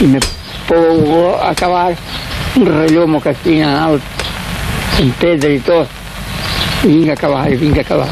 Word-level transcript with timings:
I 0.00 0.06
me 0.06 0.20
puedo 0.66 1.42
acabar 1.42 1.94
un 2.54 2.66
rellomo 2.66 3.20
que 3.20 3.34
tinc 3.42 3.64
en 4.98 5.12
pedra 5.18 5.50
i 5.50 5.60
tot, 5.60 5.88
i 6.84 6.88
vinc 6.88 7.10
a 7.10 7.12
acabar, 7.12 7.46
i 7.50 7.56
vinc 7.56 7.78
a 7.78 7.80
acabar. 7.80 8.08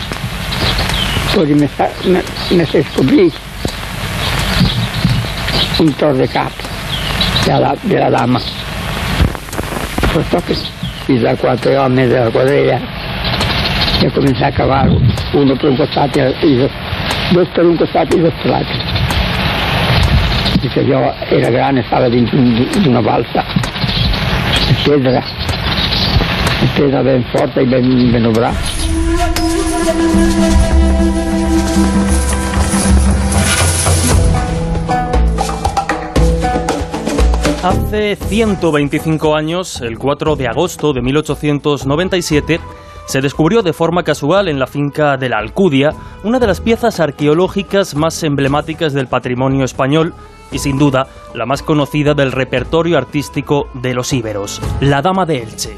Poi 1.35 1.55
me, 1.55 1.69
me, 2.05 2.23
me 2.51 2.67
scoprire 2.67 3.31
un 5.79 5.95
tros 5.95 6.17
de 6.17 6.29
cap 6.29 6.53
della, 7.45 7.75
della 7.83 8.11
dama. 8.11 8.41
Questo 10.13 10.43
che 10.47 10.57
i 11.13 11.19
da 11.21 11.37
quattro 11.37 11.71
uomini 11.71 12.09
della 12.09 12.31
quadrilla 12.31 12.81
e 14.01 14.11
cominciai 14.13 14.51
a 14.51 14.53
cavare 14.53 14.97
uno 15.33 15.57
per 15.57 15.71
un 15.71 15.77
costato 15.77 16.19
e 16.19 16.35
i 16.41 16.71
due 17.33 17.47
per 17.47 17.65
un 17.65 17.77
costato 17.77 18.15
e 18.15 18.19
i 18.19 18.21
due 18.21 18.33
per 18.43 18.51
l'altro. 18.51 18.86
Dice 20.61 20.81
io 20.81 21.15
era 21.29 21.51
grande, 21.51 21.83
stava 21.85 22.09
dentro 22.09 22.39
di 22.39 22.89
una 22.89 23.01
balsa 23.01 23.45
di 24.67 24.75
piedra, 24.83 25.23
di 26.61 26.67
piedra 26.75 27.03
ben 27.03 27.25
forte 27.31 27.61
e 27.61 27.67
ben, 27.67 28.11
ben 28.11 28.25
obrata. 28.27 28.75
Hace 37.63 38.17
125 38.17 39.35
años, 39.35 39.81
el 39.81 39.99
4 39.99 40.37
de 40.37 40.47
agosto 40.47 40.93
de 40.93 41.03
1897, 41.03 42.61
se 43.07 43.21
descubrió 43.21 43.63
de 43.63 43.73
forma 43.73 44.03
casual 44.03 44.49
en 44.49 44.59
la 44.59 44.67
finca 44.67 45.17
de 45.17 45.29
la 45.29 45.39
Alcudia 45.39 45.93
una 46.25 46.39
de 46.39 46.47
las 46.47 46.61
piezas 46.61 47.01
arqueológicas 47.01 47.95
más 47.95 48.23
emblemáticas 48.23 48.93
del 48.93 49.07
patrimonio 49.07 49.65
español 49.65 50.15
y 50.53 50.59
sin 50.59 50.79
duda 50.79 51.09
la 51.35 51.47
más 51.47 51.63
conocida 51.63 52.15
del 52.15 52.33
repertorio 52.33 52.99
artístico 52.99 53.69
de 53.75 53.95
los 53.95 54.13
íberos, 54.13 54.61
la 54.81 55.03
Dama 55.03 55.27
de 55.27 55.43
Elche. 55.43 55.77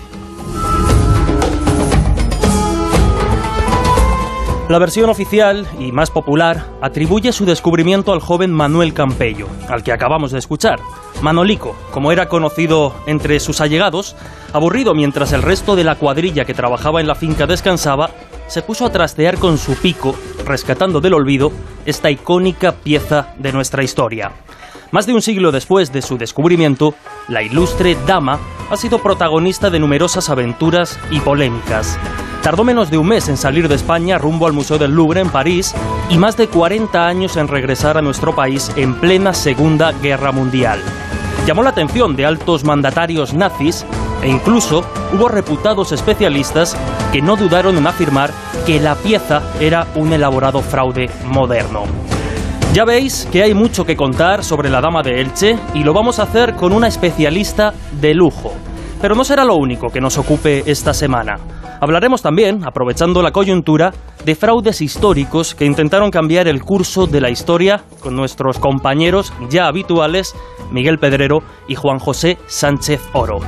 La 4.68 4.78
versión 4.78 5.08
oficial 5.08 5.66
y 5.78 5.92
más 5.92 6.10
popular 6.10 6.66
atribuye 6.82 7.32
su 7.32 7.46
descubrimiento 7.46 8.12
al 8.12 8.20
joven 8.20 8.52
Manuel 8.52 8.92
Campello, 8.92 9.46
al 9.66 9.82
que 9.82 9.92
acabamos 9.92 10.30
de 10.30 10.38
escuchar. 10.38 10.78
Manolico, 11.22 11.74
como 11.90 12.12
era 12.12 12.28
conocido 12.28 12.94
entre 13.06 13.40
sus 13.40 13.62
allegados, 13.62 14.14
aburrido 14.52 14.92
mientras 14.92 15.32
el 15.32 15.40
resto 15.40 15.74
de 15.74 15.84
la 15.84 15.94
cuadrilla 15.94 16.44
que 16.44 16.52
trabajaba 16.52 17.00
en 17.00 17.06
la 17.06 17.14
finca 17.14 17.46
descansaba, 17.46 18.10
se 18.48 18.62
puso 18.62 18.84
a 18.84 18.90
trastear 18.90 19.38
con 19.38 19.58
su 19.58 19.74
pico, 19.74 20.14
rescatando 20.44 21.00
del 21.00 21.14
olvido 21.14 21.52
esta 21.86 22.10
icónica 22.10 22.72
pieza 22.72 23.28
de 23.38 23.52
nuestra 23.52 23.84
historia. 23.84 24.32
Más 24.90 25.06
de 25.06 25.12
un 25.12 25.20
siglo 25.20 25.52
después 25.52 25.92
de 25.92 26.00
su 26.00 26.16
descubrimiento, 26.16 26.94
la 27.28 27.42
ilustre 27.42 27.96
dama 28.06 28.38
ha 28.70 28.76
sido 28.76 28.98
protagonista 29.00 29.68
de 29.68 29.78
numerosas 29.78 30.30
aventuras 30.30 30.98
y 31.10 31.20
polémicas. 31.20 31.98
Tardó 32.42 32.64
menos 32.64 32.90
de 32.90 32.96
un 32.96 33.08
mes 33.08 33.28
en 33.28 33.36
salir 33.36 33.68
de 33.68 33.74
España 33.74 34.16
rumbo 34.16 34.46
al 34.46 34.54
Museo 34.54 34.78
del 34.78 34.92
Louvre 34.92 35.20
en 35.20 35.28
París 35.28 35.74
y 36.08 36.16
más 36.16 36.36
de 36.38 36.48
40 36.48 37.06
años 37.06 37.36
en 37.36 37.48
regresar 37.48 37.98
a 37.98 38.02
nuestro 38.02 38.34
país 38.34 38.72
en 38.76 38.94
plena 38.94 39.34
Segunda 39.34 39.92
Guerra 39.92 40.32
Mundial. 40.32 40.80
Llamó 41.46 41.62
la 41.62 41.70
atención 41.70 42.16
de 42.16 42.24
altos 42.24 42.64
mandatarios 42.64 43.34
nazis 43.34 43.84
e 44.22 44.28
incluso 44.28 44.84
hubo 45.12 45.28
reputados 45.28 45.92
especialistas 45.92 46.76
que 47.12 47.22
no 47.22 47.36
dudaron 47.36 47.76
en 47.76 47.86
afirmar 47.86 48.30
que 48.66 48.80
la 48.80 48.94
pieza 48.94 49.42
era 49.60 49.86
un 49.94 50.12
elaborado 50.12 50.60
fraude 50.60 51.08
moderno. 51.26 51.84
Ya 52.74 52.84
veis 52.84 53.26
que 53.32 53.42
hay 53.42 53.54
mucho 53.54 53.84
que 53.86 53.96
contar 53.96 54.44
sobre 54.44 54.68
la 54.68 54.80
Dama 54.80 55.02
de 55.02 55.20
Elche 55.20 55.58
y 55.74 55.82
lo 55.82 55.94
vamos 55.94 56.18
a 56.18 56.24
hacer 56.24 56.54
con 56.54 56.72
una 56.72 56.88
especialista 56.88 57.72
de 58.00 58.14
lujo. 58.14 58.52
Pero 59.00 59.14
no 59.14 59.24
será 59.24 59.44
lo 59.44 59.56
único 59.56 59.88
que 59.88 60.00
nos 60.00 60.18
ocupe 60.18 60.64
esta 60.66 60.92
semana. 60.92 61.38
Hablaremos 61.80 62.22
también, 62.22 62.64
aprovechando 62.64 63.22
la 63.22 63.30
coyuntura, 63.30 63.92
de 64.24 64.34
fraudes 64.34 64.80
históricos 64.80 65.54
que 65.54 65.64
intentaron 65.64 66.10
cambiar 66.10 66.48
el 66.48 66.62
curso 66.62 67.06
de 67.06 67.20
la 67.20 67.30
historia 67.30 67.82
con 68.00 68.16
nuestros 68.16 68.58
compañeros 68.58 69.32
ya 69.48 69.66
habituales 69.68 70.34
Miguel 70.70 70.98
Pedrero 70.98 71.42
y 71.66 71.76
Juan 71.76 71.98
José 71.98 72.36
Sánchez 72.46 73.00
Oro. 73.12 73.40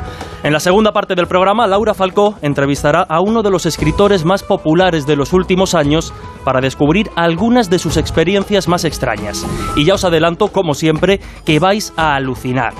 En 0.43 0.53
la 0.53 0.61
segunda 0.61 0.93
parte 0.93 1.15
del 1.15 1.27
programa, 1.27 1.67
Laura 1.67 1.93
Falcó 1.93 2.37
entrevistará 2.41 3.03
a 3.03 3.21
uno 3.21 3.43
de 3.43 3.51
los 3.51 3.67
escritores 3.67 4.25
más 4.25 4.43
populares 4.43 5.07
de 5.07 5.17
los 5.17 5.35
últimos 5.35 5.75
años 5.75 6.15
para 6.45 6.61
descubrir 6.61 7.11
algunas 7.15 7.69
de 7.69 7.79
sus 7.79 7.99
experiencias 7.99 8.67
más 8.67 8.85
extrañas. 8.85 9.45
Y 9.77 9.85
ya 9.85 9.95
os 9.95 10.05
adelanto, 10.05 10.49
como 10.49 10.73
siempre, 10.73 11.21
que 11.45 11.59
vais 11.59 11.93
a 11.97 12.15
alucinar. 12.15 12.73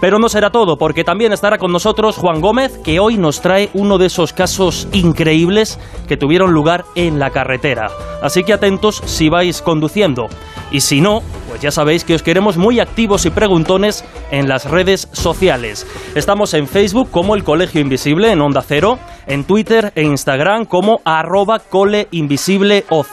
Pero 0.00 0.18
no 0.18 0.28
será 0.28 0.50
todo, 0.50 0.78
porque 0.78 1.02
también 1.02 1.32
estará 1.32 1.58
con 1.58 1.72
nosotros 1.72 2.16
Juan 2.16 2.40
Gómez, 2.40 2.78
que 2.78 3.00
hoy 3.00 3.16
nos 3.16 3.40
trae 3.40 3.68
uno 3.74 3.98
de 3.98 4.06
esos 4.06 4.32
casos 4.32 4.86
increíbles 4.92 5.78
que 6.06 6.16
tuvieron 6.16 6.52
lugar 6.52 6.84
en 6.94 7.18
la 7.18 7.30
carretera. 7.30 7.90
Así 8.22 8.44
que 8.44 8.52
atentos 8.52 9.02
si 9.04 9.28
vais 9.28 9.60
conduciendo. 9.60 10.28
Y 10.70 10.80
si 10.80 11.00
no, 11.00 11.22
pues 11.48 11.60
ya 11.60 11.70
sabéis 11.70 12.04
que 12.04 12.14
os 12.14 12.22
queremos 12.22 12.56
muy 12.56 12.80
activos 12.80 13.24
y 13.26 13.30
preguntones 13.30 14.04
en 14.30 14.48
las 14.48 14.66
redes 14.66 15.08
sociales. 15.12 15.86
Estamos 16.14 16.54
en 16.54 16.68
Facebook 16.68 17.10
como 17.10 17.34
el 17.34 17.44
Colegio 17.44 17.80
Invisible 17.80 18.30
en 18.30 18.40
Onda 18.40 18.62
Cero, 18.66 18.98
en 19.26 19.44
Twitter 19.44 19.92
e 19.94 20.02
Instagram 20.02 20.66
como 20.66 21.00
arroba 21.04 21.58
coleinvisibleoc 21.58 23.06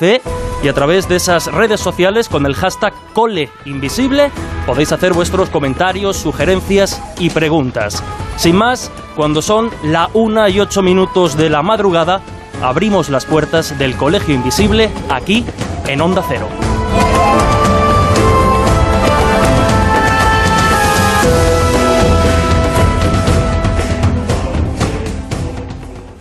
y 0.63 0.67
a 0.67 0.73
través 0.73 1.07
de 1.07 1.17
esas 1.17 1.51
redes 1.51 1.79
sociales 1.79 2.27
con 2.27 2.45
el 2.45 2.55
hashtag 2.55 2.93
coleinvisible 3.13 4.31
podéis 4.65 4.91
hacer 4.91 5.13
vuestros 5.13 5.49
comentarios, 5.49 6.17
sugerencias 6.17 7.01
y 7.19 7.29
preguntas. 7.29 8.03
Sin 8.37 8.55
más, 8.55 8.91
cuando 9.15 9.41
son 9.41 9.69
la 9.83 10.09
una 10.13 10.49
y 10.49 10.59
ocho 10.59 10.81
minutos 10.81 11.37
de 11.37 11.49
la 11.49 11.61
madrugada, 11.61 12.21
abrimos 12.61 13.09
las 13.09 13.25
puertas 13.25 13.77
del 13.77 13.95
Colegio 13.95 14.33
Invisible 14.33 14.89
aquí 15.09 15.45
en 15.87 16.01
Onda 16.01 16.23
Cero. 16.27 16.47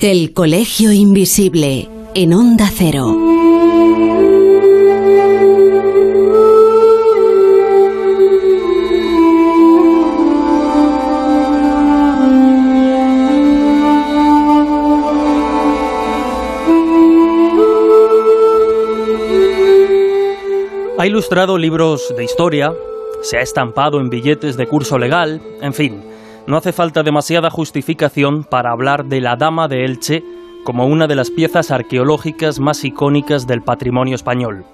El 0.07 0.35
Colegio 0.35 0.93
Invisible 0.93 1.89
en 2.15 2.35
Onda 2.35 2.69
Cero. 2.71 3.07
Ha 20.99 21.07
ilustrado 21.07 21.57
libros 21.57 22.15
de 22.15 22.25
historia, 22.25 22.75
se 23.23 23.39
ha 23.39 23.41
estampado 23.41 24.01
en 24.01 24.11
billetes 24.11 24.59
de 24.59 24.67
curso 24.67 24.99
legal, 24.99 25.41
en 25.63 25.73
fin, 25.73 26.03
no 26.47 26.57
hace 26.57 26.73
falta 26.73 27.03
demasiada 27.03 27.51
justificación 27.51 28.45
para 28.45 28.71
hablar 28.71 29.07
de 29.07 29.21
la 29.21 29.37
Dama 29.37 29.69
de 29.69 29.85
Elche 29.85 30.23
como 30.65 30.87
una 30.87 31.07
de 31.07 31.15
las 31.15 31.31
piezas 31.31 31.71
arqueológicas 31.71 32.59
más 32.59 32.85
icónicas 32.85 33.47
del 33.47 33.63
patrimonio 33.63 34.15
español. 34.15 34.65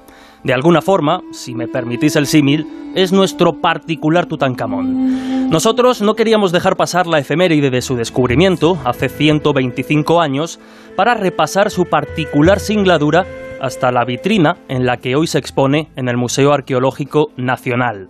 De 0.45 0.55
alguna 0.55 0.81
forma, 0.81 1.21
si 1.33 1.55
me 1.55 1.69
permitís 1.69 2.17
el 2.17 2.27
símil, 2.27 2.67
es 2.95 3.13
nuestro 3.13 3.61
particular 3.61 4.27
Tutankamón. 4.27 5.51
Nosotros 5.51 6.01
no 6.01 6.15
queríamos 6.15 6.51
dejar 6.53 6.77
pasar 6.77 7.07
la 7.07 7.19
efeméride 7.19 7.71
de 7.71 7.83
su 7.83 7.97
descubrimiento, 7.97 8.79
hace 8.85 9.09
125 9.09 10.21
años, 10.21 10.59
para 10.97 11.15
repasar 11.15 11.71
su 11.71 11.87
particular 11.87 12.59
singladura 12.59 13.27
hasta 13.61 13.93
la 13.93 14.05
vitrina 14.05 14.57
en 14.69 14.87
la 14.87 14.97
que 14.97 15.17
hoy 15.17 15.27
se 15.27 15.39
expone 15.39 15.89
en 15.97 16.09
el 16.09 16.17
Museo 16.17 16.53
Arqueológico 16.53 17.33
Nacional. 17.37 18.09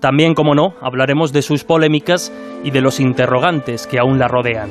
También, 0.00 0.34
como 0.34 0.54
no, 0.54 0.72
hablaremos 0.80 1.32
de 1.32 1.42
sus 1.42 1.62
polémicas 1.62 2.32
y 2.64 2.70
de 2.70 2.80
los 2.80 3.00
interrogantes 3.00 3.86
que 3.86 3.98
aún 3.98 4.18
la 4.18 4.28
rodean. 4.28 4.70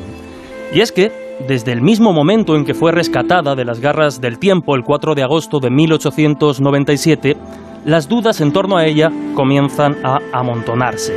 Y 0.73 0.81
es 0.81 0.91
que, 0.91 1.11
desde 1.47 1.71
el 1.71 1.81
mismo 1.81 2.13
momento 2.13 2.55
en 2.55 2.65
que 2.65 2.73
fue 2.73 2.91
rescatada 2.91 3.55
de 3.55 3.63
las 3.63 3.79
garras 3.79 4.19
del 4.19 4.39
tiempo 4.39 4.75
el 4.75 4.83
4 4.83 5.13
de 5.13 5.23
agosto 5.23 5.59
de 5.59 5.69
1897, 5.69 7.37
las 7.85 8.09
dudas 8.09 8.41
en 8.41 8.51
torno 8.51 8.77
a 8.77 8.85
ella 8.85 9.11
comienzan 9.35 9.97
a 10.03 10.19
amontonarse. 10.33 11.13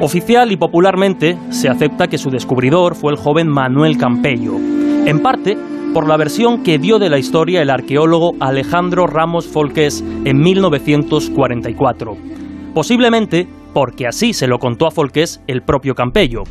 Oficial 0.00 0.50
y 0.50 0.56
popularmente 0.56 1.38
se 1.50 1.68
acepta 1.68 2.08
que 2.08 2.18
su 2.18 2.30
descubridor 2.30 2.94
fue 2.94 3.12
el 3.12 3.18
joven 3.18 3.48
Manuel 3.48 3.96
Campello, 3.96 4.56
en 4.56 5.20
parte 5.20 5.56
por 5.92 6.08
la 6.08 6.16
versión 6.16 6.64
que 6.64 6.78
dio 6.78 6.98
de 6.98 7.10
la 7.10 7.18
historia 7.18 7.62
el 7.62 7.70
arqueólogo 7.70 8.32
Alejandro 8.40 9.06
Ramos 9.06 9.46
Folqués 9.46 10.02
en 10.24 10.40
1944. 10.40 12.16
Posiblemente 12.74 13.48
porque 13.72 14.06
así 14.06 14.32
se 14.32 14.48
lo 14.48 14.58
contó 14.58 14.86
a 14.86 14.90
Folqués 14.90 15.42
el 15.46 15.62
propio 15.62 15.94
Campello 15.94 16.42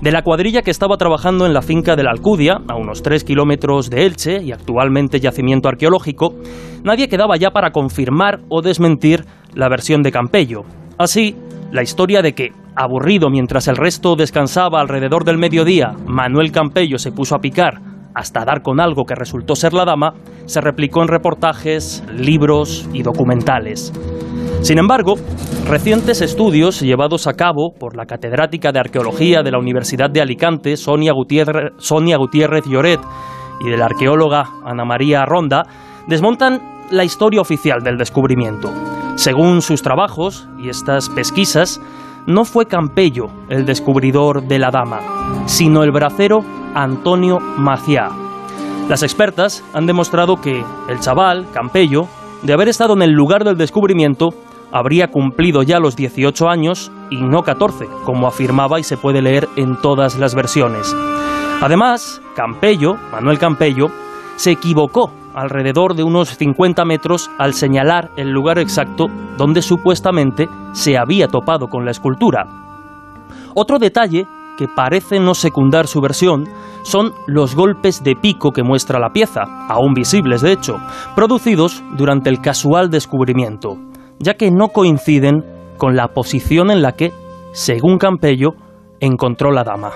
de 0.00 0.12
la 0.12 0.22
cuadrilla 0.22 0.62
que 0.62 0.70
estaba 0.70 0.98
trabajando 0.98 1.46
en 1.46 1.54
la 1.54 1.62
finca 1.62 1.96
de 1.96 2.02
la 2.02 2.10
Alcudia, 2.10 2.58
a 2.68 2.76
unos 2.76 3.02
3 3.02 3.24
kilómetros 3.24 3.88
de 3.88 4.04
Elche 4.04 4.42
y 4.42 4.52
actualmente 4.52 5.18
yacimiento 5.18 5.68
arqueológico, 5.68 6.34
nadie 6.82 7.08
quedaba 7.08 7.36
ya 7.36 7.50
para 7.50 7.70
confirmar 7.70 8.40
o 8.50 8.60
desmentir 8.60 9.24
la 9.54 9.68
versión 9.70 10.02
de 10.02 10.12
Campello. 10.12 10.62
Así, 10.98 11.36
la 11.72 11.82
historia 11.82 12.20
de 12.20 12.34
que, 12.34 12.52
aburrido 12.76 13.30
mientras 13.30 13.66
el 13.66 13.76
resto 13.76 14.14
descansaba 14.14 14.80
alrededor 14.80 15.24
del 15.24 15.38
mediodía, 15.38 15.94
Manuel 16.06 16.52
Campello 16.52 16.98
se 16.98 17.12
puso 17.12 17.34
a 17.34 17.40
picar 17.40 17.80
hasta 18.14 18.44
dar 18.44 18.62
con 18.62 18.80
algo 18.80 19.04
que 19.04 19.14
resultó 19.14 19.56
ser 19.56 19.72
la 19.72 19.84
dama, 19.84 20.12
se 20.44 20.60
replicó 20.60 21.02
en 21.02 21.08
reportajes, 21.08 22.04
libros 22.12 22.88
y 22.92 23.02
documentales. 23.02 23.92
Sin 24.64 24.78
embargo, 24.78 25.16
recientes 25.68 26.22
estudios 26.22 26.80
llevados 26.80 27.26
a 27.26 27.34
cabo 27.34 27.74
por 27.78 27.94
la 27.94 28.06
catedrática 28.06 28.72
de 28.72 28.80
Arqueología 28.80 29.42
de 29.42 29.50
la 29.50 29.58
Universidad 29.58 30.08
de 30.08 30.22
Alicante, 30.22 30.78
Sonia 30.78 31.12
Gutiérrez, 31.12 32.64
Lloret, 32.64 33.00
y 33.60 33.68
de 33.68 33.76
la 33.76 33.84
arqueóloga 33.84 34.48
Ana 34.64 34.86
María 34.86 35.26
Ronda, 35.26 35.64
desmontan 36.06 36.62
la 36.90 37.04
historia 37.04 37.42
oficial 37.42 37.82
del 37.82 37.98
descubrimiento. 37.98 38.72
Según 39.16 39.60
sus 39.60 39.82
trabajos 39.82 40.48
y 40.58 40.70
estas 40.70 41.10
pesquisas, 41.10 41.78
no 42.26 42.46
fue 42.46 42.64
Campello 42.64 43.26
el 43.50 43.66
descubridor 43.66 44.44
de 44.44 44.58
la 44.58 44.70
dama, 44.70 45.44
sino 45.44 45.82
el 45.82 45.90
bracero 45.90 46.42
Antonio 46.74 47.38
Maciá. 47.38 48.08
Las 48.88 49.02
expertas 49.02 49.62
han 49.74 49.84
demostrado 49.84 50.40
que 50.40 50.64
el 50.88 51.00
chaval, 51.00 51.48
Campello, 51.52 52.08
de 52.42 52.54
haber 52.54 52.68
estado 52.68 52.94
en 52.94 53.02
el 53.02 53.10
lugar 53.10 53.44
del 53.44 53.58
descubrimiento, 53.58 54.30
habría 54.74 55.06
cumplido 55.06 55.62
ya 55.62 55.78
los 55.78 55.94
18 55.94 56.48
años 56.48 56.90
y 57.08 57.22
no 57.22 57.44
14, 57.44 57.86
como 58.04 58.26
afirmaba 58.26 58.80
y 58.80 58.82
se 58.82 58.96
puede 58.96 59.22
leer 59.22 59.48
en 59.54 59.80
todas 59.80 60.18
las 60.18 60.34
versiones. 60.34 60.92
Además, 61.62 62.20
Campello, 62.34 62.96
Manuel 63.12 63.38
Campello, 63.38 63.86
se 64.34 64.50
equivocó 64.50 65.12
alrededor 65.32 65.94
de 65.94 66.02
unos 66.02 66.36
50 66.36 66.84
metros 66.84 67.30
al 67.38 67.54
señalar 67.54 68.10
el 68.16 68.30
lugar 68.30 68.58
exacto 68.58 69.06
donde 69.38 69.62
supuestamente 69.62 70.48
se 70.72 70.98
había 70.98 71.28
topado 71.28 71.68
con 71.68 71.84
la 71.84 71.92
escultura. 71.92 72.44
Otro 73.54 73.78
detalle 73.78 74.26
que 74.58 74.66
parece 74.66 75.20
no 75.20 75.34
secundar 75.34 75.86
su 75.86 76.00
versión 76.00 76.48
son 76.82 77.12
los 77.28 77.54
golpes 77.54 78.02
de 78.02 78.16
pico 78.16 78.50
que 78.50 78.64
muestra 78.64 78.98
la 78.98 79.12
pieza, 79.12 79.42
aún 79.68 79.94
visibles 79.94 80.42
de 80.42 80.50
hecho, 80.50 80.78
producidos 81.14 81.80
durante 81.96 82.28
el 82.28 82.40
casual 82.40 82.90
descubrimiento 82.90 83.78
ya 84.18 84.34
que 84.34 84.50
no 84.50 84.68
coinciden 84.68 85.44
con 85.76 85.96
la 85.96 86.08
posición 86.08 86.70
en 86.70 86.82
la 86.82 86.92
que, 86.92 87.12
según 87.52 87.98
Campello, 87.98 88.54
encontró 89.00 89.50
la 89.50 89.64
dama. 89.64 89.92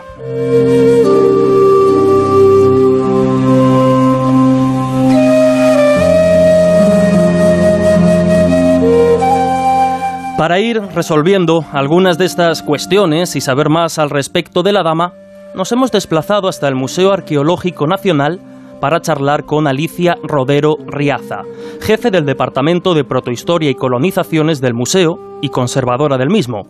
Para 10.37 10.61
ir 10.61 10.81
resolviendo 10.95 11.65
algunas 11.73 12.17
de 12.17 12.25
estas 12.25 12.63
cuestiones 12.63 13.35
y 13.35 13.41
saber 13.41 13.69
más 13.71 13.99
al 13.99 14.09
respecto 14.09 14.63
de 14.63 14.73
la 14.73 14.85
dama, 14.85 15.13
nos 15.55 15.73
hemos 15.73 15.91
desplazado 15.91 16.47
hasta 16.47 16.69
el 16.69 16.77
Museo 16.77 17.13
Arqueológico 17.13 17.89
Nacional 17.89 18.41
para 18.81 19.01
charlar 19.01 19.45
con 19.45 19.67
Alicia 19.67 20.17
Rodero 20.23 20.77
Riaza, 20.87 21.43
jefe 21.81 22.11
del 22.11 22.25
Departamento 22.25 22.95
de 22.95 23.05
Protohistoria 23.05 23.71
y 23.71 23.75
Colonizaciones 23.75 24.61
del 24.61 24.75
museo 24.75 25.19
y 25.43 25.49
conservadora 25.49 26.17
del 26.19 26.31
mismo. 26.31 26.63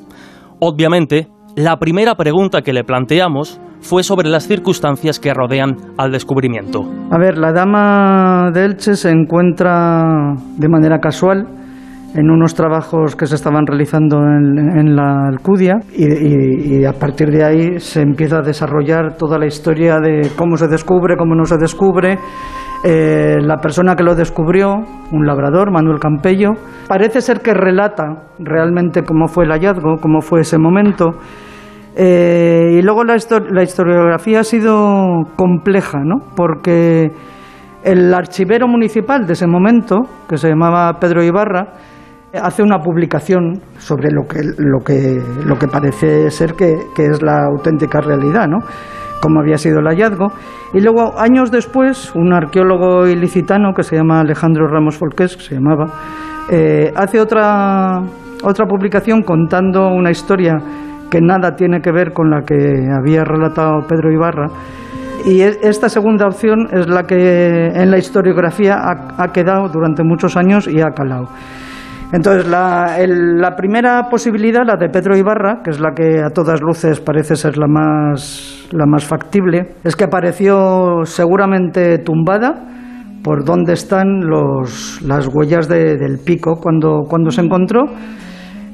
Obviamente, 0.60 1.28
la 1.56 1.78
primera 1.78 2.14
pregunta 2.14 2.62
que 2.62 2.72
le 2.72 2.84
planteamos 2.84 3.60
fue 3.80 4.02
sobre 4.02 4.28
las 4.28 4.46
circunstancias 4.46 5.18
que 5.18 5.32
rodean 5.34 5.76
al 5.96 6.12
descubrimiento. 6.12 6.80
A 7.10 7.18
ver, 7.18 7.38
la 7.38 7.52
dama 7.52 8.50
de 8.52 8.64
Elche 8.64 8.94
se 8.94 9.10
encuentra 9.10 10.34
de 10.56 10.68
manera 10.68 10.98
casual 10.98 11.46
en 12.18 12.30
unos 12.30 12.52
trabajos 12.54 13.14
que 13.14 13.26
se 13.26 13.36
estaban 13.36 13.64
realizando 13.64 14.18
en, 14.18 14.96
la 14.96 15.28
Alcudia 15.28 15.76
y, 15.96 16.84
a 16.84 16.92
partir 16.92 17.30
de 17.30 17.44
ahí 17.44 17.78
se 17.78 18.00
empieza 18.02 18.38
a 18.38 18.42
desarrollar 18.42 19.16
toda 19.16 19.38
la 19.38 19.46
historia 19.46 20.00
de 20.00 20.28
cómo 20.36 20.56
se 20.56 20.66
descubre, 20.66 21.16
cómo 21.16 21.36
no 21.36 21.44
se 21.44 21.56
descubre. 21.56 22.18
Eh, 22.84 23.36
la 23.40 23.58
persona 23.58 23.94
que 23.94 24.02
lo 24.02 24.16
descubrió, 24.16 24.74
un 25.12 25.26
labrador, 25.26 25.70
Manuel 25.70 26.00
Campello, 26.00 26.54
parece 26.88 27.20
ser 27.20 27.40
que 27.40 27.54
relata 27.54 28.04
realmente 28.40 29.02
cómo 29.04 29.28
fue 29.28 29.44
el 29.44 29.52
hallazgo, 29.52 29.96
cómo 30.00 30.20
fue 30.20 30.40
ese 30.40 30.58
momento. 30.58 31.10
Eh, 31.94 32.78
y 32.78 32.82
luego 32.82 33.04
la, 33.04 33.16
la 33.50 33.62
historiografía 33.62 34.40
ha 34.40 34.44
sido 34.44 35.22
compleja, 35.36 35.98
¿no? 36.04 36.16
porque 36.34 37.12
el 37.84 38.12
archivero 38.12 38.66
municipal 38.66 39.24
de 39.24 39.34
ese 39.34 39.46
momento, 39.46 40.00
que 40.28 40.36
se 40.36 40.48
llamaba 40.48 40.98
Pedro 40.98 41.22
Ibarra, 41.22 41.74
hace 42.34 42.62
una 42.62 42.78
publicación 42.78 43.60
sobre 43.78 44.10
lo 44.10 44.26
que, 44.26 44.40
lo 44.58 44.80
que, 44.84 45.20
lo 45.44 45.58
que 45.58 45.66
parece 45.66 46.30
ser 46.30 46.54
que, 46.54 46.74
es 46.96 47.22
la 47.22 47.46
auténtica 47.46 48.00
realidad, 48.00 48.46
¿no? 48.46 48.58
como 49.20 49.40
había 49.40 49.56
sido 49.56 49.80
el 49.80 49.86
hallazgo. 49.86 50.28
Y 50.74 50.80
luego, 50.80 51.18
años 51.18 51.50
después, 51.50 52.14
un 52.14 52.32
arqueólogo 52.32 53.06
ilicitano 53.08 53.72
que 53.74 53.82
se 53.82 53.96
llama 53.96 54.20
Alejandro 54.20 54.68
Ramos 54.68 54.96
Folqués, 54.96 55.36
que 55.36 55.42
se 55.42 55.54
llamaba, 55.54 55.86
eh, 56.50 56.92
hace 56.94 57.18
otra, 57.18 58.00
otra 58.44 58.66
publicación 58.66 59.22
contando 59.22 59.88
una 59.88 60.10
historia 60.10 60.56
que 61.10 61.20
nada 61.20 61.56
tiene 61.56 61.80
que 61.80 61.90
ver 61.90 62.12
con 62.12 62.30
la 62.30 62.42
que 62.42 62.54
había 62.96 63.24
relatado 63.24 63.80
Pedro 63.88 64.12
Ibarra. 64.12 64.46
Y 65.24 65.40
esta 65.40 65.88
segunda 65.88 66.26
opción 66.26 66.68
es 66.70 66.88
la 66.88 67.02
que 67.02 67.66
en 67.66 67.90
la 67.90 67.98
historiografía 67.98 68.76
ha 68.76 69.32
quedado 69.32 69.68
durante 69.68 70.04
muchos 70.04 70.36
años 70.36 70.68
y 70.68 70.80
ha 70.80 70.90
calado. 70.90 71.28
Entonces, 72.10 72.48
la, 72.48 73.54
primera 73.54 74.08
posibilidad, 74.10 74.62
la 74.64 74.76
de 74.76 74.88
Pedro 74.88 75.14
Ibarra, 75.14 75.60
que 75.62 75.70
es 75.70 75.78
la 75.78 75.92
que 75.94 76.22
a 76.22 76.30
todas 76.30 76.62
luces 76.62 77.00
parece 77.00 77.36
ser 77.36 77.58
la 77.58 77.66
más, 77.66 78.66
la 78.72 78.86
más 78.86 79.04
factible, 79.04 79.74
es 79.84 79.94
que 79.94 80.04
apareció 80.04 81.04
seguramente 81.04 81.98
tumbada 81.98 82.64
por 83.22 83.44
donde 83.44 83.74
están 83.74 84.20
los, 84.20 85.02
las 85.02 85.28
huellas 85.28 85.68
del 85.68 86.18
pico 86.24 86.58
cuando, 86.62 87.02
cuando 87.06 87.30
se 87.30 87.42
encontró. 87.42 87.82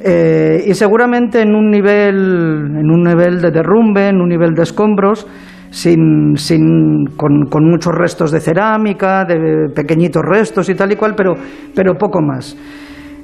Eh, 0.07 0.63
y 0.67 0.75
seguramente 0.75 1.41
en 1.41 1.57
un, 1.57 1.71
nivel, 1.71 2.77
en 2.77 2.89
un 2.89 3.03
nivel 3.03 3.41
de 3.41 3.51
derrumbe, 3.51 4.09
en 4.11 4.21
un 4.21 4.29
nivel 4.29 4.55
de 4.55 4.63
escombros, 4.63 5.27
sin, 5.71 6.37
sin, 6.37 7.07
con, 7.17 7.47
con, 7.47 7.65
muchos 7.65 7.93
restos 7.93 8.31
de 8.31 8.39
cerámica, 8.39 9.25
de 9.25 9.71
pequeñitos 9.75 10.23
restos 10.23 10.69
y 10.69 10.75
tal 10.77 10.93
y 10.93 10.97
cual, 10.97 11.15
pero, 11.17 11.33
pero 11.75 11.95
poco 11.95 12.21
más. 12.23 12.57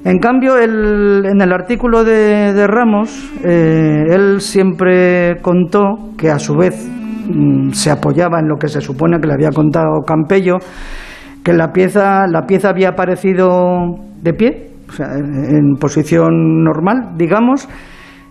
En 0.03 0.17
cambio, 0.17 0.57
en 0.57 1.41
el 1.41 1.53
artículo 1.53 2.03
de, 2.03 2.65
Ramos, 2.65 3.31
eh, 3.43 4.03
él 4.09 4.41
siempre 4.41 5.39
contó 5.43 6.15
que 6.17 6.31
a 6.31 6.39
su 6.39 6.55
vez 6.55 6.89
mm, 7.29 7.69
se 7.69 7.91
apoyaba 7.91 8.39
en 8.39 8.47
lo 8.47 8.55
que 8.55 8.67
se 8.67 8.81
supone 8.81 9.19
que 9.19 9.27
le 9.27 9.33
había 9.33 9.51
contado 9.51 10.01
Campello, 10.05 10.57
que 11.43 11.53
la 11.53 11.71
pieza, 11.71 12.25
la 12.27 12.47
pieza 12.47 12.69
había 12.69 12.89
aparecido 12.89 13.77
de 14.23 14.33
pie, 14.33 14.71
o 14.89 14.91
sea, 14.91 15.05
en, 15.13 15.75
posición 15.79 16.63
normal, 16.63 17.11
digamos, 17.15 17.69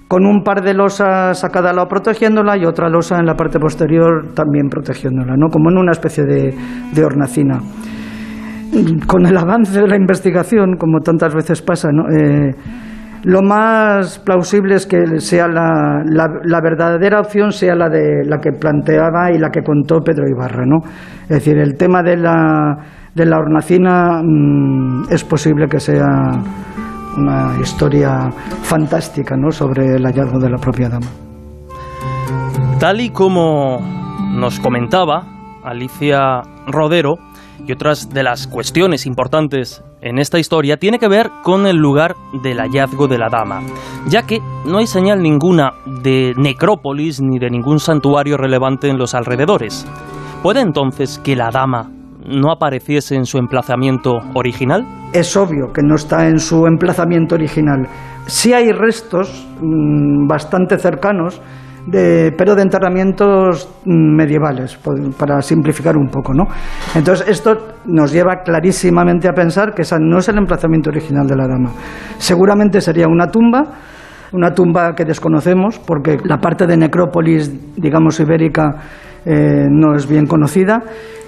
con 0.09 0.27
un 0.27 0.43
par 0.43 0.63
de 0.63 0.75
losas 0.75 1.45
a 1.45 1.49
cada 1.51 1.73
lado 1.73 1.87
protegiéndola 1.87 2.57
y 2.57 2.65
otra 2.65 2.89
losa 2.89 3.21
en 3.21 3.27
la 3.27 3.37
parte 3.37 3.61
posterior 3.61 4.33
también 4.35 4.69
protegiéndola, 4.69 5.37
¿no? 5.37 5.47
como 5.49 5.71
en 5.71 5.79
una 5.79 5.93
especie 5.93 6.25
de, 6.25 6.53
de 6.93 7.05
hornacina. 7.05 7.61
Con 9.07 9.27
el 9.27 9.37
avance 9.37 9.81
de 9.81 9.89
la 9.89 9.97
investigación, 9.97 10.77
como 10.77 11.01
tantas 11.01 11.35
veces 11.35 11.61
pasa, 11.63 11.89
¿no? 11.93 12.05
Eh, 12.09 12.55
lo 13.25 13.43
más 13.43 14.19
plausible 14.19 14.77
es 14.77 14.87
que 14.87 15.19
sea 15.19 15.47
la, 15.47 16.61
verdadera 16.63 17.21
opción 17.21 17.53
sea 17.53 17.75
la 17.75 17.89
de 17.89 18.25
la 18.25 18.39
que 18.39 18.53
planteaba 18.53 19.31
y 19.31 19.39
la 19.39 19.51
que 19.51 19.63
contó 19.63 20.01
Pedro 20.01 20.25
Ibarra, 20.27 20.65
¿no? 20.65 20.79
Es 21.25 21.29
decir, 21.29 21.59
el 21.59 21.77
tema 21.77 22.03
de 22.03 22.17
la, 22.17 22.79
de 23.15 23.27
la 23.27 23.39
hornacina 23.39 24.23
mm, 24.23 25.13
es 25.13 25.23
posible 25.25 25.67
que 25.69 25.81
sea 25.81 26.07
una 27.19 27.61
historia 27.61 28.31
fantástica, 28.63 29.37
¿no? 29.37 29.51
Sobre 29.51 29.97
el 29.97 30.05
hallazgo 30.05 30.39
de 30.39 30.51
la 30.51 30.57
propia 30.57 30.89
dama. 30.89 31.09
Tal 32.79 33.03
y 33.03 33.11
como 33.11 33.81
nos 34.35 34.59
comentaba 34.61 35.27
Alicia 35.63 36.41
Rodero, 36.67 37.17
y 37.67 37.73
otras 37.73 38.11
de 38.11 38.23
las 38.23 38.47
cuestiones 38.47 39.07
importantes 39.07 39.83
en 40.03 40.19
esta 40.19 40.39
historia 40.39 40.77
tiene 40.77 40.99
que 40.99 41.09
ver 41.09 41.31
con 41.43 41.67
el 41.67 41.77
lugar 41.77 42.15
del 42.43 42.59
hallazgo 42.59 43.07
de 43.07 43.19
la 43.19 43.29
dama, 43.29 43.61
ya 44.09 44.23
que 44.23 44.41
no 44.67 44.79
hay 44.79 44.87
señal 44.87 45.23
ninguna 45.23 45.73
de 46.03 46.35
necrópolis 46.37 47.21
ni 47.21 47.39
de 47.39 47.51
ningún 47.51 47.79
santuario 47.79 48.37
relevante 48.37 48.89
en 48.89 48.99
los 48.99 49.15
alrededores. 49.15 49.87
¿Puede 50.43 50.61
entonces 50.61 51.19
que 51.19 51.37
la 51.37 51.51
dama 51.51 51.91
no 52.27 52.51
apareciese 52.53 53.15
en 53.15 53.27
su 53.27 53.39
emplazamiento 53.39 54.13
original? 54.35 54.87
Es 55.13 55.37
obvio 55.37 55.73
que 55.73 55.83
no 55.83 55.97
está 55.97 56.29
en 56.29 56.39
su 56.39 56.67
emplazamiento 56.67 57.35
original. 57.35 57.87
Sí 58.27 58.53
hay 58.53 58.71
restos 58.71 59.47
mm, 59.61 60.29
bastante 60.29 60.79
cercanos 60.79 61.41
pero 61.91 62.55
de 62.55 62.63
enterramientos 62.63 63.69
medievales, 63.85 64.79
para 65.19 65.41
simplificar 65.41 65.97
un 65.97 66.09
poco, 66.09 66.35
¿no? 66.35 66.45
Entonces, 66.95 67.29
esto 67.29 67.57
nos 67.87 68.13
lleva 68.13 68.43
clarísimamente 68.45 69.29
a 69.29 69.33
pensar 69.33 69.75
que 69.75 69.83
ese 69.83 69.97
no 69.99 70.19
es 70.19 70.29
el 70.29 70.39
emplazamiento 70.39 70.91
original 70.91 71.27
de 71.27 71.37
la 71.37 71.47
dama. 71.47 71.71
Seguramente 72.19 72.81
sería 72.81 73.07
una 73.09 73.27
tumba, 73.27 73.65
una 74.33 74.53
tumba 74.53 74.95
que 74.95 75.05
desconocemos, 75.05 75.79
porque 75.79 76.19
la 76.25 76.39
parte 76.39 76.67
de 76.67 76.77
necrópolis, 76.77 77.51
digamos, 77.77 78.21
ibérica, 78.21 78.71
eh, 79.25 79.67
no 79.69 79.95
es 79.95 80.09
bien 80.09 80.27
conocida, 80.27 80.83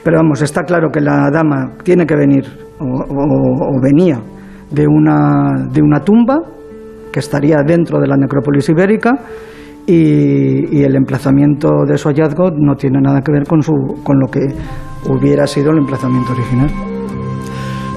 pero 0.04 0.18
vamos, 0.18 0.42
está 0.42 0.62
claro 0.62 0.90
que 0.90 1.00
la 1.00 1.30
dama 1.30 1.74
tiene 1.82 2.06
que 2.06 2.16
venir, 2.16 2.44
o, 2.78 3.80
venía, 3.80 4.20
de 4.70 4.86
una, 4.86 5.68
de 5.70 5.82
una 5.82 6.00
tumba, 6.00 6.38
que 7.12 7.20
estaría 7.20 7.58
dentro 7.66 8.00
de 8.00 8.06
la 8.06 8.16
necrópolis 8.16 8.68
ibérica, 8.70 9.12
y, 9.86 10.82
el 10.82 10.96
emplazamiento 10.96 11.68
de 11.86 11.96
su 11.98 12.08
hallazgo 12.08 12.50
no 12.50 12.74
tiene 12.74 13.00
nada 13.00 13.20
que 13.20 13.32
ver 13.32 13.44
con, 13.46 13.62
su, 13.62 13.72
con 14.02 14.18
lo 14.18 14.28
que 14.28 14.40
hubiera 15.08 15.46
sido 15.46 15.70
el 15.70 15.78
emplazamiento 15.78 16.32
original. 16.32 16.70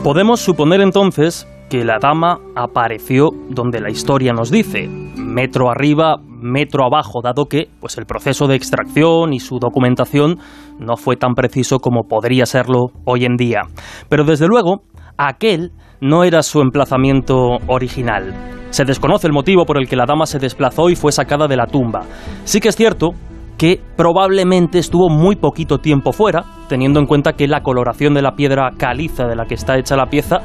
Podemos 0.03 0.39
suponer 0.39 0.81
entonces 0.81 1.47
que 1.69 1.83
la 1.83 1.97
dama 1.99 2.39
apareció 2.55 3.29
donde 3.49 3.79
la 3.79 3.89
historia 3.89 4.33
nos 4.33 4.51
dice, 4.51 4.87
metro 5.17 5.69
arriba, 5.69 6.17
metro 6.27 6.85
abajo, 6.85 7.21
dado 7.23 7.45
que 7.45 7.69
pues 7.79 7.97
el 7.97 8.05
proceso 8.05 8.47
de 8.47 8.55
extracción 8.55 9.33
y 9.33 9.39
su 9.39 9.57
documentación 9.57 10.37
no 10.79 10.95
fue 10.95 11.15
tan 11.15 11.33
preciso 11.33 11.79
como 11.79 12.03
podría 12.03 12.45
serlo 12.45 12.91
hoy 13.05 13.25
en 13.25 13.35
día. 13.35 13.61
Pero 14.09 14.23
desde 14.23 14.47
luego, 14.47 14.83
aquel 15.17 15.71
no 16.01 16.23
era 16.23 16.43
su 16.43 16.61
emplazamiento 16.61 17.57
original. 17.67 18.33
Se 18.75 18.84
desconoce 18.84 19.25
el 19.25 19.32
motivo 19.32 19.63
por 19.65 19.77
el 19.77 19.88
que 19.88 19.96
la 19.96 20.03
dama 20.05 20.25
se 20.25 20.38
desplazó 20.38 20.89
y 20.89 20.98
fue 20.98 21.13
sacada 21.13 21.48
de 21.48 21.55
la 21.55 21.65
tumba. 21.65 22.01
Sí 22.44 22.60
que 22.60 22.67
es 22.67 22.75
cierto 22.75 23.12
que 23.58 23.79
probablemente 23.96 24.79
estuvo 24.79 25.08
muy 25.08 25.38
poquito 25.38 25.77
tiempo 25.77 26.12
fuera, 26.12 26.44
teniendo 26.67 27.00
en 27.00 27.05
cuenta 27.05 27.32
que 27.32 27.48
la 27.48 27.62
coloración 27.62 28.13
de 28.13 28.22
la 28.22 28.36
piedra 28.36 28.72
caliza 28.77 29.27
de 29.27 29.38
la 29.38 29.46
que 29.46 29.53
está 29.53 29.77
hecha 29.77 29.96
la 29.96 30.08
pieza, 30.08 30.39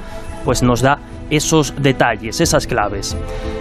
pues 0.44 0.62
nos 0.62 0.80
da 0.80 0.98
esos 1.28 1.74
detalles, 1.82 2.40
esas 2.40 2.68
claves. 2.68 3.18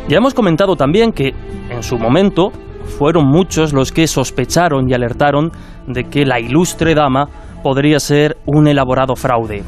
Ya 0.08 0.18
hemos 0.18 0.36
comentado 0.36 0.76
también 0.76 1.14
que 1.14 1.34
en 1.72 1.82
su 1.82 1.98
momento 1.98 2.52
fueron 3.00 3.26
muchos 3.26 3.74
los 3.74 3.92
que 3.92 4.06
sospecharon 4.06 4.88
y 4.88 4.94
alertaron 4.94 5.52
de 5.88 6.04
que 6.04 6.28
la 6.28 6.40
ilustre 6.40 6.94
dama 6.94 7.26
podría 7.64 8.00
ser 8.00 8.38
un 8.46 8.68
elaborado 8.68 9.16
fraude. 9.16 9.64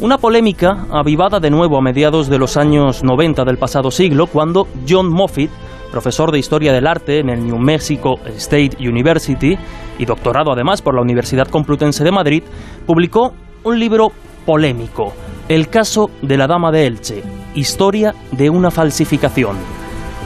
Una 0.00 0.18
polémica 0.18 0.86
avivada 0.90 1.38
de 1.38 1.50
nuevo 1.50 1.78
a 1.78 1.80
mediados 1.80 2.28
de 2.28 2.36
los 2.36 2.56
años 2.56 3.04
90 3.04 3.44
del 3.44 3.58
pasado 3.58 3.92
siglo, 3.92 4.26
cuando 4.26 4.66
John 4.88 5.08
Moffitt, 5.08 5.50
profesor 5.92 6.32
de 6.32 6.40
Historia 6.40 6.72
del 6.72 6.88
Arte 6.88 7.20
en 7.20 7.30
el 7.30 7.46
New 7.46 7.58
Mexico 7.58 8.16
State 8.26 8.76
University 8.80 9.56
y 9.96 10.04
doctorado 10.04 10.52
además 10.52 10.82
por 10.82 10.96
la 10.96 11.02
Universidad 11.02 11.46
Complutense 11.46 12.02
de 12.02 12.10
Madrid, 12.10 12.42
publicó 12.86 13.34
un 13.62 13.78
libro 13.78 14.08
polémico, 14.44 15.12
El 15.48 15.68
caso 15.68 16.10
de 16.22 16.38
la 16.38 16.48
Dama 16.48 16.72
de 16.72 16.86
Elche, 16.86 17.22
Historia 17.54 18.14
de 18.32 18.50
una 18.50 18.72
falsificación. 18.72 19.56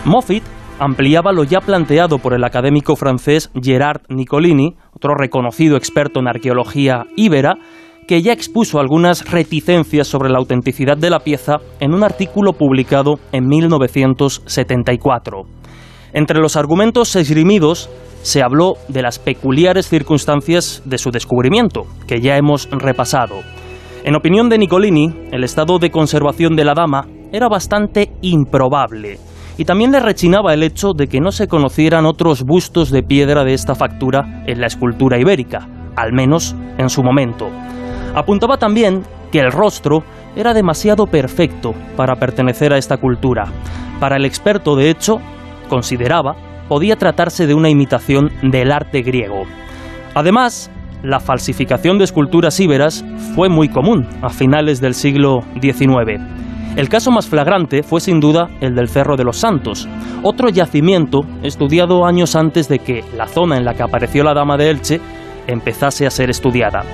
Moffitt 0.07 0.45
ampliaba 0.79 1.33
lo 1.33 1.45
ya 1.45 1.61
planteado 1.61 2.19
por 2.19 2.33
el 2.33 2.45
académico 2.45 2.97
francés 2.97 3.51
Gerard 3.61 4.01
Nicolini, 4.09 4.77
otro 4.95 5.15
reconocido 5.15 5.77
experto 5.77 6.21
en 6.21 6.29
arqueología 6.29 7.05
íbera, 7.17 7.59
que 8.09 8.21
ya 8.23 8.33
expuso 8.33 8.81
algunas 8.81 9.31
reticencias 9.31 10.09
sobre 10.09 10.31
la 10.31 10.39
autenticidad 10.39 10.97
de 10.97 11.11
la 11.11 11.21
pieza 11.21 11.59
en 11.79 11.93
un 11.93 12.03
artículo 12.03 12.55
publicado 12.55 13.21
en 13.33 13.47
1974. 13.47 15.43
Entre 16.15 16.41
los 16.41 16.57
argumentos 16.57 17.15
esgrimidos 17.17 17.91
se 18.23 18.43
habló 18.43 18.77
de 18.89 19.03
las 19.03 19.19
peculiares 19.19 19.91
circunstancias 19.91 20.83
de 20.87 20.97
su 20.97 21.11
descubrimiento, 21.11 21.87
que 22.07 22.23
ya 22.23 22.39
hemos 22.39 22.71
repasado. 22.71 23.41
En 24.05 24.17
opinión 24.17 24.49
de 24.49 24.57
Nicolini, 24.57 25.13
el 25.31 25.45
estado 25.45 25.79
de 25.79 25.91
conservación 25.91 26.57
de 26.57 26.65
la 26.65 26.73
dama 26.73 27.07
era 27.31 27.49
bastante 27.49 28.11
improbable, 28.23 29.19
y 29.59 29.67
también 29.67 29.93
le 29.93 30.01
rechinaba 30.01 30.55
el 30.55 30.63
hecho 30.63 30.95
de 30.97 31.09
que 31.09 31.21
no 31.21 31.31
se 31.31 31.47
conocieran 31.47 32.07
otros 32.07 32.43
bustos 32.45 32.91
de 32.91 33.03
piedra 33.03 33.45
de 33.45 33.53
esta 33.53 33.75
factura 33.75 34.45
en 34.47 34.63
la 34.63 34.67
escultura 34.67 35.21
ibérica, 35.21 35.69
al 35.95 36.15
menos 36.15 36.57
en 36.79 36.89
su 36.89 37.03
momento. 37.03 37.51
Apuntaba 38.15 38.57
también 38.57 39.03
que 39.31 39.41
el 39.41 39.53
rostro 39.53 40.03
era 40.37 40.55
demasiado 40.55 41.07
perfecto 41.07 41.75
para 41.97 42.17
pertenecer 42.17 42.73
a 42.73 42.79
esta 42.79 42.97
cultura. 42.97 43.47
Para 44.01 44.17
el 44.17 44.25
experto, 44.25 44.77
de 44.77 44.91
hecho, 44.91 45.19
consideraba, 45.69 46.37
podía 46.69 46.97
tratarse 46.97 47.47
de 47.47 47.55
una 47.55 47.71
imitación 47.71 48.31
del 48.43 48.73
arte 48.73 49.03
griego. 49.03 49.43
Además, 50.15 50.71
la 51.03 51.21
falsificación 51.21 51.99
de 51.99 52.05
esculturas 52.05 52.59
íberas 52.61 53.05
fue 53.35 53.49
muy 53.49 53.69
común 53.69 54.07
a 54.23 54.29
finales 54.31 54.81
del 54.81 54.95
siglo 54.95 55.41
XIX. 55.61 56.21
El 56.77 56.89
caso 56.89 57.11
más 57.11 57.27
flagrante 57.27 57.83
fue 57.83 58.01
sin 58.01 58.21
duda 58.21 58.49
el 58.61 58.75
del 58.75 58.89
Cerro 58.89 59.17
de 59.17 59.25
los 59.25 59.37
Santos, 59.37 59.89
otro 60.23 60.49
yacimiento 60.49 61.21
estudiado 61.43 62.05
años 62.05 62.37
antes 62.37 62.69
de 62.69 62.79
que 62.79 63.05
la 63.17 63.27
zona 63.27 63.57
en 63.57 63.65
la 63.65 63.75
que 63.75 63.83
apareció 63.83 64.23
la 64.23 64.35
Dama 64.35 64.57
de 64.57 64.71
Elche 64.71 65.01
empezase 65.47 66.07
a 66.07 66.11
ser 66.11 66.31
estudiada. 66.31 66.85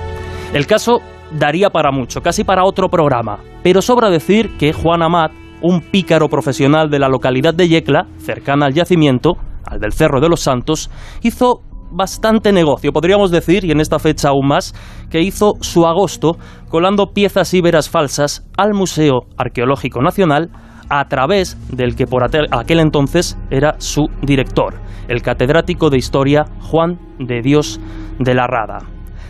El 0.55 0.67
caso 0.67 1.01
daría 1.37 1.69
para 1.69 1.91
mucho, 1.91 2.21
casi 2.21 2.45
para 2.45 2.63
otro 2.63 2.87
programa, 2.87 3.39
pero 3.61 3.81
sobra 3.81 4.09
decir 4.09 4.55
que 4.57 4.71
Juan 4.71 5.01
Amat, 5.01 5.33
un 5.61 5.81
pícaro 5.81 6.29
profesional 6.29 6.89
de 6.89 6.97
la 6.97 7.09
localidad 7.09 7.53
de 7.53 7.67
Yecla, 7.67 8.07
cercana 8.19 8.67
al 8.67 8.73
yacimiento, 8.73 9.33
al 9.65 9.81
del 9.81 9.91
Cerro 9.91 10.21
de 10.21 10.29
los 10.29 10.39
Santos, 10.39 10.89
hizo 11.23 11.59
bastante 11.91 12.53
negocio, 12.53 12.93
podríamos 12.93 13.31
decir, 13.31 13.65
y 13.65 13.71
en 13.71 13.81
esta 13.81 13.99
fecha 13.99 14.29
aún 14.29 14.47
más, 14.47 14.73
que 15.09 15.19
hizo 15.19 15.55
su 15.59 15.85
agosto 15.85 16.37
colando 16.69 17.07
piezas 17.07 17.53
íberas 17.53 17.89
falsas 17.89 18.47
al 18.55 18.73
Museo 18.73 19.23
Arqueológico 19.35 20.01
Nacional 20.01 20.51
a 20.87 21.05
través 21.09 21.57
del 21.67 21.97
que 21.97 22.07
por 22.07 22.23
aquel 22.23 22.79
entonces 22.79 23.37
era 23.51 23.75
su 23.79 24.07
director, 24.21 24.75
el 25.09 25.21
catedrático 25.21 25.89
de 25.89 25.97
Historia 25.97 26.45
Juan 26.61 26.97
de 27.19 27.41
Dios 27.41 27.81
de 28.19 28.33
la 28.33 28.47
Rada. 28.47 28.77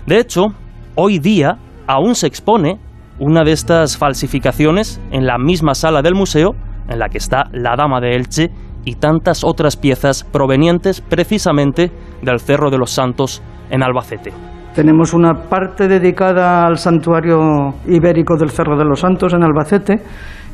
De 0.06 0.20
hecho, 0.20 0.54
hoy 0.96 1.20
día 1.20 1.58
aún 1.88 2.16
se 2.16 2.28
expone 2.28 2.80
una 3.20 3.44
de 3.44 3.52
estas 3.52 3.98
falsificaciones 3.98 5.00
en 5.12 5.26
la 5.26 5.38
misma 5.38 5.74
sala 5.76 6.02
del 6.02 6.16
museo 6.16 6.56
en 6.90 7.00
la 7.00 7.10
que 7.10 7.18
está 7.18 7.46
la 7.52 7.76
Dama 7.76 8.00
de 8.02 8.16
Elche 8.16 8.52
y 8.84 8.96
tantas 8.96 9.44
otras 9.44 9.78
piezas 9.78 10.24
provenientes 10.24 11.02
precisamente 11.02 11.92
del 12.22 12.40
Cerro 12.40 12.70
de 12.70 12.78
los 12.78 12.92
Santos 12.92 13.42
en 13.70 13.84
Albacete. 13.84 14.32
Tenemos 14.76 15.14
una 15.14 15.34
parte 15.34 15.88
dedicada 15.88 16.66
al 16.66 16.78
santuario 16.78 17.76
ibérico 17.88 18.36
del 18.38 18.52
Cerro 18.52 18.78
de 18.78 18.84
los 18.84 19.00
Santos 19.00 19.34
en 19.34 19.44
Albacete, 19.44 19.96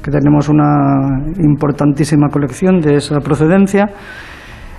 que 0.02 0.12
tenemos 0.12 0.48
una 0.48 1.24
importantísima 1.40 2.30
colección 2.30 2.80
de 2.80 2.98
esa 2.98 3.20
procedencia. 3.20 3.88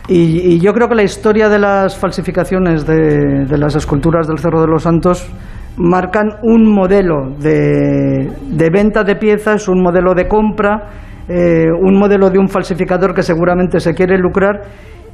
Y, 0.09 0.59
yo 0.61 0.73
creo 0.73 0.88
que 0.88 0.97
la 0.97 1.04
historia 1.04 1.49
de 1.49 1.59
las 1.59 1.97
falsificaciones 1.97 2.87
de, 2.87 3.44
de 3.47 3.59
las 3.59 3.76
esculturas 3.76 4.26
del 4.26 4.38
Cerro 4.38 4.61
de 4.61 4.66
los 4.66 4.82
Santos 4.82 5.30
marcan 5.76 6.37
un 6.42 6.71
modelo 6.71 7.30
de, 7.38 8.30
venta 8.71 9.04
de 9.04 9.16
piezas, 9.16 9.68
un 9.68 9.82
modelo 9.82 10.14
de 10.14 10.28
compra 10.28 10.90
eh, 11.28 11.71
un 11.71 11.99
modelo 11.99 12.30
de 12.30 12.38
un 12.38 12.49
falsificador 12.49 13.14
que 13.14 13.23
seguramente 13.23 13.78
se 13.78 13.94
quiere 13.94 14.18
lucrar 14.18 14.62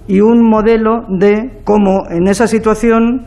y 0.07 0.21
un 0.21 0.43
modelo 0.43 1.03
de 1.07 1.61
cómo 1.65 2.09
en 2.09 2.29
esa 2.29 2.47
situación 2.47 3.27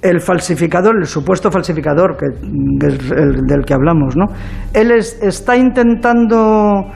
el 0.00 0.20
falsificador, 0.20 0.96
el 0.96 1.04
supuesto 1.04 1.50
falsificador 1.50 2.16
que, 2.16 2.26
del, 2.40 3.64
que 3.66 3.74
hablamos, 3.74 4.16
¿no? 4.16 4.26
Él 4.72 4.92
está 4.92 5.56
intentando 5.56 6.86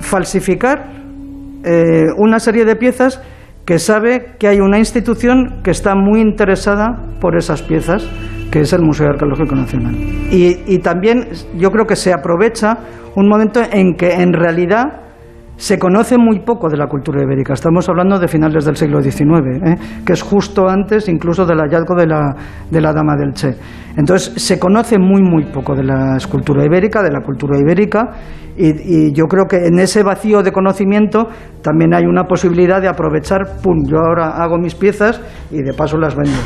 falsificar 0.00 1.01
eh, 1.64 2.06
una 2.16 2.38
serie 2.38 2.64
de 2.64 2.76
piezas 2.76 3.20
que 3.64 3.78
sabe 3.78 4.34
que 4.38 4.48
hay 4.48 4.60
una 4.60 4.78
institución 4.78 5.60
que 5.62 5.70
está 5.70 5.94
muy 5.94 6.20
interesada 6.20 6.98
por 7.20 7.36
esas 7.36 7.62
piezas, 7.62 8.08
que 8.50 8.60
es 8.60 8.72
el 8.72 8.82
Museo 8.82 9.08
Arqueológico 9.08 9.54
Nacional. 9.54 9.94
Y, 10.30 10.58
y 10.66 10.78
también 10.78 11.28
yo 11.56 11.70
creo 11.70 11.86
que 11.86 11.96
se 11.96 12.12
aprovecha 12.12 12.78
un 13.14 13.28
momento 13.28 13.60
en 13.70 13.94
que 13.94 14.14
en 14.14 14.32
realidad 14.32 15.01
se 15.62 15.78
conoce 15.78 16.18
muy 16.18 16.40
poco 16.40 16.68
de 16.68 16.76
la 16.76 16.88
cultura 16.88 17.22
ibérica. 17.22 17.52
Estamos 17.52 17.88
hablando 17.88 18.18
de 18.18 18.26
finales 18.26 18.64
del 18.64 18.74
siglo 18.74 19.00
XIX, 19.00 19.22
¿eh? 19.64 19.76
que 20.04 20.12
es 20.12 20.20
justo 20.20 20.68
antes 20.68 21.08
incluso 21.08 21.46
del 21.46 21.60
hallazgo 21.60 21.94
de 21.94 22.08
la, 22.08 22.34
de 22.68 22.80
la 22.80 22.92
Dama 22.92 23.14
del 23.14 23.32
Che. 23.32 23.54
Entonces, 23.96 24.42
se 24.42 24.58
conoce 24.58 24.98
muy, 24.98 25.22
muy 25.22 25.44
poco 25.52 25.76
de 25.76 25.84
la 25.84 26.16
escultura 26.16 26.64
ibérica, 26.64 27.00
de 27.00 27.12
la 27.12 27.20
cultura 27.20 27.56
ibérica, 27.60 28.10
y, 28.56 28.70
y, 28.70 29.12
yo 29.12 29.26
creo 29.26 29.46
que 29.46 29.64
en 29.64 29.78
ese 29.78 30.02
vacío 30.02 30.42
de 30.42 30.50
conocimiento 30.50 31.28
también 31.62 31.94
hay 31.94 32.06
una 32.06 32.24
posibilidad 32.24 32.82
de 32.82 32.88
aprovechar, 32.88 33.42
pum, 33.62 33.84
yo 33.86 33.98
ahora 33.98 34.42
hago 34.42 34.58
mis 34.58 34.74
piezas 34.74 35.20
y 35.52 35.62
de 35.62 35.72
paso 35.74 35.96
las 35.96 36.16
vendo. 36.16 36.40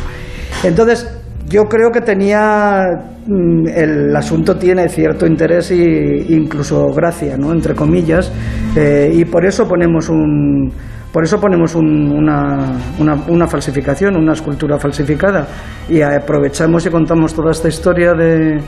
Entonces, 0.62 1.25
yo 1.48 1.64
creo 1.64 1.90
que 1.90 2.00
tenía 2.00 2.82
mm, 3.26 3.68
el 3.68 4.16
asunto 4.16 4.56
tiene 4.56 4.88
cierto 4.88 5.26
interés 5.26 5.70
e 5.70 6.26
incluso 6.28 6.86
gracia, 6.88 7.36
¿no? 7.36 7.52
entre 7.52 7.74
comillas, 7.74 8.32
eh, 8.76 9.10
y 9.12 9.24
por 9.24 9.44
eso 9.44 9.66
ponemos 9.68 10.08
un 10.08 10.72
por 11.12 11.24
eso 11.24 11.40
ponemos 11.40 11.74
una, 11.74 12.72
una, 12.98 13.46
falsificación, 13.46 14.18
una 14.18 14.34
escultura 14.34 14.78
falsificada, 14.78 15.46
y 15.88 16.02
aprovechamos 16.02 16.84
y 16.84 16.90
contamos 16.90 17.32
toda 17.32 17.52
esta 17.52 17.68
historia 17.68 18.12
de, 18.12 18.60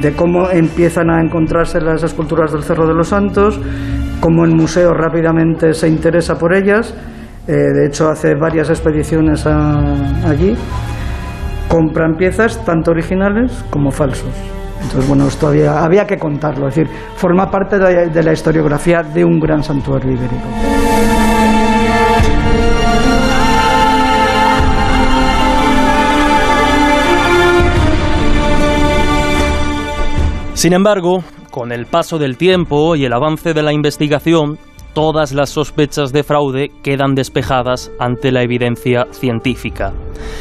de 0.00 0.12
cómo 0.12 0.48
empiezan 0.48 1.10
a 1.10 1.20
encontrarse 1.20 1.80
las 1.80 2.04
esculturas 2.04 2.52
del 2.52 2.62
Cerro 2.62 2.86
de 2.86 2.94
los 2.94 3.08
Santos, 3.08 3.60
cómo 4.20 4.44
el 4.44 4.54
museo 4.54 4.94
rápidamente 4.94 5.74
se 5.74 5.88
interesa 5.88 6.38
por 6.38 6.54
ellas, 6.54 6.94
eh, 7.48 7.52
de 7.52 7.86
hecho 7.88 8.08
hace 8.08 8.36
varias 8.36 8.70
expediciones 8.70 9.44
allí 9.44 10.54
compran 11.72 12.16
piezas 12.16 12.62
tanto 12.66 12.90
originales 12.90 13.64
como 13.70 13.90
falsos. 13.90 14.28
Entonces, 14.82 15.08
bueno, 15.08 15.26
esto 15.26 15.46
había, 15.48 16.06
que 16.06 16.18
contarlo, 16.18 16.68
es 16.68 16.74
decir, 16.74 16.92
forma 17.16 17.50
parte 17.50 17.78
de 17.78 18.22
la, 18.22 18.32
historiografía 18.34 19.02
de 19.02 19.24
un 19.24 19.40
gran 19.40 19.62
santuario 19.62 20.12
ibérico. 20.12 20.42
Sin 30.52 30.74
embargo, 30.74 31.24
con 31.50 31.72
el 31.72 31.86
paso 31.86 32.18
del 32.18 32.36
tiempo 32.36 32.96
y 32.96 33.06
el 33.06 33.14
avance 33.14 33.54
de 33.54 33.62
la 33.62 33.72
investigación, 33.72 34.58
todas 34.94 35.32
las 35.32 35.50
sospechas 35.50 36.12
de 36.12 36.22
fraude 36.22 36.70
quedan 36.82 37.14
despejadas 37.14 37.90
ante 37.98 38.32
la 38.32 38.42
evidencia 38.42 39.06
científica. 39.10 39.92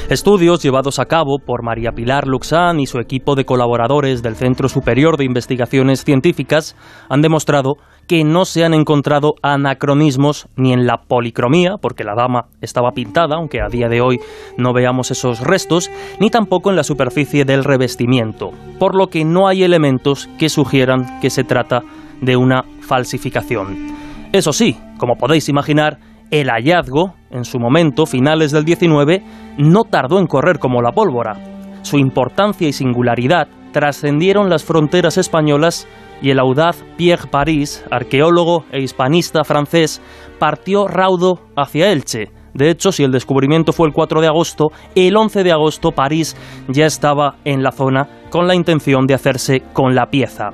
Estudios 0.10 0.62
llevados 0.62 1.00
a 1.00 1.06
cabo 1.06 1.38
por 1.40 1.64
María 1.64 1.92
Pilar 1.92 2.28
Luxán 2.28 2.80
y 2.80 2.86
su 2.86 3.00
equipo 3.00 3.36
de 3.36 3.46
colaboradores 3.46 4.22
del 4.22 4.36
Centro 4.36 4.70
Superior 4.70 5.18
de 5.18 5.26
Investigaciones 5.26 6.04
Científicas 6.04 6.76
han 7.10 7.22
demostrado 7.22 7.76
que 8.08 8.24
no 8.24 8.46
se 8.46 8.66
han 8.66 8.74
encontrado 8.74 9.36
anacronismos 9.42 10.50
ni 10.58 10.74
en 10.74 10.86
la 10.86 10.98
policromía, 11.08 11.76
porque 11.82 12.04
la 12.04 12.16
dama 12.16 12.48
estaba 12.60 12.92
pintada, 12.92 13.38
aunque 13.38 13.62
a 13.62 13.70
día 13.70 13.88
de 13.88 14.02
hoy 14.02 14.20
no 14.58 14.74
veamos 14.74 15.12
esos 15.12 15.40
restos, 15.40 15.90
ni 16.20 16.30
tampoco 16.30 16.70
en 16.70 16.76
la 16.76 16.84
superficie 16.84 17.46
del 17.46 17.64
revestimiento, 17.64 18.52
por 18.80 18.96
lo 18.96 19.08
que 19.08 19.24
no 19.24 19.48
hay 19.48 19.64
elementos 19.64 20.28
que 20.38 20.50
sugieran 20.50 21.22
que 21.22 21.30
se 21.30 21.44
trata 21.44 21.84
de 22.22 22.36
una 22.36 22.64
falsificación. 22.82 24.01
Eso 24.32 24.54
sí, 24.54 24.78
como 24.98 25.16
podéis 25.16 25.50
imaginar, 25.50 26.00
el 26.32 26.48
hallazgo, 26.50 27.16
en 27.32 27.44
su 27.44 27.60
momento, 27.60 28.06
finales 28.06 28.52
del 28.52 28.64
19, 28.64 29.22
no 29.58 29.84
tardó 29.84 30.20
en 30.20 30.28
correr 30.28 30.58
como 30.58 30.82
la 30.82 30.94
pólvora. 30.94 31.38
Su 31.82 31.98
importancia 31.98 32.68
y 32.68 32.72
singularidad 32.72 33.50
trascendieron 33.74 34.50
las 34.50 34.64
fronteras 34.64 35.18
españolas 35.18 35.86
y 36.22 36.30
el 36.30 36.40
audaz 36.40 36.82
Pierre 36.96 37.28
Paris, 37.30 37.84
arqueólogo 37.92 38.64
e 38.72 38.82
hispanista 38.82 39.44
francés, 39.44 40.02
partió 40.40 40.88
raudo 40.88 41.42
hacia 41.58 41.92
Elche. 41.92 42.32
De 42.54 42.70
hecho, 42.70 42.94
si 42.94 43.04
el 43.04 43.12
descubrimiento 43.12 43.74
fue 43.74 43.88
el 43.88 43.94
4 43.94 44.22
de 44.22 44.28
agosto, 44.28 44.68
el 44.96 45.18
11 45.18 45.44
de 45.44 45.52
agosto 45.52 45.92
París 45.92 46.38
ya 46.70 46.86
estaba 46.86 47.36
en 47.44 47.64
la 47.64 47.72
zona 47.72 48.08
con 48.30 48.48
la 48.48 48.56
intención 48.56 49.08
de 49.08 49.14
hacerse 49.14 49.62
con 49.74 49.94
la 49.94 50.06
pieza. 50.06 50.52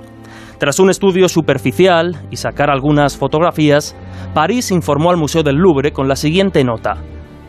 Tras 0.58 0.80
un 0.80 0.90
estudio 0.90 1.30
superficial 1.30 2.16
y 2.32 2.38
sacar 2.38 2.72
algunas 2.72 3.16
fotografías, 3.16 3.96
París 4.34 4.72
informó 4.72 5.12
al 5.12 5.18
Museo 5.18 5.44
del 5.44 5.58
Louvre 5.58 5.92
con 5.92 6.08
la 6.08 6.16
siguiente 6.16 6.64
nota. 6.64 6.98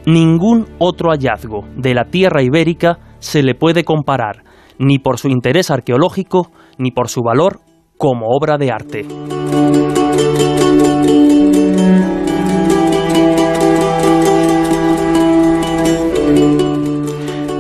Ningún 0.04 0.66
otro 0.78 1.10
hallazgo 1.10 1.64
de 1.74 1.94
la 1.94 2.04
tierra 2.04 2.42
ibérica 2.42 2.98
se 3.18 3.42
le 3.42 3.54
puede 3.54 3.84
comparar, 3.84 4.44
ni 4.78 4.98
por 4.98 5.18
su 5.18 5.28
interés 5.28 5.70
arqueológico, 5.70 6.50
ni 6.76 6.90
por 6.90 7.08
su 7.08 7.22
valor 7.22 7.60
como 7.96 8.26
obra 8.28 8.58
de 8.58 8.70
arte. 8.70 9.06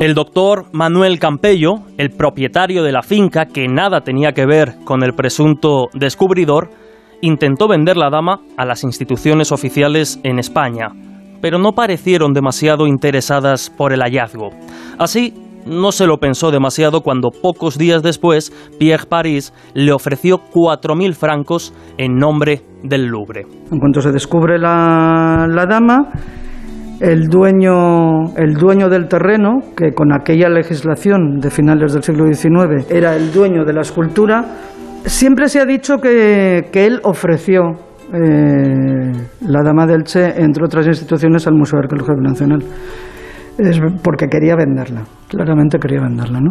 El 0.00 0.14
doctor 0.14 0.66
Manuel 0.72 1.18
Campello, 1.18 1.80
el 1.96 2.10
propietario 2.10 2.84
de 2.84 2.92
la 2.92 3.02
finca 3.02 3.46
que 3.46 3.66
nada 3.66 4.02
tenía 4.02 4.30
que 4.30 4.46
ver 4.46 4.76
con 4.84 5.02
el 5.02 5.12
presunto 5.12 5.88
descubridor, 5.92 6.70
intentó 7.20 7.66
vender 7.66 7.96
la 7.96 8.08
dama 8.08 8.40
a 8.56 8.64
las 8.64 8.84
instituciones 8.84 9.50
oficiales 9.50 10.20
en 10.22 10.38
España, 10.38 10.90
pero 11.40 11.58
no 11.58 11.72
parecieron 11.72 12.32
demasiado 12.32 12.86
interesadas 12.86 13.70
por 13.76 13.92
el 13.92 14.02
hallazgo. 14.02 14.50
Así, 14.98 15.34
no 15.66 15.90
se 15.90 16.06
lo 16.06 16.18
pensó 16.18 16.52
demasiado 16.52 17.00
cuando 17.00 17.30
pocos 17.30 17.76
días 17.76 18.04
después 18.04 18.52
Pierre 18.78 19.06
Paris 19.06 19.52
le 19.74 19.90
ofreció 19.90 20.38
4.000 20.52 21.14
francos 21.14 21.74
en 21.98 22.14
nombre 22.14 22.62
del 22.84 23.06
Louvre. 23.06 23.46
En 23.72 23.80
cuanto 23.80 24.00
se 24.00 24.12
descubre 24.12 24.60
la, 24.60 25.48
la 25.48 25.66
dama, 25.66 26.12
el 27.00 27.28
dueño, 27.28 28.34
el 28.36 28.54
dueño 28.54 28.88
del 28.88 29.06
terreno, 29.06 29.60
que 29.76 29.92
con 29.92 30.12
aquella 30.12 30.48
legislación 30.48 31.38
de 31.40 31.50
finales 31.50 31.92
del 31.92 32.02
siglo 32.02 32.26
XIX 32.26 32.90
era 32.90 33.14
el 33.14 33.32
dueño 33.32 33.64
de 33.64 33.72
la 33.72 33.82
escultura, 33.82 34.44
siempre 35.04 35.48
se 35.48 35.60
ha 35.60 35.64
dicho 35.64 35.98
que, 35.98 36.68
él 36.72 37.00
ofreció 37.04 37.72
eh, 38.12 39.12
la 39.46 39.62
Dama 39.62 39.86
del 39.86 40.02
Che, 40.04 40.40
entre 40.40 40.64
otras 40.64 40.86
instituciones, 40.86 41.46
al 41.46 41.54
Museo 41.54 41.78
Arqueológico 41.78 42.20
Nacional. 42.20 42.62
Es 43.58 43.80
porque 44.02 44.26
quería 44.26 44.54
venderla, 44.56 45.02
claramente 45.28 45.78
quería 45.78 46.00
venderla. 46.00 46.40
¿no? 46.40 46.50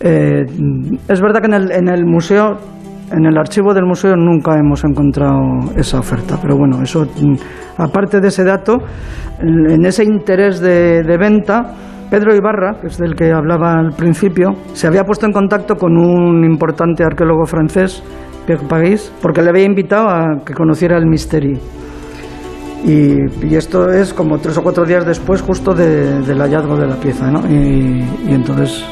Eh, 0.00 0.44
es 1.08 1.20
verdad 1.20 1.40
que 1.40 1.46
en 1.46 1.54
el, 1.54 1.70
en 1.72 1.88
el 1.88 2.04
museo 2.04 2.58
en 3.16 3.26
el 3.26 3.38
archivo 3.38 3.72
del 3.72 3.84
museo 3.84 4.16
nunca 4.16 4.58
hemos 4.58 4.84
encontrado 4.84 5.40
esa 5.76 5.98
oferta, 5.98 6.38
pero 6.40 6.56
bueno, 6.56 6.82
eso 6.82 7.06
aparte 7.76 8.20
de 8.20 8.28
ese 8.28 8.44
dato, 8.44 8.78
en 9.38 9.84
ese 9.84 10.04
interés 10.04 10.60
de, 10.60 11.16
venta, 11.18 11.74
Pedro 12.10 12.34
Ibarra, 12.34 12.80
que 12.80 12.88
es 12.88 12.98
del 12.98 13.14
que 13.14 13.32
hablaba 13.32 13.74
al 13.74 13.92
principio, 13.92 14.52
se 14.72 14.86
había 14.86 15.04
puesto 15.04 15.26
en 15.26 15.32
contacto 15.32 15.76
con 15.76 15.96
un 15.96 16.44
importante 16.44 17.04
arqueólogo 17.04 17.44
francés, 17.46 18.02
Pierre 18.46 18.66
Paris, 18.68 19.12
porque 19.22 19.42
le 19.42 19.50
había 19.50 19.64
invitado 19.64 20.08
a 20.08 20.44
que 20.44 20.52
conociera 20.52 20.98
el 20.98 21.06
Misteri. 21.06 21.58
Y, 22.84 23.54
esto 23.54 23.88
es 23.88 24.12
como 24.12 24.38
tres 24.38 24.58
o 24.58 24.62
cuatro 24.62 24.84
días 24.84 25.06
después 25.06 25.40
justo 25.40 25.72
del 25.72 26.38
hallazgo 26.38 26.76
de 26.76 26.86
la 26.86 26.96
pieza, 26.96 27.30
¿no? 27.30 27.40
y 27.48 28.04
entonces 28.28 28.84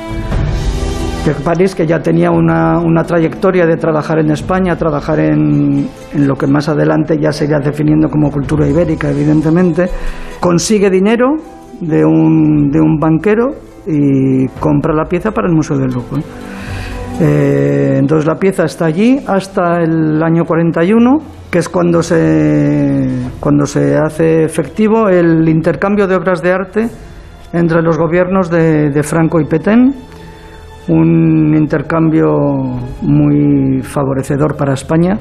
París, 1.30 1.74
que 1.74 1.86
ya 1.86 2.00
tenía 2.00 2.30
una, 2.30 2.78
una, 2.80 3.04
trayectoria 3.04 3.64
de 3.64 3.76
trabajar 3.76 4.18
en 4.18 4.32
España, 4.32 4.76
trabajar 4.76 5.20
en, 5.20 5.88
en, 6.12 6.26
lo 6.26 6.34
que 6.34 6.48
más 6.48 6.68
adelante 6.68 7.16
ya 7.20 7.30
se 7.30 7.44
iría 7.44 7.60
definiendo 7.60 8.08
como 8.08 8.30
cultura 8.30 8.66
ibérica, 8.66 9.08
evidentemente, 9.10 9.88
consigue 10.40 10.90
dinero 10.90 11.36
de 11.80 12.04
un, 12.04 12.70
de 12.70 12.80
un 12.80 12.98
banquero 12.98 13.50
y 13.86 14.48
compra 14.58 14.92
la 14.94 15.04
pieza 15.04 15.30
para 15.30 15.48
el 15.48 15.54
Museo 15.54 15.78
del 15.78 15.92
Louvre. 15.92 16.22
Eh, 17.20 17.96
entonces 17.98 18.26
la 18.26 18.34
pieza 18.34 18.64
está 18.64 18.86
allí 18.86 19.20
hasta 19.26 19.80
el 19.80 20.20
año 20.24 20.44
41, 20.44 21.18
que 21.50 21.58
es 21.58 21.68
cuando 21.68 22.02
se, 22.02 23.08
cuando 23.38 23.64
se 23.66 23.96
hace 23.96 24.42
efectivo 24.42 25.08
el 25.08 25.48
intercambio 25.48 26.08
de 26.08 26.16
obras 26.16 26.42
de 26.42 26.52
arte 26.52 26.88
entre 27.52 27.80
los 27.80 27.96
gobiernos 27.96 28.50
de, 28.50 28.90
de 28.90 29.02
Franco 29.04 29.40
y 29.40 29.44
Petén 29.44 29.94
un 30.88 31.54
intercambio 31.56 32.28
muy 33.02 33.82
favorecedor 33.82 34.56
para 34.56 34.74
España 34.74 35.18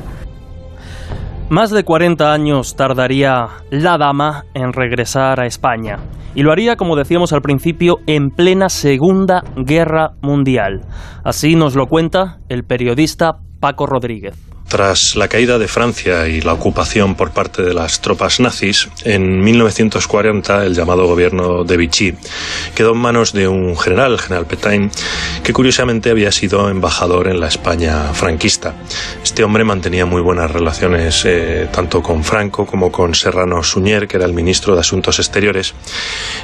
Más 1.49 1.69
de 1.69 1.83
40 1.83 2.33
años 2.33 2.75
tardaría 2.75 3.47
la 3.69 3.97
dama 3.97 4.45
en 4.53 4.73
regresar 4.73 5.39
a 5.39 5.45
España. 5.45 5.97
Y 6.33 6.43
lo 6.43 6.51
haría, 6.51 6.77
como 6.77 6.95
decíamos 6.95 7.33
al 7.33 7.41
principio, 7.41 7.97
en 8.07 8.29
plena 8.29 8.69
Segunda 8.69 9.43
Guerra 9.57 10.11
Mundial. 10.21 10.81
Así 11.25 11.55
nos 11.55 11.75
lo 11.75 11.87
cuenta 11.87 12.39
el 12.47 12.63
periodista 12.63 13.39
Paco 13.59 13.85
Rodríguez. 13.85 14.50
Tras 14.71 15.17
la 15.17 15.27
caída 15.27 15.59
de 15.59 15.67
Francia 15.67 16.29
y 16.29 16.39
la 16.39 16.53
ocupación 16.53 17.15
por 17.15 17.31
parte 17.31 17.61
de 17.61 17.73
las 17.73 17.99
tropas 17.99 18.39
nazis, 18.39 18.87
en 19.03 19.41
1940 19.41 20.63
el 20.63 20.73
llamado 20.73 21.07
gobierno 21.07 21.65
de 21.65 21.75
Vichy 21.75 22.15
quedó 22.73 22.93
en 22.93 22.99
manos 22.99 23.33
de 23.33 23.49
un 23.49 23.77
general, 23.77 24.17
general 24.17 24.45
Petain, 24.45 24.89
que 25.43 25.51
curiosamente 25.51 26.09
había 26.09 26.31
sido 26.31 26.69
embajador 26.69 27.27
en 27.27 27.41
la 27.41 27.49
España 27.49 28.13
franquista. 28.13 28.73
Este 29.21 29.43
hombre 29.43 29.65
mantenía 29.65 30.05
muy 30.05 30.21
buenas 30.21 30.49
relaciones 30.49 31.25
eh, 31.25 31.67
tanto 31.69 32.01
con 32.01 32.23
Franco 32.23 32.65
como 32.65 32.93
con 32.93 33.13
Serrano 33.13 33.63
Suñer, 33.63 34.07
que 34.07 34.15
era 34.15 34.25
el 34.25 34.33
ministro 34.33 34.73
de 34.73 34.79
Asuntos 34.79 35.19
Exteriores, 35.19 35.73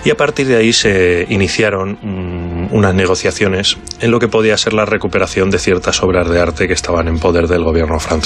y 0.04 0.10
a 0.10 0.18
partir 0.18 0.48
de 0.48 0.58
ahí 0.58 0.74
se 0.74 1.26
iniciaron 1.30 1.98
mm, 2.02 2.76
unas 2.76 2.94
negociaciones 2.94 3.78
en 4.02 4.12
lo 4.12 4.20
que 4.20 4.28
podía 4.28 4.58
ser 4.58 4.74
la 4.74 4.84
recuperación 4.84 5.50
de 5.50 5.60
ciertas 5.60 6.04
obras 6.04 6.30
de 6.30 6.42
arte 6.42 6.68
que 6.68 6.74
estaban 6.74 7.08
en 7.08 7.20
poder 7.20 7.48
del 7.48 7.64
gobierno 7.64 7.98
francés 8.02 8.17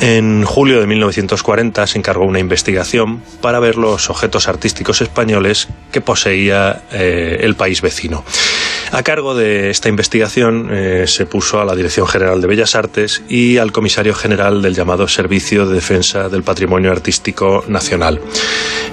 en 0.00 0.44
julio 0.44 0.80
de 0.80 0.86
1940 0.86 1.86
se 1.86 1.98
encargó 1.98 2.24
una 2.24 2.38
investigación 2.38 3.22
para 3.40 3.60
ver 3.60 3.76
los 3.76 4.10
objetos 4.10 4.48
artísticos 4.48 5.00
españoles 5.00 5.68
que 5.92 6.00
poseía 6.00 6.82
eh, 6.92 7.38
el 7.40 7.54
país 7.54 7.80
vecino. 7.80 8.24
A 8.92 9.02
cargo 9.02 9.34
de 9.34 9.70
esta 9.70 9.88
investigación 9.88 10.68
eh, 10.70 11.06
se 11.06 11.26
puso 11.26 11.60
a 11.60 11.64
la 11.64 11.74
Dirección 11.74 12.06
General 12.06 12.40
de 12.40 12.46
Bellas 12.46 12.74
Artes 12.74 13.22
y 13.28 13.58
al 13.58 13.72
Comisario 13.72 14.14
General 14.14 14.62
del 14.62 14.74
llamado 14.74 15.08
Servicio 15.08 15.66
de 15.66 15.74
Defensa 15.74 16.28
del 16.28 16.42
Patrimonio 16.42 16.92
Artístico 16.92 17.64
Nacional. 17.66 18.20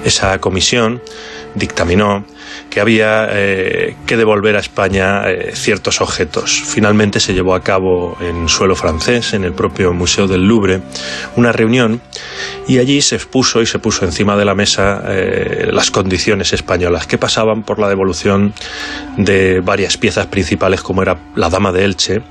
Esa 0.04 0.40
comisión 0.40 1.02
dictaminó 1.54 2.24
que 2.70 2.80
había 2.80 3.28
eh, 3.30 3.96
que 4.06 4.16
devolver 4.16 4.56
a 4.56 4.60
España 4.60 5.30
eh, 5.30 5.52
ciertos 5.54 6.00
objetos. 6.00 6.62
Finalmente 6.64 7.20
se 7.20 7.34
llevó 7.34 7.54
a 7.54 7.62
cabo 7.62 8.16
en 8.20 8.48
suelo 8.48 8.76
francés, 8.76 9.34
en 9.34 9.44
el 9.44 9.52
propio 9.52 9.92
Museo 9.92 10.26
del 10.26 10.46
Louvre, 10.46 10.80
una 11.36 11.52
reunión 11.52 12.00
y 12.66 12.78
allí 12.78 13.02
se 13.02 13.16
expuso 13.16 13.60
y 13.62 13.66
se 13.66 13.78
puso 13.78 14.04
encima 14.04 14.36
de 14.36 14.44
la 14.44 14.54
mesa 14.54 15.02
eh, 15.06 15.68
las 15.72 15.90
condiciones 15.90 16.52
españolas 16.52 17.06
que 17.06 17.18
pasaban 17.18 17.62
por 17.62 17.78
la 17.78 17.88
devolución 17.88 18.54
de 19.16 19.60
varias 19.60 19.96
piezas 19.96 20.26
principales 20.26 20.82
como 20.82 21.02
era 21.02 21.18
la 21.36 21.50
Dama 21.50 21.72
de 21.72 21.84
Elche, 21.84 22.22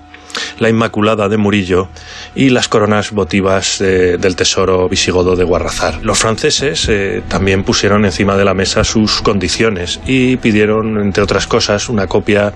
la 0.59 0.69
Inmaculada 0.69 1.29
de 1.29 1.37
Murillo 1.37 1.89
y 2.35 2.49
las 2.49 2.67
coronas 2.67 3.11
votivas 3.11 3.79
del 3.79 4.35
tesoro 4.35 4.87
visigodo 4.87 5.35
de 5.35 5.43
Guarrazar. 5.43 5.99
Los 6.03 6.19
franceses 6.19 6.87
eh, 6.89 7.23
también 7.27 7.63
pusieron 7.63 8.05
encima 8.05 8.37
de 8.37 8.45
la 8.45 8.53
mesa 8.53 8.83
sus 8.83 9.21
condiciones 9.21 9.99
y 10.05 10.37
pidieron, 10.37 10.99
entre 10.99 11.23
otras 11.23 11.47
cosas, 11.47 11.89
una 11.89 12.07
copia 12.07 12.53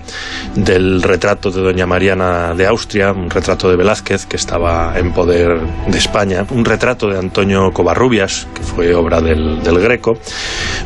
del 0.54 1.02
retrato 1.02 1.50
de 1.50 1.62
Doña 1.62 1.86
Mariana 1.86 2.54
de 2.54 2.66
Austria, 2.66 3.12
un 3.12 3.30
retrato 3.30 3.68
de 3.70 3.76
Velázquez 3.76 4.26
que 4.26 4.36
estaba 4.36 4.98
en 4.98 5.12
poder 5.12 5.58
de 5.86 5.98
España, 5.98 6.46
un 6.50 6.64
retrato 6.64 7.08
de 7.08 7.18
Antonio 7.18 7.72
Covarrubias, 7.72 8.46
que 8.54 8.62
fue 8.62 8.94
obra 8.94 9.20
del, 9.20 9.60
Greco, 9.78 10.18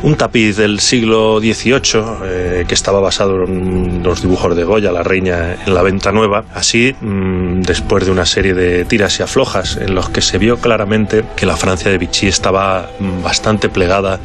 un 0.03 0.15
tapiz 0.15 0.57
del 0.57 0.79
siglo 0.79 1.39
XVIII 1.39 2.03
eh, 2.23 2.65
que 2.67 2.73
estaba 2.73 2.99
basado 2.99 3.43
en 3.43 4.03
los 4.03 4.21
dibujos 4.21 4.55
de 4.55 4.63
Goya, 4.63 4.91
la 4.91 5.03
reina 5.03 5.55
en 5.65 5.73
la 5.73 5.81
venta 5.81 6.11
nueva, 6.11 6.45
así 6.53 6.80
Mm, 6.89 7.61
después 7.61 8.05
de 8.05 8.11
una 8.11 8.25
serie 8.25 8.53
de 8.53 8.85
tiras 8.85 9.19
y 9.19 9.23
aflojas 9.23 9.77
en 9.77 9.93
los 9.93 10.09
que 10.09 10.21
se 10.21 10.37
vio 10.37 10.57
claramente 10.57 11.23
que 11.35 11.45
la 11.45 11.55
Francia 11.55 11.91
de 11.91 11.97
Vichy 11.97 12.27
estaba 12.27 12.89
mm, 12.99 13.21
bastante 13.21 13.69
plegada 13.69 14.19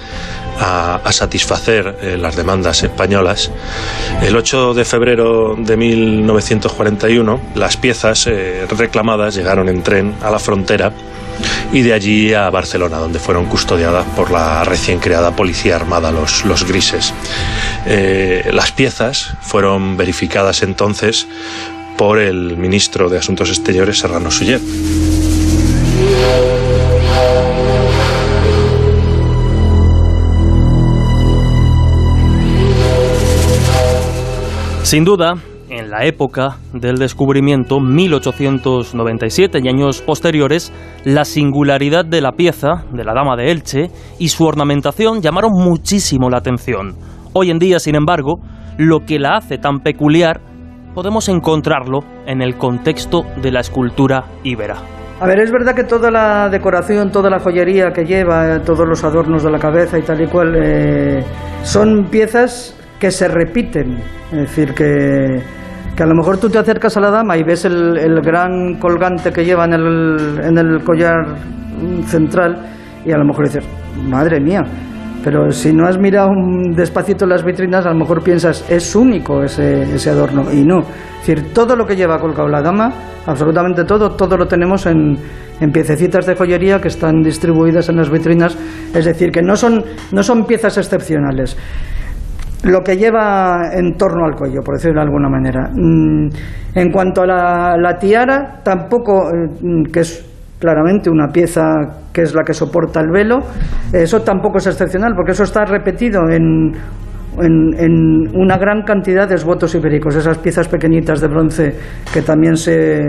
a, 0.59 1.12
satisfacer 1.12 1.99
eh, 2.01 2.16
las 2.16 2.35
demandas 2.35 2.83
españolas. 2.83 3.51
El 4.23 4.37
8 4.37 4.73
de 4.73 4.85
febrero 4.87 5.55
de 5.59 5.77
1941 5.77 7.40
las 7.55 7.77
piezas 7.77 8.27
eh, 8.27 8.66
reclamadas 8.71 9.35
llegaron 9.35 9.69
en 9.69 9.83
tren 9.83 10.14
a 10.23 10.31
la 10.31 10.38
frontera 10.38 10.92
y 11.73 11.83
de 11.83 11.92
allí 11.92 12.33
a 12.33 12.49
Barcelona, 12.49 12.99
donde 12.99 13.19
fueron 13.19 13.47
custodiadas 13.47 14.07
por 14.16 14.31
la 14.31 14.64
recién 14.64 14.99
creada 14.99 15.37
Policía 15.37 15.77
Armada, 15.77 16.11
los, 16.11 16.45
los 16.45 16.64
Grises. 16.64 17.12
Eh, 17.87 18.51
las 18.53 18.73
piezas 18.73 19.35
fueron 19.42 19.97
verificadas 19.97 20.62
entonces 20.62 21.27
por 21.96 22.18
el 22.18 22.56
ministro 22.56 23.09
de 23.09 23.18
Asuntos 23.18 23.48
Exteriores, 23.48 23.98
Serrano 23.98 24.30
Suller. 24.30 24.61
Sin 34.82 35.04
duda, 35.04 35.35
en 35.68 35.90
la 35.90 36.04
época 36.04 36.59
del 36.72 36.96
descubrimiento, 36.96 37.80
1897 37.80 39.59
y 39.62 39.68
años 39.68 40.00
posteriores, 40.00 40.72
la 41.04 41.24
singularidad 41.24 42.04
de 42.04 42.20
la 42.20 42.32
pieza, 42.32 42.85
de 42.92 43.04
la 43.04 43.12
Dama 43.12 43.37
de 43.37 43.50
Elche, 43.50 43.90
y 44.18 44.28
su 44.28 44.44
ornamentación 44.44 45.22
llamaron 45.22 45.50
muchísimo 45.52 46.30
la 46.30 46.38
atención. 46.38 46.94
Hoy 47.32 47.50
en 47.50 47.59
día, 47.59 47.80
sin 47.80 47.96
embargo, 47.96 48.38
lo 48.78 49.00
que 49.00 49.18
la 49.18 49.37
hace 49.37 49.59
tan 49.59 49.80
peculiar 49.80 50.40
podemos 50.96 51.28
encontrarlo 51.28 51.98
en 52.24 52.40
el 52.40 52.56
contexto 52.56 53.24
de 53.42 53.52
la 53.52 53.61
escultura 53.61 54.24
íbera. 54.42 54.76
A 55.20 55.26
ver, 55.26 55.40
es 55.40 55.52
verdad 55.52 55.74
que 55.74 55.85
toda 55.85 56.11
la 56.11 56.48
decoración, 56.48 57.11
toda 57.11 57.28
la 57.28 57.38
joyería 57.38 57.90
que 57.90 58.06
lleva, 58.06 58.61
todos 58.61 58.88
los 58.88 59.04
adornos 59.04 59.42
de 59.42 59.50
la 59.50 59.59
cabeza 59.59 59.98
y 59.98 60.02
tal 60.02 60.22
y 60.22 60.26
cual, 60.26 60.54
eh, 60.56 61.22
son 61.64 62.06
piezas 62.11 62.74
que 62.98 63.11
se 63.11 63.28
repiten. 63.28 63.98
Es 64.32 64.38
decir, 64.38 64.72
que, 64.72 65.42
que, 65.94 66.02
a 66.02 66.06
lo 66.06 66.14
mejor 66.14 66.38
tú 66.38 66.48
te 66.48 66.59
acercas 66.59 66.96
a 66.96 67.00
la 67.00 67.11
dama 67.11 67.37
y 67.37 67.42
ves 67.42 67.66
el, 67.66 67.98
el 67.98 68.22
gran 68.22 68.78
colgante 68.80 69.30
que 69.32 69.44
lleva 69.44 69.66
en 69.66 69.74
el, 69.74 70.40
en 70.44 70.56
el 70.56 70.82
collar 70.82 71.37
central 72.06 72.56
y 73.04 73.12
a 73.12 73.18
lo 73.18 73.26
mejor 73.26 73.48
dices, 73.48 73.68
madre 74.09 74.40
mía, 74.40 74.62
pero 75.26 75.50
si 75.50 75.72
no 75.72 75.88
has 75.88 75.98
mirado 75.98 76.30
despacito 76.76 77.26
las 77.26 77.44
vitrinas, 77.44 77.84
a 77.84 77.90
lo 77.90 77.96
mejor 77.96 78.22
piensas, 78.22 78.64
es 78.70 78.94
único 78.94 79.42
ese, 79.42 79.82
ese 79.82 80.10
adorno, 80.10 80.52
y 80.52 80.64
no. 80.64 80.82
Es 80.82 81.26
decir, 81.26 81.52
todo 81.52 81.74
lo 81.74 81.84
que 81.84 81.96
lleva 81.96 82.20
colgado 82.20 82.46
la 82.46 82.62
dama, 82.62 82.92
absolutamente 83.26 83.82
todo, 83.82 84.14
todo 84.14 84.36
lo 84.36 84.46
tenemos 84.46 84.86
en, 84.86 85.16
en 85.60 85.72
piececitas 85.72 86.26
de 86.26 86.36
joyería 86.36 86.80
que 86.80 86.86
están 86.86 87.22
distribuidas 87.24 87.88
en 87.88 87.96
las 87.96 88.08
vitrinas, 88.08 88.56
es 88.94 89.04
decir, 89.04 89.32
que 89.32 89.42
no 89.42 89.56
son, 89.56 89.82
no 90.12 90.22
son 90.22 90.44
piezas 90.44 90.78
excepcionales 90.78 91.56
lo 92.62 92.80
que 92.82 92.96
lleva 92.96 93.70
en 93.74 93.96
torno 93.96 94.26
al 94.26 94.34
cuello, 94.36 94.60
por 94.64 94.76
decirlo 94.76 95.00
de 95.00 95.06
alguna 95.06 95.28
manera. 95.28 95.70
Mm, 95.72 96.28
en 96.74 96.90
cuanto 96.90 97.22
a 97.22 97.26
la, 97.26 97.76
la 97.76 97.98
tiara, 97.98 98.60
tampoco, 98.62 99.28
eh, 99.28 99.92
que 99.92 100.00
es 100.00 100.36
claramente 100.59 101.11
una 101.11 101.29
pieza 101.29 101.62
que 102.12 102.23
es 102.23 102.35
la 102.35 102.42
que 102.42 102.55
soporta 102.55 103.01
el 103.01 103.11
velo. 103.11 103.40
Eso 103.92 104.23
tampoco 104.23 104.59
es 104.59 104.66
excepcional, 104.66 105.12
porque 105.14 105.33
eso 105.33 105.45
está 105.45 105.64
repetido 105.64 106.29
en, 106.31 106.73
en, 107.42 108.37
una 108.37 108.57
gran 108.57 108.83
cantidad 108.83 109.29
de 109.29 109.35
esvotos 109.35 109.75
ibéricos, 109.75 110.16
esas 110.16 110.38
piezas 110.38 110.69
pequeñitas 110.69 111.21
de 111.21 111.29
bronce 111.29 111.75
que 112.12 112.23
también 112.23 112.57
se, 112.57 113.03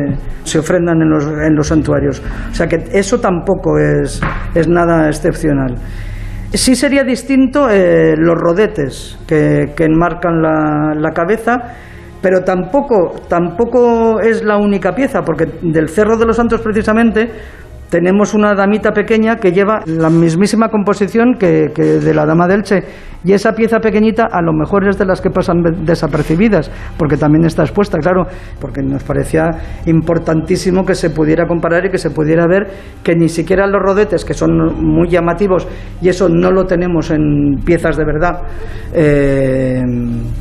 se 0.44 0.60
ofrendan 0.60 1.02
en 1.02 1.10
los, 1.10 1.26
en 1.26 1.56
los 1.56 1.68
santuarios. 1.68 2.22
O 2.52 2.54
sea 2.54 2.68
que 2.68 2.84
eso 2.92 3.20
tampoco 3.20 3.78
es, 3.78 4.22
es 4.54 4.68
nada 4.68 5.08
excepcional. 5.08 5.76
Sí 6.54 6.76
sería 6.76 7.04
distinto 7.04 7.70
eh, 7.70 8.16
los 8.18 8.36
rodetes 8.36 9.20
que, 9.28 9.74
que 9.76 9.84
enmarcan 9.84 10.42
la, 10.42 10.94
la 10.96 11.12
cabeza 11.12 11.58
pero 12.22 12.42
tampoco, 12.44 13.14
tampoco 13.28 14.20
es 14.20 14.44
la 14.44 14.58
única 14.58 14.94
pieza, 14.94 15.22
porque 15.22 15.46
del 15.62 15.90
Cerro 15.90 16.18
de 16.18 16.26
los 16.26 16.36
Santos 16.36 16.62
precisamente 16.62 17.30
tenemos 17.90 18.34
una 18.34 18.54
damita 18.54 18.92
pequeña 18.92 19.38
que 19.38 19.52
lleva 19.52 19.82
la 19.86 20.10
mismísima 20.10 20.70
composición 20.70 21.36
que, 21.40 21.70
de 21.70 22.14
la 22.14 22.26
Dama 22.26 22.48
del 22.48 22.64
Che. 22.64 22.84
Y 23.24 23.34
esa 23.34 23.54
pieza 23.54 23.80
pequeñita 23.80 24.28
a 24.32 24.42
lo 24.42 24.54
mejor 24.54 24.88
es 24.88 24.98
de 24.98 25.06
las 25.06 25.22
que 25.22 25.30
pasan 25.30 25.62
desapercibidas, 25.84 26.72
porque 26.98 27.18
también 27.18 27.46
está 27.46 27.64
expuesta, 27.64 27.98
claro, 27.98 28.26
porque 28.62 28.82
nos 28.82 29.04
parecía 29.04 29.50
importantísimo 29.86 30.86
que 30.86 30.94
se 30.94 31.10
pudiera 31.10 31.46
comparar 31.48 31.86
y 31.86 31.90
que 31.90 31.98
se 31.98 32.12
pudiera 32.12 32.46
ver 32.48 32.68
que 33.04 33.16
ni 33.16 33.28
siquiera 33.28 33.66
los 33.68 33.82
rodetes, 33.82 34.24
que 34.24 34.34
son 34.34 34.52
muy 34.82 35.10
llamativos, 35.10 35.68
y 36.00 36.10
eso 36.10 36.30
no 36.30 36.52
lo 36.52 36.66
tenemos 36.66 37.10
en 37.10 37.56
piezas 37.66 37.98
de 37.98 38.06
verdad, 38.06 38.44
eh, 38.94 39.82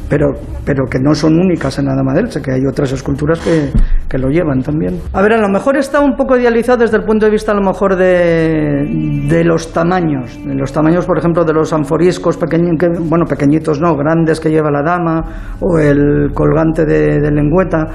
pero, 0.08 0.34
pero 0.64 0.84
que 0.84 0.98
no 1.00 1.14
son 1.14 1.40
únicas 1.40 1.78
en 1.78 1.86
la 1.86 1.94
Dama 1.96 2.12
del 2.12 2.28
Che, 2.28 2.42
que 2.42 2.52
hay 2.52 2.66
otras 2.70 2.92
esculturas 2.92 3.40
que, 3.40 3.70
que 4.08 4.18
lo 4.18 4.28
llevan 4.28 4.60
también. 4.62 5.00
A 5.12 5.22
ver, 5.22 5.32
a 5.32 5.40
lo 5.40 5.48
mejor 5.48 5.76
está 5.76 6.00
un 6.00 6.14
poco 6.14 6.36
idealizado 6.36 6.78
desde 6.78 6.98
el 6.98 7.04
punto 7.04 7.24
de 7.24 7.32
vista 7.32 7.35
a 7.48 7.54
lo 7.54 7.62
mejor 7.62 7.96
de, 7.96 8.84
de 9.28 9.44
los 9.44 9.72
tamaños, 9.72 10.38
de 10.44 10.54
los 10.54 10.72
tamaños, 10.72 11.06
por 11.06 11.18
ejemplo, 11.18 11.44
de 11.44 11.52
los 11.52 11.72
anforiscos 11.72 12.36
pequeños, 12.36 12.76
bueno, 13.08 13.24
pequeñitos 13.26 13.80
no, 13.80 13.94
grandes 13.96 14.40
que 14.40 14.50
lleva 14.50 14.70
la 14.70 14.82
dama, 14.82 15.56
o 15.60 15.78
el 15.78 16.32
colgante 16.32 16.84
de, 16.84 17.30
lengüeta. 17.30 17.86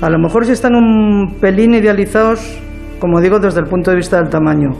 A 0.00 0.10
lo 0.10 0.18
mejor 0.18 0.44
si 0.46 0.52
están 0.52 0.74
un 0.74 1.36
pelín 1.40 1.74
idealizados 1.74 2.60
como 2.98 3.20
digo, 3.20 3.38
desde 3.38 3.60
el 3.60 3.66
punto 3.66 3.90
de 3.90 3.98
vista 3.98 4.16
del 4.16 4.30
tamaño. 4.30 4.70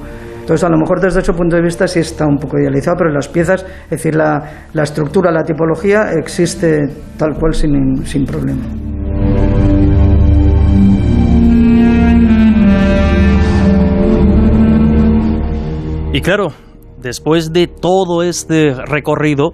Entonces, 0.41 0.65
a 0.65 0.71
lo 0.71 0.79
mejor 0.79 1.01
desde 1.01 1.21
ese 1.21 1.33
punto 1.33 1.57
de 1.57 1.63
vista 1.63 1.87
sí 1.87 2.01
está 2.01 2.27
un 2.27 2.39
poco 2.39 2.59
idealizado, 2.59 2.97
pero 2.99 3.11
las 3.11 3.29
piezas, 3.29 3.65
es 3.85 3.91
decir, 3.91 4.15
la, 4.15 4.43
la 4.73 4.83
estructura, 4.83 5.31
la 5.31 5.43
tipología 5.43 6.11
existe 6.13 6.87
tal 7.19 7.35
cual 7.39 7.53
sin, 7.53 8.05
sin 8.07 8.25
problema. 8.25 8.63
Y 16.15 16.21
claro, 16.21 16.53
después 17.03 17.53
de 17.53 17.67
todo 17.67 18.23
este 18.23 18.73
recorrido, 18.87 19.53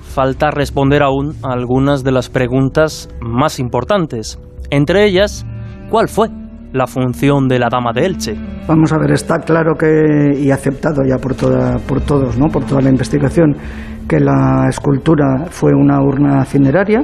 falta 0.00 0.50
responder 0.50 1.02
aún 1.02 1.34
a 1.42 1.52
algunas 1.52 2.02
de 2.02 2.12
las 2.12 2.30
preguntas 2.30 3.10
más 3.20 3.58
importantes. 3.58 4.40
Entre 4.70 5.04
ellas, 5.04 5.44
¿cuál 5.90 6.08
fue 6.08 6.30
la 6.72 6.86
función 6.86 7.46
de 7.46 7.58
la 7.58 7.68
Dama 7.70 7.92
de 7.92 8.06
Elche? 8.06 8.36
Vamos 8.66 8.90
a 8.94 8.98
ver, 8.98 9.12
está 9.12 9.40
claro 9.40 9.74
que, 9.78 10.40
y 10.40 10.50
aceptado 10.50 11.02
ya 11.06 11.18
por, 11.18 11.34
toda, 11.34 11.76
por 11.76 12.00
todos, 12.00 12.38
¿no? 12.38 12.46
por 12.46 12.64
toda 12.64 12.80
la 12.80 12.88
investigación, 12.88 13.54
que 14.08 14.18
la 14.18 14.64
escultura 14.70 15.44
fue 15.50 15.74
una 15.74 16.00
urna 16.00 16.42
cineraria. 16.46 17.02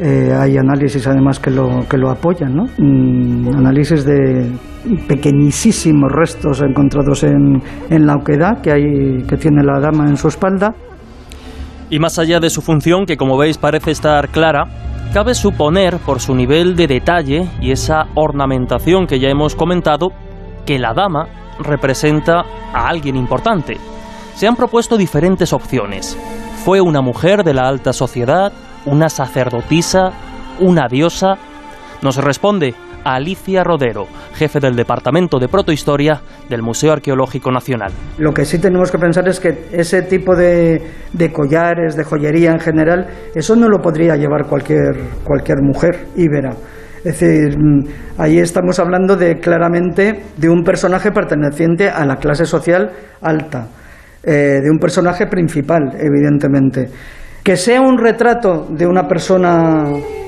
Eh, 0.00 0.32
hay 0.36 0.56
análisis 0.56 1.06
además 1.06 1.38
que 1.38 1.50
lo, 1.50 1.86
que 1.88 1.96
lo 1.96 2.10
apoyan, 2.10 2.54
¿no? 2.54 2.64
Mm, 2.78 3.54
análisis 3.56 4.04
de 4.04 4.50
pequeñísimos 5.06 6.10
restos 6.10 6.62
encontrados 6.62 7.22
en, 7.22 7.62
en 7.90 8.06
la 8.06 8.16
oquedad 8.16 8.60
que, 8.60 8.72
hay, 8.72 9.22
que 9.28 9.36
tiene 9.36 9.62
la 9.62 9.78
dama 9.78 10.08
en 10.08 10.16
su 10.16 10.28
espalda. 10.28 10.74
Y 11.90 11.98
más 12.00 12.18
allá 12.18 12.40
de 12.40 12.50
su 12.50 12.60
función, 12.60 13.06
que 13.06 13.16
como 13.16 13.38
veis 13.38 13.56
parece 13.56 13.92
estar 13.92 14.30
clara, 14.30 14.64
cabe 15.12 15.34
suponer, 15.34 15.98
por 15.98 16.18
su 16.18 16.34
nivel 16.34 16.74
de 16.74 16.88
detalle 16.88 17.48
y 17.60 17.70
esa 17.70 18.06
ornamentación 18.16 19.06
que 19.06 19.20
ya 19.20 19.28
hemos 19.28 19.54
comentado, 19.54 20.08
que 20.66 20.78
la 20.78 20.92
dama 20.92 21.28
representa 21.60 22.42
a 22.72 22.88
alguien 22.88 23.14
importante. 23.14 23.76
Se 24.34 24.48
han 24.48 24.56
propuesto 24.56 24.96
diferentes 24.96 25.52
opciones. 25.52 26.18
¿Fue 26.64 26.80
una 26.80 27.00
mujer 27.00 27.44
de 27.44 27.54
la 27.54 27.68
alta 27.68 27.92
sociedad? 27.92 28.52
¿Una 28.86 29.08
sacerdotisa? 29.08 30.12
¿Una 30.60 30.88
diosa? 30.88 31.38
Nos 32.02 32.18
responde 32.18 32.74
Alicia 33.02 33.64
Rodero, 33.64 34.06
jefe 34.34 34.60
del 34.60 34.76
Departamento 34.76 35.38
de 35.38 35.48
Protohistoria 35.48 36.20
del 36.50 36.62
Museo 36.62 36.92
Arqueológico 36.92 37.50
Nacional. 37.50 37.92
Lo 38.18 38.32
que 38.32 38.44
sí 38.44 38.58
tenemos 38.58 38.90
que 38.90 38.98
pensar 38.98 39.26
es 39.26 39.40
que 39.40 39.68
ese 39.72 40.02
tipo 40.02 40.36
de, 40.36 40.82
collares, 41.32 41.96
de 41.96 42.04
joyería 42.04 42.50
en 42.50 42.60
general, 42.60 43.06
eso 43.34 43.56
no 43.56 43.68
lo 43.68 43.78
podría 43.78 44.16
llevar 44.16 44.46
cualquier, 44.48 44.98
cualquier 45.24 45.62
mujer 45.62 46.06
íbera. 46.16 46.50
Es 47.04 47.20
decir, 47.20 47.58
mm, 47.58 47.84
ahí 48.18 48.38
estamos 48.38 48.78
hablando 48.78 49.16
de 49.16 49.38
claramente 49.38 50.24
de 50.36 50.48
un 50.50 50.62
personaje 50.62 51.10
perteneciente 51.10 51.88
a 51.88 52.04
la 52.04 52.16
clase 52.16 52.44
social 52.44 52.90
alta, 53.22 53.66
eh, 54.22 54.60
de 54.62 54.70
un 54.70 54.78
personaje 54.78 55.26
principal, 55.26 55.94
evidentemente. 55.98 56.88
Que 57.44 57.56
sea 57.56 57.80
un 57.80 57.98
retrato 57.98 58.66
de 58.70 58.86
una 58.86 59.06
persona, 59.06 59.84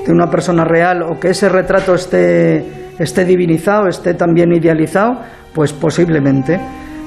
de 0.07 0.13
una 0.13 0.31
persona 0.31 0.65
real 0.65 1.03
o 1.03 1.19
que 1.19 1.31
ese 1.31 1.49
retrato 1.49 1.95
esté, 1.95 2.93
esté 2.99 3.25
divinizado, 3.25 3.89
esté 3.89 4.15
también 4.15 4.53
idealizado, 4.53 5.23
pues 5.55 5.73
posiblemente. 5.73 6.61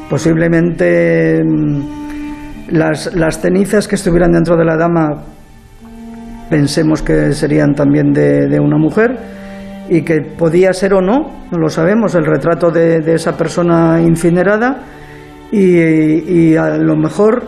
Posiblemente 0.09 1.43
mm, 1.43 2.69
las, 2.71 3.13
las 3.13 3.39
cenizas 3.39 3.87
que 3.87 3.95
estuvieran 3.95 4.31
dentro 4.31 4.57
de 4.57 4.65
la 4.65 4.75
dama 4.75 5.23
pensemos 6.49 7.03
que 7.03 7.31
serían 7.33 7.73
también 7.75 8.11
de, 8.11 8.47
de 8.47 8.59
una 8.59 8.77
mujer 8.77 9.15
y 9.89 10.01
que 10.01 10.21
podía 10.21 10.73
ser 10.73 10.93
o 10.93 11.01
no, 11.01 11.47
no 11.51 11.57
lo 11.57 11.69
sabemos, 11.69 12.15
el 12.15 12.25
retrato 12.25 12.71
de, 12.71 13.01
de 13.01 13.13
esa 13.13 13.37
persona 13.37 14.01
incinerada 14.01 14.81
y, 15.51 16.51
y, 16.51 16.55
a 16.55 16.77
lo 16.77 16.95
mejor 16.95 17.43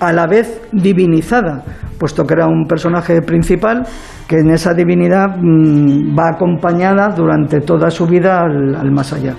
a 0.00 0.12
la 0.12 0.26
vez 0.26 0.60
divinizada, 0.72 1.64
puesto 1.98 2.24
que 2.24 2.34
era 2.34 2.46
un 2.46 2.66
personaje 2.66 3.22
principal 3.22 3.84
que 4.28 4.36
en 4.36 4.50
esa 4.50 4.74
divinidad 4.74 5.36
mmm, 5.36 6.16
va 6.18 6.30
acompañada 6.30 7.08
durante 7.16 7.60
toda 7.60 7.90
su 7.90 8.06
vida 8.06 8.40
al 8.42 8.90
más 8.90 9.12
allá. 9.12 9.34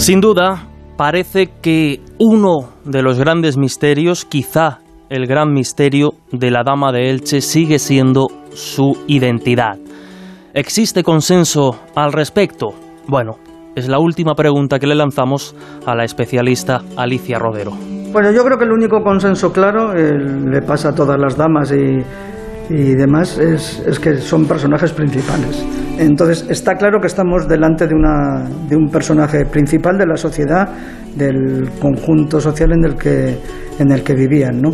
Sin 0.00 0.22
duda, 0.22 0.66
parece 0.96 1.50
que 1.60 2.00
uno 2.18 2.70
de 2.86 3.02
los 3.02 3.18
grandes 3.18 3.58
misterios, 3.58 4.24
quizá 4.24 4.78
el 5.10 5.26
gran 5.26 5.52
misterio 5.52 6.14
de 6.32 6.50
la 6.50 6.62
Dama 6.64 6.90
de 6.90 7.10
Elche, 7.10 7.42
sigue 7.42 7.78
siendo 7.78 8.28
su 8.54 8.96
identidad. 9.06 9.78
¿Existe 10.52 11.04
consenso 11.04 11.78
al 11.94 12.12
respecto? 12.12 12.74
Bueno, 13.06 13.38
es 13.76 13.88
la 13.88 14.00
última 14.00 14.34
pregunta 14.34 14.80
que 14.80 14.88
le 14.88 14.96
lanzamos 14.96 15.54
a 15.86 15.94
la 15.94 16.02
especialista 16.02 16.80
Alicia 16.96 17.38
Rodero. 17.38 17.70
Bueno, 18.12 18.32
yo 18.32 18.42
creo 18.42 18.58
que 18.58 18.64
el 18.64 18.72
único 18.72 19.00
consenso 19.00 19.52
claro 19.52 19.94
le 19.94 20.60
pasa 20.62 20.88
a 20.88 20.94
todas 20.94 21.20
las 21.20 21.36
damas 21.36 21.70
y, 21.70 22.74
y 22.74 22.94
demás 22.96 23.38
es, 23.38 23.80
es, 23.86 24.00
que 24.00 24.16
son 24.16 24.44
personajes 24.46 24.92
principales. 24.92 25.64
Entonces 25.96 26.44
está 26.50 26.74
claro 26.74 26.98
que 27.00 27.06
estamos 27.06 27.46
delante 27.46 27.86
de, 27.86 27.94
una, 27.94 28.48
de 28.68 28.74
un 28.74 28.88
personaje 28.88 29.44
principal 29.44 29.96
de 29.98 30.06
la 30.06 30.16
sociedad, 30.16 30.68
del 31.14 31.70
conjunto 31.80 32.40
social 32.40 32.72
en 32.72 32.84
el 32.84 32.96
que, 32.96 33.38
en 33.78 33.92
el 33.92 34.02
que 34.02 34.14
vivían. 34.14 34.60
¿no? 34.60 34.70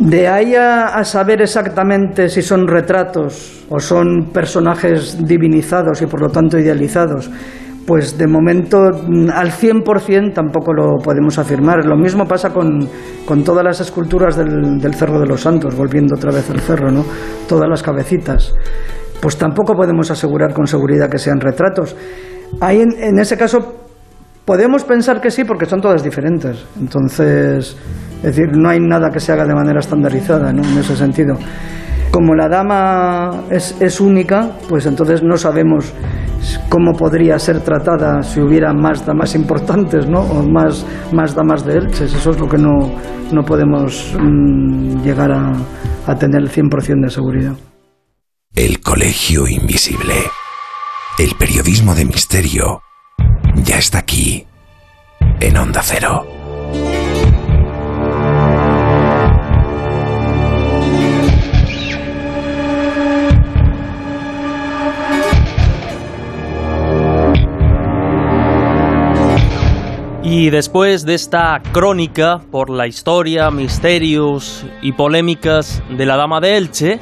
De 0.00 0.28
ahí 0.28 0.54
a, 0.54 1.02
saber 1.02 1.42
exactamente 1.42 2.28
si 2.28 2.40
son 2.40 2.68
retratos 2.68 3.64
o 3.68 3.80
son 3.80 4.30
personajes 4.32 5.26
divinizados 5.26 6.00
y 6.02 6.06
por 6.06 6.20
lo 6.20 6.28
tanto 6.28 6.56
idealizados, 6.56 7.28
pues 7.84 8.16
de 8.16 8.28
momento 8.28 8.84
al 8.84 9.50
100% 9.50 10.32
tampoco 10.32 10.72
lo 10.72 10.98
podemos 11.02 11.36
afirmar. 11.38 11.84
Lo 11.84 11.96
mismo 11.96 12.26
pasa 12.26 12.50
con, 12.50 12.88
con 13.26 13.42
todas 13.42 13.64
las 13.64 13.80
esculturas 13.80 14.36
del, 14.36 14.78
del, 14.78 14.94
Cerro 14.94 15.18
de 15.18 15.26
los 15.26 15.40
Santos, 15.40 15.74
volviendo 15.74 16.14
otra 16.14 16.30
vez 16.30 16.48
al 16.48 16.60
cerro, 16.60 16.92
¿no? 16.92 17.04
todas 17.48 17.68
las 17.68 17.82
cabecitas. 17.82 18.54
Pues 19.20 19.36
tampoco 19.36 19.74
podemos 19.74 20.12
asegurar 20.12 20.54
con 20.54 20.68
seguridad 20.68 21.10
que 21.10 21.18
sean 21.18 21.40
retratos. 21.40 21.96
Ahí 22.60 22.80
en, 22.82 22.92
en 23.02 23.18
ese 23.18 23.36
caso 23.36 23.87
podemos 24.48 24.82
pensar 24.82 25.20
que 25.20 25.30
sí 25.30 25.44
porque 25.44 25.66
son 25.66 25.82
todas 25.82 26.02
diferentes. 26.02 26.64
Entonces, 26.80 27.76
es 28.16 28.22
decir, 28.22 28.56
no 28.56 28.70
hay 28.70 28.80
nada 28.80 29.10
que 29.10 29.20
se 29.20 29.30
haga 29.30 29.44
de 29.44 29.54
manera 29.54 29.80
estandarizada 29.80 30.54
¿no? 30.54 30.64
en 30.64 30.78
ese 30.78 30.96
sentido. 30.96 31.36
Como 32.10 32.34
la 32.34 32.48
dama 32.48 33.42
es, 33.50 33.76
es, 33.78 34.00
única, 34.00 34.52
pues 34.66 34.86
entonces 34.86 35.22
no 35.22 35.36
sabemos 35.36 35.92
cómo 36.70 36.94
podría 36.94 37.38
ser 37.38 37.60
tratada 37.60 38.22
si 38.22 38.40
hubiera 38.40 38.72
más 38.72 39.04
damas 39.04 39.34
importantes, 39.34 40.08
¿no? 40.08 40.20
O 40.20 40.42
más, 40.42 40.82
más 41.12 41.34
damas 41.34 41.66
de 41.66 41.74
Elches. 41.74 42.14
Eso 42.14 42.30
es 42.30 42.40
lo 42.40 42.48
que 42.48 42.56
no, 42.56 42.90
no 43.30 43.42
podemos 43.42 44.16
mmm, 44.18 45.02
llegar 45.02 45.30
a, 45.30 45.52
a 46.06 46.14
tener 46.14 46.40
el 46.40 46.50
100% 46.50 47.04
de 47.04 47.10
seguridad. 47.10 47.52
El 48.54 48.80
Colegio 48.80 49.46
Invisible. 49.46 50.14
El 51.18 51.34
periodismo 51.38 51.94
de 51.94 52.06
misterio 52.06 52.80
ya 53.64 53.78
está 53.78 53.98
aquí, 53.98 54.46
en 55.40 55.56
Onda 55.56 55.82
Cero. 55.82 56.26
Y 70.22 70.50
después 70.50 71.06
de 71.06 71.14
esta 71.14 71.60
crónica 71.72 72.40
por 72.50 72.70
la 72.70 72.86
historia, 72.86 73.50
misterios 73.50 74.64
y 74.82 74.92
polémicas 74.92 75.82
de 75.96 76.04
la 76.06 76.16
Dama 76.16 76.40
de 76.40 76.56
Elche, 76.56 77.00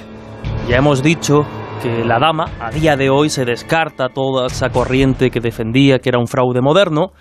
ya 0.68 0.76
hemos 0.76 1.02
dicho 1.02 1.44
que 1.82 2.04
la 2.04 2.18
Dama 2.18 2.46
a 2.60 2.70
día 2.70 2.96
de 2.96 3.10
hoy 3.10 3.28
se 3.28 3.44
descarta 3.44 4.08
toda 4.08 4.46
esa 4.46 4.70
corriente 4.70 5.30
que 5.30 5.40
defendía 5.40 5.98
que 5.98 6.08
era 6.08 6.18
un 6.18 6.26
fraude 6.26 6.60
moderno, 6.60 7.12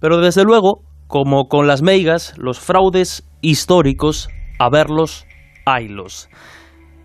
pero 0.00 0.18
desde 0.18 0.44
luego, 0.44 0.82
como 1.06 1.48
con 1.48 1.66
las 1.66 1.82
meigas, 1.82 2.34
los 2.38 2.58
fraudes 2.58 3.28
históricos, 3.40 4.28
a 4.58 4.68
verlos, 4.70 5.26
haylos. 5.66 6.28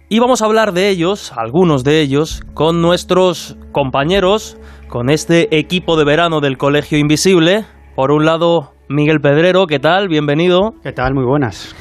Y 0.09 0.19
vamos 0.19 0.41
a 0.41 0.45
hablar 0.45 0.73
de 0.73 0.89
ellos, 0.89 1.33
algunos 1.35 1.83
de 1.83 2.01
ellos, 2.01 2.41
con 2.53 2.81
nuestros 2.81 3.57
compañeros, 3.71 4.57
con 4.89 5.09
este 5.09 5.57
equipo 5.57 5.97
de 5.97 6.05
verano 6.05 6.39
del 6.39 6.57
Colegio 6.57 6.97
Invisible, 6.97 7.65
por 7.95 8.11
un 8.11 8.25
lado, 8.25 8.73
Miguel 8.89 9.19
Pedrero, 9.21 9.67
¿qué 9.67 9.79
tal? 9.79 10.07
Bienvenido. 10.07 10.73
¿Qué 10.83 10.91
tal? 10.91 11.13
Muy 11.13 11.25
buenas. 11.25 11.75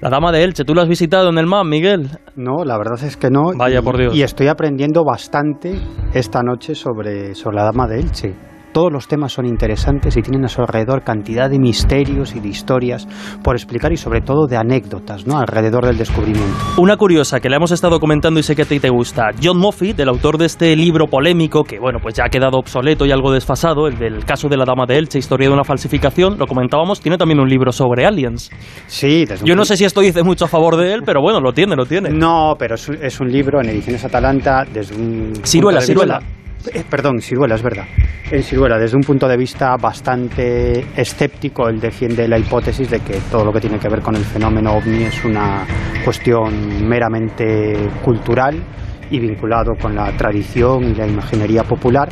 La 0.00 0.10
Dama 0.10 0.30
de 0.30 0.44
Elche, 0.44 0.64
¿tú 0.64 0.76
la 0.76 0.82
has 0.82 0.88
visitado 0.88 1.28
en 1.28 1.38
el 1.38 1.46
MAM, 1.46 1.68
Miguel? 1.68 2.08
No, 2.36 2.64
la 2.64 2.78
verdad 2.78 3.02
es 3.02 3.16
que 3.16 3.30
no. 3.30 3.50
Vaya 3.56 3.80
y, 3.80 3.82
por 3.82 3.98
Dios. 3.98 4.14
Y 4.14 4.22
estoy 4.22 4.46
aprendiendo 4.46 5.04
bastante 5.04 5.74
esta 6.14 6.40
noche 6.40 6.76
sobre, 6.76 7.34
sobre 7.34 7.56
la 7.56 7.64
Dama 7.64 7.88
de 7.88 7.98
Elche. 7.98 8.34
Todos 8.78 8.92
los 8.92 9.08
temas 9.08 9.32
son 9.32 9.44
interesantes 9.44 10.16
y 10.16 10.22
tienen 10.22 10.44
a 10.44 10.48
su 10.48 10.60
alrededor 10.60 11.02
cantidad 11.02 11.50
de 11.50 11.58
misterios 11.58 12.36
y 12.36 12.38
de 12.38 12.46
historias 12.46 13.08
por 13.42 13.56
explicar 13.56 13.92
y 13.92 13.96
sobre 13.96 14.20
todo 14.20 14.46
de 14.46 14.56
anécdotas 14.56 15.26
¿no? 15.26 15.36
alrededor 15.36 15.84
del 15.84 15.98
descubrimiento. 15.98 16.56
Una 16.76 16.96
curiosa 16.96 17.40
que 17.40 17.48
le 17.48 17.56
hemos 17.56 17.72
estado 17.72 17.98
comentando 17.98 18.38
y 18.38 18.44
sé 18.44 18.54
que 18.54 18.62
a 18.62 18.66
ti 18.66 18.78
te 18.78 18.88
gusta. 18.88 19.30
John 19.42 19.58
Moffitt, 19.58 19.98
el 19.98 20.08
autor 20.08 20.38
de 20.38 20.44
este 20.46 20.76
libro 20.76 21.08
polémico 21.08 21.64
que 21.64 21.80
bueno 21.80 21.98
pues 22.00 22.14
ya 22.14 22.26
ha 22.26 22.28
quedado 22.28 22.56
obsoleto 22.56 23.04
y 23.04 23.10
algo 23.10 23.32
desfasado, 23.32 23.88
el 23.88 23.98
del 23.98 24.24
caso 24.24 24.48
de 24.48 24.56
la 24.56 24.64
Dama 24.64 24.84
de 24.86 24.96
Elche, 24.96 25.18
historia 25.18 25.48
de 25.48 25.54
una 25.54 25.64
falsificación, 25.64 26.38
lo 26.38 26.46
comentábamos, 26.46 27.00
tiene 27.00 27.18
también 27.18 27.40
un 27.40 27.48
libro 27.48 27.72
sobre 27.72 28.06
aliens. 28.06 28.48
Sí, 28.86 29.24
Yo 29.42 29.56
no 29.56 29.64
sé 29.64 29.76
si 29.76 29.86
esto 29.86 30.02
dice 30.02 30.22
mucho 30.22 30.44
a 30.44 30.48
favor 30.48 30.76
de 30.76 30.94
él, 30.94 31.02
pero 31.04 31.20
bueno, 31.20 31.40
lo 31.40 31.52
tiene, 31.52 31.74
lo 31.74 31.84
tiene. 31.84 32.10
No, 32.10 32.54
pero 32.56 32.76
es, 32.76 33.20
un 33.20 33.28
libro 33.28 33.60
en 33.60 33.70
Ediciones 33.70 34.04
Atalanta 34.04 34.64
desde 34.72 34.94
un... 34.94 35.32
Ciruela, 35.44 35.80
Ciruela. 35.80 36.20
Eh, 36.72 36.84
perdón, 36.88 37.20
Ciruela, 37.20 37.54
es 37.54 37.62
verdad. 37.62 37.84
En 38.30 38.42
Ciruela, 38.42 38.78
desde 38.78 38.96
un 38.96 39.02
punto 39.02 39.26
de 39.26 39.36
vista 39.36 39.76
bastante 39.76 40.86
escéptico, 40.96 41.68
él 41.68 41.80
defiende 41.80 42.28
la 42.28 42.38
hipótesis 42.38 42.90
de 42.90 43.00
que 43.00 43.20
todo 43.30 43.44
lo 43.44 43.52
que 43.52 43.60
tiene 43.60 43.78
que 43.78 43.88
ver 43.88 44.00
con 44.00 44.16
el 44.16 44.24
fenómeno 44.24 44.72
ovni 44.72 45.04
es 45.04 45.24
una 45.24 45.66
cuestión 46.04 46.86
meramente 46.86 47.88
cultural 48.04 48.62
y 49.10 49.18
vinculado 49.18 49.72
con 49.80 49.94
la 49.94 50.14
tradición 50.16 50.84
y 50.84 50.94
la 50.94 51.06
imaginería 51.06 51.62
popular 51.64 52.08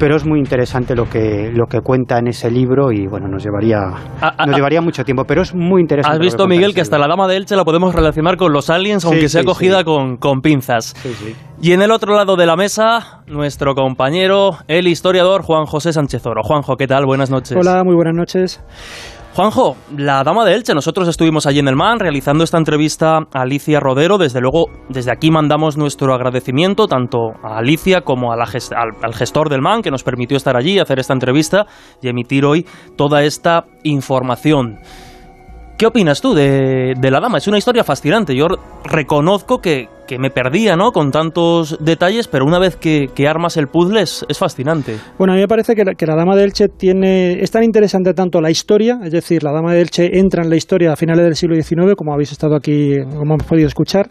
pero 0.00 0.16
es 0.16 0.24
muy 0.24 0.38
interesante 0.38 0.96
lo 0.96 1.04
que, 1.10 1.52
lo 1.54 1.66
que 1.66 1.82
cuenta 1.82 2.18
en 2.18 2.28
ese 2.28 2.50
libro 2.50 2.90
y 2.90 3.06
bueno, 3.06 3.28
nos 3.28 3.44
llevaría, 3.44 3.76
ah, 3.82 4.32
ah, 4.38 4.46
nos 4.46 4.54
ah. 4.54 4.56
llevaría 4.56 4.80
mucho 4.80 5.04
tiempo, 5.04 5.24
pero 5.26 5.42
es 5.42 5.54
muy 5.54 5.82
interesante. 5.82 6.16
Has 6.16 6.20
visto, 6.20 6.48
Miguel, 6.48 6.74
que 6.74 6.80
hasta 6.80 6.98
la 6.98 7.06
dama 7.06 7.28
de 7.28 7.36
Elche 7.36 7.54
la 7.54 7.64
podemos 7.64 7.94
relacionar 7.94 8.38
con 8.38 8.50
los 8.50 8.70
aliens, 8.70 9.04
aunque 9.04 9.28
sea 9.28 9.44
cogida 9.44 9.84
con, 9.84 10.16
con 10.16 10.40
pinzas. 10.40 10.94
Y 11.60 11.72
en 11.72 11.82
el 11.82 11.90
otro 11.90 12.16
lado 12.16 12.36
de 12.36 12.46
la 12.46 12.56
mesa, 12.56 13.22
nuestro 13.26 13.74
compañero, 13.74 14.56
el 14.68 14.88
historiador 14.88 15.42
Juan 15.42 15.66
José 15.66 15.92
Sánchez 15.92 16.24
Oro. 16.24 16.40
Juanjo, 16.42 16.76
¿qué 16.76 16.86
tal? 16.86 17.04
Buenas 17.04 17.30
noches. 17.30 17.58
Hola, 17.60 17.84
muy 17.84 17.94
buenas 17.94 18.14
noches. 18.14 18.64
Juanjo, 19.40 19.74
la 19.96 20.22
dama 20.22 20.44
de 20.44 20.54
Elche, 20.54 20.74
nosotros 20.74 21.08
estuvimos 21.08 21.46
allí 21.46 21.60
en 21.60 21.68
el 21.68 21.74
MAN 21.74 21.98
realizando 21.98 22.44
esta 22.44 22.58
entrevista 22.58 23.20
a 23.32 23.40
Alicia 23.40 23.80
Rodero. 23.80 24.18
Desde 24.18 24.38
luego, 24.38 24.66
desde 24.90 25.10
aquí 25.12 25.30
mandamos 25.30 25.78
nuestro 25.78 26.12
agradecimiento 26.12 26.86
tanto 26.86 27.30
a 27.42 27.56
Alicia 27.56 28.02
como 28.02 28.34
al, 28.34 28.42
al, 28.42 29.14
gestor 29.14 29.48
del 29.48 29.62
MAN 29.62 29.80
que 29.80 29.90
nos 29.90 30.02
permitió 30.02 30.36
estar 30.36 30.58
allí, 30.58 30.78
hacer 30.78 30.98
esta 30.98 31.14
entrevista 31.14 31.64
y 32.02 32.08
emitir 32.08 32.44
hoy 32.44 32.66
toda 32.98 33.22
esta 33.22 33.64
información. 33.82 34.78
¿Qué 35.78 35.86
opinas 35.86 36.20
tú 36.20 36.34
de, 36.34 36.94
la 37.00 37.20
dama? 37.20 37.38
Es 37.38 37.48
una 37.48 37.56
historia 37.56 37.82
fascinante. 37.82 38.36
Yo 38.36 38.46
reconozco 38.84 39.62
que, 39.62 39.88
me 40.18 40.30
perdía 40.30 40.76
¿no? 40.76 40.92
con 40.92 41.10
tantos 41.10 41.76
detalles, 41.80 42.28
pero 42.28 42.44
una 42.44 42.58
vez 42.58 42.76
que, 42.76 43.08
armas 43.28 43.56
el 43.56 43.68
puzzle 43.68 44.02
es, 44.02 44.24
fascinante. 44.38 44.96
Bueno, 45.18 45.32
a 45.32 45.36
mí 45.36 45.42
me 45.42 45.48
parece 45.48 45.74
que 45.74 46.06
la, 46.06 46.16
dama 46.16 46.34
de 46.34 46.44
Elche 46.44 46.68
tiene, 46.68 47.40
es 47.40 47.50
tan 47.50 47.62
interesante 47.62 48.14
tanto 48.14 48.40
la 48.40 48.50
historia, 48.50 48.98
es 49.04 49.12
decir, 49.12 49.42
la 49.42 49.52
dama 49.52 49.72
de 49.72 49.82
Elche 49.82 50.18
entra 50.18 50.42
en 50.42 50.50
la 50.50 50.56
historia 50.56 50.92
a 50.92 50.96
finales 50.96 51.24
del 51.24 51.36
siglo 51.36 51.54
XIX, 51.54 51.94
como 51.96 52.12
habéis 52.12 52.32
estado 52.32 52.56
aquí, 52.56 52.96
como 53.04 53.34
hemos 53.34 53.46
podido 53.46 53.68
escuchar. 53.68 54.10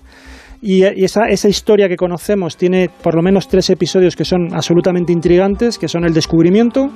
Y, 0.61 0.83
esa, 0.83 1.29
esa, 1.29 1.47
historia 1.47 1.87
que 1.87 1.95
conocemos 1.95 2.57
tiene 2.57 2.89
por 3.01 3.15
lo 3.15 3.21
menos 3.21 3.47
tres 3.47 3.69
episodios 3.69 4.15
que 4.15 4.25
son 4.25 4.53
absolutamente 4.53 5.13
intrigantes, 5.13 5.77
que 5.77 5.87
son 5.87 6.03
el 6.03 6.13
descubrimiento, 6.13 6.89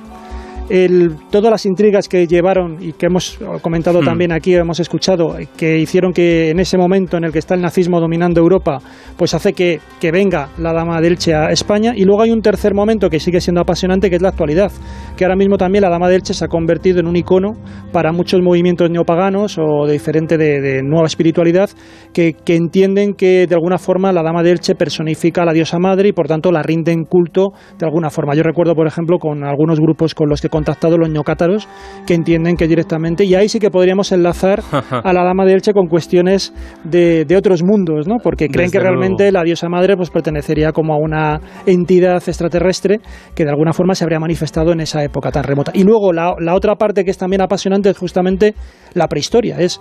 todas 1.30 1.50
las 1.50 1.66
intrigas 1.66 2.08
que 2.08 2.26
llevaron 2.26 2.78
y 2.80 2.92
que 2.92 3.06
hemos 3.06 3.38
comentado 3.62 4.00
hmm. 4.00 4.04
también 4.04 4.32
aquí, 4.32 4.54
hemos 4.54 4.80
escuchado, 4.80 5.36
que 5.56 5.78
hicieron 5.78 6.12
que 6.12 6.50
en 6.50 6.60
ese 6.60 6.78
momento 6.78 7.16
en 7.16 7.24
el 7.24 7.32
que 7.32 7.38
está 7.38 7.54
el 7.54 7.60
nazismo 7.60 8.00
dominando 8.00 8.40
Europa, 8.40 8.78
pues 9.16 9.34
hace 9.34 9.52
que, 9.52 9.80
que 10.00 10.10
venga 10.10 10.48
la 10.58 10.72
dama 10.72 11.00
de 11.00 11.08
Elche 11.08 11.34
a 11.34 11.50
España. 11.50 11.92
Y 11.94 12.04
luego 12.04 12.22
hay 12.22 12.30
un 12.30 12.40
tercer 12.40 12.74
momento 12.74 13.10
que 13.10 13.20
sigue 13.20 13.40
siendo 13.40 13.60
apasionante, 13.60 14.10
que 14.10 14.16
es 14.16 14.22
la 14.22 14.30
actualidad, 14.30 14.72
que 15.16 15.24
ahora 15.24 15.36
mismo 15.36 15.56
también 15.56 15.82
la 15.82 15.90
dama 15.90 16.08
de 16.08 16.16
Elche 16.16 16.34
se 16.34 16.44
ha 16.44 16.48
convertido 16.48 17.00
en 17.00 17.06
un 17.06 17.16
icono 17.16 17.52
para 17.92 18.12
muchos 18.12 18.40
movimientos 18.40 18.90
neopaganos 18.90 19.58
o 19.58 19.86
de 19.86 19.92
diferente 19.92 20.36
de, 20.38 20.82
nueva 20.82 21.06
espiritualidad 21.06 21.70
que, 22.12 22.34
que, 22.34 22.56
entienden 22.56 23.14
que 23.14 23.46
de 23.46 23.54
alguna 23.54 23.78
forma 23.78 24.12
la 24.12 24.22
dama 24.22 24.42
de 24.42 24.50
Elche 24.50 24.74
personifica 24.74 25.42
a 25.42 25.44
la 25.44 25.52
diosa 25.52 25.78
madre 25.78 26.08
y 26.08 26.12
por 26.12 26.26
tanto 26.26 26.50
la 26.50 26.62
rinden 26.62 27.04
culto 27.04 27.52
de 27.78 27.86
alguna 27.86 28.10
forma. 28.10 28.34
Yo 28.34 28.42
recuerdo, 28.42 28.74
por 28.74 28.86
ejemplo, 28.86 29.18
con 29.18 29.44
algunos 29.44 29.80
grupos 29.80 30.14
con 30.14 30.28
los 30.28 30.40
que 30.40 30.48
contactado 30.54 30.96
los 30.96 31.10
ñocátaros 31.10 31.68
que 32.06 32.14
entienden 32.14 32.56
que 32.56 32.68
directamente, 32.68 33.24
y 33.24 33.34
ahí 33.34 33.48
sí 33.48 33.58
que 33.58 33.70
podríamos 33.70 34.12
enlazar 34.12 34.62
a 34.90 35.12
la 35.12 35.24
dama 35.24 35.44
de 35.44 35.54
Elche 35.54 35.72
con 35.72 35.88
cuestiones 35.88 36.54
de, 36.84 37.26
otros 37.36 37.64
mundos, 37.64 38.06
¿no? 38.06 38.18
porque 38.22 38.48
creen 38.48 38.70
que 38.70 38.78
realmente 38.78 39.32
la 39.32 39.42
diosa 39.42 39.68
madre 39.68 39.96
pues 39.96 40.10
pertenecería 40.10 40.70
como 40.70 40.94
a 40.94 40.98
una 40.98 41.40
entidad 41.66 42.22
extraterrestre 42.24 43.00
que 43.34 43.42
de 43.42 43.50
alguna 43.50 43.72
forma 43.72 43.96
se 43.96 44.04
habría 44.04 44.20
manifestado 44.20 44.70
en 44.70 44.80
esa 44.80 45.02
época 45.02 45.32
tan 45.32 45.42
remota. 45.42 45.72
Y 45.74 45.82
luego 45.82 46.12
la, 46.12 46.34
la 46.38 46.54
otra 46.54 46.76
parte 46.76 47.04
que 47.04 47.10
es 47.10 47.18
también 47.18 47.42
apasionante 47.42 47.90
es 47.90 47.98
justamente 47.98 48.54
la 48.94 49.08
prehistoria, 49.08 49.58
es 49.58 49.80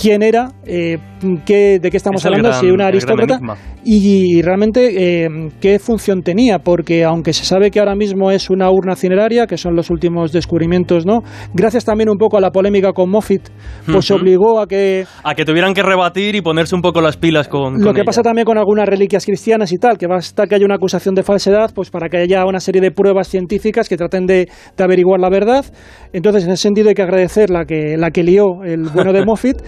quién 0.00 0.22
era, 0.22 0.52
eh, 0.64 0.98
qué, 1.44 1.78
de 1.80 1.90
qué 1.90 1.96
estamos 1.96 2.24
hablando, 2.24 2.52
si 2.52 2.70
una 2.70 2.86
aristócrata 2.86 3.40
y, 3.84 4.42
realmente 4.42 5.24
eh, 5.24 5.28
qué 5.60 5.78
función 5.78 6.22
tenía, 6.22 6.58
porque 6.58 7.04
aunque 7.04 7.32
se 7.32 7.44
sabe 7.44 7.70
que 7.70 7.80
ahora 7.80 7.94
mismo 7.94 8.30
es 8.30 8.50
una 8.50 8.70
urna 8.70 8.94
cineraria, 8.94 9.46
que 9.46 9.56
son 9.56 9.74
los 9.74 9.90
últimos 9.90 10.30
descubrimientos, 10.32 11.06
¿no? 11.06 11.20
Gracias 11.54 11.84
también 11.84 12.10
un 12.10 12.18
poco 12.18 12.36
a 12.36 12.40
la 12.40 12.50
polémica 12.50 12.92
con 12.92 13.10
Moffitt, 13.10 13.48
pues 13.90 14.10
obligó 14.10 14.60
a 14.60 14.66
que 14.66 15.06
a 15.22 15.34
que 15.34 15.44
tuvieran 15.44 15.74
que 15.74 15.82
rebatir 15.82 16.34
y 16.36 16.42
ponerse 16.42 16.74
un 16.74 16.82
poco 16.82 17.00
las 17.00 17.16
pilas 17.16 17.48
con, 17.48 17.82
lo 17.82 17.94
que 17.94 18.04
pasa 18.04 18.22
también 18.22 18.44
con 18.44 18.58
algunas 18.58 18.86
reliquias 18.86 19.24
cristianas 19.24 19.72
y 19.72 19.78
tal, 19.78 19.96
que 19.96 20.06
basta 20.06 20.46
que 20.46 20.54
haya 20.54 20.66
una 20.66 20.76
acusación 20.76 21.14
de 21.14 21.22
falsedad, 21.22 21.72
pues 21.74 21.90
para 21.90 22.08
que 22.08 22.18
haya 22.18 22.44
una 22.44 22.60
serie 22.60 22.80
de 22.82 22.90
pruebas 22.90 23.28
científicas 23.28 23.88
que 23.88 23.96
traten 23.96 24.26
de, 24.26 24.48
de 24.76 24.84
averiguar 24.84 25.20
la 25.20 25.30
verdad. 25.30 25.64
Entonces, 26.12 26.44
en 26.44 26.50
ese 26.50 26.62
sentido 26.62 26.88
hay 26.88 26.94
que 26.94 27.02
agradecer 27.02 27.50
la 27.50 27.64
que 27.64 27.96
la 27.96 28.10
que 28.10 28.22
lió 28.22 28.62
el 28.64 28.88
bueno 28.90 29.12
de 29.12 29.24
Moffitt 29.26 29.58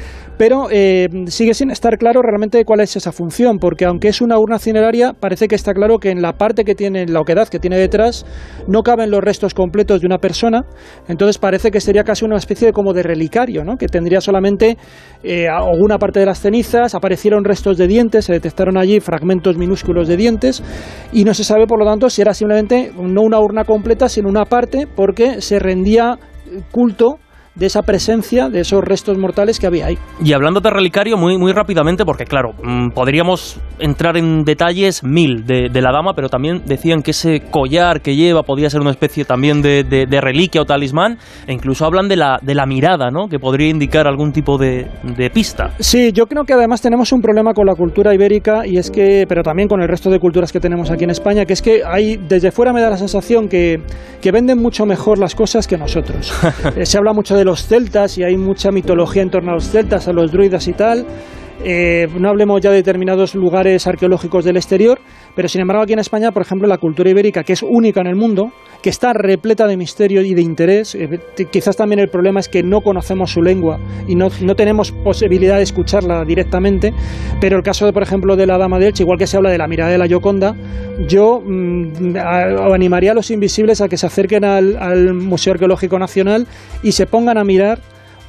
pero 0.40 0.68
eh, 0.70 1.06
sigue 1.26 1.52
sin 1.52 1.70
estar 1.70 1.98
claro 1.98 2.22
realmente 2.22 2.64
cuál 2.64 2.80
es 2.80 2.96
esa 2.96 3.12
función, 3.12 3.58
porque 3.58 3.84
aunque 3.84 4.08
es 4.08 4.22
una 4.22 4.38
urna 4.38 4.58
cineraria, 4.58 5.12
parece 5.12 5.48
que 5.48 5.54
está 5.54 5.74
claro 5.74 5.98
que 5.98 6.08
en 6.08 6.22
la 6.22 6.32
parte 6.32 6.64
que 6.64 6.74
tiene, 6.74 7.04
la 7.04 7.20
oquedad 7.20 7.46
que 7.48 7.58
tiene 7.58 7.76
detrás, 7.76 8.24
no 8.66 8.80
caben 8.82 9.10
los 9.10 9.20
restos 9.20 9.52
completos 9.52 10.00
de 10.00 10.06
una 10.06 10.16
persona, 10.16 10.64
entonces 11.08 11.36
parece 11.36 11.70
que 11.70 11.78
sería 11.78 12.04
casi 12.04 12.24
una 12.24 12.38
especie 12.38 12.68
de 12.68 12.72
como 12.72 12.94
de 12.94 13.02
relicario, 13.02 13.64
¿no? 13.64 13.76
que 13.76 13.86
tendría 13.86 14.22
solamente 14.22 14.78
eh, 15.22 15.46
alguna 15.46 15.98
parte 15.98 16.20
de 16.20 16.24
las 16.24 16.40
cenizas, 16.40 16.94
aparecieron 16.94 17.44
restos 17.44 17.76
de 17.76 17.86
dientes, 17.86 18.24
se 18.24 18.32
detectaron 18.32 18.78
allí 18.78 18.98
fragmentos 19.00 19.58
minúsculos 19.58 20.08
de 20.08 20.16
dientes, 20.16 20.62
y 21.12 21.24
no 21.24 21.34
se 21.34 21.44
sabe, 21.44 21.66
por 21.66 21.78
lo 21.78 21.84
tanto, 21.84 22.08
si 22.08 22.22
era 22.22 22.32
simplemente 22.32 22.92
no 22.96 23.20
una 23.20 23.38
urna 23.40 23.64
completa, 23.64 24.08
sino 24.08 24.30
una 24.30 24.46
parte, 24.46 24.86
porque 24.86 25.42
se 25.42 25.58
rendía 25.58 26.18
culto 26.72 27.18
de 27.54 27.66
esa 27.66 27.82
presencia 27.82 28.48
de 28.48 28.60
esos 28.60 28.82
restos 28.82 29.18
mortales 29.18 29.58
que 29.58 29.66
había 29.66 29.86
ahí. 29.86 29.98
Y 30.22 30.32
hablando 30.32 30.60
de 30.60 30.70
relicario, 30.70 31.16
muy, 31.16 31.36
muy 31.36 31.52
rápidamente, 31.52 32.04
porque 32.04 32.24
claro, 32.24 32.52
mm, 32.62 32.90
podríamos 32.90 33.60
entrar 33.78 34.16
en 34.16 34.44
detalles 34.44 35.02
mil 35.02 35.44
de, 35.44 35.68
la 35.80 35.92
dama, 35.92 36.12
pero 36.14 36.28
también 36.28 36.62
decían 36.66 37.02
que 37.02 37.12
ese 37.12 37.40
collar 37.50 38.02
que 38.02 38.14
lleva 38.14 38.42
podía 38.42 38.68
ser 38.68 38.80
una 38.80 38.90
especie 38.90 39.24
también 39.24 39.62
de, 39.62 39.82
de, 39.82 40.20
reliquia 40.20 40.60
o 40.60 40.64
talismán, 40.66 41.18
e 41.46 41.52
incluso 41.52 41.86
hablan 41.86 42.08
de 42.08 42.16
la, 42.16 42.38
de 42.42 42.54
la 42.54 42.66
mirada, 42.66 43.10
¿no? 43.10 43.28
que 43.28 43.38
podría 43.38 43.68
indicar 43.68 44.06
algún 44.06 44.32
tipo 44.32 44.58
de, 44.58 44.88
pista. 45.32 45.70
Sí, 45.78 46.12
yo 46.12 46.26
creo 46.26 46.44
que 46.44 46.52
además 46.52 46.82
tenemos 46.82 47.12
un 47.12 47.20
problema 47.20 47.54
con 47.54 47.66
la 47.66 47.74
cultura 47.74 48.14
ibérica, 48.14 48.66
y 48.66 48.76
es 48.76 48.90
que, 48.90 49.24
pero 49.28 49.42
también 49.42 49.68
con 49.68 49.80
el 49.80 49.88
resto 49.88 50.10
de 50.10 50.18
culturas 50.18 50.52
que 50.52 50.60
tenemos 50.60 50.90
aquí 50.90 51.04
en 51.04 51.10
España, 51.10 51.44
que 51.44 51.52
es 51.54 51.62
que 51.62 51.82
hay, 51.84 52.16
desde 52.16 52.50
fuera 52.50 52.72
me 52.72 52.80
da 52.80 52.90
la 52.90 52.96
sensación 52.96 53.48
que, 53.48 53.80
que 54.20 54.32
venden 54.32 54.58
mucho 54.58 54.84
mejor 54.86 55.18
las 55.18 55.34
cosas 55.34 55.66
que 55.66 55.76
nosotros. 55.76 56.32
Eh, 56.76 56.86
se 56.86 56.98
habla 56.98 57.12
mucho 57.12 57.34
de 57.36 57.44
los 57.50 57.66
celtas 57.66 58.16
y 58.16 58.22
hay 58.22 58.36
mucha 58.36 58.70
mitología 58.70 59.22
en 59.22 59.30
torno 59.30 59.50
a 59.50 59.54
los 59.54 59.68
celtas, 59.68 60.06
a 60.06 60.12
los 60.12 60.30
druidas 60.30 60.68
y 60.68 60.72
tal. 60.72 61.04
Eh, 61.64 62.06
no 62.16 62.28
hablemos 62.28 62.60
ya 62.60 62.70
de 62.70 62.76
determinados 62.76 63.34
lugares 63.34 63.88
arqueológicos 63.88 64.44
del 64.44 64.56
exterior, 64.56 65.00
pero 65.34 65.48
sin 65.48 65.60
embargo 65.60 65.82
aquí 65.82 65.92
en 65.92 65.98
España, 65.98 66.32
por 66.32 66.42
ejemplo, 66.42 66.66
la 66.68 66.78
cultura 66.78 67.10
ibérica, 67.10 67.44
que 67.44 67.52
es 67.52 67.62
única 67.62 68.00
en 68.00 68.06
el 68.06 68.16
mundo, 68.16 68.52
que 68.82 68.90
está 68.90 69.12
repleta 69.12 69.66
de 69.66 69.76
misterio 69.76 70.22
y 70.22 70.34
de 70.34 70.42
interés, 70.42 70.94
eh, 70.94 71.20
quizás 71.50 71.76
también 71.76 72.00
el 72.00 72.08
problema 72.08 72.40
es 72.40 72.48
que 72.48 72.62
no 72.62 72.80
conocemos 72.80 73.32
su 73.32 73.42
lengua 73.42 73.78
y 74.06 74.14
no, 74.14 74.28
no, 74.42 74.54
tenemos 74.54 74.92
posibilidad 74.92 75.56
de 75.56 75.62
escucharla 75.62 76.24
directamente, 76.24 76.92
pero 77.40 77.56
el 77.56 77.62
caso, 77.62 77.86
de, 77.86 77.92
por 77.92 78.02
ejemplo, 78.02 78.36
de 78.36 78.46
la 78.46 78.58
Dama 78.58 78.78
de 78.78 78.88
Elche, 78.88 79.02
igual 79.02 79.18
que 79.18 79.26
se 79.26 79.36
habla 79.36 79.50
de 79.50 79.58
la 79.58 79.68
mirada 79.68 79.90
de 79.90 79.98
la 79.98 80.06
Gioconda, 80.06 80.54
yo 81.08 81.40
mm, 81.44 82.16
animaría 82.72 83.12
a 83.12 83.14
los 83.14 83.30
invisibles 83.30 83.80
a 83.80 83.88
que 83.88 83.96
se 83.96 84.06
acerquen 84.06 84.44
al 84.44 85.14
Museo 85.14 85.52
Arqueológico 85.52 85.98
Nacional 85.98 86.46
y 86.82 86.92
se 86.92 87.06
pongan 87.06 87.38
a 87.38 87.44
mirar 87.44 87.78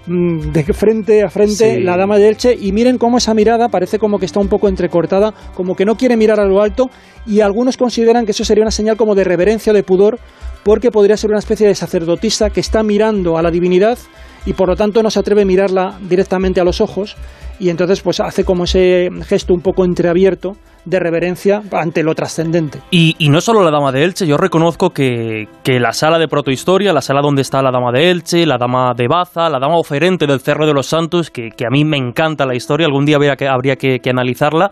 de 0.07 0.63
frente 0.73 1.23
a 1.23 1.29
frente 1.29 1.79
la 1.79 1.95
dama 1.95 2.17
de 2.17 2.29
Elche 2.29 2.57
y 2.59 2.71
miren 2.71 2.97
cómo 2.97 3.19
esa 3.19 3.33
mirada 3.33 3.69
parece 3.69 3.99
como 3.99 4.17
que 4.17 4.25
está 4.25 4.39
un 4.39 4.47
poco 4.47 4.67
entrecortada, 4.67 5.33
como 5.53 5.75
que 5.75 5.85
no 5.85 5.95
quiere 5.95 6.17
mirar 6.17 6.39
a 6.39 6.45
lo 6.45 6.61
alto 6.61 6.89
y 7.27 7.41
algunos 7.41 7.77
consideran 7.77 8.25
que 8.25 8.31
eso 8.31 8.43
sería 8.43 8.63
una 8.63 8.71
señal 8.71 8.97
como 8.97 9.13
de 9.13 9.23
reverencia 9.23 9.71
o 9.71 9.75
de 9.75 9.83
pudor 9.83 10.19
porque 10.63 10.91
podría 10.91 11.17
ser 11.17 11.29
una 11.29 11.39
especie 11.39 11.67
de 11.67 11.75
sacerdotisa 11.75 12.49
que 12.49 12.59
está 12.59 12.83
mirando 12.83 13.37
a 13.37 13.41
la 13.41 13.51
divinidad 13.51 13.97
y 14.45 14.53
por 14.53 14.69
lo 14.69 14.75
tanto 14.75 15.03
no 15.03 15.11
se 15.11 15.19
atreve 15.19 15.43
a 15.43 15.45
mirarla 15.45 15.99
directamente 16.07 16.59
a 16.59 16.63
los 16.63 16.81
ojos 16.81 17.15
y 17.59 17.69
entonces 17.69 18.01
pues 18.01 18.19
hace 18.19 18.43
como 18.43 18.63
ese 18.63 19.09
gesto 19.27 19.53
un 19.53 19.61
poco 19.61 19.85
entreabierto 19.85 20.53
de 20.85 20.99
reverencia 20.99 21.61
ante 21.71 22.03
lo 22.03 22.15
trascendente. 22.15 22.79
Y, 22.89 23.15
y, 23.19 23.29
no 23.29 23.41
solo 23.41 23.63
la 23.63 23.71
Dama 23.71 23.91
de 23.91 24.03
Elche, 24.03 24.25
yo 24.25 24.37
reconozco 24.37 24.89
que, 24.89 25.47
que, 25.63 25.79
la 25.79 25.93
sala 25.93 26.17
de 26.17 26.27
protohistoria, 26.27 26.93
la 26.93 27.01
sala 27.01 27.21
donde 27.21 27.41
está 27.41 27.61
la 27.61 27.71
Dama 27.71 27.91
de 27.91 28.09
Elche, 28.09 28.45
la 28.45 28.57
Dama 28.57 28.93
de 28.95 29.07
Baza, 29.07 29.49
la 29.49 29.59
Dama 29.59 29.77
oferente 29.77 30.25
del 30.25 30.39
Cerro 30.39 30.65
de 30.65 30.73
los 30.73 30.87
Santos, 30.87 31.29
que, 31.29 31.49
que 31.55 31.65
a 31.65 31.69
mí 31.69 31.85
me 31.85 31.97
encanta 31.97 32.45
la 32.45 32.55
historia, 32.55 32.87
algún 32.87 33.05
día 33.05 33.17
habría 33.17 33.35
que, 33.35 33.47
habría 33.47 33.75
que, 33.75 33.99
que 33.99 34.09
analizarla, 34.09 34.71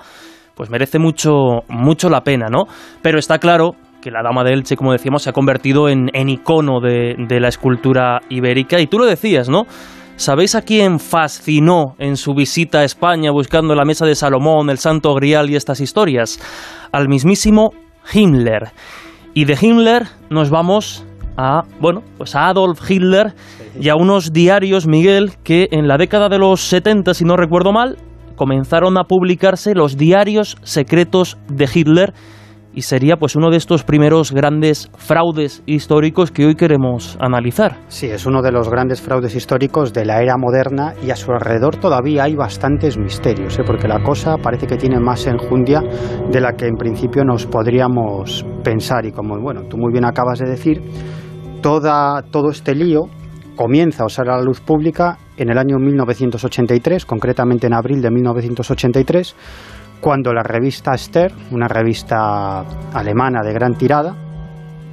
pues 0.56 0.70
merece 0.70 1.00
mucho, 1.00 1.62
mucho 1.68 2.10
la 2.10 2.22
pena, 2.22 2.48
¿no? 2.50 2.66
Pero 3.02 3.20
está 3.20 3.38
claro 3.38 3.76
que 4.02 4.12
la 4.12 4.24
Dama 4.24 4.44
de 4.44 4.54
Elche, 4.54 4.76
como 4.76 4.94
decíamos, 4.94 5.24
se 5.24 5.30
ha 5.30 5.34
convertido 5.34 5.90
en, 5.90 6.10
en 6.14 6.30
icono 6.30 6.80
de, 6.80 7.16
de, 7.18 7.40
la 7.40 7.50
escultura 7.50 8.22
ibérica. 8.30 8.80
Y 8.80 8.88
tú 8.88 8.98
lo 8.98 9.06
decías, 9.06 9.50
¿no? 9.50 9.66
¿Sabéis 10.20 10.54
a 10.54 10.64
quién 10.64 11.00
fascinó 11.00 11.96
en 11.98 12.18
su 12.18 12.34
visita 12.34 12.80
a 12.80 12.84
España 12.84 13.32
buscando 13.32 13.74
la 13.74 13.86
mesa 13.86 14.06
de 14.06 14.16
Salomón, 14.16 14.70
el 14.70 14.78
Santo 14.78 15.14
Grial 15.14 15.50
y 15.50 15.56
estas 15.56 15.80
historias? 15.80 16.42
Al 16.92 17.08
mismísimo 17.08 17.70
Himmler. 18.14 18.74
Y 19.34 19.46
de 19.46 19.58
Himmler 19.60 20.08
nos 20.30 20.50
vamos 20.50 21.06
a, 21.38 21.62
bueno, 21.80 22.04
pues 22.18 22.36
a 22.36 22.50
Adolf 22.50 22.82
Hitler 22.92 23.34
y 23.80 23.88
a 23.88 23.96
unos 23.96 24.34
diarios, 24.34 24.88
Miguel, 24.88 25.36
que 25.42 25.70
en 25.72 25.88
la 25.88 25.96
década 25.96 26.28
de 26.28 26.38
los 26.38 26.60
70, 26.64 27.14
si 27.14 27.24
no 27.24 27.38
recuerdo 27.38 27.72
mal, 27.72 27.96
comenzaron 28.36 28.98
a 28.98 29.06
publicarse 29.06 29.74
los 29.74 29.96
diarios 29.96 30.58
secretos 30.64 31.38
de 31.48 31.70
Hitler 31.74 32.14
y 32.74 32.84
sería 32.84 33.18
pues 33.18 33.36
uno 33.36 33.50
de 33.50 33.58
estos 33.58 33.84
primeros 33.84 34.32
grandes 34.32 34.90
fraudes 34.98 35.64
históricos 35.66 36.32
que 36.32 36.46
hoy 36.46 36.56
queremos 36.56 37.18
analizar. 37.20 37.78
Sí, 37.88 38.08
es 38.08 38.26
uno 38.26 38.42
de 38.42 38.52
los 38.52 38.70
grandes 38.70 39.02
fraudes 39.02 39.36
históricos 39.36 39.94
de 39.94 40.06
la 40.06 40.22
era 40.22 40.38
moderna 40.38 40.94
y 41.06 41.12
a 41.12 41.16
su 41.16 41.32
alrededor 41.32 41.78
todavía 41.78 42.24
hay 42.24 42.36
bastantes 42.36 42.98
misterios, 42.98 43.58
¿eh? 43.60 43.64
porque 43.66 43.88
la 43.88 44.02
cosa 44.02 44.38
parece 44.38 44.68
que 44.68 44.78
tiene 44.78 45.00
más 45.00 45.26
enjundia 45.28 45.82
de 46.32 46.42
la 46.42 46.54
que 46.54 46.68
en 46.68 46.76
principio 46.76 47.24
nos 47.24 47.46
podríamos 47.46 48.46
pensar 48.64 49.06
y 49.06 49.12
como 49.12 49.40
bueno, 49.40 49.64
tú 49.70 49.78
muy 49.78 49.92
bien 49.92 50.06
acabas 50.06 50.40
de 50.40 50.50
decir, 50.50 50.82
toda, 51.62 52.22
todo 52.24 52.50
este 52.50 52.76
lío 52.76 53.10
comienza 53.56 54.06
a 54.06 54.10
sale 54.10 54.32
a 54.32 54.38
la 54.38 54.42
luz 54.42 54.62
pública 54.62 55.18
en 55.36 55.50
el 55.50 55.58
año 55.58 55.78
1983, 55.80 57.06
concretamente 57.06 57.68
en 57.68 57.74
abril 57.74 58.02
de 58.02 58.10
1983, 58.10 59.36
cuando 60.02 60.34
la 60.34 60.44
revista 60.44 60.98
Ster, 60.98 61.32
una 61.52 61.68
revista 61.68 62.62
alemana 62.94 63.42
de 63.44 63.54
gran 63.54 63.76
tirada, 63.76 64.16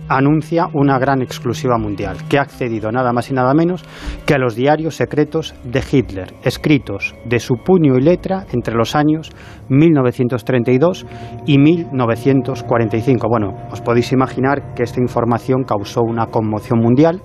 anuncia 0.09 0.68
una 0.72 0.98
gran 0.98 1.22
exclusiva 1.22 1.78
mundial, 1.78 2.18
que 2.28 2.38
ha 2.38 2.42
accedido 2.42 2.90
nada 2.92 3.12
más 3.12 3.30
y 3.30 3.34
nada 3.34 3.54
menos 3.54 3.84
que 4.24 4.34
a 4.34 4.38
los 4.38 4.54
diarios 4.54 4.96
secretos 4.96 5.54
de 5.64 5.82
Hitler, 5.90 6.34
escritos 6.42 7.14
de 7.24 7.40
su 7.40 7.57
puño 7.57 7.96
y 7.96 8.02
letra 8.02 8.46
entre 8.52 8.74
los 8.74 8.94
años 8.94 9.30
1932 9.68 11.07
y 11.46 11.59
1945. 11.59 13.28
Bueno, 13.28 13.54
os 13.70 13.80
podéis 13.80 14.12
imaginar 14.12 14.74
que 14.74 14.84
esta 14.84 15.00
información 15.00 15.64
causó 15.64 16.02
una 16.02 16.26
conmoción 16.26 16.80
mundial. 16.80 17.22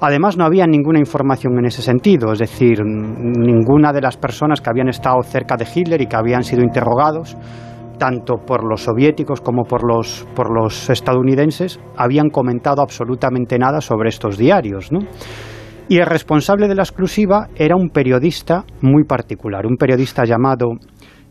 Además, 0.00 0.36
no 0.36 0.44
había 0.44 0.66
ninguna 0.66 1.00
información 1.00 1.58
en 1.58 1.66
ese 1.66 1.82
sentido, 1.82 2.32
es 2.32 2.38
decir, 2.38 2.78
ninguna 2.84 3.92
de 3.92 4.00
las 4.00 4.16
personas 4.16 4.60
que 4.60 4.70
habían 4.70 4.88
estado 4.88 5.22
cerca 5.22 5.56
de 5.56 5.66
Hitler 5.72 6.00
y 6.00 6.06
que 6.06 6.16
habían 6.16 6.44
sido 6.44 6.62
interrogados, 6.62 7.36
tanto 7.98 8.36
por 8.36 8.62
los 8.64 8.82
soviéticos 8.82 9.40
como 9.40 9.64
por 9.64 9.82
los, 9.82 10.24
por 10.36 10.54
los 10.54 10.88
estadounidenses, 10.88 11.80
habían 11.96 12.30
comentado 12.30 12.80
absolutamente 12.80 13.58
nada 13.58 13.80
sobre 13.80 14.10
estos 14.10 14.38
diarios. 14.38 14.90
Y 15.88 15.98
el 15.98 16.06
responsable 16.06 16.68
de 16.68 16.76
la 16.76 16.82
exclusiva 16.82 17.48
era 17.56 17.74
un 17.74 17.88
periodista 17.88 18.64
muy 18.82 19.02
particular, 19.02 19.66
un 19.66 19.76
periodista 19.76 20.24
llamado 20.24 20.66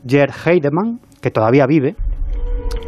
Gerd 0.06 0.34
Heidemann, 0.46 1.00
que 1.22 1.32
todavía 1.32 1.66
vive, 1.68 1.96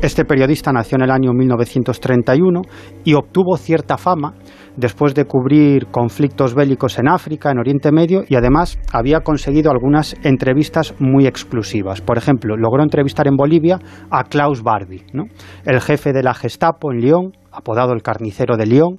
este 0.01 0.23
periodista 0.23 0.71
nació 0.71 0.95
en 0.95 1.03
el 1.03 1.11
año 1.11 1.34
1931 1.34 2.61
y 3.03 3.13
obtuvo 3.15 3.57
cierta 3.57 3.97
fama 3.97 4.34
después 4.80 5.13
de 5.13 5.25
cubrir 5.25 5.88
conflictos 5.88 6.55
bélicos 6.55 6.97
en 6.99 7.09
África, 7.09 7.51
en 7.51 7.59
Oriente 7.59 7.91
Medio, 7.91 8.23
y 8.27 8.36
además 8.36 8.80
había 8.93 9.19
conseguido 9.19 9.71
algunas 9.71 10.15
entrevistas 10.23 10.95
muy 10.99 11.27
exclusivas. 11.27 12.01
Por 12.01 12.17
ejemplo, 12.17 12.55
logró 12.55 12.82
entrevistar 12.82 13.27
en 13.27 13.36
Bolivia 13.36 13.80
a 14.09 14.23
Klaus 14.23 14.63
Barbie, 14.63 15.05
¿no? 15.13 15.25
el 15.65 15.82
jefe 15.82 16.13
de 16.13 16.23
la 16.23 16.34
Gestapo 16.34 16.91
en 16.93 17.01
Lyon, 17.01 17.32
apodado 17.51 17.91
el 17.93 18.01
carnicero 18.01 18.55
de 18.55 18.65
Lyon, 18.67 18.95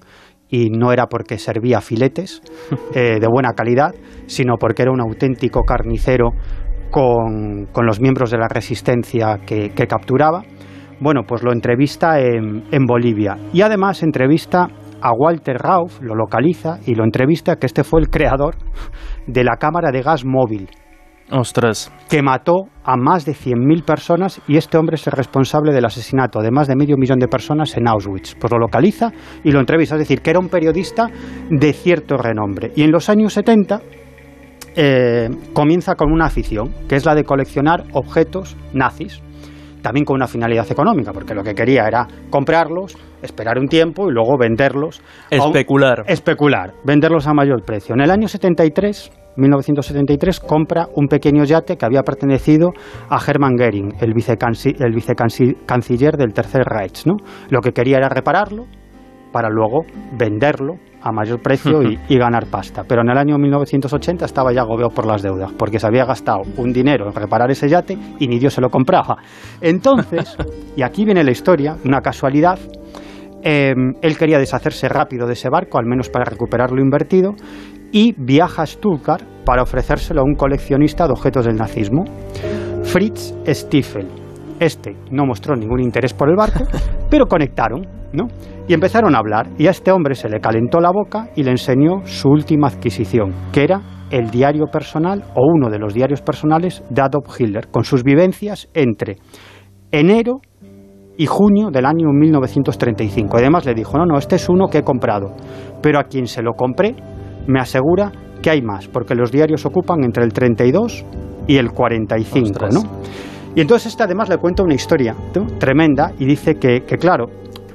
y 0.51 0.69
no 0.69 0.93
era 0.93 1.07
porque 1.07 1.39
servía 1.39 1.81
filetes 1.81 2.43
eh, 2.95 3.19
de 3.19 3.27
buena 3.27 3.53
calidad, 3.55 3.95
sino 4.27 4.57
porque 4.61 4.83
era 4.83 4.93
un 4.93 5.01
auténtico 5.01 5.63
carnicero 5.63 6.33
con, 6.91 7.67
con 7.73 7.87
los 7.87 8.01
miembros 8.01 8.31
de 8.31 8.39
la 8.39 8.49
resistencia 8.49 9.39
que, 9.47 9.71
que 9.71 9.87
capturaba. 9.87 10.43
Bueno, 11.01 11.23
pues 11.27 11.43
lo 11.43 11.53
entrevista 11.53 12.21
en, 12.21 12.65
en, 12.71 12.85
Bolivia 12.85 13.39
y 13.55 13.63
además 13.63 14.03
entrevista 14.03 14.69
a 15.03 15.13
Walter 15.13 15.57
Rauf, 15.57 16.01
lo 16.01 16.15
localiza 16.15 16.79
y 16.87 16.95
lo 16.95 17.05
entrevista, 17.05 17.57
que 17.57 17.67
este 17.67 17.85
fue 17.85 18.01
el 18.01 18.11
creador 18.11 18.57
de 19.27 19.45
la 19.45 19.57
cámara 19.57 19.91
de 19.91 20.03
gas 20.03 20.25
móvil. 20.25 20.69
Ostras. 21.31 21.93
Que 22.09 22.23
mató 22.23 22.65
a 22.83 22.97
más 22.97 23.25
de 23.25 23.33
100.000 23.33 23.85
personas 23.85 24.41
y 24.49 24.57
este 24.57 24.79
hombre 24.79 24.97
es 24.97 25.07
el 25.07 25.13
responsable 25.13 25.73
del 25.73 25.85
asesinato 25.85 26.41
de 26.41 26.51
más 26.51 26.67
de 26.67 26.75
medio 26.75 26.97
millón 26.97 27.21
de 27.21 27.29
personas 27.29 27.77
en 27.77 27.87
Auschwitz. 27.87 28.35
Pues 28.35 28.51
lo 28.51 28.59
localiza 28.59 29.13
y 29.45 29.53
lo 29.53 29.61
entrevista, 29.61 29.95
es 29.95 30.01
decir, 30.01 30.23
que 30.23 30.31
era 30.31 30.41
un 30.41 30.49
periodista 30.49 31.07
de 31.49 31.73
cierto 31.73 32.17
renombre. 32.17 32.73
Y 32.75 32.83
en 32.83 32.91
los 32.91 33.09
años 33.09 33.33
70 33.35 33.81
eh, 34.75 35.29
comienza 35.53 35.95
con 35.95 36.13
una 36.13 36.27
afición, 36.27 36.75
que 36.89 36.97
es 36.97 37.05
la 37.05 37.15
de 37.15 37.23
coleccionar 37.23 37.85
objetos 37.93 38.57
nazis 38.73 39.23
también 39.83 40.05
con 40.05 40.17
una 40.17 40.27
finalidad 40.27 40.71
económica, 40.71 41.13
porque 41.13 41.35
lo 41.35 41.43
que 41.43 41.55
quería 41.55 41.87
era 41.87 42.07
comprarlos, 42.31 42.97
esperar 43.23 43.59
un 43.59 43.69
tiempo 43.69 44.09
y 44.09 44.13
luego 44.13 44.37
venderlos. 44.39 45.03
Especular. 45.31 46.05
Especular, 46.07 46.75
venderlos 46.85 47.27
a 47.27 47.35
mayor 47.35 47.63
precio. 47.63 47.95
En 47.95 48.01
el 48.01 48.11
año 48.11 48.29
73, 48.29 49.11
1973, 49.37 50.41
compra 50.41 50.89
un 50.95 51.07
pequeño 51.07 51.45
yate 51.45 51.77
que 51.77 51.87
había 51.87 52.03
pertenecido 52.03 52.71
a 53.09 53.19
Hermann 53.25 53.57
Goering, 53.57 53.95
el, 54.01 54.13
vicecanciller, 54.13 54.83
el 54.83 54.95
vicecanciller 54.95 56.17
del 56.17 56.33
Tercer 56.33 56.63
Reich. 56.65 57.07
¿no? 57.07 57.17
Lo 57.49 57.61
que 57.61 57.73
quería 57.73 57.99
era 57.99 58.09
repararlo 58.09 58.67
para 59.33 59.49
luego 59.49 59.85
venderlo 60.19 60.75
a 61.03 61.13
mayor 61.13 61.41
precio 61.41 61.83
y, 61.83 61.99
y, 62.09 62.19
ganar 62.19 62.47
pasta. 62.47 62.85
Pero 62.87 63.03
en 63.03 63.11
el 63.11 63.19
año 63.19 63.39
1980 63.39 64.25
estaba 64.25 64.53
ya 64.53 64.63
agobiado 64.63 64.91
por 64.91 65.07
las 65.07 65.23
deudas, 65.23 65.53
porque 65.53 65.79
se 65.79 65.87
había 65.87 66.05
gastado 66.05 66.41
un 66.57 66.73
dinero 66.73 67.07
en 67.07 67.15
reparar 67.15 67.51
ese 67.51 67.69
yate 67.69 67.97
y 68.19 68.27
ni 68.27 68.39
Dios 68.39 68.55
se 68.55 68.61
lo 68.61 68.71
compraba. 68.71 69.17
Entonces, 69.61 70.37
y 70.77 70.83
aquí 70.83 71.05
viene 71.05 71.25
la 71.25 71.31
historia, 71.31 71.77
una 71.85 72.01
casualidad, 72.01 72.59
eh, 73.43 73.75
él 74.03 74.19
quería 74.19 74.39
deshacerse 74.39 74.89
rápido 74.89 75.27
de 75.27 75.33
ese 75.33 75.49
barco, 75.49 75.79
al 75.79 75.87
menos 75.87 76.11
para 76.11 76.25
recuperar 76.25 76.73
lo 76.73 76.83
invertido, 76.83 77.35
y 77.93 78.15
viaja 78.17 78.63
a 78.63 78.67
Stuttgart 78.67 79.25
para 79.45 79.63
ofrecérselo 79.63 80.21
a 80.21 80.25
un 80.25 80.35
coleccionista 80.35 81.07
de 81.07 81.13
objetos 81.13 81.47
del 81.47 81.57
nazismo, 81.57 82.05
Fritz 82.85 83.35
Stiefel. 83.47 84.20
Este 84.61 84.95
no 85.11 85.25
mostró 85.25 85.57
ningún 85.57 85.81
interés 85.81 86.13
por 86.13 86.29
el 86.29 86.37
barco, 86.37 86.65
pero 87.11 87.27
conectaron, 87.27 87.87
¿no? 88.13 88.29
Y 88.69 88.75
empezaron 88.75 89.15
a 89.15 89.19
hablar, 89.19 89.49
y 89.59 89.67
a 89.67 89.71
este 89.71 89.91
hombre 89.91 90.15
se 90.15 90.29
le 90.29 90.39
calentó 90.39 90.81
la 90.81 90.93
boca 90.93 91.31
y 91.35 91.43
le 91.43 91.51
enseñó 91.51 92.03
su 92.05 92.29
última 92.29 92.69
adquisición, 92.69 93.33
que 93.53 93.65
era 93.65 93.81
el 94.11 94.31
diario 94.31 94.67
personal 94.67 95.25
o 95.35 95.43
uno 95.47 95.71
de 95.71 95.79
los 95.79 95.95
diarios 95.95 96.21
personales 96.21 96.85
de 96.91 97.01
Adolf 97.01 97.41
Hitler, 97.41 97.69
con 97.69 97.85
sus 97.85 98.05
vivencias 98.05 98.69
entre 98.75 99.17
enero 99.91 100.41
y 101.17 101.27
junio 101.27 101.71
del 101.71 101.87
año 101.87 102.09
1935. 102.13 103.39
Además 103.39 103.65
le 103.65 103.75
dijo, 103.75 103.97
no, 103.97 104.05
no, 104.05 104.19
este 104.19 104.37
es 104.37 104.49
uno 104.49 104.69
que 104.69 104.79
he 104.79 104.83
comprado, 104.83 105.35
pero 105.83 105.99
a 105.99 106.05
quien 106.05 106.27
se 106.27 106.43
lo 106.43 106.53
compré 106.53 106.95
me 107.47 107.61
asegura 107.61 108.13
que 108.43 108.51
hay 108.51 108.63
más, 108.63 108.89
porque 108.89 109.15
los 109.15 109.33
diarios 109.33 109.65
ocupan 109.67 110.05
entre 110.05 110.25
el 110.25 110.33
32 110.33 111.05
y 111.47 111.57
el 111.57 111.73
45, 111.73 112.47
Ostras. 112.47 112.75
¿no? 112.75 112.83
Y 113.55 113.61
entonces 113.61 113.89
este 113.89 114.05
además 114.05 114.29
le 114.29 114.39
cuenta 114.39 114.63
una 114.63 114.75
historia 114.75 115.15
tremenda 115.59 116.13
y 116.19 116.25
dice 116.25 116.55
que, 116.55 116.83
que, 116.83 116.97
claro, 116.97 117.27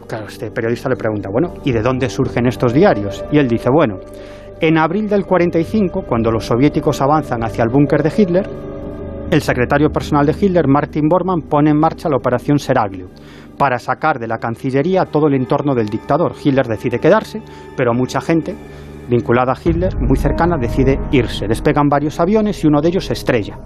claro, 0.07 0.28
este 0.28 0.51
periodista 0.51 0.89
le 0.89 0.95
pregunta, 0.95 1.30
bueno, 1.32 1.55
¿y 1.63 1.71
de 1.71 1.82
dónde 1.82 2.09
surgen 2.09 2.47
estos 2.47 2.73
diarios? 2.73 3.26
Y 3.32 3.38
él 3.38 3.47
dice, 3.47 3.69
bueno, 3.69 3.97
en 4.61 4.78
abril 4.78 5.09
del 5.09 5.26
45, 5.26 6.03
cuando 6.07 6.32
los 6.32 6.45
soviéticos 6.45 7.01
avanzan 7.01 7.43
hacia 7.43 7.63
el 7.63 7.69
búnker 7.69 8.01
de 8.01 8.13
Hitler, 8.15 8.49
el 9.32 9.41
secretario 9.41 9.89
personal 9.89 10.26
de 10.26 10.36
Hitler, 10.39 10.67
Martin 10.67 11.09
Bormann, 11.09 11.41
pone 11.41 11.71
en 11.71 11.78
marcha 11.78 12.07
la 12.07 12.15
operación 12.15 12.57
Seraglio 12.57 13.09
para 13.57 13.80
sacar 13.80 14.19
de 14.19 14.28
la 14.28 14.38
Cancillería 14.38 15.05
todo 15.05 15.28
el 15.28 15.34
entorno 15.34 15.73
del 15.76 15.88
dictador. 15.88 16.34
Hitler 16.41 16.67
decide 16.67 16.99
quedarse, 16.99 17.41
pero 17.76 17.93
mucha 17.93 18.21
gente 18.21 18.55
vinculada 19.09 19.53
a 19.53 19.57
Hitler, 19.63 19.95
muy 19.99 20.17
cercana, 20.17 20.57
decide 20.57 20.99
irse. 21.11 21.47
Despegan 21.47 21.87
varios 21.89 22.19
aviones 22.19 22.63
y 22.63 22.67
uno 22.67 22.81
de 22.81 22.89
ellos 22.89 23.05
se 23.05 23.13
estrella. 23.13 23.57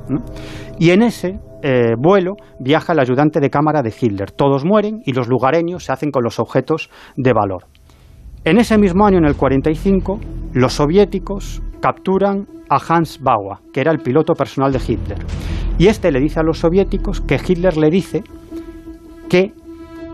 Y 0.78 0.92
en 0.92 1.02
ese 1.02 1.40
eh, 1.62 1.96
vuelo 1.98 2.36
viaja 2.60 2.94
el 2.94 3.00
ayudante 3.00 3.40
de 3.40 3.50
cámara 3.50 3.82
de 3.82 3.94
Hitler. 3.98 4.32
Todos 4.32 4.66
mueren 4.66 5.02
y 5.06 5.14
los 5.14 5.28
lugareños 5.28 5.86
se 5.86 5.92
hacen 5.92 6.12
con 6.12 6.24
los 6.24 6.40
objetos 6.40 6.90
de 7.16 7.34
valor. 7.34 7.66
En 8.46 8.58
ese 8.58 8.78
mismo 8.78 9.06
año, 9.06 9.18
en 9.18 9.26
el 9.26 9.36
45, 9.36 10.20
los 10.54 10.74
soviéticos 10.74 11.62
capturan 11.82 12.48
a 12.70 12.78
Hans 12.78 13.20
Baua, 13.22 13.62
que 13.74 13.82
era 13.82 13.92
el 13.92 14.00
piloto 14.00 14.34
personal 14.34 14.72
de 14.72 14.80
Hitler. 14.80 15.18
Y 15.78 15.88
este 15.88 16.12
le 16.12 16.20
dice 16.20 16.40
a 16.40 16.44
los 16.44 16.60
soviéticos 16.60 17.22
que 17.22 17.36
Hitler 17.36 17.78
le 17.78 17.90
dice 17.90 18.24
que 19.30 19.54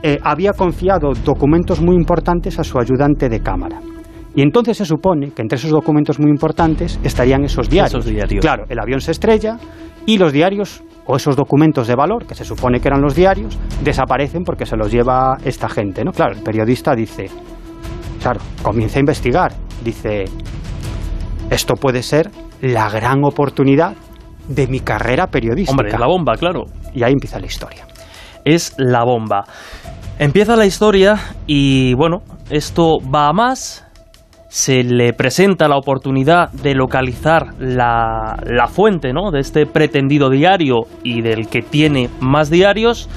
eh, 0.03 0.19
había 0.23 0.53
confiado 0.53 1.13
documentos 1.13 1.82
muy 1.82 1.95
importantes 1.95 2.59
a 2.59 2.63
su 2.63 2.80
ayudante 2.80 3.30
de 3.30 3.39
cámara. 3.41 3.80
Y 4.36 4.42
entonces 4.42 4.78
se 4.78 4.86
supone 4.86 5.32
que 5.32 5.42
entre 5.42 5.58
esos 5.58 5.72
documentos 5.72 6.20
muy 6.20 6.30
importantes 6.30 7.00
estarían 7.04 7.44
esos 7.46 7.70
diarios. 7.70 7.94
Esos 7.94 8.06
diarios. 8.06 8.42
Claro, 8.42 8.66
el 8.70 8.80
avión 8.80 9.00
se 9.00 9.12
estrella 9.12 9.58
y 10.06 10.18
los 10.18 10.34
diarios 10.34 10.84
o 11.06 11.16
esos 11.16 11.36
documentos 11.36 11.88
de 11.88 11.96
valor, 11.96 12.26
que 12.26 12.36
se 12.36 12.44
supone 12.44 12.80
que 12.80 12.88
eran 12.88 13.02
los 13.02 13.16
diarios, 13.16 13.58
desaparecen 13.84 14.44
porque 14.44 14.66
se 14.66 14.76
los 14.76 14.92
lleva 14.92 15.38
esta 15.46 15.70
gente, 15.70 16.04
¿no? 16.04 16.12
Claro, 16.12 16.34
el 16.34 16.42
periodista 16.42 16.96
dice, 16.96 17.30
claro, 18.22 18.42
comienza 18.62 18.98
a 18.98 19.02
investigar, 19.02 19.54
dice, 19.84 20.26
esto 21.50 21.76
puede 21.76 22.02
ser 22.02 22.32
la 22.62 22.90
gran 22.90 23.24
oportunidad 23.24 23.96
de 24.48 24.68
mi 24.68 24.80
carrera 24.80 25.28
periodística. 25.28 25.72
Hombre, 25.72 25.98
la 25.98 26.08
bomba, 26.08 26.34
claro. 26.36 26.66
Y 26.94 27.04
ahí 27.04 27.14
empieza 27.14 27.40
la 27.40 27.46
historia. 27.46 27.86
Es 28.44 28.74
la 28.78 29.04
bomba. 29.04 29.46
Empieza 30.18 30.56
la 30.56 30.66
historia 30.66 31.20
y 31.46 31.94
bueno, 31.96 32.24
esto 32.50 32.98
va 33.14 33.28
a 33.28 33.34
más. 33.34 33.85
Se 34.56 34.86
le 34.86 35.12
presenta 35.12 35.68
la 35.68 35.76
oportunidad 35.76 36.49
de 36.49 36.76
localizar 36.76 37.56
la, 37.60 38.38
la 38.45 38.68
fuente 38.68 39.12
¿no? 39.12 39.30
de 39.30 39.41
este 39.41 39.66
pretendido 39.66 40.30
diario 40.30 40.84
y 41.03 41.22
del 41.22 41.49
que 41.49 41.62
tiene 41.62 42.10
más 42.22 42.49
diarios. 42.49 43.10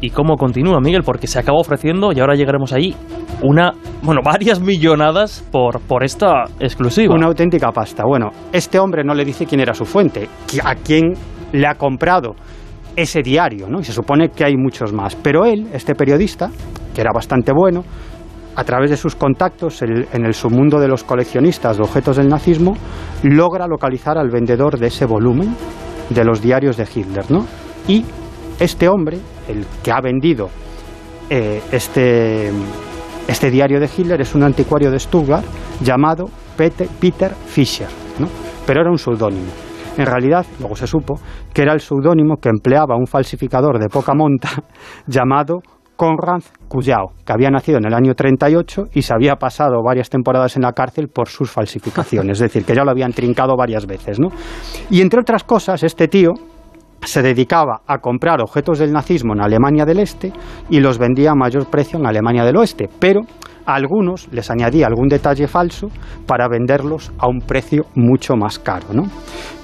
¿Y 0.00 0.08
cómo 0.08 0.36
continúa, 0.36 0.80
Miguel? 0.80 1.02
Porque 1.02 1.26
se 1.26 1.38
acaba 1.38 1.58
ofreciendo, 1.58 2.10
y 2.10 2.20
ahora 2.20 2.36
llegaremos 2.36 2.72
ahí, 2.72 2.96
una, 3.42 3.74
bueno, 4.02 4.22
varias 4.24 4.58
millonadas 4.58 5.46
por, 5.52 5.78
por 5.80 6.02
esta 6.02 6.44
exclusiva. 6.58 7.14
Una 7.14 7.26
auténtica 7.26 7.70
pasta. 7.70 8.04
Bueno, 8.06 8.30
este 8.50 8.78
hombre 8.78 9.04
no 9.04 9.12
le 9.12 9.26
dice 9.26 9.44
quién 9.44 9.60
era 9.60 9.74
su 9.74 9.84
fuente, 9.84 10.26
a 10.64 10.74
quién 10.74 11.12
le 11.52 11.66
ha 11.66 11.74
comprado 11.74 12.34
ese 12.96 13.20
diario, 13.20 13.68
¿no? 13.68 13.80
Y 13.80 13.84
se 13.84 13.92
supone 13.92 14.30
que 14.30 14.46
hay 14.46 14.56
muchos 14.56 14.90
más. 14.90 15.16
Pero 15.16 15.44
él, 15.44 15.68
este 15.74 15.94
periodista, 15.94 16.50
que 16.94 17.02
era 17.02 17.10
bastante 17.12 17.52
bueno, 17.52 17.84
a 18.56 18.64
través 18.64 18.90
de 18.90 18.96
sus 18.96 19.14
contactos 19.14 19.82
en 19.82 20.24
el 20.24 20.34
submundo 20.34 20.80
de 20.80 20.88
los 20.88 21.04
coleccionistas 21.04 21.76
de 21.76 21.82
objetos 21.82 22.16
del 22.16 22.28
nazismo, 22.28 22.74
logra 23.22 23.66
localizar 23.66 24.16
al 24.16 24.30
vendedor 24.30 24.78
de 24.78 24.86
ese 24.86 25.04
volumen 25.04 25.54
de 26.08 26.24
los 26.24 26.40
diarios 26.40 26.76
de 26.76 26.88
Hitler, 26.92 27.30
¿no? 27.30 27.46
Y 27.86 28.04
este 28.58 28.88
hombre, 28.88 29.18
el 29.48 29.66
que 29.82 29.92
ha 29.92 30.00
vendido 30.00 30.48
eh, 31.28 31.62
este, 31.70 32.50
este 33.28 33.50
diario 33.50 33.78
de 33.78 33.90
Hitler, 33.94 34.20
es 34.20 34.34
un 34.34 34.42
anticuario 34.42 34.90
de 34.90 34.98
Stuttgart 34.98 35.44
llamado 35.80 36.24
Peter, 36.56 36.88
Peter 36.98 37.32
Fischer, 37.34 37.88
¿no? 38.18 38.28
pero 38.66 38.80
era 38.80 38.90
un 38.90 38.98
seudónimo. 38.98 39.50
En 39.98 40.06
realidad, 40.06 40.44
luego 40.60 40.76
se 40.76 40.86
supo 40.86 41.18
que 41.52 41.62
era 41.62 41.72
el 41.72 41.80
seudónimo 41.80 42.36
que 42.36 42.48
empleaba 42.48 42.96
un 42.96 43.06
falsificador 43.06 43.78
de 43.78 43.88
poca 43.88 44.14
monta 44.14 44.48
llamado 45.06 45.60
Konrad 45.96 46.42
Kujau, 46.68 47.10
que 47.24 47.32
había 47.32 47.50
nacido 47.50 47.78
en 47.78 47.86
el 47.86 47.94
año 47.94 48.14
38 48.14 48.84
y 48.92 49.02
se 49.02 49.14
había 49.14 49.36
pasado 49.36 49.82
varias 49.82 50.10
temporadas 50.10 50.56
en 50.56 50.62
la 50.62 50.72
cárcel 50.72 51.08
por 51.08 51.28
sus 51.28 51.50
falsificaciones, 51.50 52.32
es 52.32 52.40
decir, 52.40 52.64
que 52.64 52.74
ya 52.74 52.84
lo 52.84 52.90
habían 52.90 53.12
trincado 53.12 53.56
varias 53.56 53.86
veces. 53.86 54.20
¿no? 54.20 54.28
Y 54.90 55.00
entre 55.00 55.20
otras 55.20 55.44
cosas, 55.44 55.82
este 55.82 56.08
tío 56.08 56.32
se 57.02 57.22
dedicaba 57.22 57.82
a 57.86 57.98
comprar 57.98 58.40
objetos 58.40 58.78
del 58.78 58.92
nazismo 58.92 59.34
en 59.34 59.40
Alemania 59.40 59.84
del 59.84 60.00
Este 60.00 60.32
y 60.68 60.80
los 60.80 60.98
vendía 60.98 61.32
a 61.32 61.34
mayor 61.34 61.66
precio 61.66 61.98
en 61.98 62.06
Alemania 62.06 62.44
del 62.44 62.56
Oeste, 62.56 62.88
pero 62.98 63.22
a 63.66 63.74
algunos 63.74 64.28
les 64.32 64.50
añadía 64.50 64.86
algún 64.86 65.08
detalle 65.08 65.46
falso 65.48 65.88
para 66.26 66.48
venderlos 66.48 67.12
a 67.18 67.28
un 67.28 67.40
precio 67.40 67.86
mucho 67.94 68.34
más 68.36 68.58
caro. 68.58 68.86
¿no? 68.92 69.04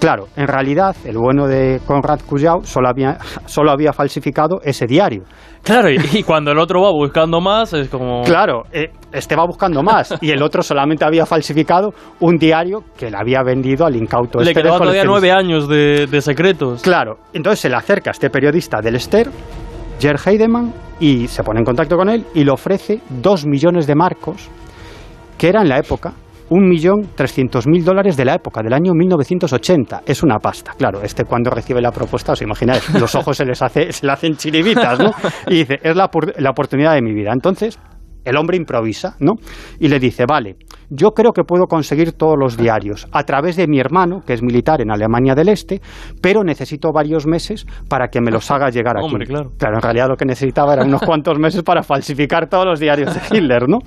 Claro, 0.00 0.26
en 0.36 0.46
realidad 0.46 0.96
el 1.04 1.16
bueno 1.16 1.46
de 1.46 1.80
Konrad 1.86 2.20
Kujau 2.26 2.64
solo 2.64 2.88
había, 2.88 3.18
solo 3.46 3.70
había 3.70 3.92
falsificado 3.92 4.60
ese 4.62 4.86
diario. 4.86 5.22
Claro, 5.62 5.90
y, 5.90 5.96
y 6.12 6.22
cuando 6.24 6.50
el 6.50 6.58
otro 6.58 6.82
va 6.82 6.90
buscando 6.90 7.40
más, 7.40 7.72
es 7.72 7.88
como... 7.88 8.22
Claro, 8.22 8.64
eh, 8.72 8.90
este 9.12 9.36
va 9.36 9.46
buscando 9.46 9.82
más 9.82 10.14
y 10.20 10.30
el 10.30 10.42
otro 10.42 10.62
solamente 10.62 11.04
había 11.04 11.24
falsificado 11.24 11.90
un 12.20 12.36
diario 12.36 12.82
que 12.96 13.10
le 13.10 13.16
había 13.16 13.42
vendido 13.42 13.86
al 13.86 13.94
incauto. 13.94 14.40
Le 14.40 14.50
este 14.50 14.54
del 14.54 14.62
quedaban 14.64 14.80
todavía 14.80 15.04
nueve 15.04 15.30
años 15.30 15.68
de, 15.68 16.06
de 16.06 16.20
secretos. 16.20 16.82
Claro, 16.82 17.18
entonces 17.32 17.60
se 17.60 17.68
le 17.68 17.76
acerca 17.76 18.10
a 18.10 18.12
este 18.12 18.28
periodista 18.30 18.80
del 18.80 18.98
Ster, 18.98 19.28
Gerd 20.02 20.18
Heidemann, 20.26 20.72
y 20.98 21.28
se 21.28 21.44
pone 21.44 21.60
en 21.60 21.64
contacto 21.64 21.96
con 21.96 22.08
él 22.08 22.26
y 22.34 22.42
le 22.42 22.50
ofrece 22.50 23.00
dos 23.08 23.46
millones 23.46 23.86
de 23.86 23.94
marcos, 23.94 24.48
que 25.38 25.48
era 25.48 25.62
en 25.62 25.68
la 25.68 25.78
época 25.78 26.12
un 26.50 26.68
millón 26.68 27.10
trescientos 27.14 27.68
mil 27.68 27.84
dólares 27.84 28.16
de 28.16 28.24
la 28.24 28.34
época, 28.34 28.62
del 28.62 28.72
año 28.72 28.92
1980. 28.94 30.02
Es 30.04 30.24
una 30.24 30.38
pasta, 30.38 30.72
claro. 30.76 31.02
Este 31.02 31.24
cuando 31.24 31.50
recibe 31.50 31.80
la 31.80 31.92
propuesta, 31.92 32.32
os 32.32 32.42
imagináis, 32.42 32.92
los 33.00 33.14
ojos 33.14 33.36
se 33.36 33.44
les 33.44 33.62
hace, 33.62 33.92
se 33.92 34.04
le 34.04 34.12
hacen 34.12 34.34
chiribitas, 34.34 34.98
¿no? 34.98 35.12
Y 35.46 35.58
dice, 35.58 35.78
es 35.80 35.94
la, 35.94 36.10
la 36.38 36.50
oportunidad 36.50 36.94
de 36.94 37.00
mi 37.00 37.14
vida. 37.14 37.30
Entonces, 37.32 37.78
el 38.24 38.36
hombre 38.36 38.56
improvisa, 38.56 39.16
¿no? 39.20 39.32
Y 39.78 39.88
le 39.88 39.98
dice, 39.98 40.24
vale, 40.28 40.56
yo 40.90 41.10
creo 41.10 41.32
que 41.32 41.42
puedo 41.44 41.66
conseguir 41.66 42.12
todos 42.12 42.34
los 42.38 42.56
diarios 42.56 43.08
a 43.12 43.24
través 43.24 43.56
de 43.56 43.66
mi 43.66 43.80
hermano, 43.80 44.20
que 44.26 44.34
es 44.34 44.42
militar 44.42 44.80
en 44.80 44.90
Alemania 44.90 45.34
del 45.34 45.48
Este, 45.48 45.80
pero 46.20 46.44
necesito 46.44 46.92
varios 46.92 47.26
meses 47.26 47.66
para 47.88 48.08
que 48.08 48.20
me 48.20 48.30
los 48.30 48.50
haga 48.50 48.70
llegar 48.70 48.96
aquí. 48.96 49.06
Hombre, 49.06 49.26
claro. 49.26 49.50
Claro, 49.58 49.76
en 49.76 49.82
realidad 49.82 50.08
lo 50.08 50.16
que 50.16 50.24
necesitaba 50.24 50.74
eran 50.74 50.88
unos 50.88 51.02
cuantos 51.02 51.38
meses 51.38 51.62
para 51.62 51.82
falsificar 51.82 52.48
todos 52.48 52.64
los 52.64 52.80
diarios 52.80 53.14
de 53.14 53.20
Hitler, 53.36 53.68
¿no? 53.68 53.78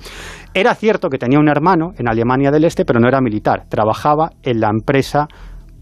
Era 0.52 0.74
cierto 0.74 1.08
que 1.08 1.18
tenía 1.18 1.38
un 1.38 1.48
hermano 1.48 1.92
en 1.98 2.08
Alemania 2.08 2.50
del 2.50 2.64
Este, 2.64 2.84
pero 2.84 3.00
no 3.00 3.08
era 3.08 3.20
militar. 3.20 3.66
Trabajaba 3.68 4.30
en 4.42 4.60
la 4.60 4.68
empresa 4.68 5.28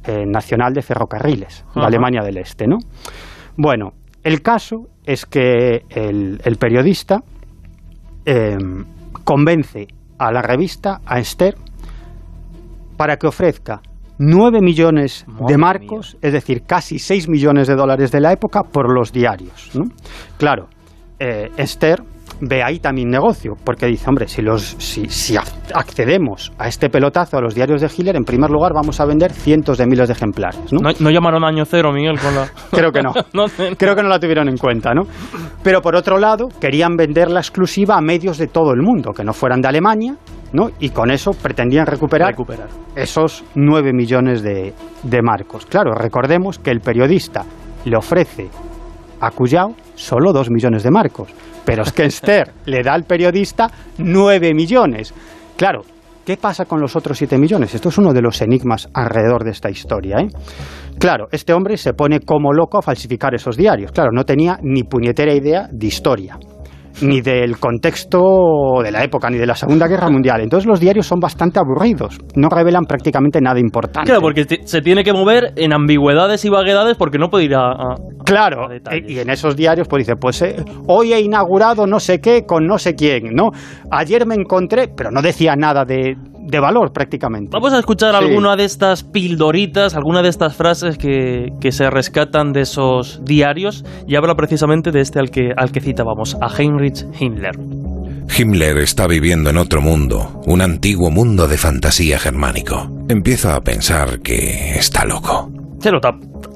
eh, 0.05 0.25
nacional 0.27 0.75
de 0.75 0.83
ferrocarriles 0.83 1.65
de 1.75 1.81
Ajá. 1.81 1.87
Alemania 1.87 2.23
del 2.23 2.39
Este, 2.39 2.67
¿no? 2.67 2.77
Bueno, 3.57 3.93
el 4.23 4.43
caso 4.43 4.89
es 5.05 5.27
que 5.27 5.83
el, 5.91 6.41
el 6.45 6.57
periodista 6.57 7.21
eh, 8.25 8.57
convence 9.25 9.87
a 10.19 10.33
la 10.33 10.43
revista, 10.43 11.01
a 11.05 11.19
Esther, 11.19 11.57
para 12.97 13.17
que 13.17 13.27
ofrezca 13.27 13.81
9 14.19 14.61
millones 14.61 15.25
Madre 15.27 15.45
de 15.49 15.59
marcos, 15.59 16.17
es 16.23 16.33
decir, 16.33 16.63
casi 16.63 16.99
6 16.99 17.29
millones 17.29 17.67
de 17.67 17.75
dólares 17.75 18.13
de 18.13 18.21
la 18.21 18.33
época, 18.33 18.63
por 18.63 18.93
los 18.93 19.13
diarios. 19.13 19.71
¿no? 19.75 19.85
Claro, 20.39 20.69
eh, 21.19 21.51
Esther 21.57 22.03
ve 22.41 22.63
ahí 22.63 22.79
también 22.79 23.09
negocio, 23.11 23.53
porque 23.65 23.87
dice, 23.87 24.05
hombre, 24.09 24.29
si, 24.29 24.43
los, 24.43 24.63
si, 24.79 25.07
si 25.09 25.35
ac- 25.35 25.53
accedemos 25.75 26.53
a 26.59 26.69
este 26.69 26.89
pelotazo 26.91 27.39
a 27.39 27.41
los 27.41 27.55
diarios 27.55 27.81
de 27.81 27.87
Hitler, 27.87 28.17
en 28.17 28.25
primer 28.25 28.51
lugar 28.51 28.73
vamos 28.75 29.01
a 29.01 29.05
vender 29.07 29.33
cientos 29.33 29.79
de 29.79 29.87
miles 29.87 30.09
de 30.09 30.15
ejemplares. 30.15 30.73
¿no? 30.73 30.81
No, 30.81 30.91
no 30.99 31.11
llamaron 31.11 31.45
año 31.45 31.65
cero, 31.65 31.93
Miguel, 31.93 32.19
con 32.19 32.35
la... 32.35 32.49
Creo 32.71 32.91
que 32.93 33.03
no. 33.03 33.13
No, 33.33 33.47
Creo 33.77 33.95
que 33.97 34.03
no 34.03 34.09
la 34.09 34.19
tuvieron 34.21 34.49
en 34.49 34.57
cuenta, 34.57 34.93
¿no? 34.95 35.03
Pero 35.63 35.81
por 35.83 35.97
otro 35.97 36.19
lado, 36.19 36.49
querían 36.61 36.97
vender 36.97 37.31
la 37.31 37.41
exclusiva 37.41 37.97
a 37.97 38.01
medios 38.01 38.39
de 38.39 38.47
todo 38.49 38.73
el 38.73 38.83
mundo, 38.83 39.13
que 39.13 39.25
no 39.25 39.33
fueran 39.33 39.61
de 39.61 39.69
Alemania, 39.69 40.15
¿no? 40.53 40.71
Y 40.81 40.91
con 40.91 41.11
eso 41.11 41.33
pretendían 41.33 41.87
recuperar, 41.87 42.31
Recuperar. 42.31 42.69
esos 42.95 43.45
9 43.55 43.93
millones 43.93 44.43
de, 44.43 44.73
de 45.03 45.23
marcos. 45.23 45.67
Claro, 45.67 45.93
recordemos 45.95 46.59
que 46.59 46.71
el 46.71 46.81
periodista 46.81 47.45
le 47.85 47.97
ofrece 47.97 48.49
a 49.27 49.31
Cuyao 49.31 49.75
solo 49.95 50.33
2 50.33 50.51
millones 50.51 50.83
de 50.83 50.91
marcos, 50.91 51.29
pero 51.65 51.83
es 51.83 51.93
que 51.93 52.05
Esther 52.05 52.53
le 52.67 52.83
da 52.83 52.95
al 52.95 53.05
periodista 53.05 53.71
9 53.99 54.55
millones. 54.55 55.15
Claro, 55.57 55.83
¿qué 56.25 56.37
pasa 56.37 56.65
con 56.65 56.81
los 56.81 56.97
otros 56.97 57.19
7 57.19 57.39
millones? 57.39 57.75
Esto 57.75 57.89
es 57.89 57.99
uno 57.99 58.13
de 58.13 58.23
los 58.23 58.41
enigmas 58.43 58.89
alrededor 58.93 59.45
de 59.45 59.51
esta 59.51 59.71
historia, 59.71 60.17
¿eh? 60.19 60.29
Claro, 60.99 61.27
este 61.33 61.53
hombre 61.53 61.77
se 61.77 61.93
pone 61.93 62.21
como 62.21 62.53
loco 62.53 62.79
a 62.79 62.83
falsificar 62.83 63.35
esos 63.35 63.57
diarios. 63.57 63.91
Claro, 63.93 64.11
no 64.13 64.25
tenía 64.25 64.59
ni 64.63 64.85
puñetera 64.85 65.35
idea 65.35 65.69
de 65.71 65.87
historia, 65.87 66.39
ni 67.03 67.21
del 67.21 67.59
contexto 67.59 68.19
de 68.83 68.91
la 68.91 69.03
época, 69.05 69.31
ni 69.31 69.39
de 69.39 69.47
la 69.47 69.55
Segunda 69.55 69.87
Guerra 69.89 70.09
Mundial. 70.11 70.41
Entonces 70.41 70.67
los 70.67 70.81
diarios 70.81 71.07
son 71.07 71.21
bastante 71.21 71.59
aburridos, 71.59 72.19
no 72.37 72.49
revelan 72.49 72.85
prácticamente 72.85 73.41
nada 73.41 73.59
importante. 73.61 74.07
Claro, 74.09 74.21
porque 74.23 74.45
se 74.65 74.81
tiene 74.81 75.05
que 75.05 75.13
mover 75.13 75.53
en 75.57 75.73
ambigüedades 75.73 76.45
y 76.45 76.49
vaguedades 76.49 76.97
porque 76.97 77.19
no 77.19 77.29
puede 77.29 77.45
ir 77.45 77.55
a... 77.55 77.71
a- 77.73 77.97
Claro, 78.25 78.65
a 78.67 78.69
detalles. 78.73 79.05
e- 79.09 79.13
y 79.13 79.19
en 79.19 79.29
esos 79.31 79.55
diarios 79.55 79.87
pues 79.87 80.07
dice, 80.07 80.17
pues 80.19 80.41
eh, 80.43 80.57
hoy 80.87 81.13
he 81.13 81.21
inaugurado 81.21 81.87
no 81.87 82.01
sé 82.01 82.21
qué 82.21 82.45
con 82.47 82.67
no 82.67 82.79
sé 82.79 82.95
quién, 82.95 83.35
¿no? 83.35 83.51
Ayer 83.91 84.27
me 84.27 84.35
encontré, 84.35 84.89
pero 84.89 85.11
no 85.11 85.21
decía 85.21 85.55
nada 85.57 85.85
de, 85.85 86.15
de 86.45 86.61
valor 86.61 86.93
prácticamente. 86.93 87.51
Vamos 87.53 87.73
a 87.73 87.79
escuchar 87.79 88.15
Sí. 88.19 88.25
alguna 88.25 88.57
de 88.57 88.65
estas 88.65 89.03
pildoritas, 89.03 89.95
alguna 89.95 90.23
de 90.23 90.29
estas 90.29 90.55
frases 90.55 90.99
que, 90.99 91.53
que 91.61 91.73
se 91.73 91.89
rescatan 91.91 92.53
de 92.53 92.61
esos 92.63 93.21
diarios 93.25 93.85
y 94.07 94.17
habla 94.17 94.35
precisamente 94.35 94.91
de 94.91 95.01
este 95.01 95.19
al 95.19 95.31
que, 95.31 95.53
al 95.57 95.73
que 95.73 95.81
citábamos, 95.81 96.37
a 96.41 96.49
Heinrich 96.57 97.05
Himmler. 97.19 97.57
Himmler 98.39 98.79
está 98.79 99.07
viviendo 99.07 99.51
en 99.51 99.59
otro 99.59 99.81
mundo, 99.81 100.41
un 100.47 100.61
antiguo 100.63 101.11
mundo 101.11 101.47
de 101.47 101.59
fantasía 101.59 102.19
germánico. 102.19 102.91
Empiezo 103.09 103.51
a 103.53 103.61
pensar 103.61 104.21
que 104.21 104.77
está 104.77 105.05
loco. 105.05 105.51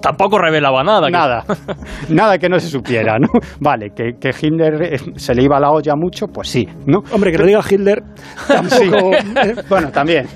Tampoco 0.00 0.38
revelaba 0.38 0.82
nada. 0.84 1.06
que- 1.06 1.12
Nada, 1.12 1.44
nada 2.08 2.38
que 2.38 2.48
no 2.48 2.58
se 2.60 2.68
supiera, 2.68 3.18
¿no? 3.18 3.28
Vale, 3.60 3.90
que, 3.90 4.12
que 4.20 4.30
Hitler 4.30 4.82
eh, 4.82 4.98
se 5.16 5.34
le 5.34 5.42
iba 5.42 5.58
la 5.58 5.70
olla 5.70 5.94
mucho, 5.96 6.26
pues 6.28 6.48
sí, 6.48 6.66
¿no? 6.86 7.02
Hombre, 7.12 7.32
que 7.32 7.38
lo 7.38 7.46
diga 7.46 7.60
Hitler 7.68 8.02
tampoco... 8.46 9.12
Sí. 9.12 9.50
bueno, 9.68 9.90
también. 9.90 10.26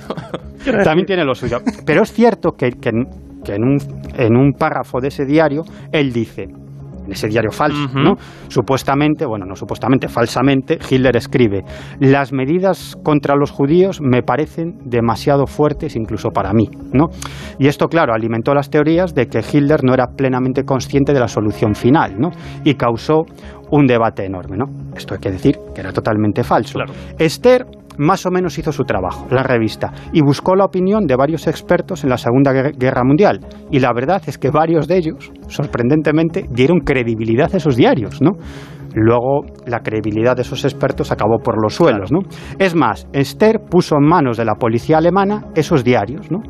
También 0.85 1.07
tiene 1.07 1.25
lo 1.25 1.35
suyo. 1.35 1.59
Pero 1.85 2.03
es 2.03 2.13
cierto 2.13 2.53
que, 2.53 2.71
que 2.73 2.91
en 2.91 3.65
un, 3.65 3.79
en 4.17 4.37
un 4.37 4.53
párrafo 4.53 5.01
de 5.01 5.09
ese 5.09 5.25
diario 5.25 5.65
él 5.93 6.13
dice, 6.13 6.49
en 7.05 7.13
ese 7.13 7.29
diario 7.29 7.51
falso, 7.51 7.89
¿no? 7.95 8.15
Supuestamente, 8.49 9.27
bueno, 9.27 9.45
no 9.47 9.55
supuestamente, 9.55 10.09
falsamente, 10.09 10.79
Hitler 10.91 11.17
escribe, 11.17 11.63
las 12.01 12.33
medidas 12.33 12.97
contra 13.03 13.35
los 13.37 13.51
judíos 13.51 14.01
me 14.01 14.23
parecen 14.23 14.79
demasiado 14.85 15.47
fuertes 15.47 15.97
incluso 15.97 16.31
para 16.31 16.53
mí, 16.53 16.69
¿no? 16.93 17.07
Y 17.59 17.67
esto, 17.67 17.89
claro, 17.89 18.15
alimentó 18.15 18.55
las 18.55 18.71
teorías 18.71 19.15
de 19.15 19.27
que 19.27 19.41
Hitler 19.41 19.85
no 19.85 19.95
era 19.95 20.07
plenamente 20.17 20.65
consciente 20.65 21.13
de 21.13 21.21
la 21.21 21.29
solución 21.29 21.75
final, 21.75 22.19
¿no? 22.19 22.31
Y 22.65 22.75
causó 22.75 23.25
un 23.71 23.87
debate 23.87 24.25
enorme, 24.25 24.57
¿no? 24.57 24.67
Esto 24.95 25.15
hay 25.15 25.21
que 25.21 25.31
decir 25.31 25.57
que 25.75 25.81
era 25.81 25.93
totalmente 25.93 26.45
falso. 26.45 26.79
Esther 27.19 27.67
más 27.99 28.27
o 28.27 28.31
menos 28.31 28.59
hizo 28.59 28.73
su 28.73 28.85
trabajo, 28.85 29.27
la 29.31 29.43
revista, 29.43 29.93
y 30.13 30.23
buscó 30.23 30.55
la 30.55 30.65
opinión 30.65 31.07
de 31.07 31.17
varios 31.17 31.47
expertos 31.47 32.05
en 32.05 32.11
la 32.11 32.19
Segunda 32.19 32.53
Guerra 32.53 33.05
Mundial. 33.05 33.41
Y 33.71 33.81
la 33.81 33.93
verdad 33.93 34.23
es 34.27 34.39
que 34.39 34.51
varios 34.51 34.89
de 34.89 34.97
ellos, 34.99 35.33
sorprendentemente, 35.49 36.47
dieron 36.51 36.81
credibilidad 36.81 37.51
a 37.53 37.57
esos 37.57 37.77
diarios, 37.77 38.21
¿no? 38.23 38.33
Luego 38.95 39.47
la 39.67 39.81
credibilidad 39.81 40.37
de 40.37 40.43
esos 40.43 40.65
expertos 40.65 41.13
acabó 41.13 41.39
por 41.39 41.63
los 41.63 41.75
suelos, 41.75 42.13
¿no? 42.13 42.21
Es 42.59 42.75
más, 42.75 43.09
Esther 43.13 43.61
puso 43.61 43.97
en 43.97 44.07
manos 44.07 44.37
de 44.37 44.45
la 44.45 44.55
policía 44.55 44.99
alemana 44.99 45.47
esos 45.55 45.83
diarios, 45.83 46.31
¿no? 46.31 46.41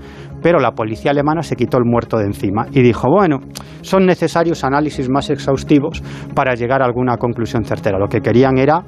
Pero 0.43 0.59
la 0.59 0.72
policía 0.72 1.12
alemana 1.12 1.43
se 1.43 1.55
quitó 1.55 1.78
el 1.78 1.84
muerto 1.84 2.18
de 2.18 2.24
encima 2.24 2.66
y 2.72 2.82
dijo, 2.82 3.09
bueno, 3.09 3.38
son 3.82 4.07
necesarios 4.07 4.64
análisis 4.64 5.09
más 5.09 5.30
exhaustivos 5.30 6.03
para 6.34 6.55
llegar 6.55 6.82
a 6.82 6.86
alguna 6.86 7.16
conclusión 7.16 7.64
certera. 7.64 7.99
Lo 7.99 8.09
que 8.09 8.20
querían 8.20 8.59
era 8.59 8.82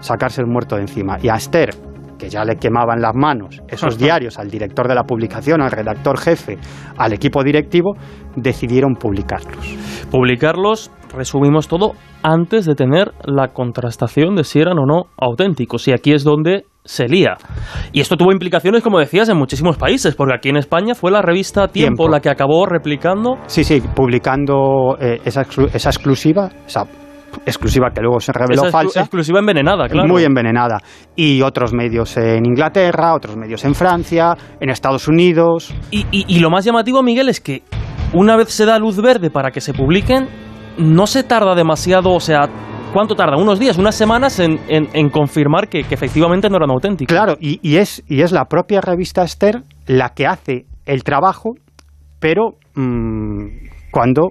sacarse 0.00 0.42
el 0.42 0.46
muerto 0.46 0.76
de 0.76 0.82
encima. 0.82 1.16
Y 1.22 1.28
a 1.28 1.36
Esther, 1.36 1.70
que 2.18 2.28
ya 2.28 2.44
le 2.44 2.56
quemaban 2.56 3.00
las 3.00 3.14
manos 3.14 3.62
esos 3.68 3.98
diarios 3.98 4.38
al 4.38 4.50
director 4.50 4.88
de 4.88 4.94
la 4.94 5.04
publicación, 5.04 5.62
al 5.62 5.70
redactor 5.70 6.18
jefe, 6.18 6.58
al 6.96 7.12
equipo 7.12 7.42
directivo, 7.42 7.94
decidieron 8.36 8.94
publicarlos. 8.94 9.76
Publicarlos, 10.10 10.90
resumimos 11.14 11.68
todo, 11.68 11.92
antes 12.22 12.66
de 12.66 12.74
tener 12.74 13.12
la 13.24 13.48
contrastación 13.48 14.34
de 14.34 14.44
si 14.44 14.60
eran 14.60 14.78
o 14.78 14.86
no 14.86 15.04
auténticos. 15.16 15.86
Y 15.88 15.92
aquí 15.92 16.12
es 16.12 16.24
donde 16.24 16.64
se 16.84 17.06
lía. 17.06 17.36
Y 17.92 18.00
esto 18.00 18.16
tuvo 18.16 18.32
implicaciones, 18.32 18.82
como 18.82 18.98
decías, 18.98 19.28
en 19.28 19.36
muchísimos 19.36 19.76
países, 19.76 20.14
porque 20.14 20.34
aquí 20.34 20.48
en 20.48 20.56
España 20.56 20.94
fue 20.94 21.10
la 21.10 21.22
revista 21.22 21.68
Tiempo, 21.68 22.08
la 22.08 22.20
que 22.20 22.30
acabó 22.30 22.66
replicando. 22.66 23.36
Sí, 23.46 23.62
sí, 23.62 23.82
publicando 23.94 24.96
eh, 25.00 25.20
esa, 25.24 25.42
esa 25.72 25.90
exclusiva, 25.90 26.50
esa 26.66 26.86
exclusiva 27.46 27.90
que 27.90 28.00
luego 28.00 28.20
se 28.20 28.32
reveló 28.32 28.62
Esa 28.62 28.70
falsa. 28.70 29.00
Exclusiva 29.00 29.38
envenenada, 29.40 29.88
claro. 29.88 30.08
Muy 30.08 30.24
envenenada. 30.24 30.78
Y 31.16 31.42
otros 31.42 31.72
medios 31.72 32.16
en 32.16 32.46
Inglaterra, 32.46 33.14
otros 33.14 33.36
medios 33.36 33.64
en 33.64 33.74
Francia, 33.74 34.36
en 34.60 34.70
Estados 34.70 35.08
Unidos. 35.08 35.74
Y, 35.90 36.06
y, 36.10 36.24
y 36.28 36.40
lo 36.40 36.50
más 36.50 36.64
llamativo, 36.64 37.02
Miguel, 37.02 37.28
es 37.28 37.40
que 37.40 37.62
una 38.12 38.36
vez 38.36 38.48
se 38.50 38.64
da 38.64 38.78
luz 38.78 39.00
verde 39.00 39.30
para 39.30 39.50
que 39.50 39.60
se 39.60 39.72
publiquen, 39.72 40.28
no 40.78 41.06
se 41.06 41.22
tarda 41.22 41.54
demasiado, 41.54 42.12
o 42.12 42.20
sea, 42.20 42.48
¿cuánto 42.92 43.14
tarda? 43.14 43.36
Unos 43.36 43.58
días, 43.58 43.76
unas 43.78 43.94
semanas 43.94 44.38
en, 44.38 44.60
en, 44.68 44.88
en 44.92 45.10
confirmar 45.10 45.68
que, 45.68 45.84
que, 45.84 45.94
efectivamente 45.94 46.48
no 46.48 46.56
eran 46.56 46.70
auténticos. 46.70 47.14
Claro, 47.14 47.36
y, 47.40 47.60
y, 47.62 47.76
es, 47.76 48.02
y 48.08 48.22
es 48.22 48.32
la 48.32 48.46
propia 48.46 48.80
revista 48.80 49.22
Esther 49.22 49.62
la 49.86 50.10
que 50.10 50.26
hace 50.26 50.66
el 50.86 51.04
trabajo, 51.04 51.54
pero 52.18 52.54
mmm, 52.74 53.46
cuando 53.90 54.30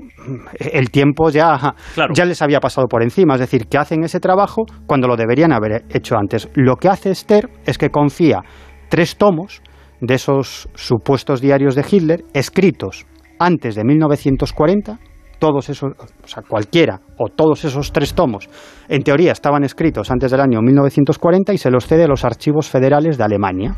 el 0.60 0.90
tiempo 0.92 1.30
ya, 1.30 1.76
claro. 1.94 2.14
ya 2.14 2.26
les 2.26 2.42
había 2.42 2.60
pasado 2.60 2.88
por 2.88 3.04
encima. 3.04 3.36
Es 3.36 3.40
decir, 3.40 3.68
que 3.68 3.78
hacen 3.78 4.04
ese 4.04 4.20
trabajo 4.20 4.64
cuando 4.86 5.08
lo 5.08 5.16
deberían 5.16 5.52
haber 5.52 5.86
hecho 5.90 6.16
antes. 6.18 6.50
Lo 6.56 6.76
que 6.76 6.90
hace 6.90 7.12
Esther 7.12 7.50
es 7.66 7.78
que 7.78 7.90
confía 7.90 8.44
tres 8.90 9.18
tomos 9.18 9.62
de 10.02 10.16
esos 10.16 10.70
supuestos 10.76 11.42
diarios 11.42 11.76
de 11.76 11.86
Hitler 11.90 12.24
escritos 12.34 13.06
antes 13.40 13.76
de 13.76 13.84
1940 13.84 15.00
todos 15.40 15.70
esos, 15.70 15.92
o 15.94 16.28
sea, 16.28 16.44
cualquiera 16.48 17.00
o 17.18 17.30
todos 17.30 17.66
esos 17.66 17.92
tres 17.92 18.14
tomos, 18.14 18.50
en 18.88 19.04
teoría 19.04 19.32
estaban 19.32 19.64
escritos 19.64 20.12
antes 20.12 20.32
del 20.32 20.42
año 20.42 20.62
1940 20.62 21.54
y 21.54 21.58
se 21.58 21.72
los 21.72 21.86
cede 21.86 22.04
a 22.04 22.08
los 22.08 22.26
archivos 22.26 22.70
federales 22.70 23.18
de 23.18 23.24
Alemania. 23.24 23.76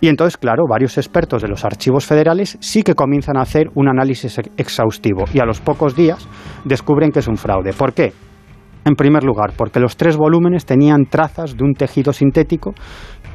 Y 0.00 0.08
entonces, 0.08 0.36
claro, 0.36 0.64
varios 0.68 0.98
expertos 0.98 1.42
de 1.42 1.48
los 1.48 1.64
archivos 1.64 2.06
federales 2.06 2.58
sí 2.60 2.82
que 2.82 2.94
comienzan 2.94 3.36
a 3.36 3.42
hacer 3.42 3.70
un 3.74 3.88
análisis 3.88 4.36
exhaustivo 4.56 5.24
y 5.32 5.40
a 5.40 5.44
los 5.44 5.60
pocos 5.60 5.94
días 5.94 6.26
descubren 6.64 7.12
que 7.12 7.20
es 7.20 7.28
un 7.28 7.36
fraude. 7.36 7.72
¿Por 7.72 7.92
qué? 7.92 8.12
En 8.84 8.96
primer 8.96 9.22
lugar, 9.22 9.52
porque 9.56 9.78
los 9.78 9.96
tres 9.96 10.16
volúmenes 10.16 10.66
tenían 10.66 11.04
trazas 11.04 11.56
de 11.56 11.62
un 11.62 11.74
tejido 11.74 12.12
sintético 12.12 12.74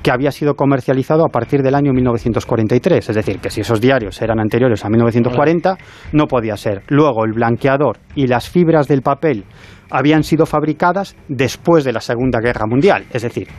que 0.08 0.14
había 0.14 0.32
sido 0.32 0.56
comercializado 0.56 1.26
a 1.26 1.28
partir 1.28 1.62
del 1.62 1.76
año 1.76 1.92
1943. 1.92 3.10
Es 3.10 3.14
decir, 3.14 3.40
que 3.40 3.50
si 3.50 3.60
esos 3.60 3.82
diarios 3.82 4.22
eran 4.22 4.40
anteriores 4.40 4.86
a 4.86 4.90
1940, 4.90 5.76
no 6.14 6.28
podía 6.28 6.56
ser. 6.56 6.84
Luego, 6.88 7.26
el 7.26 7.34
blanqueador 7.34 7.98
y 8.16 8.26
las 8.26 8.50
fibras 8.50 8.88
del 8.88 9.02
papel 9.02 9.44
habían 9.90 10.24
sido 10.24 10.46
fabricadas 10.46 11.18
después 11.28 11.84
de 11.84 11.92
la 11.92 12.00
Segunda 12.00 12.40
Guerra 12.40 12.68
Mundial. 12.68 13.04
Es 13.12 13.24
decir, 13.24 13.50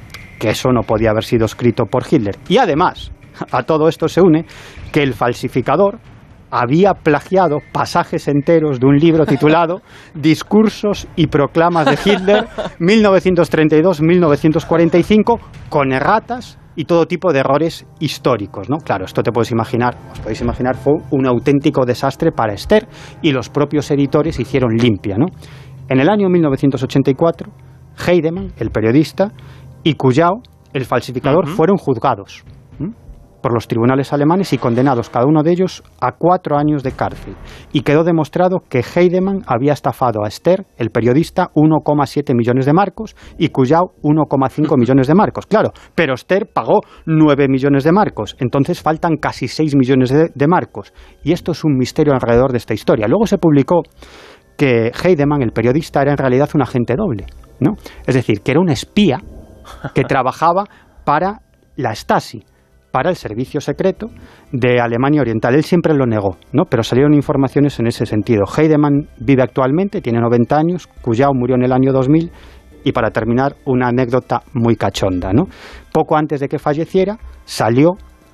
que 0.41 0.49
eso 0.49 0.73
no 0.73 0.85
podía 0.85 1.11
haber 1.11 1.25
sido 1.25 1.45
escrito 1.45 1.85
por 1.85 2.05
Hitler. 2.11 2.37
Y 2.49 2.57
además, 2.57 3.13
a 3.53 3.65
todo 3.65 3.87
esto 3.87 4.09
se 4.09 4.23
une 4.23 4.47
que 4.91 5.03
el 5.03 5.13
falsificador 5.13 5.99
había 6.51 6.95
plagiado 6.95 7.59
pasajes 7.73 8.27
enteros 8.29 8.81
de 8.81 8.87
un 8.87 8.97
libro 8.97 9.27
titulado 9.27 9.83
Discursos 10.15 11.07
y 11.17 11.27
proclamas 11.27 11.85
de 11.87 11.99
Hitler 12.05 12.47
1932-1945 12.81 15.39
con 15.69 15.93
erratas 15.93 16.59
y 16.77 16.85
todo 16.85 17.07
tipo 17.07 17.33
de 17.33 17.41
errores 17.41 17.85
históricos, 17.99 18.71
¿no? 18.71 18.77
Claro, 18.77 19.05
esto 19.05 19.21
te 19.23 19.33
puedes 19.33 19.51
imaginar, 19.51 19.97
os 20.13 20.21
podéis 20.21 20.41
imaginar, 20.41 20.77
fue 20.77 20.95
un 21.11 21.27
auténtico 21.27 21.85
desastre 21.85 22.31
para 22.31 22.53
Esther 22.53 22.87
y 23.21 23.33
los 23.33 23.49
propios 23.49 23.91
editores 23.91 24.39
hicieron 24.39 24.77
limpia, 24.77 25.17
¿no? 25.19 25.27
En 25.89 25.99
el 25.99 26.09
año 26.09 26.29
1984, 26.29 27.51
Heidemann, 28.07 28.53
el 28.59 28.71
periodista, 28.71 29.33
y 29.83 29.95
Cuyao, 29.95 30.41
el 30.73 30.85
falsificador, 30.85 31.47
uh 31.47 31.49
-huh. 31.49 31.57
fueron 31.57 31.79
juzgados 31.79 32.45
por 33.43 33.53
los 33.53 33.69
tribunales 33.69 34.13
alemanes 34.13 34.53
y 34.53 34.59
condenados 34.59 35.11
cada 35.11 35.27
uno 35.27 35.43
de 35.43 35.53
ellos 35.53 35.83
a 36.01 36.13
cuatro 36.13 36.57
años 36.57 36.83
de 36.83 36.93
cárcel. 36.93 37.35
Y 37.73 37.83
quedó 37.83 38.05
demostrado 38.05 38.59
que 38.69 38.81
Heidemann 38.81 39.43
había 39.47 39.73
estafado 39.73 40.25
a 40.25 40.29
Esther, 40.29 40.67
el 40.77 40.91
periodista, 40.91 41.51
1,7 41.55 42.35
millones 42.35 42.67
de 42.67 42.73
marcos 42.73 43.17
y 43.39 43.49
Cuyao 43.49 43.93
1,5 44.03 44.77
millones 44.79 45.07
de 45.07 45.15
marcos. 45.15 45.47
Claro, 45.47 45.73
pero 45.95 46.15
Esther 46.15 46.49
pagó 46.53 46.81
9 47.07 47.49
millones 47.49 47.85
de 47.85 47.93
marcos, 47.93 48.37
entonces 48.39 48.83
faltan 48.83 49.17
casi 49.17 49.49
6 49.49 49.77
millones 49.77 50.11
de, 50.11 50.31
de 50.35 50.49
marcos. 50.49 50.93
Y 51.23 51.33
esto 51.33 51.53
es 51.53 51.65
un 51.65 51.77
misterio 51.77 52.13
alrededor 52.15 52.53
de 52.53 52.59
esta 52.59 52.75
historia. 52.75 53.07
Luego 53.09 53.27
se 53.27 53.39
publicó 53.39 53.83
que 54.57 54.91
Heidemann, 54.93 55.43
el 55.43 55.53
periodista, 55.53 56.03
era 56.03 56.11
en 56.11 56.19
realidad 56.19 56.51
un 56.55 56.63
agente 56.63 56.95
doble, 56.97 57.27
¿no? 57.61 57.77
Es 58.07 58.15
decir, 58.15 58.41
que 58.41 58.51
era 58.51 58.61
un 58.61 58.69
espía 58.69 59.21
que 59.95 60.03
trabajaba 60.09 60.65
para 61.05 61.43
la 61.77 61.95
Stasi 61.95 62.45
para 62.91 63.11
el 63.11 63.17
servicio 63.17 63.61
secreto 63.61 64.09
de 64.53 64.81
Alemania 64.81 65.21
Oriental. 65.21 65.55
Él 65.55 65.65
siempre 65.65 65.95
lo 65.95 66.07
negó, 66.07 66.37
¿no? 66.53 66.65
pero 66.65 66.83
salieron 66.83 67.15
informaciones 67.15 67.79
en 67.81 67.87
ese 67.87 68.07
sentido. 68.07 68.45
Heidemann 68.45 69.09
vive 69.19 69.43
actualmente, 69.43 70.01
tiene 70.01 70.21
90 70.21 70.57
años, 70.57 70.87
Cuyao 71.03 71.33
murió 71.35 71.57
en 71.57 71.65
el 71.65 71.73
año 71.73 71.93
2000 71.93 72.31
y 72.85 72.93
para 72.93 73.11
terminar, 73.11 73.57
una 73.67 73.89
anécdota 73.89 74.43
muy 74.55 74.77
cachonda. 74.77 75.33
¿no? 75.33 75.45
Poco 75.93 76.17
antes 76.17 76.41
de 76.41 76.49
que 76.49 76.59
falleciera, 76.59 77.19
salió 77.45 77.91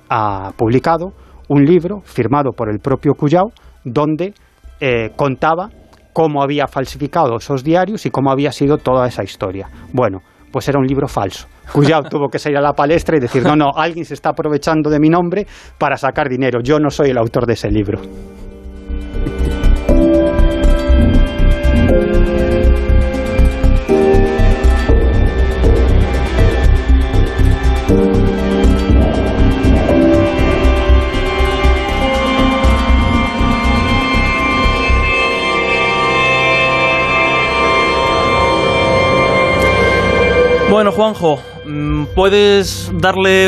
a, 0.09 0.51
publicado 0.55 1.13
un 1.49 1.63
libro 1.63 2.01
firmado 2.01 2.51
por 2.51 2.69
el 2.69 2.79
propio 2.79 3.13
Cuyao 3.13 3.51
donde 3.83 4.33
eh, 4.79 5.11
contaba 5.15 5.69
cómo 6.13 6.41
había 6.41 6.67
falsificado 6.67 7.35
esos 7.35 7.63
diarios 7.63 8.05
y 8.05 8.09
cómo 8.09 8.31
había 8.31 8.51
sido 8.51 8.77
toda 8.77 9.07
esa 9.07 9.23
historia. 9.23 9.69
Bueno, 9.91 10.21
pues 10.55 10.69
era 10.69 10.79
un 10.79 10.87
libro 10.87 11.05
falso. 11.05 11.49
Cuyao 11.73 12.03
tuvo 12.09 12.29
que 12.29 12.39
salir 12.39 12.57
a 12.57 12.61
la 12.61 12.71
palestra 12.71 13.17
y 13.17 13.19
decir, 13.19 13.43
no, 13.43 13.57
no, 13.57 13.71
alguien 13.75 14.05
se 14.05 14.13
está 14.13 14.29
aprovechando 14.29 14.89
de 14.89 15.01
mi 15.01 15.09
nombre 15.09 15.45
para 15.77 15.97
sacar 15.97 16.29
dinero. 16.29 16.61
Yo 16.63 16.79
no 16.79 16.89
soy 16.89 17.09
el 17.09 17.17
autor 17.17 17.45
de 17.45 17.55
ese 17.55 17.69
libro. 17.69 17.99
Bueno, 40.75 40.91
Juanjo, 40.91 41.39
mm, 41.65 42.07
puedes 42.15 42.91
darle 42.99 43.45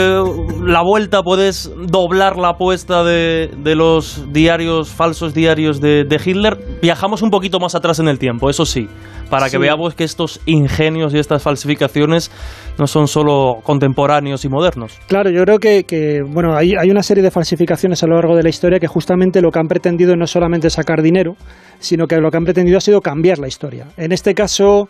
la 0.63 0.81
vuelta, 0.81 1.23
puedes 1.23 1.69
doblar 1.85 2.37
la 2.37 2.51
apuesta 2.51 3.03
de, 3.03 3.51
de 3.61 3.75
los 3.75 4.31
diarios, 4.31 4.87
falsos 4.87 5.33
diarios 5.33 5.81
de, 5.81 6.05
de 6.05 6.21
Hitler. 6.25 6.57
Viajamos 6.81 7.21
un 7.23 7.29
poquito 7.29 7.59
más 7.59 7.75
atrás 7.75 7.99
en 7.99 8.07
el 8.07 8.17
tiempo, 8.17 8.49
eso 8.49 8.65
sí, 8.65 8.87
para 9.29 9.47
que 9.47 9.51
Sí. 9.51 9.57
veamos 9.57 9.93
que 9.93 10.05
estos 10.05 10.39
ingenios 10.45 11.13
y 11.13 11.19
estas 11.19 11.43
falsificaciones 11.43 12.31
no 12.79 12.87
son 12.87 13.09
solo 13.09 13.57
contemporáneos 13.61 14.45
y 14.45 14.47
modernos. 14.47 14.97
Claro, 15.09 15.29
yo 15.29 15.43
creo 15.43 15.59
que, 15.59 15.83
que, 15.83 16.21
bueno, 16.25 16.55
hay, 16.55 16.75
hay 16.79 16.89
una 16.89 17.03
serie 17.03 17.23
de 17.23 17.29
falsificaciones 17.31 18.01
a 18.03 18.07
lo 18.07 18.15
largo 18.15 18.37
de 18.37 18.43
la 18.43 18.49
historia 18.49 18.79
que 18.79 18.87
justamente 18.87 19.41
lo 19.41 19.51
que 19.51 19.59
han 19.59 19.67
pretendido 19.67 20.15
no 20.15 20.23
es 20.23 20.31
solamente 20.31 20.69
sacar 20.69 21.01
dinero, 21.01 21.33
sino 21.79 22.07
que 22.07 22.21
lo 22.21 22.31
que 22.31 22.37
han 22.37 22.45
pretendido 22.45 22.77
ha 22.77 22.81
sido 22.81 23.01
cambiar 23.01 23.37
la 23.37 23.49
historia. 23.49 23.87
En 23.97 24.13
este 24.13 24.33
caso 24.33 24.87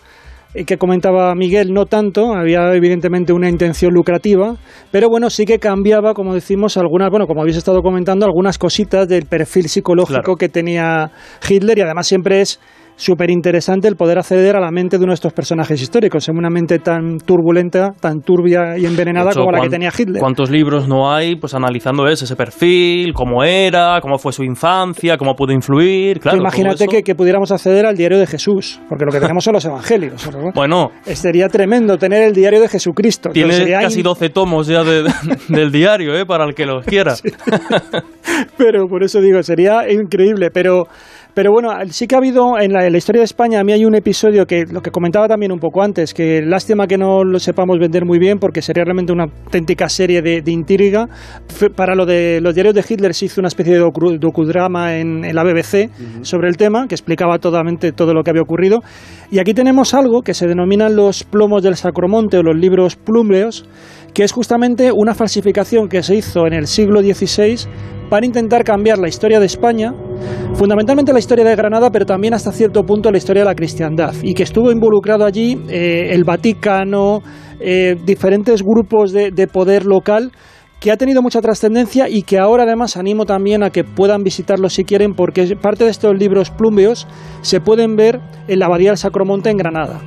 que 0.65 0.77
comentaba 0.77 1.33
Miguel, 1.35 1.73
no 1.73 1.85
tanto, 1.85 2.33
había 2.33 2.73
evidentemente 2.73 3.33
una 3.33 3.49
intención 3.49 3.93
lucrativa, 3.93 4.55
pero 4.91 5.09
bueno, 5.09 5.29
sí 5.29 5.45
que 5.45 5.59
cambiaba, 5.59 6.13
como 6.13 6.33
decimos, 6.33 6.77
algunas, 6.77 7.09
bueno, 7.09 7.27
como 7.27 7.41
habéis 7.41 7.57
estado 7.57 7.81
comentando, 7.81 8.25
algunas 8.25 8.57
cositas 8.57 9.07
del 9.07 9.25
perfil 9.25 9.67
psicológico 9.69 10.21
Claro. 10.21 10.35
que 10.37 10.49
tenía 10.49 11.11
Hitler 11.47 11.77
y 11.77 11.81
además 11.81 12.07
siempre 12.07 12.41
es 12.41 12.59
súper 12.97 13.29
interesante 13.29 13.87
el 13.87 13.95
poder 13.95 14.17
acceder 14.17 14.55
a 14.57 14.59
la 14.59 14.71
mente 14.71 14.97
de 14.97 15.03
uno 15.03 15.11
de 15.11 15.15
estos 15.15 15.31
personajes 15.31 15.81
históricos, 15.81 16.27
en 16.27 16.37
una 16.37 16.49
mente 16.49 16.79
tan 16.79 17.19
turbulenta, 17.19 17.93
tan 17.99 18.19
turbia 18.21 18.77
y 18.77 18.85
envenenada 18.85 19.29
hecho, 19.29 19.39
como 19.39 19.51
la 19.53 19.61
que 19.61 19.69
tenía 19.69 19.91
Hitler. 19.97 20.19
¿Cuántos 20.19 20.49
libros 20.49 20.87
no 20.89 21.09
hay 21.13 21.35
pues 21.35 21.53
analizando 21.53 22.07
ese, 22.07 22.25
ese 22.25 22.35
perfil, 22.35 23.13
cómo 23.13 23.43
era, 23.43 23.99
cómo 24.01 24.17
fue 24.17 24.33
su 24.33 24.43
infancia, 24.43 25.15
cómo 25.15 25.35
pudo 25.35 25.53
influir? 25.53 26.19
Claro, 26.19 26.39
imagínate 26.39 26.87
que, 26.87 27.03
que 27.03 27.15
pudiéramos 27.15 27.51
acceder 27.51 27.85
al 27.85 27.95
diario 27.95 28.17
de 28.17 28.27
Jesús, 28.27 28.81
porque 28.89 29.05
lo 29.05 29.11
que 29.11 29.19
tenemos 29.19 29.43
son 29.43 29.53
los 29.53 29.63
evangelios. 29.65 30.27
Bueno, 30.53 30.89
Sería 31.05 31.47
tremendo 31.49 31.97
tener 31.97 32.23
el 32.23 32.33
diario 32.33 32.59
de 32.59 32.67
Jesucristo. 32.67 33.29
tiene 33.31 33.69
casi 33.71 33.99
in- 33.99 34.03
12 34.03 34.29
tomos 34.29 34.67
ya 34.67 34.83
de- 34.83 35.03
del 35.49 35.71
diario, 35.71 36.15
¿eh? 36.15 36.25
Para 36.25 36.45
el 36.45 36.55
que 36.55 36.65
los 36.65 36.83
quiera. 36.85 37.13
pero 38.57 38.87
por 38.87 39.03
eso 39.03 39.21
digo, 39.21 39.41
sería 39.43 39.89
increíble. 39.91 40.49
Pero, 40.51 40.87
pero 41.37 41.51
bueno, 41.51 41.69
sí 41.91 42.07
que 42.07 42.15
ha 42.15 42.17
habido 42.17 42.57
en 42.59 42.73
la, 42.73 42.87
en 42.87 42.91
la 42.91 42.97
historia 42.97 43.19
de 43.19 43.25
España, 43.25 43.59
a 43.59 43.63
mí 43.63 43.71
hay 43.71 43.85
un 43.85 43.93
episodio 43.93 44.47
que 44.47 44.65
lo 44.65 44.81
que 44.81 44.89
comentaba 44.89 45.27
también 45.27 45.51
un 45.51 45.59
poco 45.59 45.83
antes, 45.83 46.11
que 46.11 46.41
lástima 46.41 46.87
que 46.87 46.97
no 46.97 47.23
lo 47.23 47.37
sepamos 47.37 47.77
vender 47.79 48.05
muy 48.05 48.17
bien, 48.17 48.39
porque 48.39 48.63
sería 48.63 48.83
realmente 48.83 49.13
una 49.13 49.25
auténtica 49.25 49.87
serie 49.87 50.23
de, 50.23 50.41
de 50.41 50.51
intriga. 50.51 51.05
Para 51.75 51.93
lo 51.93 52.07
de 52.07 52.39
los 52.41 52.55
diarios 52.55 52.73
de 52.73 52.83
Hitler 52.89 53.13
se 53.13 53.25
hizo 53.25 53.39
una 53.39 53.49
especie 53.49 53.75
de 53.75 53.83
docu- 53.83 54.17
docudrama 54.17 54.97
en, 54.97 55.23
en 55.25 55.35
la 55.35 55.43
BBC 55.43 55.91
sobre 56.23 56.49
el 56.49 56.57
tema, 56.57 56.87
que 56.87 56.95
explicaba 56.95 57.37
totalmente 57.37 57.91
todo 57.91 58.15
lo 58.15 58.23
que 58.23 58.31
había 58.31 58.41
ocurrido. 58.41 58.79
Y 59.29 59.37
aquí 59.37 59.53
tenemos 59.53 59.93
algo 59.93 60.23
que 60.23 60.33
se 60.33 60.47
denominan 60.47 60.95
los 60.95 61.23
plomos 61.23 61.61
del 61.61 61.75
Sacromonte 61.75 62.39
o 62.39 62.41
los 62.41 62.55
libros 62.57 62.95
plúmleos, 62.95 63.63
que 64.17 64.23
es 64.23 64.31
justamente 64.31 64.91
una 64.91 65.13
falsificación 65.13 65.87
que 65.87 66.01
se 66.01 66.15
hizo 66.15 66.47
en 66.47 66.53
el 66.53 66.65
siglo 66.65 67.01
XVI 67.01 67.69
para 68.09 68.25
intentar 68.25 68.63
cambiar 68.63 68.97
la 68.97 69.07
historia 69.07 69.39
de 69.39 69.45
España, 69.45 69.93
fundamentalmente 70.55 71.13
la 71.13 71.19
historia 71.19 71.45
de 71.45 71.55
Granada, 71.55 71.91
pero 71.91 72.03
también 72.03 72.33
hasta 72.33 72.51
cierto 72.51 72.83
punto 72.83 73.11
la 73.11 73.19
historia 73.19 73.43
de 73.43 73.49
la 73.49 73.53
cristiandad, 73.53 74.15
y 74.23 74.33
que 74.33 74.41
estuvo 74.41 74.71
involucrado 74.71 75.23
allí 75.23 75.61
eh, 75.69 76.07
el 76.13 76.23
Vaticano, 76.23 77.21
eh, 77.59 77.95
diferentes 78.07 78.63
grupos 78.63 79.11
de, 79.11 79.29
de 79.29 79.45
poder 79.45 79.85
local 79.85 80.31
que 80.79 80.91
ha 80.91 80.97
tenido 80.97 81.21
mucha 81.21 81.39
trascendencia 81.39 82.09
y 82.09 82.23
que 82.23 82.39
ahora 82.39 82.63
además 82.63 82.97
animo 82.97 83.23
también 83.27 83.61
a 83.61 83.69
que 83.69 83.83
puedan 83.83 84.23
visitarlo 84.23 84.67
si 84.71 84.83
quieren 84.83 85.13
porque 85.13 85.55
parte 85.61 85.83
de 85.83 85.91
estos 85.91 86.17
libros 86.17 86.49
plumbeos 86.49 87.05
se 87.41 87.61
pueden 87.61 87.95
ver 87.95 88.19
en 88.47 88.57
la 88.57 88.65
Abadía 88.65 88.89
del 88.89 88.97
Sacromonte 88.97 89.51
en 89.51 89.57
Granada. 89.57 90.01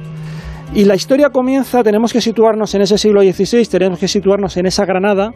Y 0.72 0.84
la 0.84 0.94
historia 0.94 1.30
comienza, 1.30 1.82
tenemos 1.82 2.12
que 2.12 2.20
situarnos 2.20 2.72
en 2.76 2.82
ese 2.82 2.96
siglo 2.96 3.22
XVI, 3.22 3.66
tenemos 3.66 3.98
que 3.98 4.06
situarnos 4.06 4.56
en 4.56 4.66
esa 4.66 4.84
Granada, 4.84 5.32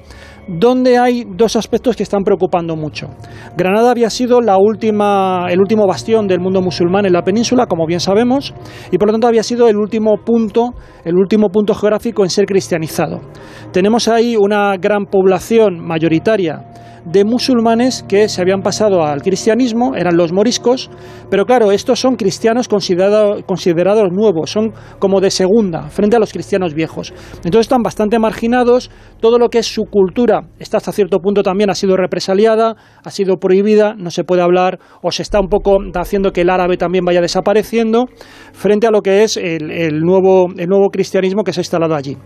donde 0.47 0.97
hay 0.97 1.25
dos 1.29 1.57
aspectos 1.57 1.97
que 1.97 2.05
están 2.05 2.23
preocupando 2.23 2.77
mucho. 2.77 3.09
Granada 3.57 3.91
había 3.91 4.11
sido 4.11 4.41
la 4.41 4.57
última, 4.59 5.47
el 5.51 5.59
último 5.59 5.89
bastión 5.89 6.29
del 6.29 6.39
mundo 6.39 6.63
musulmán 6.63 7.05
en 7.05 7.13
la 7.13 7.23
península, 7.23 7.67
como 7.67 7.85
bien 7.85 7.99
sabemos, 7.99 8.55
y 8.93 8.97
por 8.97 9.09
lo 9.09 9.13
tanto 9.15 9.27
había 9.27 9.43
sido 9.43 9.69
el 9.69 9.77
último 9.77 10.19
punto, 10.25 10.71
el 11.05 11.17
último 11.17 11.49
punto 11.49 11.75
geográfico 11.75 12.23
en 12.23 12.31
ser 12.31 12.47
cristianizado. 12.47 13.21
Tenemos 13.73 14.07
ahí 14.07 14.37
una 14.37 14.77
gran 14.77 15.07
población 15.07 15.81
mayoritaria 15.81 16.63
de 17.05 17.25
musulmanes 17.25 18.05
que 18.09 18.29
se 18.29 18.41
habían 18.41 18.63
pasado 18.63 19.03
al 19.03 19.23
cristianismo, 19.23 19.95
eran 19.95 20.17
los 20.17 20.33
moriscos, 20.33 20.91
pero 21.31 21.45
claro, 21.45 21.71
estos 21.71 22.01
son 22.01 22.17
cristianos 22.17 22.69
considerado- 22.69 23.43
considerados 23.47 24.11
nuevos, 24.11 24.51
son 24.51 24.73
como 24.99 25.21
de 25.21 25.31
segunda, 25.31 25.89
frente 25.91 26.17
a 26.17 26.19
los 26.19 26.33
cristianos 26.33 26.75
viejos. 26.75 27.13
Entonces 27.37 27.61
están 27.63 27.83
bastante 27.83 28.19
marginados, 28.19 28.91
todo 29.21 29.39
lo 29.39 29.49
que 29.49 29.59
es 29.59 29.67
su 29.67 29.85
cultura 29.85 30.43
está 30.59 30.79
hasta 30.79 30.93
cierto 30.93 31.19
punto 31.19 31.43
también 31.43 31.71
ha 31.71 31.75
sido 31.75 31.97
represaliada, 31.97 32.77
ha 33.05 33.11
sido 33.11 33.37
prohibida, 33.37 33.95
no 33.97 34.11
se 34.11 34.25
puede 34.25 34.43
hablar 34.43 34.79
o 35.03 35.11
se 35.11 35.23
está 35.23 35.41
un 35.41 35.49
poco 35.49 35.77
haciendo 35.95 36.33
que 36.33 36.41
el 36.41 36.51
árabe 36.51 36.77
también 36.77 37.05
vaya 37.05 37.21
desapareciendo 37.21 38.07
frente 38.53 38.87
a 38.87 38.91
lo 38.91 39.03
que 39.03 39.25
es 39.25 39.37
el, 39.37 39.71
el 39.71 40.01
nuevo, 40.01 40.47
el 40.57 40.69
nuevo 40.69 40.89
cristianismo 40.91 41.45
que 41.45 41.53
se 41.53 41.61
ha 41.61 41.63
instalado 41.63 41.95
allí. 41.95 42.17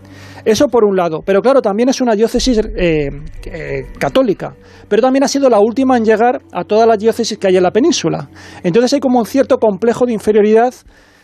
Eso 0.45 0.67
por 0.67 0.85
un 0.85 0.95
lado, 0.95 1.19
pero 1.25 1.41
claro, 1.41 1.61
también 1.61 1.89
es 1.89 1.99
una 2.01 2.15
diócesis 2.15 2.59
eh, 2.77 3.09
eh, 3.45 3.81
católica, 3.97 4.55
pero 4.87 5.01
también 5.01 5.23
ha 5.23 5.27
sido 5.27 5.49
la 5.49 5.59
última 5.59 5.97
en 5.97 6.05
llegar 6.05 6.41
a 6.51 6.63
todas 6.63 6.87
las 6.87 6.99
diócesis 6.99 7.37
que 7.37 7.47
hay 7.47 7.57
en 7.57 7.63
la 7.63 7.71
península. 7.71 8.29
Entonces 8.63 8.93
hay 8.93 8.99
como 8.99 9.19
un 9.19 9.25
cierto 9.25 9.57
complejo 9.57 10.05
de 10.05 10.13
inferioridad 10.13 10.73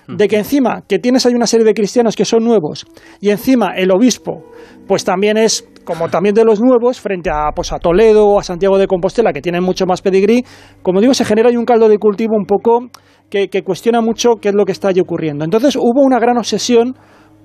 de 0.07 0.27
que 0.27 0.37
encima 0.37 0.83
que 0.87 0.99
tienes 0.99 1.25
ahí 1.25 1.33
una 1.33 1.47
serie 1.47 1.65
de 1.65 1.73
cristianos 1.73 2.15
que 2.15 2.25
son 2.25 2.43
nuevos 2.43 2.85
y 3.19 3.29
encima 3.29 3.73
el 3.75 3.91
obispo 3.91 4.43
pues 4.87 5.03
también 5.03 5.37
es 5.37 5.67
como 5.83 6.09
también 6.09 6.35
de 6.35 6.43
los 6.43 6.61
nuevos 6.61 6.99
frente 6.99 7.29
a 7.31 7.51
pues 7.55 7.71
a 7.73 7.79
Toledo 7.79 8.27
o 8.27 8.39
a 8.39 8.43
Santiago 8.43 8.77
de 8.77 8.87
Compostela 8.87 9.33
que 9.33 9.41
tienen 9.41 9.63
mucho 9.63 9.85
más 9.85 10.01
pedigrí 10.01 10.45
como 10.83 11.01
digo 11.01 11.13
se 11.13 11.25
genera 11.25 11.49
ahí 11.49 11.57
un 11.57 11.65
caldo 11.65 11.89
de 11.89 11.97
cultivo 11.97 12.35
un 12.37 12.45
poco 12.45 12.89
que, 13.29 13.47
que 13.47 13.63
cuestiona 13.63 14.01
mucho 14.01 14.35
qué 14.39 14.49
es 14.49 14.55
lo 14.55 14.65
que 14.65 14.73
está 14.73 14.89
allí 14.89 14.99
ocurriendo 14.99 15.43
entonces 15.43 15.75
hubo 15.75 16.03
una 16.03 16.19
gran 16.19 16.37
obsesión 16.37 16.95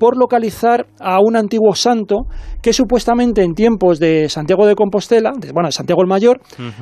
por 0.01 0.17
localizar 0.17 0.87
a 0.99 1.19
un 1.21 1.37
antiguo 1.37 1.75
santo 1.77 2.23
que 2.61 2.73
supuestamente 2.73 3.43
en 3.45 3.55
tiempos 3.55 4.01
de 4.01 4.29
Santiago 4.29 4.67
de 4.67 4.75
Compostela, 4.75 5.31
de- 5.39 5.53
bueno, 5.53 5.69
de 5.69 5.73
Santiago 5.73 6.01
el 6.03 6.09
Mayor, 6.09 6.41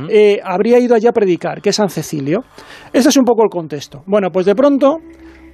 eh, 0.08 0.38
habría 0.42 0.78
ido 0.78 0.94
allí 0.94 1.06
a 1.08 1.12
predicar, 1.12 1.60
que 1.60 1.68
es 1.70 1.76
San 1.76 1.90
Cecilio. 1.90 2.44
Ese 2.92 3.10
es 3.10 3.16
un 3.18 3.24
poco 3.24 3.42
el 3.42 3.50
contexto. 3.50 4.02
Bueno, 4.06 4.28
pues 4.32 4.46
de 4.46 4.54
pronto 4.54 4.98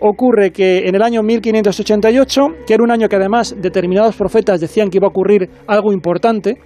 ocurre 0.00 0.50
que 0.52 0.86
en 0.86 0.94
el 0.94 1.02
año 1.02 1.22
1588, 1.22 2.40
que 2.66 2.74
era 2.74 2.82
un 2.84 2.90
año 2.90 3.08
que 3.08 3.16
además 3.16 3.56
determinados 3.60 4.14
profetas 4.16 4.60
decían 4.60 4.90
que 4.90 4.98
iba 4.98 5.06
a 5.06 5.10
ocurrir 5.10 5.48
algo 5.66 5.92
importante, 5.92 6.56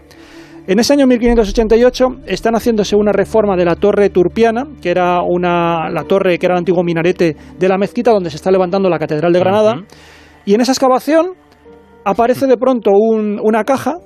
en 0.67 0.79
ese 0.79 0.93
año 0.93 1.07
1588 1.07 2.07
están 2.27 2.55
haciéndose 2.55 2.95
una 2.97 3.13
reforma 3.13 3.57
de 3.57 3.65
la 3.65 3.75
torre 3.77 4.11
turpiana, 4.11 4.65
que 4.83 4.91
era 4.91 5.23
una, 5.23 5.89
la 5.91 6.05
torre 6.05 6.39
que 6.39 6.45
era 6.47 6.57
el 6.57 6.59
antiguo 6.59 6.83
minarete 6.85 7.35
de 7.59 7.69
la 7.69 7.79
mezquita 7.79 8.11
donde 8.11 8.29
se 8.29 8.37
está 8.37 8.51
levantando 8.51 8.91
la 8.91 8.99
Catedral 8.99 9.33
de 9.33 9.39
Granada. 9.39 9.75
Y 10.49 10.55
en 10.55 10.63
esa 10.63 10.73
excavación 10.73 11.33
aparece 12.07 12.47
de 12.47 12.57
pronto 12.57 12.91
un- 12.91 13.39
una 13.43 13.65
caja 13.65 13.99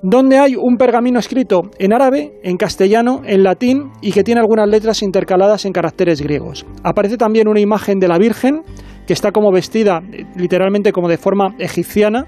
donde 0.00 0.38
hay 0.38 0.54
un 0.54 0.76
pergamino 0.76 1.18
escrito 1.18 1.62
en 1.80 1.92
árabe, 1.92 2.38
en 2.44 2.56
castellano, 2.56 3.22
en 3.26 3.42
latín 3.42 3.90
y 4.00 4.12
que 4.12 4.22
tiene 4.22 4.40
algunas 4.40 4.68
letras 4.68 5.02
intercaladas 5.02 5.64
en 5.64 5.72
caracteres 5.72 6.22
griegos. 6.22 6.64
Aparece 6.84 7.16
también 7.16 7.48
una 7.48 7.58
imagen 7.58 7.98
de 7.98 8.06
la 8.06 8.16
Virgen 8.16 8.62
que 9.08 9.12
está 9.12 9.32
como 9.32 9.50
vestida 9.50 10.00
literalmente 10.36 10.92
como 10.92 11.08
de 11.08 11.18
forma 11.18 11.56
egipciana 11.58 12.26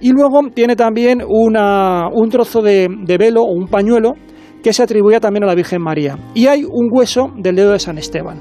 y 0.00 0.10
luego 0.10 0.40
tiene 0.52 0.74
también 0.74 1.22
una- 1.28 2.08
un 2.12 2.30
trozo 2.30 2.62
de, 2.62 2.88
de 3.04 3.16
velo 3.16 3.42
o 3.42 3.52
un 3.52 3.68
pañuelo 3.68 4.14
que 4.60 4.72
se 4.72 4.82
atribuía 4.82 5.20
también 5.20 5.44
a 5.44 5.46
la 5.46 5.54
Virgen 5.54 5.80
María. 5.80 6.18
Y 6.34 6.48
hay 6.48 6.64
un 6.64 6.88
hueso 6.90 7.30
del 7.36 7.54
dedo 7.54 7.70
de 7.70 7.78
San 7.78 7.96
Esteban. 7.96 8.40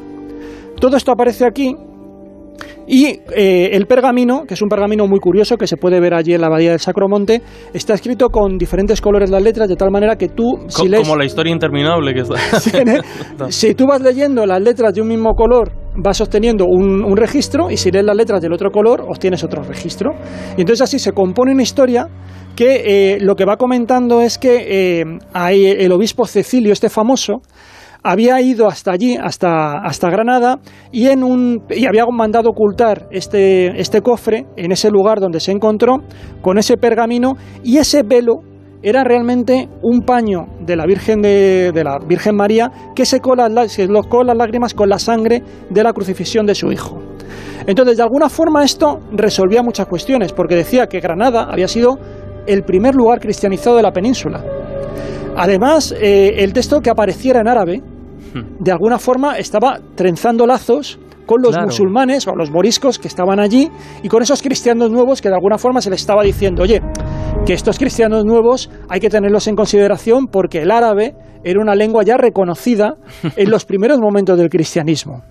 Todo 0.81 0.97
esto 0.97 1.11
aparece 1.11 1.45
aquí 1.45 1.75
y 2.91 3.05
eh, 3.35 3.69
el 3.73 3.85
pergamino, 3.85 4.45
que 4.47 4.55
es 4.55 4.61
un 4.63 4.67
pergamino 4.67 5.05
muy 5.07 5.19
curioso 5.19 5.55
que 5.57 5.67
se 5.67 5.77
puede 5.77 5.99
ver 5.99 6.15
allí 6.15 6.33
en 6.33 6.41
la 6.41 6.47
abadía 6.47 6.71
del 6.71 6.79
Sacromonte, 6.79 7.41
está 7.73 7.93
escrito 7.93 8.29
con 8.29 8.57
diferentes 8.57 8.99
colores 8.99 9.29
las 9.29 9.43
letras 9.43 9.69
de 9.69 9.75
tal 9.75 9.91
manera 9.91 10.15
que 10.15 10.29
tú, 10.29 10.57
Co- 10.57 10.69
si 10.69 10.87
lees, 10.89 11.03
Como 11.07 11.15
la 11.17 11.25
historia 11.25 11.53
interminable 11.53 12.13
que 12.15 12.21
está. 12.21 12.35
tiene- 12.71 12.99
si 13.49 13.75
tú 13.75 13.85
vas 13.85 14.01
leyendo 14.01 14.45
las 14.45 14.59
letras 14.61 14.93
de 14.93 15.01
un 15.01 15.07
mismo 15.07 15.35
color, 15.35 15.71
vas 15.95 16.19
obteniendo 16.19 16.65
un, 16.65 17.03
un 17.03 17.15
registro 17.15 17.69
y 17.69 17.77
si 17.77 17.91
lees 17.91 18.05
las 18.05 18.15
letras 18.15 18.41
del 18.41 18.53
otro 18.53 18.71
color, 18.71 19.01
obtienes 19.07 19.43
otro 19.43 19.61
registro. 19.61 20.11
Y 20.57 20.61
entonces 20.61 20.81
así 20.81 20.97
se 20.97 21.11
compone 21.11 21.51
una 21.51 21.61
historia 21.63 22.07
que 22.55 23.13
eh, 23.13 23.17
lo 23.21 23.35
que 23.35 23.45
va 23.45 23.57
comentando 23.57 24.21
es 24.21 24.37
que 24.39 24.99
eh, 25.01 25.05
hay 25.33 25.65
el 25.65 25.91
obispo 25.91 26.25
Cecilio, 26.25 26.73
este 26.73 26.89
famoso, 26.89 27.41
había 28.03 28.39
ido 28.41 28.67
hasta 28.67 28.91
allí, 28.91 29.17
hasta, 29.17 29.79
hasta 29.79 30.09
Granada, 30.09 30.59
y, 30.91 31.07
en 31.07 31.23
un, 31.23 31.63
y 31.69 31.85
había 31.85 32.05
mandado 32.11 32.49
ocultar 32.49 33.07
este, 33.11 33.79
este 33.79 34.01
cofre 34.01 34.45
en 34.55 34.71
ese 34.71 34.89
lugar 34.89 35.19
donde 35.19 35.39
se 35.39 35.51
encontró, 35.51 35.97
con 36.41 36.57
ese 36.57 36.77
pergamino, 36.77 37.33
y 37.63 37.77
ese 37.77 38.03
velo 38.03 38.41
era 38.81 39.03
realmente 39.03 39.67
un 39.81 40.01
paño 40.01 40.45
de 40.61 40.75
la 40.75 40.85
Virgen, 40.85 41.21
de, 41.21 41.71
de 41.73 41.83
la 41.83 41.99
Virgen 41.99 42.35
María 42.35 42.71
que 42.95 43.05
secó 43.05 43.35
las, 43.35 43.71
se 43.71 43.87
las 43.87 44.37
lágrimas 44.37 44.73
con 44.73 44.87
la 44.87 44.99
sangre 44.99 45.43
de 45.69 45.83
la 45.83 45.91
crucifixión 45.91 46.45
de 46.45 46.55
su 46.55 46.71
hijo. 46.71 46.97
Entonces, 47.67 47.97
de 47.97 48.03
alguna 48.03 48.29
forma 48.29 48.63
esto 48.63 49.01
resolvía 49.11 49.61
muchas 49.61 49.87
cuestiones, 49.87 50.31
porque 50.31 50.55
decía 50.55 50.87
que 50.87 51.01
Granada 51.01 51.47
había 51.51 51.67
sido 51.67 51.99
el 52.47 52.63
primer 52.63 52.95
lugar 52.95 53.19
cristianizado 53.19 53.75
de 53.75 53.83
la 53.83 53.91
península. 53.91 54.43
Además, 55.41 55.95
eh, 55.97 56.43
el 56.43 56.51
texto 56.51 56.81
que 56.81 56.89
apareciera 56.89 57.39
en 57.39 57.47
árabe, 57.47 57.77
hmm. 57.77 58.61
de 58.61 58.71
alguna 58.73 58.99
forma 58.99 59.37
estaba 59.37 59.79
trenzando 59.95 60.45
lazos 60.45 60.99
con 61.25 61.41
los 61.41 61.57
musulmanes 61.57 62.27
o 62.27 62.35
los 62.35 62.51
moriscos 62.51 62.99
que 62.99 63.07
estaban 63.07 63.39
allí 63.39 63.69
y 64.03 64.09
con 64.09 64.21
esos 64.21 64.41
cristianos 64.41 64.91
nuevos 64.91 65.21
que 65.21 65.29
de 65.29 65.35
alguna 65.35 65.57
forma 65.57 65.79
se 65.79 65.89
les 65.89 66.01
estaba 66.01 66.23
diciendo, 66.23 66.63
oye, 66.63 66.81
que 67.45 67.53
estos 67.53 67.77
cristianos 67.77 68.25
nuevos 68.25 68.69
hay 68.89 68.99
que 68.99 69.09
tenerlos 69.09 69.47
en 69.47 69.55
consideración 69.55 70.27
porque 70.27 70.63
el 70.63 70.71
árabe 70.71 71.15
era 71.43 71.61
una 71.61 71.73
lengua 71.73 72.03
ya 72.03 72.17
reconocida 72.17 72.95
en 73.37 73.49
los 73.49 73.63
primeros 73.63 73.99
momentos 73.99 74.37
del 74.37 74.49
cristianismo. 74.49 75.21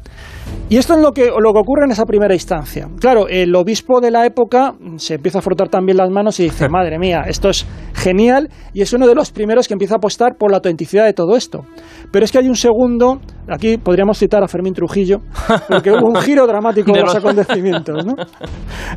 Y 0.70 0.76
esto 0.76 0.94
es 0.94 1.00
lo 1.00 1.12
que, 1.12 1.30
lo 1.30 1.52
que 1.54 1.58
ocurre 1.60 1.86
en 1.86 1.92
esa 1.92 2.04
primera 2.04 2.34
instancia. 2.34 2.90
Claro, 3.00 3.26
el 3.26 3.54
obispo 3.56 4.02
de 4.02 4.10
la 4.10 4.26
época 4.26 4.74
se 4.96 5.14
empieza 5.14 5.38
a 5.38 5.42
frotar 5.42 5.70
también 5.70 5.96
las 5.96 6.10
manos 6.10 6.38
y 6.40 6.44
dice, 6.44 6.68
madre 6.70 6.98
mía, 6.98 7.22
esto 7.26 7.48
es 7.48 7.66
genial, 7.94 8.50
y 8.74 8.82
es 8.82 8.92
uno 8.92 9.06
de 9.06 9.14
los 9.14 9.30
primeros 9.30 9.66
que 9.66 9.72
empieza 9.72 9.94
a 9.94 9.96
apostar 9.96 10.36
por 10.38 10.50
la 10.50 10.58
autenticidad 10.58 11.06
de 11.06 11.14
todo 11.14 11.36
esto. 11.36 11.64
Pero 12.12 12.24
es 12.26 12.32
que 12.32 12.38
hay 12.38 12.48
un 12.48 12.54
segundo, 12.54 13.18
aquí 13.48 13.78
podríamos 13.78 14.18
citar 14.18 14.44
a 14.44 14.48
Fermín 14.48 14.74
Trujillo, 14.74 15.20
porque 15.68 15.90
hubo 15.90 16.06
un 16.06 16.16
giro 16.16 16.46
dramático 16.46 16.92
de 16.92 17.00
los 17.00 17.14
acontecimientos. 17.14 18.04
¿no? 18.04 18.14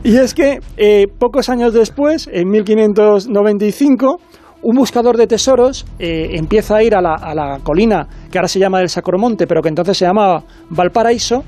Y 0.04 0.18
es 0.18 0.34
que 0.34 0.60
eh, 0.76 1.08
pocos 1.20 1.48
años 1.48 1.74
después, 1.74 2.30
en 2.34 2.50
1595, 2.50 4.20
un 4.64 4.76
buscador 4.76 5.18
de 5.18 5.28
tesoros 5.28 5.86
eh, 6.00 6.30
empieza 6.34 6.78
a 6.78 6.84
ir 6.84 6.96
a 6.96 7.02
la, 7.02 7.60
colina 7.64 8.08
que 8.32 8.38
ahora 8.38 8.48
se 8.48 8.60
llama 8.60 8.80
del 8.80 8.90
Sacromonte, 8.90 9.48
pero 9.48 9.62
que 9.62 9.70
entonces 9.70 9.98
se 9.98 10.06
llamaba 10.06 10.44
Valparaíso, 10.70 11.44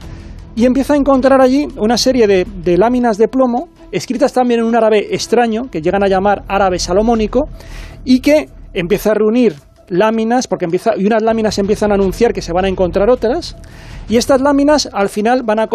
y 0.55 0.66
empieza 0.66 0.93
a 0.93 0.97
encontrar 0.97 1.41
allí 1.41 1.68
una 1.78 1.97
serie 1.97 2.28
de, 2.28 2.45
de, 2.45 2.78
láminas 2.78 3.18
de 3.18 3.28
plomo, 3.28 3.70
escritas 3.91 4.34
también 4.34 4.59
en 4.59 4.66
un 4.68 4.76
árabe 4.76 5.07
extraño, 5.11 5.70
que 5.72 5.82
llegan 5.82 6.03
a 6.03 6.07
llamar 6.07 6.43
árabe 6.47 6.78
salomónico, 6.78 7.47
y 8.05 8.20
que 8.20 8.49
empieza 8.74 9.11
a 9.11 9.14
reunir 9.16 9.55
láminas, 9.89 10.47
porque 10.47 10.66
empieza, 10.66 10.91
y 10.97 11.05
unas 11.05 11.24
láminas 11.24 11.57
empiezan 11.59 11.91
a 11.91 11.95
anunciar 11.95 12.34
que 12.34 12.41
se 12.41 12.53
van 12.53 12.66
a 12.66 12.68
encontrar 12.68 13.09
otras, 13.09 13.55
y 14.09 14.18
estas 14.18 14.41
láminas 14.41 14.89
al 14.91 15.09
final 15.09 15.43
van 15.43 15.59
a 15.59 15.70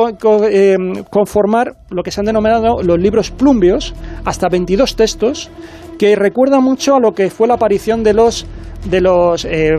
eh, 0.51 0.77
conformar 1.11 1.77
lo 1.91 2.03
que 2.03 2.11
se 2.11 2.21
han 2.21 2.27
denominado 2.27 2.83
los 2.83 2.99
libros 2.99 3.31
plumbios, 3.31 3.95
hasta 4.25 4.49
22 4.49 4.97
textos, 4.97 5.51
que 5.99 6.17
recuerda 6.17 6.61
mucho 6.61 6.97
a 6.97 7.01
lo 7.01 7.13
que 7.13 7.31
fue 7.31 7.49
la 7.49 7.55
aparición 7.55 8.03
de 8.03 8.15
los 8.15 8.47
de 8.85 9.01
los 9.01 9.45
eh, 9.45 9.75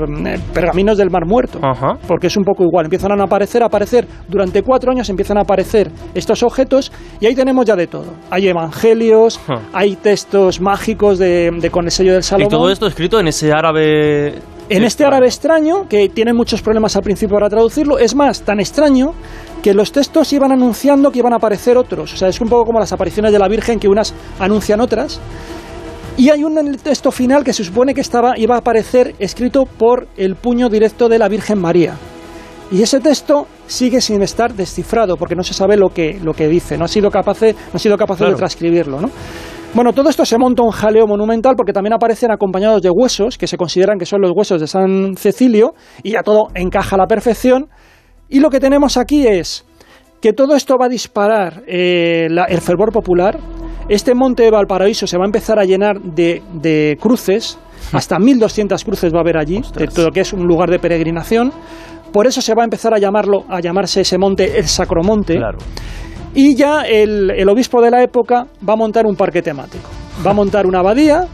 pergaminos 0.53 0.97
del 0.97 1.09
Mar 1.09 1.25
Muerto, 1.25 1.59
porque 2.07 2.27
es 2.27 2.37
un 2.37 2.43
poco 2.43 2.63
igual. 2.63 2.85
Empiezan 2.85 3.19
a 3.19 3.23
aparecer, 3.23 3.63
a 3.63 3.67
aparecer 3.67 4.05
durante 4.27 4.61
cuatro 4.61 4.91
años, 4.91 5.09
empiezan 5.09 5.37
a 5.37 5.41
aparecer 5.41 5.89
estos 6.13 6.43
objetos 6.43 6.91
y 7.19 7.25
ahí 7.25 7.35
tenemos 7.35 7.65
ya 7.65 7.75
de 7.75 7.87
todo. 7.87 8.13
Hay 8.29 8.47
evangelios, 8.47 9.39
hay 9.73 9.95
textos 9.95 10.59
mágicos 10.59 11.17
de, 11.17 11.69
con 11.71 11.85
el 11.85 11.91
sello 11.91 12.13
del 12.13 12.23
Salomón. 12.23 12.51
Y 12.51 12.55
todo 12.55 12.69
esto 12.69 12.87
escrito 12.87 13.19
en 13.19 13.27
ese 13.27 13.51
árabe. 13.51 14.35
En 14.71 14.83
este 14.83 15.03
árabe 15.03 15.25
extraño, 15.25 15.87
que 15.89 16.09
tiene 16.09 16.31
muchos 16.31 16.61
problemas 16.61 16.95
al 16.95 17.01
principio 17.01 17.35
para 17.35 17.49
traducirlo, 17.49 17.97
es 17.97 18.13
más, 18.13 18.41
tan 18.41 18.59
extraño 18.59 19.13
que 19.63 19.73
los 19.73 19.91
textos 19.91 20.31
iban 20.31 20.51
anunciando 20.51 21.11
que 21.11 21.19
iban 21.19 21.33
a 21.33 21.37
aparecer 21.37 21.75
otros. 21.75 22.13
O 22.13 22.17
sea, 22.17 22.27
es 22.27 22.39
un 22.39 22.49
poco 22.49 22.65
como 22.65 22.79
las 22.79 22.93
apariciones 22.93 23.31
de 23.31 23.39
la 23.39 23.47
Virgen, 23.47 23.79
que 23.79 23.87
unas 23.87 24.13
anuncian 24.39 24.79
otras. 24.79 25.19
Y 26.19 26.31
hay 26.31 26.43
un 26.43 26.75
texto 26.75 27.11
final 27.11 27.45
que 27.45 27.53
se 27.53 27.63
supone 27.63 27.93
que 27.93 28.01
estaba, 28.01 28.37
iba 28.37 28.55
a 28.55 28.57
aparecer 28.57 29.15
escrito 29.19 29.63
por 29.63 30.09
el 30.17 30.35
puño 30.35 30.67
directo 30.67 31.07
de 31.07 31.17
la 31.17 31.29
Virgen 31.29 31.61
María. 31.61 31.95
Y 32.73 32.81
ese 32.81 32.99
texto 32.99 33.47
sigue 33.67 34.01
sin 34.01 34.21
estar 34.21 34.53
descifrado 34.53 35.15
porque 35.15 35.33
no 35.33 35.43
se 35.43 35.53
sabe 35.53 35.77
lo 35.77 35.91
que, 35.91 36.19
lo 36.21 36.33
que 36.33 36.49
dice, 36.49 36.77
no 36.77 36.83
ha 36.83 36.87
sido 36.89 37.09
capaz, 37.09 37.41
no 37.41 37.75
ha 37.75 37.79
sido 37.79 37.95
capaz 37.95 38.19
de 38.19 38.35
transcribirlo. 38.35 38.99
¿no? 38.99 39.09
Bueno, 39.73 39.93
todo 39.93 40.09
esto 40.09 40.25
se 40.25 40.37
monta 40.37 40.61
un 40.61 40.71
jaleo 40.71 41.07
monumental 41.07 41.55
porque 41.55 41.71
también 41.71 41.93
aparecen 41.93 42.31
acompañados 42.31 42.81
de 42.81 42.89
huesos 42.89 43.37
que 43.37 43.47
se 43.47 43.55
consideran 43.55 43.97
que 43.97 44.05
son 44.05 44.19
los 44.19 44.31
huesos 44.35 44.59
de 44.59 44.67
San 44.67 45.15
Cecilio 45.15 45.73
y 46.03 46.11
ya 46.11 46.21
todo 46.21 46.49
encaja 46.53 46.97
a 46.97 46.99
la 46.99 47.07
perfección. 47.07 47.69
Y 48.27 48.41
lo 48.41 48.49
que 48.49 48.59
tenemos 48.59 48.97
aquí 48.97 49.25
es 49.25 49.65
que 50.19 50.33
todo 50.33 50.53
esto 50.57 50.75
va 50.77 50.87
a 50.87 50.89
disparar 50.89 51.63
eh, 51.65 52.27
el 52.49 52.59
fervor 52.59 52.91
popular, 52.91 53.39
este 53.89 54.13
monte 54.13 54.43
de 54.43 54.51
Valparaíso 54.51 55.07
se 55.07 55.17
va 55.17 55.25
a 55.25 55.27
empezar 55.27 55.59
a 55.59 55.65
llenar 55.65 55.99
de, 55.99 56.97
cruces, 57.01 57.57
hasta 57.91 58.17
1.200 58.17 58.83
cruces 58.85 59.13
va 59.13 59.17
a 59.17 59.21
haber 59.21 59.37
allí, 59.37 59.61
de 59.75 59.87
todo 59.87 60.05
lo 60.07 60.11
que 60.11 60.21
es 60.21 60.31
un 60.31 60.45
lugar 60.45 60.69
de 60.69 60.79
peregrinación. 60.79 61.51
Por 62.13 62.25
eso 62.25 62.41
se 62.41 62.55
va 62.55 62.63
a 62.63 62.65
empezar 62.65 62.93
a 62.93 62.99
llamarlo, 62.99 63.43
a 63.49 63.59
llamarse 63.59 64.01
ese 64.01 64.17
monte 64.17 64.57
el 64.57 64.67
Sacromonte. 64.67 65.39
Y 66.33 66.55
ya 66.55 66.83
el, 66.83 67.31
el 67.31 67.49
obispo 67.49 67.81
de 67.81 67.91
la 67.91 68.03
época 68.03 68.45
va 68.67 68.73
a 68.73 68.75
montar 68.75 69.05
un 69.05 69.15
parque 69.15 69.41
temático. 69.41 69.89
Va 70.25 70.31
a 70.31 70.33
montar 70.33 70.65
una 70.65 70.79
abadía, 70.79 71.27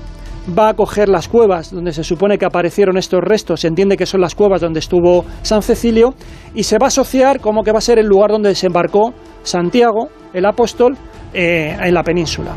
va 0.58 0.70
a 0.70 0.74
coger 0.74 1.10
las 1.10 1.28
cuevas 1.28 1.72
donde 1.72 1.92
se 1.92 2.04
supone 2.04 2.38
que 2.38 2.46
aparecieron 2.46 2.98
estos 2.98 3.22
restos, 3.22 3.62
se 3.62 3.68
entiende 3.68 3.98
que 3.98 4.06
son 4.06 4.22
las 4.22 4.36
cuevas 4.36 4.62
donde 4.62 4.80
estuvo 4.80 5.26
San 5.42 5.62
Cecilio, 5.62 6.14
y 6.54 6.64
se 6.64 6.78
va 6.78 6.86
a 6.86 6.88
asociar 6.88 7.40
como 7.40 7.64
que 7.64 7.72
va 7.72 7.80
a 7.80 7.82
ser 7.82 8.00
el 8.00 8.06
lugar 8.06 8.32
donde 8.32 8.50
desembarcó 8.50 9.14
Santiago, 9.44 10.10
el 10.34 10.46
apóstol, 10.46 10.98
eh, 11.34 11.76
en 11.80 11.94
la 11.94 12.04
península. 12.04 12.56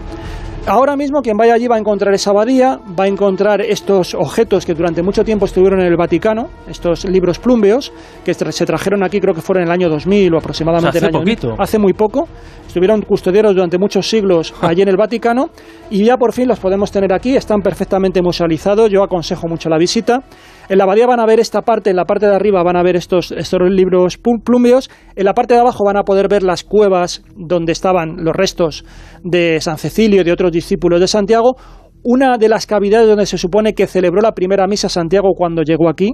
Ahora 0.68 0.96
mismo 0.96 1.22
quien 1.22 1.36
vaya 1.38 1.54
allí 1.54 1.66
va 1.66 1.76
a 1.76 1.78
encontrar 1.78 2.12
esa 2.12 2.30
abadía, 2.30 2.78
va 2.98 3.04
a 3.04 3.06
encontrar 3.06 3.62
estos 3.62 4.14
objetos 4.14 4.66
que 4.66 4.74
durante 4.74 5.02
mucho 5.02 5.24
tiempo 5.24 5.46
estuvieron 5.46 5.80
en 5.80 5.86
el 5.86 5.96
Vaticano, 5.96 6.48
estos 6.68 7.06
libros 7.06 7.38
plumbeos, 7.38 7.90
que 8.22 8.34
se 8.34 8.66
trajeron 8.66 9.02
aquí 9.02 9.18
creo 9.18 9.32
que 9.32 9.40
fueron 9.40 9.62
en 9.62 9.68
el 9.68 9.72
año 9.72 9.88
2000 9.88 10.34
o 10.34 10.38
aproximadamente. 10.38 10.98
hace 10.98 11.08
poquito. 11.08 11.54
Hace 11.58 11.78
muy 11.78 11.94
poco. 11.94 12.28
Estuvieron 12.68 13.00
custodiados 13.00 13.54
durante 13.54 13.78
muchos 13.78 14.08
siglos 14.08 14.54
allí 14.60 14.82
en 14.82 14.88
el 14.88 14.96
Vaticano 14.98 15.48
y 15.90 16.04
ya 16.04 16.18
por 16.18 16.34
fin 16.34 16.46
los 16.46 16.60
podemos 16.60 16.92
tener 16.92 17.14
aquí, 17.14 17.34
están 17.34 17.62
perfectamente 17.62 18.20
musealizados, 18.20 18.90
yo 18.90 19.02
aconsejo 19.02 19.48
mucho 19.48 19.70
la 19.70 19.78
visita. 19.78 20.22
En 20.68 20.76
la 20.76 20.84
abadía 20.84 21.06
van 21.06 21.18
a 21.18 21.24
ver 21.24 21.40
esta 21.40 21.62
parte, 21.62 21.88
en 21.88 21.96
la 21.96 22.04
parte 22.04 22.26
de 22.26 22.34
arriba 22.34 22.62
van 22.62 22.76
a 22.76 22.82
ver 22.82 22.94
estos, 22.94 23.32
estos 23.32 23.60
libros 23.70 24.18
plumbeos, 24.44 24.90
en 25.16 25.24
la 25.24 25.32
parte 25.32 25.54
de 25.54 25.60
abajo 25.60 25.82
van 25.82 25.96
a 25.96 26.02
poder 26.02 26.28
ver 26.28 26.42
las 26.42 26.62
cuevas 26.62 27.24
donde 27.34 27.72
estaban 27.72 28.22
los 28.22 28.36
restos 28.36 28.84
de 29.24 29.62
San 29.62 29.78
Cecilio 29.78 30.20
y 30.20 30.24
de 30.24 30.32
otros 30.32 30.52
discípulos 30.52 31.00
de 31.00 31.08
Santiago, 31.08 31.56
una 32.04 32.36
de 32.36 32.48
las 32.48 32.66
cavidades 32.66 33.08
donde 33.08 33.26
se 33.26 33.38
supone 33.38 33.72
que 33.72 33.86
celebró 33.86 34.20
la 34.20 34.32
primera 34.32 34.66
misa 34.66 34.88
Santiago 34.88 35.30
cuando 35.36 35.62
llegó 35.62 35.88
aquí. 35.88 36.12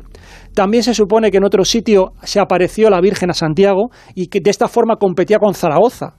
También 0.54 0.82
se 0.82 0.94
supone 0.94 1.30
que 1.30 1.38
en 1.38 1.44
otro 1.44 1.64
sitio 1.64 2.12
se 2.22 2.40
apareció 2.40 2.90
la 2.90 3.00
Virgen 3.00 3.30
a 3.30 3.34
Santiago 3.34 3.90
y 4.14 4.28
que 4.28 4.40
de 4.40 4.50
esta 4.50 4.68
forma 4.68 4.96
competía 4.96 5.38
con 5.38 5.54
Zaragoza. 5.54 6.14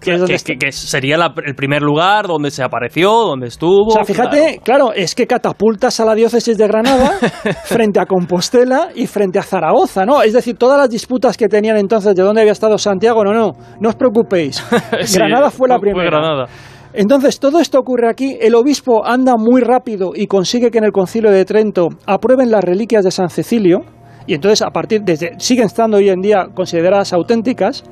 Que, 0.00 0.70
sería 0.70 1.16
el 1.44 1.54
primer 1.56 1.82
lugar 1.82 2.26
donde 2.26 2.50
se 2.50 2.62
apareció, 2.62 3.10
donde 3.10 3.48
estuvo. 3.48 3.88
O 3.88 3.90
sea, 3.90 4.04
fíjate, 4.04 4.60
claro. 4.62 4.92
es 4.94 5.14
que 5.14 5.26
catapultas 5.26 5.98
a 5.98 6.04
la 6.04 6.14
diócesis 6.14 6.56
de 6.56 6.68
Granada 6.68 7.12
frente 7.64 7.98
a 7.98 8.06
Compostela 8.06 8.90
y 8.94 9.06
frente 9.08 9.40
a 9.40 9.42
Zaragoza, 9.42 10.06
¿no? 10.06 10.22
Es 10.22 10.32
decir, 10.32 10.56
todas 10.56 10.78
las 10.78 10.88
disputas 10.88 11.36
que 11.36 11.48
tenían 11.48 11.76
entonces 11.76 12.14
de 12.14 12.22
dónde 12.22 12.42
había 12.42 12.52
estado 12.52 12.78
Santiago, 12.78 13.24
no, 13.24 13.32
no, 13.32 13.52
no 13.80 13.88
os 13.88 13.96
preocupéis. 13.96 14.64
Granada 15.14 15.50
fue 15.50 15.68
la 15.68 15.78
primera. 15.78 16.10
Granada. 16.10 16.46
Entonces, 16.92 17.38
todo 17.38 17.60
esto 17.60 17.78
ocurre 17.78 18.08
aquí. 18.08 18.38
El 18.40 18.54
obispo 18.54 19.04
anda 19.04 19.34
muy 19.36 19.60
rápido 19.60 20.12
y 20.14 20.26
consigue 20.26 20.70
que 20.70 20.78
en 20.78 20.84
el 20.84 20.92
concilio 20.92 21.30
de 21.30 21.44
Trento 21.44 21.88
aprueben 22.06 22.50
las 22.50 22.64
reliquias 22.64 23.04
de 23.04 23.10
San 23.10 23.28
Cecilio. 23.28 23.80
Y 24.28 24.34
entonces, 24.34 24.60
a 24.60 24.70
partir 24.70 25.00
desde 25.02 25.32
siguen 25.38 25.66
estando 25.66 25.96
hoy 25.96 26.10
en 26.10 26.20
día 26.20 26.48
consideradas 26.54 27.14
auténticas. 27.14 27.82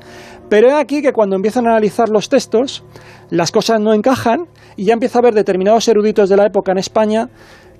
Pero 0.49 0.67
es 0.67 0.75
aquí 0.75 1.01
que 1.01 1.11
cuando 1.11 1.35
empiezan 1.35 1.65
a 1.65 1.71
analizar 1.71 2.09
los 2.09 2.29
textos, 2.29 2.85
las 3.31 3.51
cosas 3.51 3.81
no 3.81 3.93
encajan 3.93 4.45
y 4.77 4.85
ya 4.85 4.93
empieza 4.93 5.17
a 5.17 5.21
haber 5.21 5.33
determinados 5.33 5.87
eruditos 5.87 6.29
de 6.29 6.37
la 6.37 6.45
época 6.45 6.71
en 6.71 6.77
España 6.77 7.29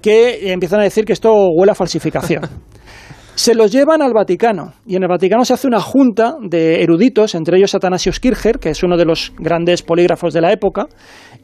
que 0.02 0.52
empiezan 0.52 0.80
a 0.80 0.84
decir 0.84 1.06
que 1.06 1.14
esto 1.14 1.32
huele 1.56 1.72
a 1.72 1.76
falsificación. 1.76 2.42
Se 3.36 3.54
los 3.54 3.72
llevan 3.72 4.02
al 4.02 4.14
Vaticano 4.14 4.74
y 4.88 4.96
en 4.96 5.04
el 5.04 5.10
Vaticano 5.10 5.46
se 5.46 5.54
hace 5.54 5.68
una 5.68 5.80
junta 5.80 6.34
de 6.42 6.82
eruditos, 6.82 7.36
entre 7.36 7.60
ellos 7.60 7.76
Atanasius 7.76 8.20
Kircher, 8.20 8.58
que 8.58 8.72
es 8.72 8.82
uno 8.82 8.98
de 8.98 9.06
los 9.06 9.32
grandes 9.38 9.84
polígrafos 9.84 10.34
de 10.34 10.42
la 10.42 10.52
época, 10.52 10.88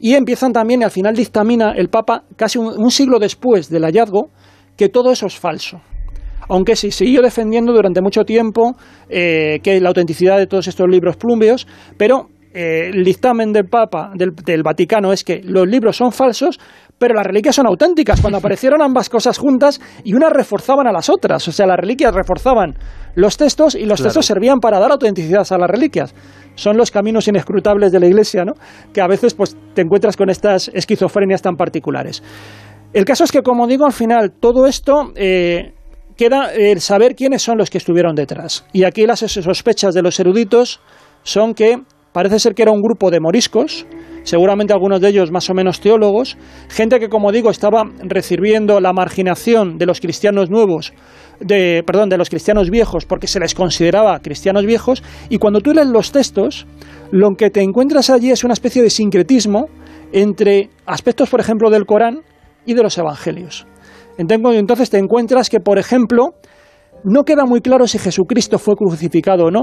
y 0.00 0.14
empiezan 0.14 0.52
también, 0.52 0.80
y 0.80 0.84
al 0.84 0.90
final 0.90 1.14
dictamina 1.14 1.70
el 1.70 1.90
Papa, 1.90 2.24
casi 2.34 2.58
un, 2.58 2.90
siglo 2.90 3.20
después 3.20 3.70
del 3.70 3.84
hallazgo, 3.84 4.30
que 4.76 4.88
todo 4.88 5.12
eso 5.12 5.26
es 5.26 5.38
falso. 5.38 5.80
Aunque 6.48 6.76
sí, 6.76 6.90
siguió 6.90 7.22
defendiendo 7.22 7.72
durante 7.72 8.00
mucho 8.00 8.24
tiempo 8.24 8.76
eh, 9.08 9.60
que 9.62 9.80
la 9.80 9.88
autenticidad 9.88 10.38
de 10.38 10.46
todos 10.46 10.68
estos 10.68 10.88
libros 10.88 11.16
plumbeos, 11.16 11.66
pero 11.96 12.28
eh, 12.56 12.90
el 12.94 13.02
dictamen 13.02 13.52
del 13.52 13.64
Papa, 13.64 14.12
del, 14.14 14.62
Vaticano, 14.62 15.12
es 15.12 15.24
que 15.24 15.40
los 15.42 15.66
libros 15.66 15.96
son 15.96 16.12
falsos, 16.12 16.60
pero 16.96 17.12
las 17.12 17.26
reliquias 17.26 17.56
son 17.56 17.66
auténticas. 17.66 18.20
Cuando 18.20 18.38
aparecieron 18.38 18.80
ambas 18.80 19.10
cosas 19.10 19.38
juntas 19.38 19.80
y 20.04 20.14
unas 20.14 20.32
reforzaban 20.32 20.86
a 20.86 20.92
las 20.92 21.10
otras, 21.10 21.48
o 21.48 21.52
sea, 21.52 21.66
las 21.66 21.76
reliquias 21.76 22.14
reforzaban 22.14 22.74
los 23.16 23.36
textos 23.36 23.74
y 23.74 23.86
los 23.86 24.00
textos 24.00 24.24
servían 24.26 24.60
para 24.60 24.78
dar 24.78 24.92
autenticidad 24.92 25.44
a 25.50 25.58
las 25.58 25.68
reliquias. 25.68 26.14
Son 26.54 26.76
los 26.76 26.92
caminos 26.92 27.26
inescrutables 27.26 27.90
de 27.90 27.98
la 27.98 28.06
Iglesia, 28.06 28.44
¿no? 28.44 28.52
Que 28.92 29.00
a 29.00 29.08
veces 29.08 29.34
pues, 29.34 29.56
te 29.74 29.82
encuentras 29.82 30.16
con 30.16 30.30
estas 30.30 30.70
esquizofrenias 30.72 31.42
tan 31.42 31.56
particulares. 31.56 32.22
El 32.92 33.04
caso 33.04 33.24
es 33.24 33.32
que, 33.32 33.42
como 33.42 33.66
digo, 33.66 33.84
al 33.84 33.92
final 33.92 34.30
todo 34.30 34.68
esto 34.68 35.10
eh, 35.16 35.72
queda 36.16 36.52
el 36.52 36.80
saber 36.80 37.14
quiénes 37.14 37.42
son 37.42 37.58
los 37.58 37.70
que 37.70 37.78
estuvieron 37.78 38.14
detrás. 38.14 38.64
Y 38.72 38.84
aquí 38.84 39.06
las 39.06 39.20
sospechas 39.20 39.94
de 39.94 40.02
los 40.02 40.18
eruditos 40.20 40.80
son 41.22 41.54
que 41.54 41.78
parece 42.12 42.38
ser 42.38 42.54
que 42.54 42.62
era 42.62 42.70
un 42.70 42.80
grupo 42.80 43.10
de 43.10 43.18
moriscos, 43.18 43.86
seguramente 44.22 44.72
algunos 44.72 45.00
de 45.00 45.08
ellos 45.08 45.32
más 45.32 45.50
o 45.50 45.54
menos 45.54 45.80
teólogos, 45.80 46.36
gente 46.68 47.00
que, 47.00 47.08
como 47.08 47.32
digo, 47.32 47.50
estaba 47.50 47.82
recibiendo 48.02 48.80
la 48.80 48.92
marginación 48.92 49.78
de 49.78 49.86
los 49.86 50.00
cristianos 50.00 50.48
nuevos, 50.48 50.92
de, 51.40 51.82
perdón, 51.84 52.08
de 52.08 52.16
los 52.16 52.30
cristianos 52.30 52.70
viejos, 52.70 53.04
porque 53.04 53.26
se 53.26 53.40
les 53.40 53.54
consideraba 53.54 54.20
cristianos 54.20 54.64
viejos, 54.64 55.02
y 55.28 55.38
cuando 55.38 55.60
tú 55.60 55.72
lees 55.72 55.88
los 55.88 56.12
textos, 56.12 56.66
lo 57.10 57.34
que 57.36 57.50
te 57.50 57.62
encuentras 57.62 58.10
allí 58.10 58.30
es 58.30 58.44
una 58.44 58.54
especie 58.54 58.82
de 58.82 58.90
sincretismo 58.90 59.66
entre 60.12 60.70
aspectos, 60.86 61.28
por 61.28 61.40
ejemplo, 61.40 61.68
del 61.68 61.84
Corán 61.84 62.20
y 62.64 62.74
de 62.74 62.82
los 62.84 62.96
Evangelios. 62.96 63.66
Entonces 64.18 64.90
te 64.90 64.98
encuentras 64.98 65.50
que, 65.50 65.60
por 65.60 65.78
ejemplo, 65.78 66.34
no 67.04 67.24
queda 67.24 67.44
muy 67.44 67.60
claro 67.60 67.86
si 67.86 67.98
Jesucristo 67.98 68.58
fue 68.58 68.74
crucificado 68.76 69.46
o 69.46 69.50
no, 69.50 69.62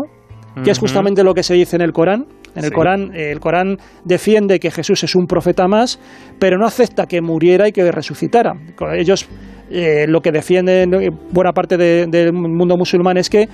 que 0.64 0.72
es 0.72 0.80
justamente 0.80 1.24
lo 1.24 1.34
que 1.34 1.44
se 1.44 1.54
dice 1.54 1.76
en 1.78 1.82
el 1.82 1.94
Corán. 1.94 2.26
En 2.56 2.66
el 2.66 2.72
Corán, 2.74 3.16
el 3.16 3.40
Corán 3.40 3.78
defiende 4.04 4.60
que 4.60 4.72
Jesús 4.72 5.04
es 5.04 5.16
un 5.16 5.26
profeta 5.26 5.68
más, 5.68 6.00
pero 6.40 6.58
no 6.58 6.66
acepta 6.66 7.06
que 7.06 7.22
muriera 7.22 7.68
y 7.68 7.72
que 7.72 7.90
resucitara. 7.92 8.54
Ellos 8.94 9.28
eh, 9.70 10.06
lo 10.08 10.20
que 10.20 10.32
defienden 10.32 10.92
buena 11.32 11.54
parte 11.54 11.78
del 11.78 12.34
mundo 12.34 12.76
musulmán 12.78 13.18
es 13.18 13.30
que 13.30 13.48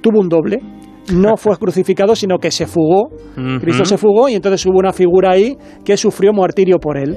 tuvo 0.00 0.20
un 0.20 0.28
doble, 0.28 0.58
no 1.12 1.36
fue 1.36 1.56
crucificado, 1.56 2.16
sino 2.16 2.38
que 2.38 2.50
se 2.50 2.66
fugó. 2.66 3.10
Cristo 3.60 3.84
se 3.84 3.96
fugó 3.98 4.28
y 4.28 4.34
entonces 4.34 4.64
hubo 4.66 4.78
una 4.78 4.92
figura 4.92 5.32
ahí 5.32 5.56
que 5.84 5.96
sufrió 5.96 6.32
martirio 6.32 6.78
por 6.78 6.96
él. 6.96 7.16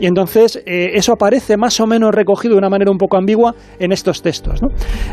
Y 0.00 0.06
entonces 0.06 0.56
eh, 0.66 0.90
eso 0.94 1.12
aparece 1.12 1.56
más 1.56 1.78
o 1.80 1.86
menos 1.86 2.12
recogido 2.12 2.54
de 2.54 2.58
una 2.58 2.68
manera 2.68 2.90
un 2.90 2.98
poco 2.98 3.16
ambigua 3.16 3.54
en 3.78 3.92
estos 3.92 4.22
textos. 4.22 4.60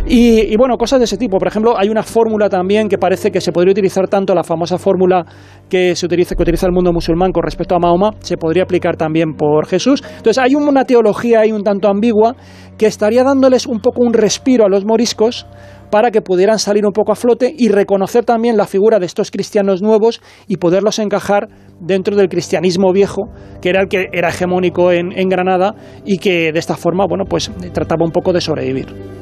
Y, 0.07 0.55
bueno, 0.57 0.77
cosas 0.77 0.99
de 0.99 1.05
ese 1.05 1.17
tipo. 1.17 1.37
Por 1.37 1.47
ejemplo, 1.47 1.75
hay 1.77 1.89
una 1.89 2.03
fórmula 2.03 2.49
también 2.49 2.89
que 2.89 2.97
parece 2.97 3.31
que 3.31 3.41
se 3.41 3.51
podría 3.51 3.71
utilizar 3.71 4.07
tanto, 4.07 4.33
la 4.33 4.43
famosa 4.43 4.77
fórmula 4.77 5.25
que 5.69 5.95
se 5.95 6.05
utiliza, 6.05 6.35
que 6.35 6.43
utiliza 6.43 6.65
el 6.65 6.71
mundo 6.71 6.91
musulmán 6.91 7.31
con 7.31 7.43
respecto 7.43 7.75
a 7.75 7.79
Mahoma, 7.79 8.11
se 8.19 8.37
podría 8.37 8.63
aplicar 8.63 8.97
también 8.97 9.33
por 9.35 9.67
Jesús. 9.67 10.03
Entonces 10.17 10.39
hay 10.39 10.55
una 10.55 10.83
teología 10.85 11.41
ahí 11.41 11.51
un 11.51 11.63
tanto 11.63 11.87
ambigua 11.87 12.35
que 12.77 12.87
estaría 12.87 13.23
dándoles 13.23 13.67
un 13.67 13.79
poco 13.79 14.03
un 14.03 14.13
respiro 14.13 14.65
a 14.65 14.69
los 14.69 14.85
moriscos 14.85 15.45
para 15.91 16.09
que 16.09 16.21
pudieran 16.21 16.57
salir 16.57 16.85
un 16.85 16.93
poco 16.93 17.11
a 17.11 17.15
flote 17.15 17.53
y 17.55 17.69
reconocer 17.69 18.25
también 18.25 18.57
la 18.57 18.65
figura 18.65 18.97
de 18.97 19.05
estos 19.05 19.29
cristianos 19.29 19.81
nuevos 19.81 20.21
y 20.47 20.57
poderlos 20.57 20.97
encajar 20.99 21.47
dentro 21.79 22.15
del 22.15 22.29
cristianismo 22.29 22.91
viejo, 22.91 23.29
que 23.61 23.69
era 23.69 23.81
el 23.81 23.87
que 23.87 24.07
era 24.13 24.29
hegemónico 24.29 24.91
en, 24.91 25.11
en 25.11 25.29
Granada 25.29 25.75
y 26.05 26.17
que 26.17 26.51
de 26.51 26.59
esta 26.59 26.75
forma, 26.75 27.05
bueno, 27.07 27.25
pues 27.29 27.51
trataba 27.73 28.05
un 28.05 28.11
poco 28.11 28.33
de 28.33 28.41
sobrevivir. 28.41 29.20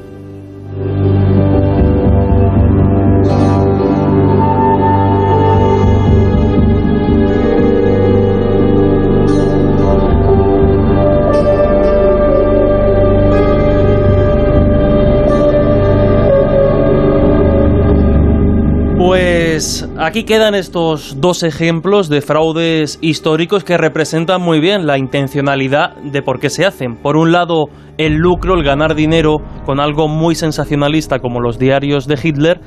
Aquí 20.00 20.24
quedan 20.24 20.54
estos 20.54 21.20
dos 21.20 21.42
ejemplos 21.42 22.08
de 22.08 22.22
fraudes 22.22 22.98
históricos 23.02 23.64
que 23.64 23.76
representan 23.76 24.40
muy 24.40 24.58
bien 24.58 24.86
la 24.86 24.96
intencionalidad 24.96 25.94
de 25.96 26.22
por 26.22 26.40
qué 26.40 26.48
se 26.48 26.64
hacen. 26.64 26.96
Por 26.96 27.16
un 27.16 27.32
lado, 27.32 27.66
el 27.98 28.14
lucro, 28.14 28.54
el 28.54 28.64
ganar 28.64 28.94
dinero 28.94 29.38
con 29.66 29.78
algo 29.78 30.08
muy 30.08 30.34
sensacionalista 30.34 31.18
como 31.18 31.40
los 31.40 31.58
diarios 31.58 32.06
de 32.06 32.18
Hitler, 32.22 32.60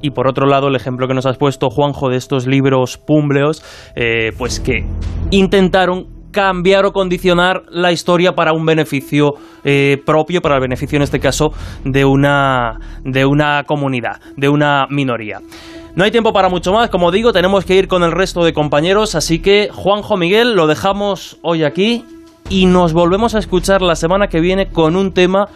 y 0.00 0.10
por 0.10 0.28
otro 0.28 0.46
lado 0.46 0.68
el 0.68 0.76
ejemplo 0.76 1.08
que 1.08 1.14
nos 1.14 1.26
has 1.26 1.38
puesto 1.38 1.70
Juanjo 1.70 2.08
de 2.08 2.16
estos 2.16 2.46
libros 2.46 2.98
púmbleos, 2.98 3.64
eh, 3.96 4.30
pues 4.38 4.60
que 4.60 4.86
intentaron 5.30 6.14
cambiar 6.30 6.84
o 6.84 6.92
condicionar 6.92 7.62
la 7.70 7.92
historia 7.92 8.32
para 8.34 8.52
un 8.52 8.66
beneficio 8.66 9.32
eh, 9.64 9.96
propio, 10.04 10.42
para 10.42 10.56
el 10.56 10.60
beneficio 10.60 10.96
en 10.96 11.02
este 11.02 11.18
caso 11.18 11.48
de 11.82 12.04
una, 12.04 12.78
de 13.04 13.24
una 13.24 13.64
comunidad, 13.64 14.20
de 14.36 14.50
una 14.50 14.86
minoría. 14.90 15.40
No 15.96 16.04
hay 16.04 16.10
tiempo 16.10 16.34
para 16.34 16.50
mucho 16.50 16.74
más, 16.74 16.90
como 16.90 17.10
digo, 17.10 17.32
tenemos 17.32 17.64
que 17.64 17.74
ir 17.74 17.88
con 17.88 18.02
el 18.02 18.12
resto 18.12 18.44
de 18.44 18.52
compañeros, 18.52 19.14
así 19.14 19.38
que 19.38 19.70
Juanjo 19.72 20.18
Miguel 20.18 20.54
lo 20.54 20.66
dejamos 20.66 21.38
hoy 21.40 21.64
aquí 21.64 22.04
y 22.50 22.66
nos 22.66 22.92
volvemos 22.92 23.34
a 23.34 23.38
escuchar 23.38 23.80
la 23.80 23.96
semana 23.96 24.28
que 24.28 24.40
viene 24.40 24.68
con 24.68 24.94
un 24.94 25.14
tema 25.14 25.48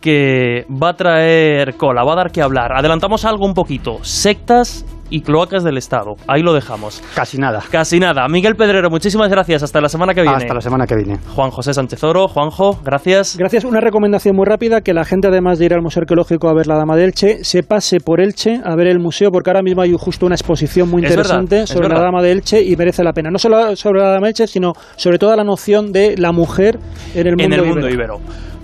que 0.00 0.66
va 0.68 0.88
a 0.88 0.96
traer 0.96 1.76
cola, 1.76 2.02
va 2.02 2.14
a 2.14 2.16
dar 2.16 2.32
que 2.32 2.42
hablar. 2.42 2.72
Adelantamos 2.72 3.24
algo 3.24 3.46
un 3.46 3.54
poquito, 3.54 4.00
sectas 4.02 4.84
y 5.10 5.20
cloacas 5.20 5.64
del 5.64 5.76
Estado. 5.76 6.14
Ahí 6.26 6.42
lo 6.42 6.52
dejamos. 6.52 7.02
Casi 7.14 7.38
nada. 7.38 7.62
Casi 7.70 8.00
nada. 8.00 8.26
Miguel 8.28 8.54
Pedrero, 8.56 8.90
muchísimas 8.90 9.28
gracias. 9.28 9.62
Hasta 9.62 9.80
la 9.80 9.88
semana 9.88 10.14
que 10.14 10.22
viene. 10.22 10.36
Hasta 10.36 10.54
la 10.54 10.60
semana 10.60 10.86
que 10.86 10.96
viene. 10.96 11.18
Juan 11.34 11.50
José 11.50 11.74
Sánchez 11.74 12.02
Oro, 12.04 12.28
Juanjo, 12.28 12.78
gracias. 12.84 13.36
Gracias. 13.36 13.64
Una 13.64 13.80
recomendación 13.80 14.36
muy 14.36 14.46
rápida, 14.46 14.80
que 14.80 14.92
la 14.92 15.04
gente 15.04 15.28
además 15.28 15.58
de 15.58 15.66
ir 15.66 15.74
al 15.74 15.82
Museo 15.82 16.02
Arqueológico 16.02 16.48
a 16.48 16.54
ver 16.54 16.66
la 16.66 16.76
Dama 16.76 16.96
de 16.96 17.04
Elche, 17.04 17.44
se 17.44 17.62
pase 17.62 18.00
por 18.00 18.20
Elche 18.20 18.60
a 18.64 18.74
ver 18.76 18.86
el 18.86 18.98
museo, 18.98 19.30
porque 19.30 19.50
ahora 19.50 19.62
mismo 19.62 19.82
hay 19.82 19.92
justo 19.96 20.26
una 20.26 20.34
exposición 20.34 20.90
muy 20.90 21.02
interesante 21.02 21.66
sobre 21.66 21.88
la 21.88 22.00
Dama 22.00 22.22
de 22.22 22.32
Elche 22.32 22.62
y 22.62 22.76
merece 22.76 23.04
la 23.04 23.12
pena. 23.12 23.30
No 23.30 23.38
solo 23.38 23.76
sobre 23.76 24.00
la 24.00 24.10
Dama 24.10 24.26
de 24.26 24.30
Elche, 24.30 24.46
sino 24.46 24.72
sobre 24.96 25.18
toda 25.18 25.36
la 25.36 25.44
noción 25.44 25.92
de 25.92 26.16
la 26.16 26.32
mujer 26.32 26.78
en 27.14 27.26
el 27.26 27.36
mundo, 27.36 27.44
en 27.44 27.52
el 27.52 27.66
mundo 27.66 27.88
ibero. 27.88 28.18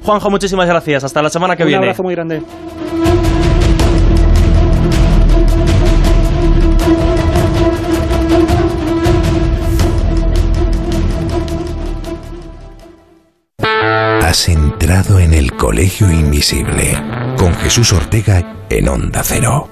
Juanjo, 0.05 0.31
muchísimas 0.31 0.67
gracias. 0.67 1.05
Hasta 1.05 1.23
la 1.23 1.29
semana 1.29 1.57
que 1.57 1.65
viene. 1.65 1.79
Un 1.79 1.85
abrazo 1.85 2.03
muy 2.03 2.15
grande. 2.15 2.41
Has 14.31 14.49
entrado 14.49 15.19
en 15.19 15.33
el 15.33 15.57
Colegio 15.57 16.09
Invisible 16.09 16.97
con 17.37 17.53
Jesús 17.53 17.93
Ortega 17.93 18.65
en 18.71 18.89
Onda 18.89 19.23
Cero. 19.25 19.69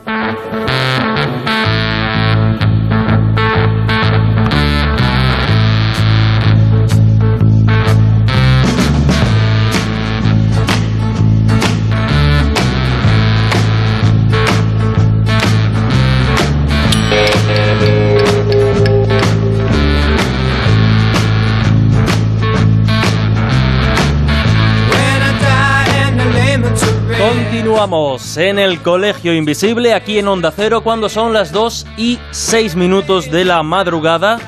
Continuamos 27.79 28.37
en 28.37 28.59
el 28.59 28.83
Colegio 28.83 29.33
Invisible, 29.33 29.95
aquí 29.95 30.18
en 30.18 30.26
Onda 30.26 30.51
Cero, 30.51 30.81
cuando 30.83 31.09
son 31.09 31.33
las 31.33 31.53
2 31.53 31.87
y 31.97 32.18
6 32.33 32.74
minutos 32.74 33.31
de 33.31 33.45
la 33.45 33.62
madrugada 33.62 34.41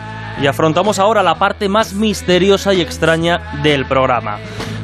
y 0.43 0.49
afrontamos 0.49 0.99
ahora 0.99 1.23
la 1.23 1.37
parte 1.37 1.69
más 1.69 1.95
misteriosa 1.95 2.75
y 2.75 2.81
extraña 2.81 3.61
del 3.63 3.87
programa. 3.87 4.41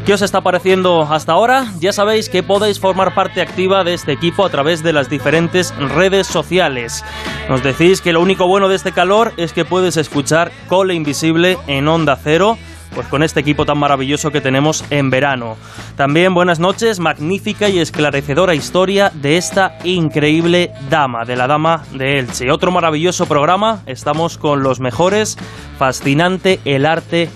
¿Qué 0.06 0.14
os 0.14 0.22
está 0.22 0.42
pareciendo 0.42 1.02
hasta 1.02 1.32
ahora? 1.32 1.72
Ya 1.80 1.92
sabéis 1.92 2.28
que 2.28 2.44
podéis 2.44 2.78
formar 2.78 3.16
parte 3.16 3.40
activa 3.40 3.82
de 3.82 3.94
este 3.94 4.12
equipo 4.12 4.46
a 4.46 4.48
través 4.48 4.84
de 4.84 4.92
las 4.92 5.10
diferentes 5.10 5.74
redes 5.76 6.28
sociales. 6.28 7.04
Nos 7.48 7.64
decís 7.64 8.00
que 8.00 8.12
lo 8.12 8.20
único 8.20 8.46
bueno 8.46 8.68
de 8.68 8.76
este 8.76 8.92
calor 8.92 9.32
es 9.38 9.52
que 9.52 9.64
puedes 9.64 9.96
escuchar 9.96 10.52
Cole 10.68 10.94
Invisible 10.94 11.58
en 11.66 11.88
Onda 11.88 12.16
Cero 12.22 12.58
pues 12.96 13.06
con 13.08 13.22
este 13.22 13.40
equipo 13.40 13.66
tan 13.66 13.78
maravilloso 13.78 14.30
que 14.30 14.40
tenemos 14.40 14.82
en 14.88 15.10
verano. 15.10 15.58
También 15.96 16.32
buenas 16.32 16.58
noches, 16.58 16.98
magnífica 16.98 17.68
y 17.68 17.78
esclarecedora 17.78 18.54
historia 18.54 19.12
de 19.12 19.36
esta 19.36 19.76
increíble 19.84 20.72
dama, 20.88 21.26
de 21.26 21.36
la 21.36 21.46
dama 21.46 21.82
de 21.92 22.18
Elche. 22.18 22.50
Otro 22.50 22.72
maravilloso 22.72 23.26
programa, 23.26 23.82
estamos 23.84 24.38
con 24.38 24.62
los 24.62 24.80
mejores, 24.80 25.36
fascinante 25.78 26.58
el 26.64 26.86
arte 26.86 27.28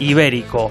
ibérico. 0.00 0.70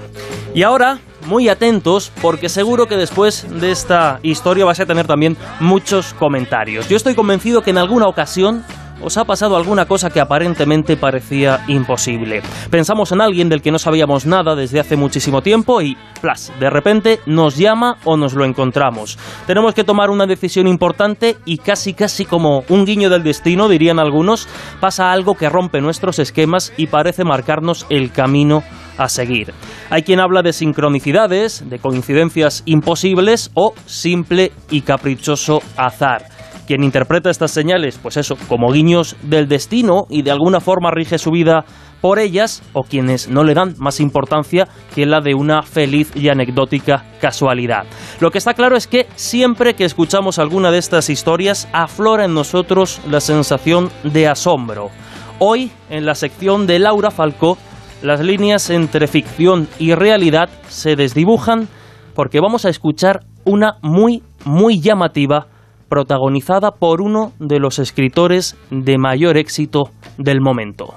Y 0.54 0.62
ahora, 0.62 1.00
muy 1.26 1.48
atentos 1.48 2.12
porque 2.22 2.48
seguro 2.48 2.86
que 2.86 2.96
después 2.96 3.48
de 3.60 3.72
esta 3.72 4.20
historia 4.22 4.64
vais 4.64 4.78
a 4.78 4.86
tener 4.86 5.08
también 5.08 5.36
muchos 5.58 6.14
comentarios. 6.14 6.88
Yo 6.88 6.96
estoy 6.96 7.16
convencido 7.16 7.62
que 7.62 7.70
en 7.70 7.78
alguna 7.78 8.06
ocasión 8.06 8.64
¿Os 9.02 9.18
ha 9.18 9.24
pasado 9.24 9.56
alguna 9.56 9.84
cosa 9.84 10.08
que 10.08 10.20
aparentemente 10.20 10.96
parecía 10.96 11.64
imposible? 11.68 12.42
Pensamos 12.70 13.12
en 13.12 13.20
alguien 13.20 13.48
del 13.50 13.60
que 13.60 13.70
no 13.70 13.78
sabíamos 13.78 14.24
nada 14.24 14.54
desde 14.54 14.80
hace 14.80 14.96
muchísimo 14.96 15.42
tiempo 15.42 15.82
y, 15.82 15.96
plas, 16.22 16.50
de 16.58 16.70
repente 16.70 17.20
nos 17.26 17.56
llama 17.56 17.98
o 18.04 18.16
nos 18.16 18.32
lo 18.32 18.46
encontramos. 18.46 19.18
Tenemos 19.46 19.74
que 19.74 19.84
tomar 19.84 20.08
una 20.08 20.26
decisión 20.26 20.66
importante 20.66 21.36
y 21.44 21.58
casi 21.58 21.92
casi 21.92 22.24
como 22.24 22.64
un 22.70 22.86
guiño 22.86 23.10
del 23.10 23.22
destino, 23.22 23.68
dirían 23.68 23.98
algunos, 23.98 24.48
pasa 24.80 25.12
algo 25.12 25.34
que 25.34 25.50
rompe 25.50 25.82
nuestros 25.82 26.18
esquemas 26.18 26.72
y 26.78 26.86
parece 26.86 27.22
marcarnos 27.22 27.86
el 27.90 28.12
camino 28.12 28.62
a 28.96 29.10
seguir. 29.10 29.52
Hay 29.90 30.04
quien 30.04 30.20
habla 30.20 30.40
de 30.40 30.54
sincronicidades, 30.54 31.68
de 31.68 31.78
coincidencias 31.78 32.62
imposibles 32.64 33.50
o 33.52 33.74
simple 33.84 34.52
y 34.70 34.80
caprichoso 34.80 35.60
azar. 35.76 36.35
Quien 36.66 36.84
interpreta 36.84 37.30
estas 37.30 37.52
señales, 37.52 37.98
pues 38.02 38.16
eso, 38.16 38.36
como 38.48 38.70
guiños 38.72 39.16
del 39.22 39.48
destino 39.48 40.06
y 40.10 40.22
de 40.22 40.30
alguna 40.30 40.60
forma 40.60 40.90
rige 40.90 41.18
su 41.18 41.30
vida 41.30 41.64
por 42.00 42.18
ellas, 42.18 42.62
o 42.72 42.82
quienes 42.82 43.28
no 43.28 43.42
le 43.42 43.54
dan 43.54 43.74
más 43.78 44.00
importancia 44.00 44.68
que 44.94 45.06
la 45.06 45.20
de 45.20 45.34
una 45.34 45.62
feliz 45.62 46.12
y 46.14 46.28
anecdótica 46.28 47.04
casualidad. 47.20 47.84
Lo 48.20 48.30
que 48.30 48.38
está 48.38 48.54
claro 48.54 48.76
es 48.76 48.86
que 48.86 49.06
siempre 49.16 49.74
que 49.74 49.84
escuchamos 49.84 50.38
alguna 50.38 50.70
de 50.70 50.78
estas 50.78 51.08
historias, 51.08 51.68
aflora 51.72 52.26
en 52.26 52.34
nosotros 52.34 53.00
la 53.08 53.20
sensación 53.20 53.90
de 54.04 54.28
asombro. 54.28 54.90
Hoy, 55.38 55.70
en 55.88 56.04
la 56.06 56.14
sección 56.14 56.66
de 56.66 56.78
Laura 56.78 57.10
Falcó, 57.10 57.56
las 58.02 58.20
líneas 58.20 58.68
entre 58.70 59.06
ficción 59.06 59.68
y 59.78 59.94
realidad 59.94 60.50
se 60.68 60.96
desdibujan 60.96 61.68
porque 62.14 62.40
vamos 62.40 62.64
a 62.64 62.68
escuchar 62.68 63.24
una 63.44 63.78
muy, 63.82 64.22
muy 64.44 64.80
llamativa 64.80 65.46
protagonizada 65.88 66.72
por 66.72 67.00
uno 67.00 67.32
de 67.38 67.58
los 67.58 67.78
escritores 67.78 68.56
de 68.70 68.98
mayor 68.98 69.36
éxito 69.36 69.90
del 70.18 70.40
momento. 70.40 70.94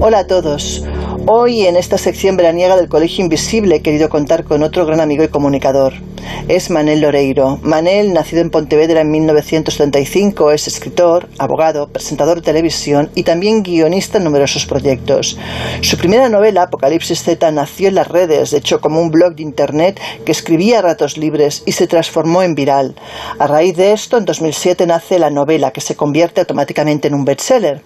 Hola 0.00 0.20
a 0.20 0.26
todos. 0.26 0.84
Hoy 1.28 1.66
en 1.66 1.74
esta 1.74 1.98
sección 1.98 2.36
veraniega 2.36 2.76
del 2.76 2.88
Colegio 2.88 3.24
Invisible 3.24 3.74
he 3.74 3.82
querido 3.82 4.08
contar 4.08 4.44
con 4.44 4.62
otro 4.62 4.86
gran 4.86 5.00
amigo 5.00 5.24
y 5.24 5.28
comunicador. 5.28 5.94
Es 6.46 6.70
Manel 6.70 7.00
Loreiro. 7.00 7.58
Manel, 7.62 8.12
nacido 8.12 8.42
en 8.42 8.50
Pontevedra 8.50 9.00
en 9.00 9.10
1935, 9.10 10.52
es 10.52 10.68
escritor, 10.68 11.28
abogado, 11.38 11.88
presentador 11.88 12.36
de 12.36 12.42
televisión 12.42 13.10
y 13.16 13.24
también 13.24 13.64
guionista 13.64 14.18
en 14.18 14.24
numerosos 14.24 14.66
proyectos. 14.66 15.36
Su 15.80 15.96
primera 15.96 16.28
novela, 16.28 16.62
Apocalipsis 16.62 17.24
Z, 17.24 17.50
nació 17.50 17.88
en 17.88 17.96
las 17.96 18.06
redes, 18.06 18.52
de 18.52 18.58
hecho 18.58 18.80
como 18.80 19.00
un 19.00 19.10
blog 19.10 19.34
de 19.34 19.42
internet 19.42 20.00
que 20.24 20.32
escribía 20.32 20.78
a 20.78 20.82
ratos 20.82 21.16
libres 21.16 21.64
y 21.66 21.72
se 21.72 21.88
transformó 21.88 22.42
en 22.44 22.54
viral. 22.54 22.94
A 23.40 23.48
raíz 23.48 23.76
de 23.76 23.92
esto, 23.92 24.16
en 24.16 24.26
2007 24.26 24.86
nace 24.86 25.18
la 25.18 25.30
novela 25.30 25.72
que 25.72 25.80
se 25.80 25.96
convierte 25.96 26.40
automáticamente 26.40 27.08
en 27.08 27.14
un 27.14 27.24
bestseller. 27.24 27.82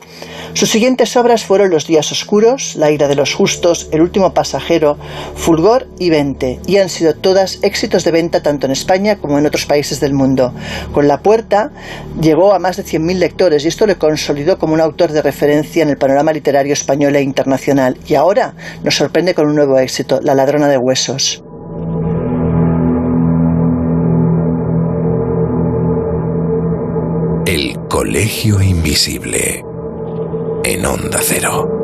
Sus 0.52 0.68
siguientes 0.68 1.16
obras 1.16 1.44
fueron 1.44 1.70
Los 1.70 1.86
días 1.86 2.12
oscuros, 2.12 2.74
La 2.76 2.90
ira 2.90 3.08
de 3.08 3.16
los 3.16 3.29
justos, 3.34 3.88
El 3.92 4.00
último 4.00 4.32
pasajero, 4.32 4.96
Fulgor 5.34 5.88
y 5.98 6.10
Vente, 6.10 6.60
y 6.66 6.78
han 6.78 6.88
sido 6.88 7.14
todas 7.14 7.58
éxitos 7.62 8.04
de 8.04 8.10
venta 8.10 8.42
tanto 8.42 8.66
en 8.66 8.72
España 8.72 9.16
como 9.16 9.38
en 9.38 9.46
otros 9.46 9.66
países 9.66 10.00
del 10.00 10.14
mundo. 10.14 10.52
Con 10.92 11.08
La 11.08 11.18
Puerta 11.18 11.70
llegó 12.20 12.52
a 12.52 12.58
más 12.58 12.76
de 12.76 12.84
100.000 12.84 13.18
lectores 13.18 13.64
y 13.64 13.68
esto 13.68 13.86
le 13.86 13.96
consolidó 13.96 14.58
como 14.58 14.74
un 14.74 14.80
autor 14.80 15.12
de 15.12 15.22
referencia 15.22 15.82
en 15.82 15.88
el 15.90 15.96
panorama 15.96 16.32
literario 16.32 16.72
español 16.72 17.16
e 17.16 17.22
internacional. 17.22 17.96
Y 18.06 18.14
ahora 18.14 18.54
nos 18.82 18.96
sorprende 18.96 19.34
con 19.34 19.48
un 19.48 19.56
nuevo 19.56 19.78
éxito, 19.78 20.20
La 20.22 20.34
ladrona 20.34 20.68
de 20.68 20.78
huesos. 20.78 21.42
El 27.46 27.76
Colegio 27.88 28.62
Invisible 28.62 29.64
en 30.62 30.86
Onda 30.86 31.18
Cero. 31.20 31.79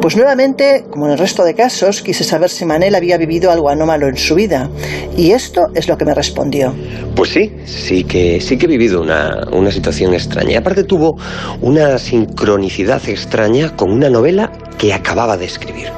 Pues 0.00 0.16
nuevamente, 0.16 0.84
como 0.90 1.06
en 1.06 1.12
el 1.12 1.18
resto 1.18 1.44
de 1.44 1.54
casos, 1.54 2.02
quise 2.02 2.24
saber 2.24 2.50
si 2.50 2.64
Manel 2.64 2.94
había 2.94 3.16
vivido 3.16 3.50
algo 3.50 3.68
anómalo 3.68 4.08
en 4.08 4.16
su 4.16 4.34
vida. 4.34 4.70
Y 5.16 5.32
esto 5.32 5.68
es 5.74 5.88
lo 5.88 5.96
que 5.96 6.04
me 6.04 6.14
respondió. 6.14 6.74
Pues 7.14 7.30
sí, 7.30 7.52
sí 7.64 8.04
que, 8.04 8.40
sí 8.40 8.56
que 8.56 8.66
he 8.66 8.68
vivido 8.68 9.00
una, 9.00 9.46
una 9.52 9.70
situación 9.70 10.14
extraña. 10.14 10.52
Y 10.52 10.56
aparte 10.56 10.84
tuvo 10.84 11.16
una 11.60 11.98
sincronicidad 11.98 13.00
extraña 13.08 13.74
con 13.74 13.90
una 13.90 14.10
novela 14.10 14.52
que 14.78 14.92
acababa 14.92 15.36
de 15.36 15.46
escribir. 15.46 15.88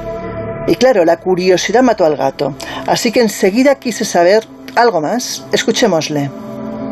Y 0.67 0.75
claro, 0.75 1.03
la 1.03 1.17
curiosidad 1.17 1.81
mató 1.81 2.05
al 2.05 2.15
gato. 2.15 2.55
Así 2.85 3.11
que 3.11 3.21
enseguida 3.21 3.75
quise 3.75 4.05
saber 4.05 4.43
algo 4.75 5.01
más. 5.01 5.43
Escuchémosle. 5.51 6.29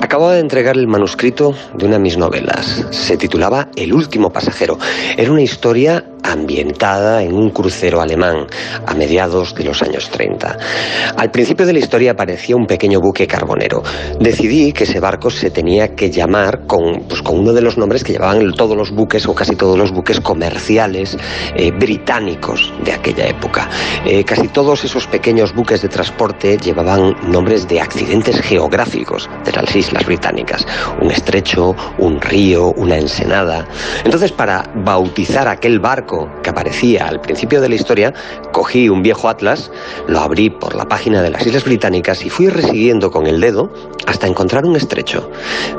Acababa 0.02 0.34
de 0.34 0.39
entregar 0.39 0.78
el 0.78 0.88
manuscrito 0.88 1.54
de 1.74 1.86
una 1.86 1.95
de 1.95 2.02
mis 2.02 2.18
novelas. 2.18 2.86
Se 2.91 3.18
titulaba 3.18 3.70
El 3.76 3.93
último 3.93 4.30
pasajero. 4.30 4.78
Era 5.18 5.32
una 5.32 5.41
historia 5.41 6.04
ambientada 6.24 7.24
en 7.24 7.34
un 7.34 7.50
crucero 7.50 8.02
alemán 8.02 8.48
a 8.86 8.93
mediados 8.93 9.56
de 9.56 9.64
los 9.64 9.82
años 9.82 10.10
30. 10.10 10.58
Al 11.16 11.32
principio 11.32 11.66
de 11.66 11.74
la 11.74 11.80
historia 11.80 12.12
aparecía 12.12 12.56
un 12.56 12.66
pequeño 12.66 13.00
buque 13.00 13.28
carbonero. 13.28 13.82
Decidí 14.20 14.74
que 14.74 14.84
ese 14.84 15.00
barco 15.00 15.30
se 15.30 15.52
tenía 15.52 15.95
que 15.95 16.10
llamar 16.12 16.66
con, 16.68 17.04
pues, 17.08 17.22
con 17.22 17.39
uno 17.39 17.54
de 17.54 17.62
los 17.62 17.78
nombres 17.78 18.04
que 18.04 18.14
llevaban 18.14 18.52
todos 18.54 18.76
los 18.76 18.91
buques 18.91 19.28
o 19.28 19.34
casi 19.34 19.56
todos 19.56 19.78
los 19.78 19.91
buques 19.91 20.20
comerciales 20.20 21.18
eh, 21.56 21.72
británicos 21.72 22.74
de 22.84 22.93
aquella 22.93 23.28
época. 23.28 23.70
Eh, 24.06 24.24
casi 24.24 24.48
todos 24.50 24.84
esos 24.84 25.08
pequeños 25.08 25.54
buques 25.54 25.82
de 25.82 25.89
transporte 25.89 26.58
llevaban 26.58 27.16
nombres 27.32 27.68
de 27.68 27.80
accidentes 27.82 28.41
geográficos 28.41 29.30
de 29.45 29.52
las 29.54 29.70
islas 29.88 30.06
británicas. 30.06 30.66
Un 31.02 31.12
estrecho, 31.12 31.76
un 31.98 32.22
río, 32.22 32.74
una 32.74 32.98
ensenada. 32.98 33.68
Entonces, 34.04 34.32
para 34.32 34.70
bautizar 34.76 35.48
aquel 35.48 35.80
barco, 35.80 36.30
que 36.44 36.50
aparecía 36.50 37.08
al 37.08 37.22
principio 37.22 37.62
de 37.62 37.70
la 37.70 37.76
historia, 37.76 38.14
cogí 38.52 38.90
un 38.90 39.02
viejo 39.02 39.30
atlas, 39.30 39.72
lo 40.08 40.20
abrí 40.20 40.50
por 40.50 40.76
la 40.76 40.88
página 40.88 41.22
de 41.22 41.32
las 41.32 41.46
Islas 41.46 41.64
Británicas 41.64 42.26
y 42.26 42.30
fui 42.30 42.50
resiguiendo 42.50 43.12
con 43.12 43.28
el 43.28 43.40
dedo 43.40 43.72
hasta 44.06 44.28
encontrar 44.28 44.66
un 44.66 44.76
estrecho. 44.76 45.30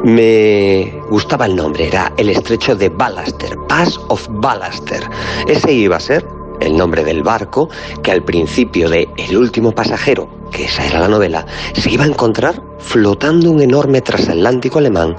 Me 0.05 0.93
gustaba 1.11 1.47
el 1.47 1.57
nombre, 1.57 1.89
era 1.89 2.13
el 2.17 2.29
estrecho 2.29 2.77
de 2.77 2.89
Ballaster, 2.89 3.57
Pass 3.69 3.99
of 4.09 4.27
Ballaster. 4.31 5.03
Ese 5.47 5.73
iba 5.73 5.97
a 5.97 6.01
ser 6.01 6.38
el 6.61 6.77
nombre 6.77 7.05
del 7.05 7.23
barco 7.23 7.69
que 8.03 8.11
al 8.11 8.23
principio 8.23 8.89
de 8.89 9.09
El 9.17 9.37
último 9.37 9.73
pasajero, 9.73 10.29
que 10.51 10.65
esa 10.65 10.87
era 10.87 11.01
la 11.01 11.09
novela, 11.09 11.47
se 11.75 11.91
iba 11.91 12.05
a 12.05 12.09
encontrar 12.09 12.63
flotando 12.79 13.51
un 13.51 13.61
enorme 13.61 14.01
transatlántico 14.01 14.79
alemán 14.79 15.17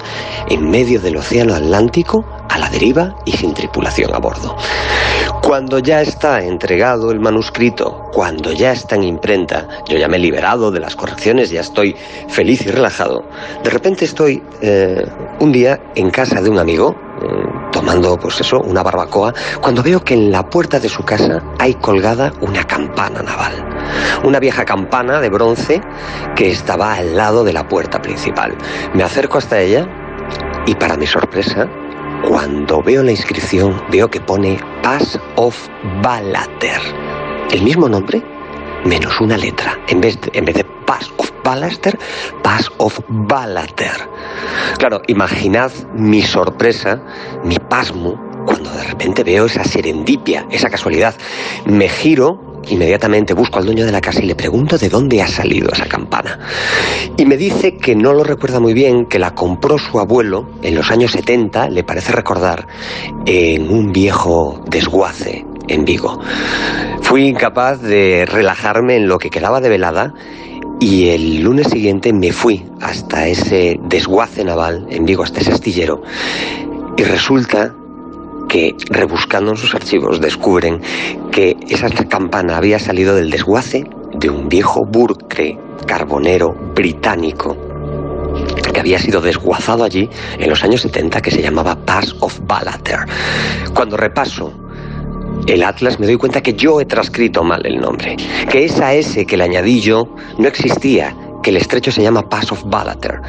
en 0.50 0.70
medio 0.70 1.00
del 1.00 1.18
océano 1.18 1.54
Atlántico 1.54 2.26
a 2.50 2.58
la 2.58 2.70
deriva 2.70 3.16
y 3.26 3.32
sin 3.34 3.54
tripulación 3.54 4.14
a 4.14 4.20
bordo. 4.20 4.56
Cuando 5.42 5.80
ya 5.80 6.02
está 6.02 6.44
entregado 6.44 7.12
el 7.12 7.20
manuscrito, 7.20 8.10
cuando 8.12 8.52
ya 8.52 8.72
está 8.72 8.96
en 8.96 9.04
imprenta, 9.04 9.68
yo 9.88 9.98
ya 9.98 10.08
me 10.08 10.18
he 10.18 10.20
liberado 10.20 10.72
de 10.72 10.80
las 10.80 10.96
correcciones, 10.96 11.50
ya 11.50 11.62
estoy 11.62 11.96
feliz 12.28 12.66
y 12.66 12.72
relajado, 12.72 13.24
de 13.64 13.70
repente 13.70 14.06
estoy 14.06 14.44
eh, 14.62 15.06
un 15.40 15.52
día 15.52 15.80
en 15.96 16.10
casa 16.10 16.42
de 16.42 16.50
un 16.50 16.60
amigo, 16.60 16.92
mm, 16.94 17.49
tomando 17.80 18.20
pues 18.20 18.42
eso, 18.42 18.60
una 18.60 18.84
barbacoa, 18.84 19.34
cuando 19.62 19.82
veo 19.82 20.04
que 20.04 20.14
en 20.14 20.34
la 20.34 20.50
puerta 20.50 20.82
de 20.82 20.90
su 20.90 21.02
casa 21.04 21.42
hay 21.60 21.76
colgada 21.76 22.34
una 22.42 22.66
campana 22.66 23.22
naval. 23.22 23.66
Una 24.26 24.38
vieja 24.38 24.66
campana 24.66 25.22
de 25.22 25.30
bronce 25.30 25.82
que 26.36 26.52
estaba 26.52 26.96
al 26.96 27.16
lado 27.16 27.46
de 27.46 27.54
la 27.54 27.66
puerta 27.70 28.02
principal. 28.02 28.54
Me 28.94 29.02
acerco 29.02 29.38
hasta 29.38 29.62
ella 29.62 29.88
y 30.66 30.76
para 30.76 30.98
mi 30.98 31.08
sorpresa 31.08 31.70
cuando 32.28 32.84
veo 32.84 33.02
la 33.02 33.12
inscripción, 33.12 33.82
veo 33.90 34.10
que 34.10 34.20
pone 34.20 34.60
Pass 34.84 35.18
of 35.38 35.56
Ballater. 36.04 36.82
El 37.50 37.62
mismo 37.62 37.88
nombre, 37.88 38.22
menos 38.84 39.22
una 39.22 39.38
letra. 39.38 39.80
En 39.88 40.02
vez 40.02 40.20
de, 40.20 40.32
en 40.34 40.44
vez 40.44 40.56
de 40.56 40.66
Pass 40.86 41.10
of 41.16 41.29
Ballater, 41.50 41.98
Pass 42.44 42.70
of 42.78 43.00
Ballater. 43.08 44.08
Claro, 44.78 45.02
imaginad 45.08 45.72
mi 45.96 46.22
sorpresa, 46.22 47.02
mi 47.44 47.58
pasmo, 47.58 48.14
cuando 48.46 48.70
de 48.70 48.84
repente 48.84 49.24
veo 49.24 49.48
esa 49.48 49.64
serendipia, 49.64 50.46
esa 50.52 50.70
casualidad. 50.70 51.16
Me 51.66 51.90
giro 51.90 52.50
Inmediatamente 52.68 53.34
busco 53.34 53.58
al 53.58 53.66
dueño 53.66 53.86
de 53.86 53.92
la 53.92 54.02
casa 54.02 54.22
y 54.22 54.28
le 54.28 54.36
pregunto 54.36 54.78
de 54.78 54.90
dónde 54.90 55.22
ha 55.22 55.28
salido 55.28 55.72
esa 55.72 55.86
campana. 55.86 56.40
Y 57.18 57.26
me 57.26 57.38
dice 57.38 57.78
que 57.78 57.96
no 57.96 58.14
lo 58.14 58.24
recuerda 58.24 58.60
muy 58.60 58.74
bien, 58.74 59.06
que 59.06 59.18
la 59.18 59.34
compró 59.34 59.80
su 59.80 59.98
abuelo 59.98 60.50
en 60.62 60.76
los 60.76 60.92
años 60.92 61.14
70, 61.14 61.70
le 61.70 61.84
parece 61.84 62.12
recordar, 62.12 62.68
en 63.26 63.72
un 63.72 63.92
viejo 63.92 64.62
desguace 64.68 65.46
en 65.70 65.86
Vigo. 65.86 66.20
Fui 67.02 67.28
incapaz 67.28 67.82
de 67.82 68.26
relajarme 68.26 68.98
en 68.98 69.08
lo 69.08 69.18
que 69.18 69.30
quedaba 69.30 69.62
de 69.62 69.70
velada 69.70 70.14
y 70.80 71.10
el 71.10 71.42
lunes 71.42 71.68
siguiente 71.68 72.14
me 72.14 72.32
fui 72.32 72.66
hasta 72.82 73.28
ese 73.28 73.80
desguace 73.84 74.44
naval 74.44 74.88
en 74.90 75.06
Vigo, 75.06 75.24
hasta 75.24 75.42
ese 75.42 75.52
astillero. 75.52 76.02
Y 76.98 77.04
resulta 77.04 77.76
que 78.48 78.76
rebuscando 78.90 79.52
en 79.52 79.58
sus 79.58 79.76
archivos 79.76 80.22
descubren 80.22 80.82
que 81.32 81.56
esa 81.70 81.90
campana 81.90 82.58
había 82.58 82.80
salido 82.80 83.16
del 83.16 83.30
desguace 83.30 83.86
de 84.16 84.30
un 84.30 84.50
viejo 84.50 84.86
burque 84.86 85.58
carbonero 85.86 86.54
británico 86.76 87.56
que 88.74 88.80
había 88.80 89.00
sido 89.00 89.22
desguazado 89.22 89.84
allí 89.84 90.10
en 90.38 90.50
los 90.50 90.64
años 90.64 90.82
70 90.82 91.22
que 91.22 91.32
se 91.32 91.42
llamaba 91.42 91.76
Pass 91.86 92.16
of 92.22 92.40
Ballater. 92.44 93.00
Cuando 93.74 93.98
repaso 93.98 94.54
el 95.48 95.64
Atlas 95.64 96.00
me 96.00 96.06
doy 96.06 96.18
cuenta 96.18 96.42
que 96.42 96.54
yo 96.54 96.80
he 96.80 96.86
transcrito 96.86 97.44
mal 97.44 97.66
el 97.66 97.80
nombre, 97.80 98.16
que 98.50 98.66
esa 98.66 98.94
S 98.94 99.26
que 99.26 99.38
le 99.38 99.44
añadí 99.44 99.80
yo 99.80 100.16
no 100.38 100.48
existía, 100.48 101.16
que 101.42 101.50
el 101.50 101.58
estrecho 101.58 101.92
se 101.92 102.04
llama 102.04 102.28
Pass 102.30 102.52
of 102.52 102.64
Ballater. 102.66 103.22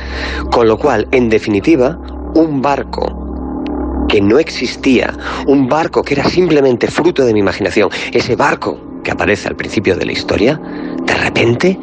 Con 0.50 0.68
lo 0.68 0.76
cual, 0.76 1.08
en 1.12 1.28
definitiva, 1.28 1.98
un 2.34 2.60
barco 2.60 4.04
que 4.08 4.20
no 4.20 4.38
existía, 4.38 5.16
un 5.46 5.68
barco 5.68 6.02
que 6.02 6.14
era 6.14 6.24
simplemente 6.24 6.88
fruto 6.88 7.24
de 7.24 7.32
mi 7.32 7.40
imaginación, 7.40 7.90
ese 8.12 8.36
barco 8.36 8.78
que 9.04 9.12
aparece 9.12 9.48
al 9.48 9.56
principio 9.56 9.96
de 9.96 10.04
la 10.04 10.12
historia, 10.12 10.60
de 11.04 11.14
repente, 11.14 11.78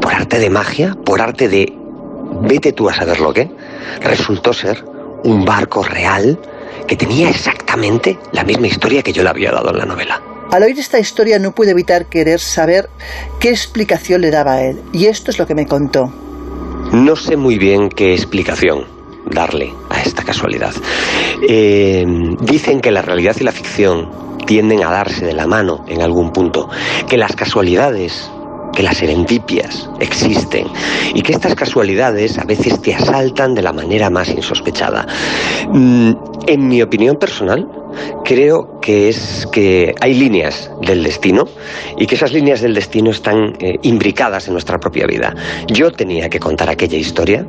por 0.00 0.12
arte 0.12 0.38
de 0.38 0.50
magia, 0.50 0.96
por 1.04 1.20
arte 1.20 1.48
de 1.48 1.74
vete 2.42 2.72
tú 2.72 2.88
a 2.88 2.94
saber 2.94 3.20
lo 3.20 3.32
que, 3.32 3.50
resultó 4.02 4.52
ser 4.52 4.84
un 5.24 5.44
barco 5.44 5.82
real 5.82 6.38
que 6.88 6.96
tenía 6.96 7.28
exactamente 7.28 8.18
la 8.32 8.42
misma 8.42 8.66
historia 8.66 9.02
que 9.02 9.12
yo 9.12 9.22
le 9.22 9.28
había 9.28 9.52
dado 9.52 9.70
en 9.70 9.78
la 9.78 9.84
novela. 9.84 10.20
Al 10.50 10.62
oír 10.62 10.78
esta 10.78 10.98
historia 10.98 11.38
no 11.38 11.52
pude 11.52 11.70
evitar 11.70 12.06
querer 12.06 12.40
saber 12.40 12.88
qué 13.38 13.50
explicación 13.50 14.22
le 14.22 14.30
daba 14.30 14.54
a 14.54 14.64
él, 14.64 14.80
y 14.92 15.06
esto 15.06 15.30
es 15.30 15.38
lo 15.38 15.46
que 15.46 15.54
me 15.54 15.66
contó. 15.66 16.10
No 16.92 17.14
sé 17.16 17.36
muy 17.36 17.58
bien 17.58 17.90
qué 17.90 18.14
explicación 18.14 18.86
darle 19.30 19.74
a 19.90 20.00
esta 20.00 20.24
casualidad. 20.24 20.72
Eh, 21.46 22.04
dicen 22.40 22.80
que 22.80 22.90
la 22.90 23.02
realidad 23.02 23.36
y 23.38 23.44
la 23.44 23.52
ficción 23.52 24.10
tienden 24.46 24.82
a 24.82 24.90
darse 24.90 25.26
de 25.26 25.34
la 25.34 25.46
mano 25.46 25.84
en 25.86 26.00
algún 26.00 26.32
punto, 26.32 26.70
que 27.06 27.18
las 27.18 27.36
casualidades 27.36 28.30
que 28.78 28.82
las 28.84 28.98
serendipias 28.98 29.90
existen 29.98 30.68
y 31.12 31.22
que 31.22 31.32
estas 31.32 31.54
casualidades 31.56 32.38
a 32.38 32.44
veces 32.44 32.80
te 32.80 32.94
asaltan 32.94 33.54
de 33.54 33.62
la 33.62 33.72
manera 33.72 34.08
más 34.08 34.28
insospechada. 34.28 35.04
En 36.48 36.66
mi 36.66 36.80
opinión 36.80 37.16
personal, 37.16 37.68
creo 38.24 38.80
que 38.80 39.10
es 39.10 39.46
que 39.52 39.94
hay 40.00 40.14
líneas 40.14 40.70
del 40.80 41.04
destino 41.04 41.44
y 41.98 42.06
que 42.06 42.14
esas 42.14 42.32
líneas 42.32 42.62
del 42.62 42.72
destino 42.72 43.10
están 43.10 43.52
eh, 43.60 43.78
imbricadas 43.82 44.46
en 44.46 44.54
nuestra 44.54 44.78
propia 44.78 45.06
vida. 45.06 45.34
Yo 45.66 45.92
tenía 45.92 46.30
que 46.30 46.40
contar 46.40 46.70
aquella 46.70 46.96
historia, 46.96 47.46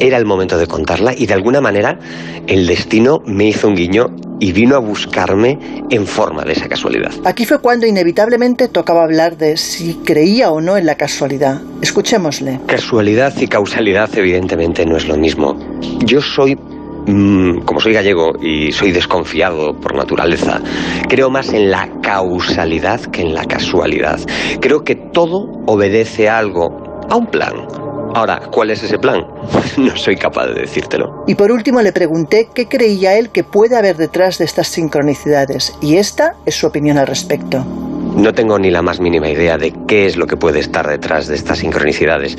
era 0.00 0.18
el 0.18 0.26
momento 0.26 0.58
de 0.58 0.66
contarla 0.66 1.14
y 1.16 1.24
de 1.24 1.32
alguna 1.32 1.62
manera 1.62 1.98
el 2.46 2.66
destino 2.66 3.22
me 3.24 3.46
hizo 3.46 3.68
un 3.68 3.74
guiño 3.74 4.14
y 4.38 4.52
vino 4.52 4.76
a 4.76 4.80
buscarme 4.80 5.58
en 5.88 6.06
forma 6.06 6.44
de 6.44 6.52
esa 6.52 6.68
casualidad. 6.68 7.10
Aquí 7.24 7.46
fue 7.46 7.58
cuando 7.58 7.86
inevitablemente 7.86 8.68
tocaba 8.68 9.02
hablar 9.02 9.38
de 9.38 9.56
si 9.56 9.94
creía 10.04 10.50
o 10.50 10.60
no 10.60 10.76
en 10.76 10.84
la 10.84 10.96
casualidad. 10.96 11.62
Escuchémosle. 11.80 12.60
Casualidad 12.66 13.32
y 13.40 13.46
causalidad 13.46 14.10
evidentemente 14.14 14.84
no 14.84 14.98
es 14.98 15.08
lo 15.08 15.16
mismo. 15.16 15.56
Yo 16.04 16.20
soy 16.20 16.58
como 17.06 17.80
soy 17.80 17.92
gallego 17.92 18.32
y 18.40 18.72
soy 18.72 18.92
desconfiado 18.92 19.74
por 19.74 19.94
naturaleza, 19.94 20.60
creo 21.08 21.30
más 21.30 21.52
en 21.52 21.70
la 21.70 21.88
causalidad 22.02 23.00
que 23.06 23.22
en 23.22 23.34
la 23.34 23.44
casualidad. 23.44 24.20
Creo 24.60 24.84
que 24.84 24.94
todo 24.94 25.48
obedece 25.66 26.28
a 26.28 26.38
algo, 26.38 27.00
a 27.08 27.16
un 27.16 27.26
plan, 27.26 27.66
Ahora, 28.14 28.40
¿cuál 28.50 28.70
es 28.70 28.82
ese 28.82 28.98
plan? 28.98 29.24
no 29.78 29.96
soy 29.96 30.16
capaz 30.16 30.46
de 30.48 30.60
decírtelo. 30.60 31.24
Y 31.26 31.34
por 31.34 31.50
último 31.50 31.80
le 31.80 31.92
pregunté 31.92 32.48
qué 32.52 32.68
creía 32.68 33.16
él 33.16 33.30
que 33.30 33.42
puede 33.42 33.76
haber 33.76 33.96
detrás 33.96 34.38
de 34.38 34.44
estas 34.44 34.68
sincronicidades, 34.68 35.74
y 35.80 35.96
esta 35.96 36.34
es 36.44 36.54
su 36.54 36.66
opinión 36.66 36.98
al 36.98 37.06
respecto. 37.06 37.64
No 38.22 38.32
tengo 38.32 38.56
ni 38.56 38.70
la 38.70 38.82
más 38.82 39.00
mínima 39.00 39.28
idea 39.28 39.58
de 39.58 39.74
qué 39.88 40.06
es 40.06 40.16
lo 40.16 40.28
que 40.28 40.36
puede 40.36 40.60
estar 40.60 40.86
detrás 40.86 41.26
de 41.26 41.34
estas 41.34 41.58
sincronicidades. 41.58 42.38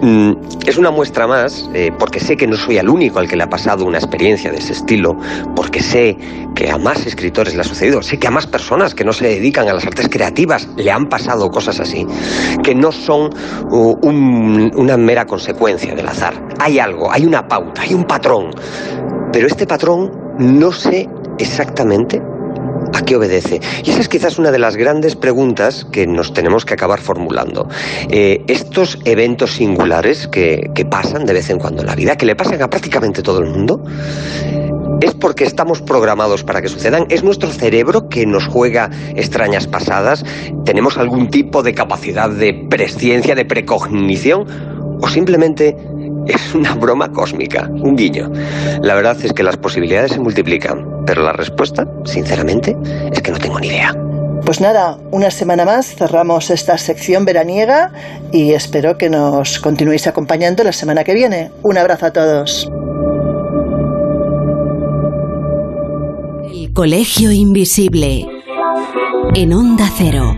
Mm, 0.00 0.32
es 0.66 0.78
una 0.78 0.90
muestra 0.90 1.26
más, 1.26 1.68
eh, 1.74 1.90
porque 1.98 2.18
sé 2.18 2.34
que 2.34 2.46
no 2.46 2.56
soy 2.56 2.78
el 2.78 2.88
único 2.88 3.18
al 3.18 3.28
que 3.28 3.36
le 3.36 3.42
ha 3.42 3.50
pasado 3.50 3.84
una 3.84 3.98
experiencia 3.98 4.50
de 4.50 4.56
ese 4.56 4.72
estilo, 4.72 5.18
porque 5.54 5.82
sé 5.82 6.16
que 6.54 6.70
a 6.70 6.78
más 6.78 7.04
escritores 7.06 7.54
le 7.54 7.60
ha 7.60 7.64
sucedido, 7.64 8.00
sé 8.00 8.18
que 8.18 8.26
a 8.26 8.30
más 8.30 8.46
personas 8.46 8.94
que 8.94 9.04
no 9.04 9.12
se 9.12 9.26
dedican 9.26 9.68
a 9.68 9.74
las 9.74 9.84
artes 9.84 10.08
creativas 10.08 10.66
le 10.78 10.90
han 10.90 11.10
pasado 11.10 11.50
cosas 11.50 11.78
así, 11.78 12.06
que 12.62 12.74
no 12.74 12.90
son 12.90 13.28
una 13.70 14.96
mera 14.96 15.26
consecuencia 15.26 15.94
del 15.94 16.08
azar. 16.08 16.42
Hay 16.58 16.78
algo, 16.78 17.12
hay 17.12 17.26
una 17.26 17.46
pauta, 17.46 17.82
hay 17.82 17.92
un 17.92 18.04
patrón, 18.04 18.48
pero 19.30 19.46
este 19.46 19.66
patrón 19.66 20.10
no 20.38 20.72
sé 20.72 21.06
exactamente 21.38 22.22
¿A 22.94 23.02
qué 23.02 23.16
obedece? 23.16 23.60
Y 23.84 23.90
esa 23.90 24.00
es 24.00 24.08
quizás 24.08 24.38
una 24.38 24.50
de 24.50 24.58
las 24.58 24.76
grandes 24.76 25.16
preguntas 25.16 25.86
que 25.90 26.06
nos 26.06 26.32
tenemos 26.32 26.64
que 26.64 26.74
acabar 26.74 27.00
formulando. 27.00 27.68
Eh, 28.08 28.44
estos 28.48 28.98
eventos 29.04 29.52
singulares 29.52 30.28
que, 30.28 30.70
que 30.74 30.84
pasan 30.84 31.26
de 31.26 31.32
vez 31.32 31.50
en 31.50 31.58
cuando 31.58 31.82
en 31.82 31.86
la 31.86 31.94
vida, 31.94 32.16
que 32.16 32.26
le 32.26 32.36
pasan 32.36 32.62
a 32.62 32.68
prácticamente 32.68 33.22
todo 33.22 33.40
el 33.40 33.46
mundo, 33.46 33.82
¿Es 35.00 35.14
porque 35.14 35.44
estamos 35.44 35.80
programados 35.80 36.42
para 36.42 36.60
que 36.60 36.66
sucedan? 36.66 37.06
¿Es 37.08 37.22
nuestro 37.22 37.50
cerebro 37.50 38.08
que 38.08 38.26
nos 38.26 38.48
juega 38.48 38.90
extrañas 39.14 39.68
pasadas? 39.68 40.24
¿Tenemos 40.64 40.98
algún 40.98 41.28
tipo 41.30 41.62
de 41.62 41.72
capacidad 41.72 42.28
de 42.28 42.66
presciencia, 42.68 43.36
de 43.36 43.44
precognición? 43.44 44.46
¿O 45.00 45.08
simplemente 45.08 45.76
es 46.28 46.54
una 46.54 46.74
broma 46.74 47.10
cósmica, 47.10 47.68
un 47.70 47.96
guiño. 47.96 48.30
La 48.82 48.94
verdad 48.94 49.16
es 49.22 49.32
que 49.32 49.42
las 49.42 49.56
posibilidades 49.56 50.12
se 50.12 50.20
multiplican, 50.20 50.97
pero 51.08 51.22
la 51.22 51.32
respuesta, 51.32 51.88
sinceramente, 52.04 52.76
es 53.10 53.22
que 53.22 53.32
no 53.32 53.38
tengo 53.38 53.58
ni 53.58 53.68
idea. 53.68 53.96
Pues 54.44 54.60
nada, 54.60 54.98
una 55.10 55.30
semana 55.30 55.64
más 55.64 55.94
cerramos 55.94 56.50
esta 56.50 56.76
sección 56.76 57.24
veraniega 57.24 57.92
y 58.30 58.52
espero 58.52 58.98
que 58.98 59.08
nos 59.08 59.58
continuéis 59.58 60.06
acompañando 60.06 60.62
la 60.64 60.72
semana 60.72 61.04
que 61.04 61.14
viene. 61.14 61.50
Un 61.62 61.78
abrazo 61.78 62.06
a 62.06 62.12
todos. 62.12 62.70
El 66.52 66.74
Colegio 66.74 67.32
Invisible 67.32 68.26
en 69.34 69.52
Onda 69.54 69.88
Cero. 69.96 70.36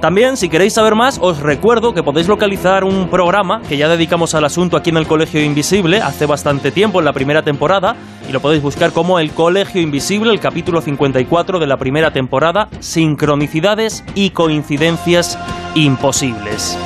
También, 0.01 0.37
si 0.37 0.49
queréis 0.49 0.75
saber 0.75 0.95
más, 0.95 1.19
os 1.20 1.41
recuerdo 1.41 1.93
que 1.93 2.05
podéis 2.05 2.29
localizar 2.29 2.85
un 2.85 3.09
programa 3.09 3.62
que 3.69 3.77
ya 3.77 3.89
dedicamos 3.89 4.33
al 4.37 4.45
asunto 4.45 4.77
aquí 4.77 4.91
en 4.91 4.97
el 4.97 5.09
Colegio 5.09 5.43
Invisible 5.43 6.01
hace 6.01 6.25
bastante 6.25 6.70
tiempo, 6.70 7.01
en 7.01 7.05
la 7.05 7.12
primera 7.12 7.43
temporada, 7.43 7.97
y 8.29 8.33
lo 8.33 8.39
podéis 8.41 8.62
buscar 8.62 8.93
como 8.93 9.19
El 9.19 9.33
Colegio 9.33 9.83
Invisible, 9.83 10.31
el 10.31 10.39
capítulo 10.39 10.81
54 10.83 11.59
de 11.59 11.66
la 11.66 11.79
primera 11.79 12.12
temporada, 12.12 12.69
Sincronicidades 12.79 14.05
y 14.15 14.31
Coincidencias 14.31 15.37
Imposibles. 15.75 16.79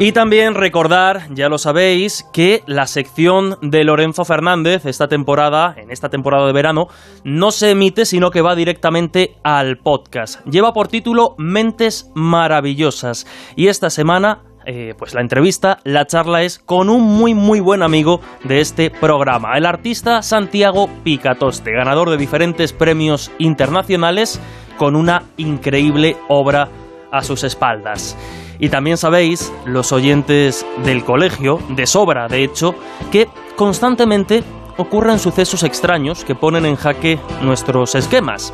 Y 0.00 0.10
también 0.10 0.56
recordar, 0.56 1.28
ya 1.30 1.48
lo 1.48 1.56
sabéis, 1.56 2.26
que 2.32 2.64
la 2.66 2.88
sección 2.88 3.58
de 3.62 3.84
Lorenzo 3.84 4.24
Fernández 4.24 4.86
esta 4.86 5.06
temporada, 5.06 5.76
en 5.78 5.92
esta 5.92 6.08
temporada 6.08 6.48
de 6.48 6.52
verano, 6.52 6.88
no 7.22 7.52
se 7.52 7.70
emite, 7.70 8.04
sino 8.04 8.32
que 8.32 8.42
va 8.42 8.56
directamente 8.56 9.36
al 9.44 9.78
podcast. 9.78 10.44
Lleva 10.46 10.72
por 10.72 10.88
título 10.88 11.36
Mentes 11.38 12.10
Maravillosas. 12.14 13.24
Y 13.54 13.68
esta 13.68 13.88
semana 13.88 14.42
eh, 14.66 14.94
pues 14.98 15.14
la 15.14 15.20
entrevista, 15.20 15.78
la 15.84 16.06
charla 16.06 16.42
es 16.42 16.58
con 16.58 16.88
un 16.88 17.02
muy 17.02 17.34
muy 17.34 17.60
buen 17.60 17.82
amigo 17.82 18.20
de 18.44 18.60
este 18.60 18.90
programa, 18.90 19.58
el 19.58 19.66
artista 19.66 20.22
Santiago 20.22 20.88
Picatoste, 21.04 21.70
ganador 21.70 22.08
de 22.08 22.16
diferentes 22.16 22.72
premios 22.72 23.30
internacionales 23.38 24.40
con 24.78 24.96
una 24.96 25.24
increíble 25.36 26.16
obra 26.28 26.70
a 27.12 27.22
sus 27.22 27.44
espaldas. 27.44 28.16
Y 28.58 28.68
también 28.68 28.96
sabéis, 28.96 29.52
los 29.66 29.92
oyentes 29.92 30.64
del 30.84 31.04
colegio, 31.04 31.58
de 31.70 31.86
sobra 31.86 32.28
de 32.28 32.44
hecho, 32.44 32.74
que 33.10 33.28
constantemente 33.56 34.42
ocurren 34.76 35.18
sucesos 35.18 35.62
extraños 35.62 36.24
que 36.24 36.34
ponen 36.34 36.66
en 36.66 36.76
jaque 36.76 37.18
nuestros 37.42 37.94
esquemas. 37.94 38.52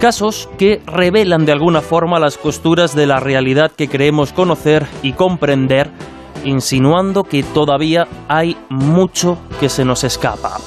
Casos 0.00 0.48
que 0.58 0.80
revelan 0.86 1.44
de 1.44 1.52
alguna 1.52 1.80
forma 1.80 2.20
las 2.20 2.38
costuras 2.38 2.94
de 2.94 3.06
la 3.06 3.20
realidad 3.20 3.72
que 3.72 3.88
creemos 3.88 4.32
conocer 4.32 4.86
y 5.02 5.12
comprender, 5.12 5.90
insinuando 6.44 7.24
que 7.24 7.42
todavía 7.42 8.06
hay 8.28 8.56
mucho 8.68 9.38
que 9.58 9.68
se 9.68 9.84
nos 9.84 10.04
escapa. 10.04 10.58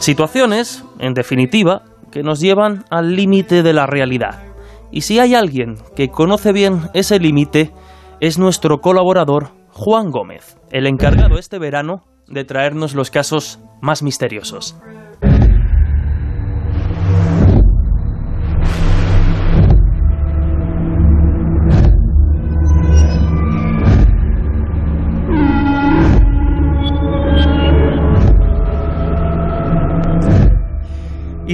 Situaciones, 0.00 0.84
en 0.98 1.14
definitiva, 1.14 1.82
que 2.12 2.22
nos 2.22 2.40
llevan 2.40 2.84
al 2.90 3.16
límite 3.16 3.62
de 3.62 3.72
la 3.72 3.86
realidad. 3.86 4.42
Y 4.90 5.00
si 5.00 5.18
hay 5.18 5.34
alguien 5.34 5.76
que 5.96 6.10
conoce 6.10 6.52
bien 6.52 6.90
ese 6.92 7.18
límite, 7.18 7.72
es 8.26 8.38
nuestro 8.38 8.80
colaborador 8.80 9.50
Juan 9.68 10.10
Gómez, 10.10 10.56
el 10.70 10.86
encargado 10.86 11.36
este 11.36 11.58
verano 11.58 12.04
de 12.26 12.44
traernos 12.44 12.94
los 12.94 13.10
casos 13.10 13.60
más 13.82 14.02
misteriosos. 14.02 14.80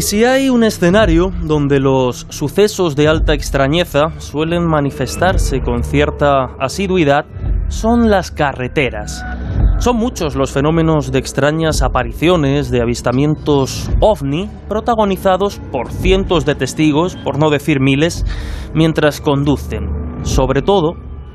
Y 0.01 0.03
si 0.03 0.25
hay 0.25 0.49
un 0.49 0.65
escenario 0.65 1.31
donde 1.43 1.79
los 1.79 2.27
sucesos 2.31 2.97
de 2.97 3.07
alta 3.07 3.35
extrañeza 3.35 4.19
suelen 4.19 4.67
manifestarse 4.67 5.61
con 5.61 5.85
cierta 5.85 6.55
asiduidad, 6.59 7.27
son 7.69 8.09
las 8.09 8.31
carreteras. 8.31 9.23
Son 9.79 9.97
muchos 9.97 10.37
los 10.37 10.53
fenómenos 10.53 11.13
de 11.13 11.19
extrañas 11.19 11.83
apariciones, 11.83 12.71
de 12.71 12.81
avistamientos 12.81 13.91
ovni, 14.01 14.49
protagonizados 14.71 15.61
por 15.71 15.93
cientos 15.93 16.47
de 16.47 16.55
testigos, 16.55 17.17
por 17.17 17.39
no 17.39 17.51
decir 17.51 17.79
miles, 17.79 18.25
mientras 18.73 19.21
conducen, 19.21 19.91
sobre 20.23 20.63
todo 20.63 20.95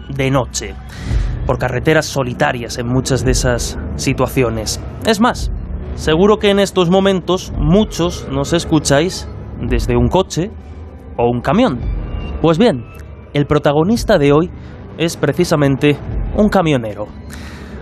de 0.09 0.31
noche, 0.31 0.73
por 1.45 1.59
carreteras 1.59 2.07
solitarias 2.07 2.79
en 2.79 2.87
muchas 2.87 3.23
de 3.23 3.29
esas 3.29 3.77
situaciones. 3.95 4.81
Es 5.05 5.19
más, 5.19 5.51
seguro 5.95 6.37
que 6.37 6.49
en 6.49 6.59
estos 6.59 6.89
momentos 6.89 7.51
muchos 7.57 8.27
nos 8.29 8.53
escucháis 8.53 9.27
desde 9.59 9.95
un 9.95 10.09
coche 10.09 10.51
o 11.17 11.29
un 11.29 11.41
camión. 11.41 11.79
Pues 12.41 12.57
bien, 12.57 12.85
el 13.33 13.45
protagonista 13.45 14.17
de 14.17 14.31
hoy 14.31 14.51
es 14.97 15.17
precisamente 15.17 15.97
un 16.35 16.49
camionero. 16.49 17.07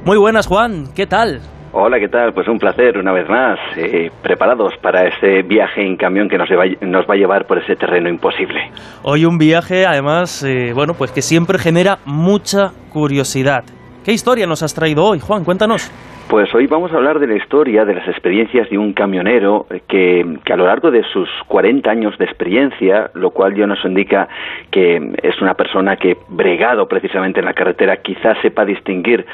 Muy 0.06 0.18
buenas, 0.18 0.48
Juan, 0.48 0.86
¿qué 0.96 1.06
tal? 1.06 1.42
Hola, 1.76 1.98
¿qué 2.00 2.08
tal? 2.08 2.34
Pues 2.34 2.48
un 2.48 2.60
placer 2.60 3.00
una 3.00 3.12
vez 3.12 3.28
más. 3.28 3.58
Eh, 3.78 4.12
preparados 4.22 4.74
para 4.80 5.08
ese 5.08 5.42
viaje 5.42 5.84
en 5.84 5.98
camión 5.98 6.30
que 6.30 6.38
nos, 6.38 6.48
nos, 6.82 7.06
va 7.10 7.16
a 7.16 7.18
llevar 7.18 7.48
por 7.48 7.58
ese 7.58 7.76
terreno 7.76 8.10
imposible. 8.10 8.70
Hoy 9.02 9.26
un 9.26 9.40
viaje, 9.40 9.88
además, 9.88 10.44
eh, 10.44 10.72
bueno, 10.76 10.94
pues 10.94 11.12
que 11.12 11.24
siempre 11.24 11.58
genera 11.58 11.98
mucha 12.06 12.74
curiosidad. 12.92 13.64
¿Qué 14.06 14.12
historia 14.12 14.46
nos 14.46 14.62
has 14.62 14.76
traído 14.76 15.04
hoy, 15.04 15.20
Juan? 15.20 15.44
Cuéntanos. 15.44 15.92
Pues 16.30 16.54
hoy 16.56 16.66
vamos 16.68 16.92
a 16.92 16.96
hablar 16.96 17.20
de 17.20 17.28
la 17.28 17.36
historia, 17.36 17.86
de 17.86 17.94
las 17.94 18.08
experiencias 18.08 18.70
de 18.70 18.78
un 18.78 18.94
camionero 18.94 19.68
que, 19.88 20.26
que, 20.44 20.54
a 20.54 20.56
lo 20.56 20.66
largo 20.66 20.90
de 20.90 21.04
sus 21.04 21.30
40 21.48 21.90
años 21.90 22.18
de 22.18 22.26
experiencia, 22.26 23.12
lo 23.14 23.32
cual 23.32 23.54
ya 23.56 23.68
nos 23.68 23.84
indica 23.86 24.28
que 24.72 25.14
es 25.22 25.42
una 25.42 25.54
persona 25.54 25.98
que, 25.98 26.18
bregado 26.30 26.88
precisamente 26.88 27.40
en 27.40 27.46
la 27.46 27.54
carretera, 27.54 27.98
quizás 27.98 28.38
sepa 28.42 28.66
distinguir 28.66 29.26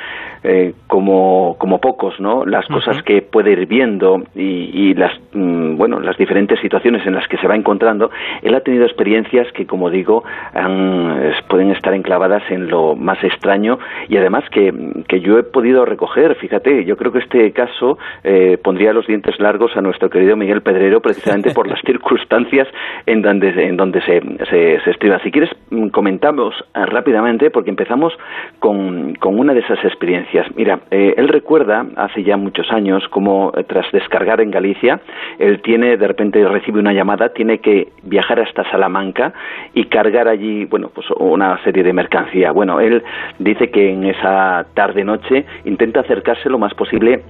eh, 0.42 0.74
como, 0.88 1.58
como 1.60 1.82
pocos, 1.82 2.18
¿no? 2.20 2.46
Las 2.46 2.66
cosas 2.68 3.04
que 3.04 3.22
puede 3.22 3.52
ir 3.52 3.66
viendo 3.66 4.24
y, 4.36 4.94
las, 4.94 5.12
mm, 5.34 5.76
bueno, 5.76 6.00
las 6.00 6.18
diferentes 6.18 6.60
situaciones 6.62 7.06
en 7.06 7.14
las 7.14 7.28
que 7.28 7.38
se 7.38 7.48
va 7.48 7.56
encontrando. 7.56 8.10
Él 8.42 8.56
ha 8.56 8.62
tenido 8.62 8.86
experiencias 8.86 9.52
que, 9.52 9.66
como 9.66 9.90
digo, 9.90 10.24
pueden 11.50 11.72
estar 11.72 11.94
enclavadas 11.94 12.44
en 12.52 12.70
lo 12.70 12.96
más 12.96 13.22
extraño 13.24 13.80
y 14.08 14.16
además 14.16 14.46
que, 14.50 14.74
que 15.08 15.20
yo 15.20 15.38
he 15.38 15.44
podido 15.44 15.84
recoger, 15.84 16.36
fíjate, 16.36 16.86
yo 16.90 16.98
creo 16.98 17.12
que 17.12 17.20
este 17.20 17.52
caso 17.52 18.00
eh, 18.24 18.58
pondría 18.64 18.94
los 18.94 19.06
dientes 19.06 19.40
largos 19.40 19.78
a 19.78 19.82
nuestro 19.82 20.10
querido 20.10 20.36
Miguel 20.36 20.62
Pedrero 20.62 21.02
precisamente 21.02 21.54
por 21.54 21.68
las 21.68 21.80
circunstancias 21.86 22.68
en 23.06 23.22
donde, 23.22 23.50
en 23.68 23.78
donde 23.78 24.02
se, 24.02 24.20
se, 24.50 24.90
estriba. 24.90 25.20
Si 25.20 25.30
quieres, 25.32 25.52
mm, 25.70 25.90
comentamos 25.90 26.56
eh, 26.74 26.86
rápidamente 26.88 27.52
porque 27.52 27.70
empezamos 27.70 28.12
con, 28.58 29.14
con, 29.16 29.38
una 29.38 29.54
de 29.54 29.60
esas 29.60 29.86
experiencias. 29.86 30.48
Mira, 30.56 30.80
eh, 30.90 31.14
él 31.16 31.28
recuerda 31.28 31.86
hace 31.96 32.24
ya 32.24 32.38
muchos 32.38 32.72
años 32.72 33.08
como 33.10 33.52
tras 33.68 33.86
descargar 33.92 34.42
en 34.42 34.50
Galicia, 34.50 35.00
él 35.38 35.62
tiene, 35.62 35.96
de 35.96 36.08
repente 36.08 36.44
recibe 36.48 36.80
una 36.80 36.92
llamada, 36.92 37.30
tiene 37.30 37.60
que 37.60 37.90
viajar 38.02 38.40
hasta 38.40 38.68
Salamanca 38.72 39.32
y 39.76 39.86
cargar 39.86 40.28
allí, 40.28 40.66
bueno, 40.66 40.90
pues 40.94 41.06
una 41.20 41.62
serie 41.64 41.84
de 41.84 41.94
mercancía. 41.94 42.52
Bueno, 42.52 42.80
él 42.80 43.04
dice 43.38 43.70
que 43.70 43.92
en 43.92 44.06
esa 44.06 44.66
tarde-noche 44.74 45.46
intenta 45.66 46.00
acercarse 46.00 46.50
lo 46.50 46.58
más 46.58 46.69
posible 46.74 47.24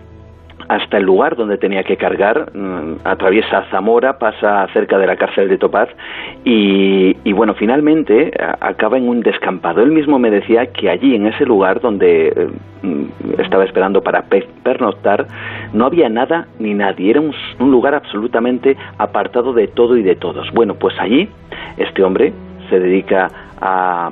hasta 0.69 0.97
el 0.97 1.03
lugar 1.03 1.35
donde 1.35 1.57
tenía 1.57 1.83
que 1.83 1.97
cargar, 1.97 2.51
mm, 2.53 2.97
atraviesa 3.03 3.63
Zamora, 3.71 4.19
pasa 4.19 4.67
cerca 4.71 4.99
de 4.99 5.07
la 5.07 5.15
cárcel 5.15 5.49
de 5.49 5.57
Topaz 5.57 5.89
y, 6.43 7.15
bueno, 7.33 7.55
finalmente 7.55 8.31
acaba 8.59 8.97
en 8.97 9.09
un 9.09 9.21
descampado. 9.21 9.81
Él 9.81 9.91
mismo 9.91 10.19
me 10.19 10.29
decía 10.29 10.67
que 10.67 10.89
allí, 10.89 11.15
en 11.15 11.25
ese 11.25 11.45
lugar 11.45 11.81
donde 11.81 12.27
eh, 12.27 12.49
mm, 12.83 13.41
estaba 13.41 13.63
esperando 13.63 14.01
para 14.01 14.25
pernoctar, 14.63 15.25
no 15.73 15.85
había 15.85 16.07
nada 16.07 16.47
ni 16.59 16.75
nadie, 16.75 17.11
era 17.11 17.21
un, 17.21 17.33
un 17.59 17.71
lugar 17.71 17.95
absolutamente 17.95 18.77
apartado 18.99 19.53
de 19.53 19.67
todo 19.67 19.97
y 19.97 20.03
de 20.03 20.15
todos. 20.15 20.51
Bueno, 20.53 20.75
pues 20.75 20.93
allí 20.99 21.29
este 21.77 22.03
hombre 22.03 22.31
se 22.69 22.79
dedica 22.79 23.27
a, 23.59 24.11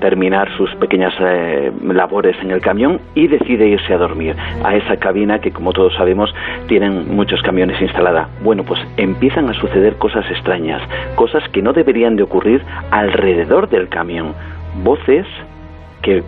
terminar 0.00 0.48
sus 0.56 0.70
pequeñas 0.76 1.12
eh, 1.20 1.72
labores 1.84 2.36
en 2.42 2.50
el 2.50 2.60
camión 2.60 3.00
y 3.14 3.26
decide 3.28 3.68
irse 3.68 3.94
a 3.94 3.98
dormir 3.98 4.36
a 4.64 4.76
esa 4.76 4.96
cabina 4.96 5.40
que 5.40 5.52
como 5.52 5.72
todos 5.72 5.94
sabemos 5.94 6.32
tienen 6.68 7.14
muchos 7.14 7.40
camiones 7.42 7.80
instalada. 7.80 8.28
Bueno, 8.42 8.64
pues 8.64 8.80
empiezan 8.96 9.48
a 9.48 9.54
suceder 9.54 9.96
cosas 9.96 10.24
extrañas, 10.30 10.82
cosas 11.14 11.42
que 11.50 11.62
no 11.62 11.72
deberían 11.72 12.16
de 12.16 12.22
ocurrir 12.22 12.62
alrededor 12.90 13.68
del 13.68 13.88
camión, 13.88 14.34
voces 14.82 15.26
que 16.02 16.22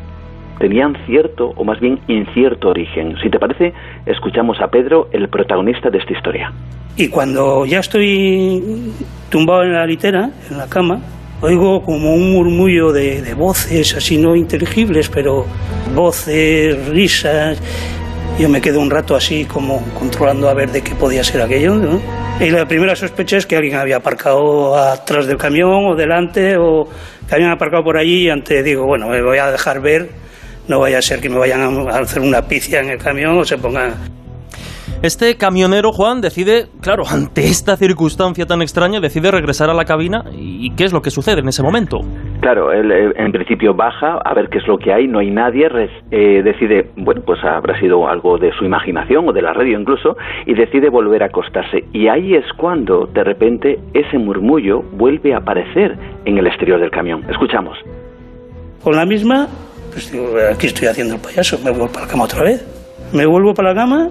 tenían 0.58 0.96
cierto 1.06 1.52
o 1.56 1.64
más 1.64 1.80
bien 1.80 2.00
incierto 2.08 2.68
origen. 2.68 3.16
Si 3.22 3.30
te 3.30 3.38
parece, 3.38 3.72
escuchamos 4.06 4.60
a 4.60 4.68
Pedro, 4.68 5.08
el 5.12 5.28
protagonista 5.28 5.90
de 5.90 5.98
esta 5.98 6.12
historia. 6.12 6.52
Y 6.96 7.08
cuando 7.08 7.66
ya 7.66 7.80
estoy 7.80 8.92
tumbado 9.28 9.64
en 9.64 9.72
la 9.72 9.84
litera, 9.84 10.30
en 10.48 10.58
la 10.58 10.68
cama, 10.68 11.00
oigo 11.40 11.82
como 11.82 12.14
un 12.14 12.32
murmullo 12.32 12.92
de, 12.92 13.34
voces 13.34 13.94
así 13.94 14.16
no 14.16 14.36
inteligibles, 14.36 15.08
pero 15.08 15.46
voces, 15.94 16.88
risas. 16.88 17.58
Yo 18.38 18.48
me 18.48 18.60
quedo 18.60 18.80
un 18.80 18.90
rato 18.90 19.14
así 19.14 19.44
como 19.44 19.80
controlando 19.98 20.48
a 20.48 20.54
ver 20.54 20.72
de 20.72 20.82
qué 20.82 20.94
podía 20.94 21.22
ser 21.22 21.42
aquello. 21.42 22.00
Y 22.40 22.50
la 22.50 22.66
primera 22.66 22.96
sospecha 22.96 23.36
es 23.36 23.46
que 23.46 23.56
alguien 23.56 23.76
había 23.76 23.96
aparcado 23.96 24.76
atrás 24.76 25.26
del 25.26 25.36
camión 25.36 25.86
o 25.86 25.94
delante 25.94 26.56
o 26.56 26.88
que 27.28 27.34
habían 27.34 27.50
aparcado 27.50 27.84
por 27.84 27.96
allí 27.96 28.24
y 28.24 28.30
antes 28.30 28.64
digo, 28.64 28.86
bueno, 28.86 29.08
me 29.08 29.22
voy 29.22 29.38
a 29.38 29.50
dejar 29.52 29.80
ver, 29.80 30.10
no 30.66 30.80
vaya 30.80 30.98
a 30.98 31.02
ser 31.02 31.20
que 31.20 31.28
me 31.28 31.38
vayan 31.38 31.88
a 31.88 31.98
hacer 31.98 32.22
una 32.22 32.42
picia 32.42 32.80
en 32.80 32.90
el 32.90 32.98
camión 32.98 33.38
o 33.38 33.44
se 33.44 33.56
pongan 33.56 33.94
este 35.04 35.36
camionero, 35.36 35.92
Juan, 35.92 36.22
decide, 36.22 36.64
claro, 36.80 37.02
ante 37.10 37.42
esta 37.42 37.76
circunstancia 37.76 38.46
tan 38.46 38.62
extraña, 38.62 39.00
decide 39.00 39.30
regresar 39.30 39.68
a 39.68 39.74
la 39.74 39.84
cabina 39.84 40.24
y 40.32 40.74
¿qué 40.76 40.84
es 40.84 40.94
lo 40.94 41.02
que 41.02 41.10
sucede 41.10 41.40
en 41.40 41.48
ese 41.48 41.62
momento? 41.62 41.98
Claro, 42.40 42.72
él 42.72 42.90
en 43.16 43.32
principio 43.32 43.74
baja 43.74 44.18
a 44.24 44.34
ver 44.34 44.48
qué 44.48 44.58
es 44.58 44.66
lo 44.66 44.78
que 44.78 44.92
hay, 44.92 45.06
no 45.06 45.18
hay 45.18 45.30
nadie, 45.30 45.68
eh, 46.10 46.42
decide, 46.42 46.90
bueno, 46.96 47.22
pues 47.24 47.38
habrá 47.44 47.78
sido 47.78 48.08
algo 48.08 48.38
de 48.38 48.50
su 48.58 48.64
imaginación 48.64 49.28
o 49.28 49.32
de 49.32 49.42
la 49.42 49.52
radio 49.52 49.78
incluso, 49.78 50.16
y 50.46 50.54
decide 50.54 50.88
volver 50.88 51.22
a 51.22 51.26
acostarse. 51.26 51.84
Y 51.92 52.08
ahí 52.08 52.34
es 52.34 52.44
cuando, 52.56 53.06
de 53.06 53.24
repente, 53.24 53.78
ese 53.92 54.18
murmullo 54.18 54.82
vuelve 54.92 55.34
a 55.34 55.38
aparecer 55.38 55.98
en 56.24 56.38
el 56.38 56.46
exterior 56.46 56.80
del 56.80 56.90
camión. 56.90 57.24
Escuchamos. 57.30 57.76
Con 58.82 58.96
la 58.96 59.04
misma, 59.04 59.48
pues 59.90 60.10
digo, 60.10 60.28
aquí 60.50 60.66
estoy 60.66 60.88
haciendo 60.88 61.16
el 61.16 61.20
payaso, 61.20 61.58
me 61.64 61.70
vuelvo 61.70 61.88
para 61.88 62.06
la 62.06 62.10
cama 62.10 62.24
otra 62.24 62.42
vez. 62.42 62.66
Me 63.12 63.26
vuelvo 63.26 63.54
para 63.54 63.70
la 63.70 63.74
cama 63.74 64.08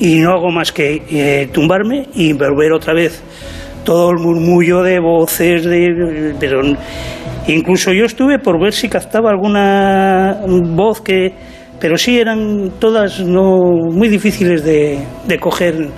y 0.00 0.18
no 0.18 0.32
hago 0.32 0.50
más 0.50 0.72
que 0.72 1.02
eh, 1.10 1.48
tumbarme 1.52 2.06
y 2.14 2.32
volver 2.32 2.72
otra 2.72 2.94
vez. 2.94 3.22
Todo 3.84 4.10
el 4.10 4.18
murmullo 4.18 4.82
de 4.82 5.00
voces 5.00 5.64
de 5.64 6.34
pero 6.38 6.60
incluso 7.46 7.92
yo 7.92 8.04
estuve 8.04 8.38
por 8.38 8.60
ver 8.60 8.72
si 8.72 8.88
captaba 8.88 9.30
alguna 9.30 10.40
voz 10.46 11.00
que 11.00 11.32
pero 11.80 11.96
sí 11.96 12.18
eran 12.18 12.72
todas 12.78 13.20
no 13.20 13.60
muy 13.90 14.08
difíciles 14.08 14.64
de, 14.64 14.98
de 15.26 15.38
coger 15.38 15.88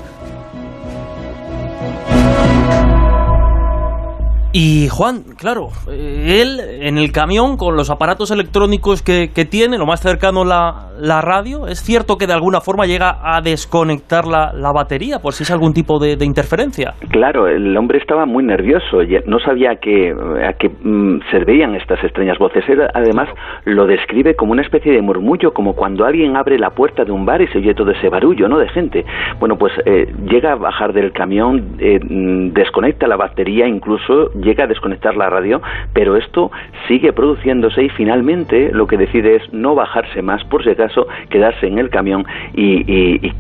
Y 4.52 4.89
Juan, 4.89 5.22
claro, 5.39 5.68
eh, 5.89 6.43
él 6.43 6.59
en 6.81 6.98
el 6.98 7.12
camión 7.12 7.56
con 7.56 7.77
los 7.77 7.89
aparatos 7.89 8.32
electrónicos 8.32 9.01
que, 9.01 9.28
tiene, 9.48 9.78
lo 9.78 9.86
más 9.86 10.01
cercano 10.01 10.44
la, 10.44 10.89
la, 10.98 11.20
radio, 11.20 11.68
¿es 11.68 11.81
cierto 11.81 12.16
que 12.16 12.27
de 12.27 12.32
alguna 12.32 12.60
forma 12.60 12.85
llega 12.85 13.16
a 13.22 13.40
desconectar 13.43 14.27
la, 14.27 14.52
la 14.52 14.72
batería 14.72 15.20
por 15.20 15.35
si 15.35 15.44
es 15.44 15.52
algún 15.52 15.72
tipo 15.72 16.01
de, 16.01 16.16
interferencia? 16.24 16.94
Claro, 17.10 17.47
el 17.47 17.77
hombre 17.77 17.98
estaba 17.98 18.27
muy 18.27 18.43
nervioso, 18.43 19.02
no 19.27 19.39
sabía 19.39 19.72
a 19.72 19.77
qué, 19.77 20.12
a 20.12 20.52
qué 20.55 20.68
mm, 20.68 21.20
se 21.31 21.44
veían 21.44 21.77
estas 21.77 22.02
extrañas 22.02 22.39
voces. 22.39 22.64
Él 22.68 22.81
además 22.93 23.28
lo 23.64 23.86
describe 23.86 24.35
como 24.35 24.51
una 24.51 24.62
especie 24.62 24.93
de 24.93 25.01
murmullo, 25.01 25.52
como 25.52 25.74
cuando 25.74 26.05
alguien 26.05 26.36
abre 26.36 26.59
la 26.59 26.70
puerta 26.70 27.05
de 27.05 27.12
un 27.12 27.24
bar 27.24 27.40
y 27.40 27.47
se 27.48 27.59
oye 27.59 27.72
todo 27.74 27.93
ese 27.93 28.09
barullo 28.09 28.48
¿no? 28.48 28.59
de 28.59 28.68
gente. 28.68 29.05
Bueno, 29.39 29.56
pues 29.56 29.72
eh, 29.86 30.12
llega 30.28 30.52
a 30.52 30.56
bajar 30.56 30.93
del 30.93 31.12
camión, 31.12 31.77
eh, 31.78 32.01
mm, 32.02 32.52
desconecta 32.52 33.06
la 33.06 33.16
batería, 33.16 33.68
incluso 33.68 34.31
llega 34.43 34.65
a 34.65 34.67
desconectar 34.67 35.17
la 35.17 35.29
radio, 35.29 35.61
pero 35.93 36.17
esto 36.17 36.51
sigue 36.89 37.12
produciéndose 37.12 37.85
y 37.85 37.89
finalmente 37.91 38.71
lo 38.73 38.87
que 38.87 38.97
decide 38.97 39.37
es 39.37 39.43
no 39.53 39.75
bajarse 39.75 40.23
más, 40.23 40.43
por 40.45 40.65
si 40.65 40.71
acaso 40.71 41.07
quedarse 41.29 41.67
en 41.67 41.79
el 41.79 41.91
camión 41.91 42.25
y, 42.55 43.33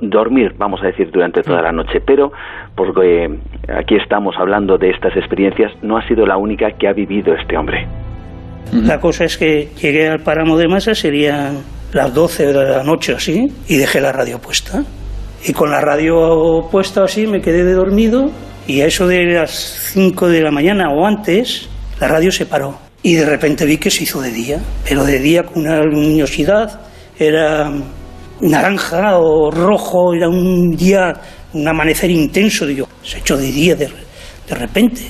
dormir, 0.00 0.52
vamos 0.58 0.80
a 0.82 0.86
decir, 0.86 1.10
durante 1.10 1.42
toda 1.42 1.60
la 1.60 1.72
noche. 1.72 2.00
Pero, 2.06 2.30
porque 2.76 3.28
aquí 3.68 3.96
estamos 3.96 4.36
hablando 4.38 4.78
de 4.78 4.90
estas 4.90 5.16
experiencias, 5.16 5.72
no 5.82 5.96
ha 5.96 6.06
sido 6.06 6.24
la 6.24 6.36
única 6.36 6.70
que 6.78 6.86
ha 6.86 6.92
vivido 6.92 7.34
este 7.34 7.56
hombre. 7.56 7.86
La 8.72 9.00
cosa 9.00 9.24
es 9.24 9.36
que 9.36 9.70
llegué 9.80 10.08
al 10.08 10.20
páramo 10.20 10.56
de 10.56 10.68
masa, 10.68 10.94
serían 10.94 11.58
las 11.92 12.14
12 12.14 12.46
de 12.46 12.52
la 12.52 12.84
noche 12.84 13.12
así, 13.12 13.48
y 13.68 13.76
dejé 13.76 14.00
la 14.00 14.12
radio 14.12 14.38
puesta. 14.38 14.82
Y 15.44 15.52
con 15.52 15.70
la 15.70 15.80
radio 15.80 16.68
puesta 16.70 17.02
así 17.02 17.26
me 17.26 17.40
quedé 17.40 17.64
de 17.64 17.72
dormido 17.72 18.30
y 18.66 18.80
a 18.80 18.86
eso 18.86 19.06
de 19.06 19.24
las 19.24 19.50
5 19.92 20.28
de 20.28 20.40
la 20.40 20.50
mañana 20.50 20.90
o 20.90 21.06
antes, 21.06 21.68
la 22.00 22.08
radio 22.08 22.30
se 22.30 22.46
paró. 22.46 22.78
Y 23.02 23.14
de 23.14 23.26
repente 23.26 23.64
vi 23.64 23.78
que 23.78 23.90
se 23.90 24.04
hizo 24.04 24.20
de 24.20 24.30
día, 24.30 24.60
pero 24.88 25.04
de 25.04 25.18
día 25.18 25.42
con 25.42 25.62
una 25.62 25.82
luminosidad, 25.82 26.80
era 27.18 27.72
naranja 28.40 29.18
o 29.18 29.50
rojo, 29.50 30.14
era 30.14 30.28
un 30.28 30.76
día, 30.76 31.12
un 31.52 31.66
amanecer 31.66 32.10
intenso. 32.10 32.64
Digo, 32.66 32.88
se 33.02 33.18
echó 33.18 33.36
de 33.36 33.50
día 33.50 33.74
de, 33.74 33.88
de 34.48 34.54
repente. 34.54 35.02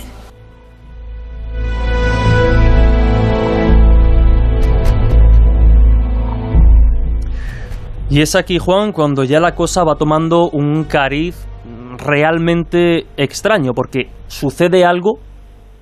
Y 8.09 8.21
es 8.21 8.35
aquí, 8.35 8.59
Juan, 8.59 8.93
cuando 8.93 9.25
ya 9.25 9.41
la 9.41 9.55
cosa 9.55 9.85
va 9.85 9.97
tomando 9.97 10.51
un 10.51 10.85
cariz 10.85 11.47
realmente 12.03 13.07
extraño, 13.17 13.73
porque 13.75 14.09
sucede 14.27 14.85
algo 14.85 15.19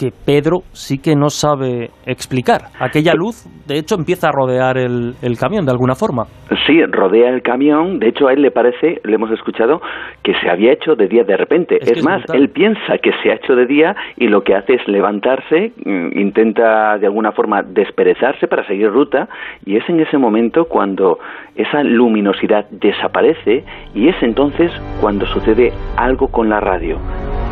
que 0.01 0.13
Pedro 0.25 0.63
sí 0.73 0.97
que 0.97 1.15
no 1.15 1.29
sabe 1.29 1.91
explicar. 2.07 2.63
Aquella 2.81 3.13
luz, 3.13 3.45
de 3.67 3.79
hecho, 3.79 3.97
empieza 3.97 4.29
a 4.29 4.33
rodear 4.33 4.79
el, 4.79 5.15
camión 5.39 5.67
de 5.67 5.73
alguna 5.73 5.95
forma. 5.95 6.25
Sí, 6.67 6.83
rodea 6.87 7.29
el 7.29 7.43
camión. 7.43 7.99
De 7.99 8.09
hecho, 8.09 8.29
a 8.29 8.33
él 8.33 8.41
le 8.41 8.51
parece, 8.51 8.99
le 9.05 9.15
hemos 9.15 9.31
escuchado, 9.31 9.83
que 10.23 10.33
se 10.41 10.49
había 10.49 10.73
hecho 10.73 10.95
de 10.95 11.07
día 11.07 11.25
de 11.25 11.37
repente. 11.37 11.77
Es, 11.83 12.03
más, 12.03 12.23
él 12.33 12.49
piensa 12.49 12.97
que 13.03 13.11
se 13.23 13.31
ha 13.31 13.35
hecho 13.35 13.55
de 13.55 13.67
día 13.67 13.95
y 14.17 14.29
lo 14.29 14.43
que 14.43 14.55
hace 14.55 14.75
es 14.75 14.89
levantarse, 14.89 15.73
mm, 15.85 16.19
intenta 16.19 16.97
de 16.97 17.07
alguna 17.07 17.33
forma 17.33 17.63
desperezarse 17.63 18.49
para 18.49 18.67
seguir 18.67 18.89
ruta 18.91 19.29
y 19.67 19.77
es 19.77 19.87
en 19.91 20.01
ese 20.01 20.17
momento 20.17 20.65
cuando 20.65 21.19
esa 21.57 21.83
luminosidad 21.83 22.65
desaparece 22.71 23.65
y 23.95 24.09
es 24.09 24.17
entonces 24.23 24.73
cuando 25.03 25.27
sucede 25.27 25.73
algo 25.99 26.29
con 26.29 26.49
la 26.49 26.61
radio. 26.61 26.97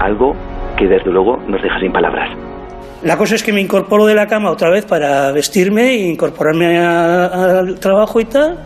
Algo 0.01 0.35
que 0.79 0.87
desde 0.87 1.11
luego 1.11 1.37
nos 1.49 1.61
deja 1.63 1.79
sin 1.81 1.93
palabras. 1.93 2.31
La 3.03 3.17
cosa 3.17 3.35
es 3.37 3.43
que 3.43 3.53
me 3.53 3.61
incorporo 3.61 4.07
de 4.07 4.15
la 4.15 4.27
cama 4.27 4.51
otra 4.51 4.71
vez 4.71 4.85
para 4.85 5.31
vestirme 5.33 5.91
e 5.91 6.09
incorporarme 6.09 6.79
al 6.79 7.79
trabajo 7.79 8.21
y 8.21 8.25
tal. 8.25 8.59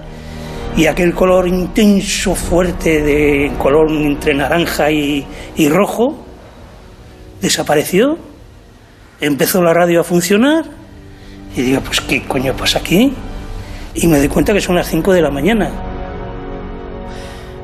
Y 0.74 0.86
aquel 0.86 1.12
color 1.12 1.46
intenso, 1.48 2.34
fuerte, 2.34 3.02
de 3.02 3.52
color 3.58 3.90
entre 3.90 4.34
naranja 4.34 4.90
y, 4.90 5.26
y 5.56 5.68
rojo, 5.68 6.24
desapareció. 7.42 8.16
Empezó 9.20 9.62
la 9.62 9.74
radio 9.74 10.00
a 10.00 10.04
funcionar. 10.04 10.64
Y 11.54 11.60
digo, 11.60 11.82
pues 11.82 12.00
¿qué 12.00 12.22
coño 12.22 12.54
pasa 12.54 12.78
aquí? 12.78 13.12
Y 13.94 14.06
me 14.06 14.16
doy 14.16 14.28
cuenta 14.28 14.54
que 14.54 14.62
son 14.62 14.76
las 14.76 14.86
5 14.86 15.12
de 15.12 15.20
la 15.20 15.30
mañana. 15.30 15.70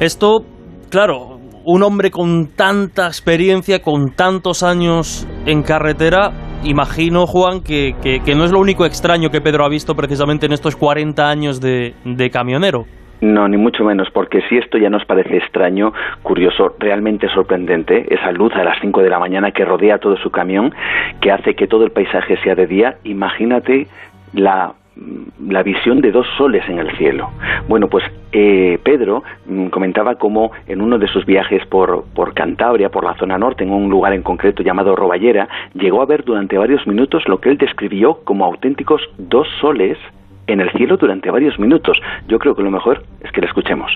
Esto, 0.00 0.44
claro, 0.90 1.37
un 1.70 1.82
hombre 1.82 2.10
con 2.10 2.46
tanta 2.56 3.08
experiencia, 3.08 3.82
con 3.82 4.16
tantos 4.16 4.62
años 4.62 5.28
en 5.44 5.62
carretera, 5.62 6.30
imagino, 6.64 7.26
Juan, 7.26 7.60
que, 7.62 7.92
no 8.34 8.44
es 8.44 8.52
lo 8.52 8.58
único 8.58 8.86
extraño 8.86 9.28
que 9.28 9.42
Pedro 9.42 9.66
ha 9.66 9.68
visto 9.68 9.94
precisamente 9.94 10.46
en 10.46 10.52
estos 10.52 10.76
40 10.76 11.28
años 11.28 11.60
de, 11.60 11.92
de 12.06 12.30
camionero. 12.30 12.86
No, 13.20 13.46
ni 13.48 13.58
mucho 13.58 13.84
menos, 13.84 14.08
porque 14.14 14.40
si 14.48 14.56
esto 14.56 14.78
ya 14.78 14.88
nos 14.88 15.04
parece 15.04 15.36
extraño, 15.36 15.92
curioso, 16.22 16.74
realmente 16.78 17.28
sorprendente, 17.28 18.06
esa 18.14 18.32
luz 18.32 18.54
a 18.54 18.64
las 18.64 18.80
5 18.80 19.02
de 19.02 19.10
la 19.10 19.18
mañana 19.18 19.50
que 19.50 19.66
rodea 19.66 19.98
todo 19.98 20.16
su 20.16 20.30
camión, 20.30 20.72
que 21.20 21.30
hace 21.30 21.54
que 21.54 21.66
todo 21.66 21.84
el 21.84 21.90
paisaje 21.90 22.38
sea 22.42 22.54
de 22.54 22.66
día, 22.66 22.94
imagínate 23.04 23.88
la 24.32 24.72
la 25.46 25.62
visión 25.62 26.00
de 26.00 26.10
dos 26.10 26.26
soles 26.36 26.68
en 26.68 26.78
el 26.78 26.96
cielo. 26.96 27.30
Bueno, 27.68 27.88
pues 27.88 28.04
eh, 28.32 28.78
Pedro 28.82 29.22
mm, 29.46 29.68
comentaba 29.68 30.16
cómo 30.16 30.50
en 30.66 30.80
uno 30.80 30.98
de 30.98 31.06
sus 31.08 31.24
viajes 31.24 31.64
por, 31.66 32.04
Cantabria, 32.34 32.88
por 32.88 33.04
la 33.04 33.14
zona 33.14 33.38
norte, 33.38 33.64
en 33.64 33.70
un 33.70 33.88
lugar 33.88 34.12
en 34.12 34.22
concreto 34.22 34.62
llamado 34.62 34.96
Roballera, 34.96 35.48
llegó 35.74 36.02
a 36.02 36.06
ver 36.06 36.24
durante 36.24 36.58
varios 36.58 36.86
minutos 36.86 37.22
lo 37.26 37.40
que 37.40 37.50
él 37.50 37.58
describió 37.58 38.20
como 38.24 38.44
auténticos 38.44 39.00
dos 39.16 39.46
soles 39.60 39.98
en 40.46 40.60
el 40.60 40.70
cielo 40.72 40.96
durante 40.96 41.30
varios 41.30 41.58
minutos. 41.58 41.98
Yo 42.26 42.38
creo 42.38 42.54
que 42.54 42.62
lo 42.62 42.70
mejor 42.70 43.02
es 43.20 43.30
que 43.32 43.40
lo 43.40 43.46
escuchemos. 43.46 43.92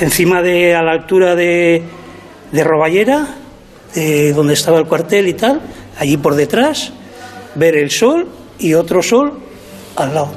Encima 0.00 0.42
de, 0.42 0.74
a 0.74 0.82
la 0.82 0.92
altura 0.92 1.34
de, 1.34 1.82
de 2.52 2.64
Roballera, 2.64 3.26
de 3.94 4.32
donde 4.32 4.54
estaba 4.54 4.78
el 4.78 4.86
cuartel 4.86 5.28
y 5.28 5.34
tal, 5.34 5.60
allí 5.98 6.16
por 6.16 6.34
detrás, 6.34 6.92
ver 7.56 7.76
el 7.76 7.90
sol 7.90 8.26
y 8.58 8.74
otro 8.74 9.02
sol 9.02 9.49
al 9.96 10.14
lado. 10.14 10.30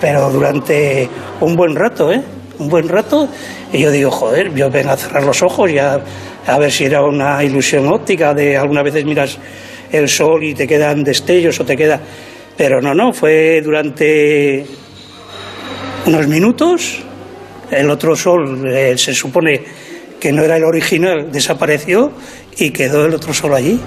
Pero 0.00 0.30
durante 0.30 1.08
un 1.40 1.54
buen 1.54 1.76
rato, 1.76 2.12
¿eh? 2.12 2.20
Un 2.58 2.68
buen 2.68 2.88
rato. 2.88 3.28
Y 3.72 3.80
yo 3.80 3.90
digo, 3.90 4.10
joder, 4.10 4.52
yo 4.54 4.70
vengo 4.70 4.90
a 4.90 4.96
cerrar 4.96 5.24
los 5.24 5.42
ojos 5.42 5.70
y 5.70 5.78
a, 5.78 6.00
ver 6.58 6.72
si 6.72 6.84
era 6.84 7.02
una 7.02 7.42
ilusión 7.44 7.86
óptica 7.86 8.34
de 8.34 8.56
algunas 8.56 8.84
veces 8.84 9.04
miras 9.04 9.38
el 9.90 10.08
sol 10.08 10.42
y 10.42 10.54
te 10.54 10.66
quedan 10.66 11.04
destellos 11.04 11.58
o 11.60 11.64
te 11.64 11.76
queda... 11.76 12.00
Pero 12.56 12.82
no, 12.82 12.94
no, 12.94 13.12
fue 13.12 13.62
durante 13.62 14.66
unos 16.06 16.26
minutos. 16.26 16.98
El 17.70 17.88
otro 17.88 18.14
sol 18.14 18.68
eh, 18.68 18.98
se 18.98 19.14
supone 19.14 19.62
que 20.20 20.32
no 20.32 20.42
era 20.42 20.56
el 20.56 20.64
original, 20.64 21.32
desapareció 21.32 22.12
y 22.56 22.70
quedó 22.70 23.06
el 23.06 23.14
otro 23.14 23.32
sol 23.32 23.54
allí. 23.54 23.80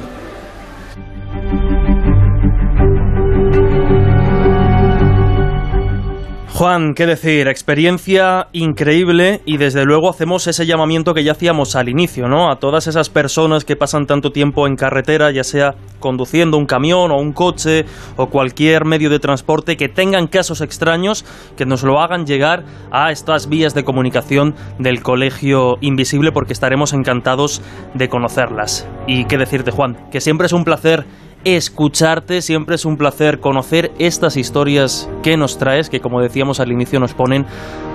Juan, 6.56 6.94
qué 6.94 7.06
decir, 7.06 7.50
experiencia 7.50 8.48
increíble 8.54 9.42
y 9.44 9.58
desde 9.58 9.84
luego 9.84 10.10
hacemos 10.10 10.48
ese 10.48 10.66
llamamiento 10.66 11.14
que 11.14 11.26
ya 11.26 11.34
hacíamos 11.34 11.76
al 11.76 11.90
inicio, 11.90 12.30
¿no? 12.30 12.50
A 12.50 12.60
todas 12.60 12.88
esas 12.88 13.10
personas 13.10 13.66
que 13.66 13.76
pasan 13.76 14.08
tanto 14.08 14.32
tiempo 14.32 14.66
en 14.66 14.78
carretera, 14.78 15.32
ya 15.32 15.44
sea 15.44 15.76
conduciendo 16.00 16.58
un 16.58 16.66
camión 16.66 17.12
o 17.12 17.18
un 17.18 17.34
coche 17.34 17.84
o 18.16 18.28
cualquier 18.28 18.86
medio 18.86 19.10
de 19.10 19.20
transporte, 19.20 19.76
que 19.76 19.90
tengan 19.90 20.28
casos 20.28 20.62
extraños, 20.62 21.26
que 21.58 21.66
nos 21.66 21.84
lo 21.84 22.00
hagan 22.00 22.26
llegar 22.26 22.64
a 22.90 23.12
estas 23.12 23.50
vías 23.50 23.74
de 23.74 23.84
comunicación 23.84 24.56
del 24.80 25.04
Colegio 25.04 25.78
Invisible 25.82 26.32
porque 26.32 26.54
estaremos 26.54 26.94
encantados 26.94 27.62
de 27.96 28.08
conocerlas. 28.08 28.88
Y 29.08 29.26
qué 29.26 29.38
decirte, 29.38 29.72
Juan, 29.72 29.98
que 30.10 30.22
siempre 30.22 30.48
es 30.48 30.54
un 30.54 30.64
placer 30.64 31.06
escucharte, 31.46 32.42
siempre 32.42 32.76
es 32.76 32.86
un 32.86 32.98
placer 32.98 33.40
conocer 33.40 33.92
estas 34.00 34.36
historias 34.36 35.08
que 35.24 35.38
nos 35.38 35.58
traes, 35.58 35.90
que 35.90 36.00
como 36.00 36.20
decíamos 36.20 36.60
al 36.60 36.72
inicio 36.72 37.00
nos 37.00 37.14
ponen 37.14 37.46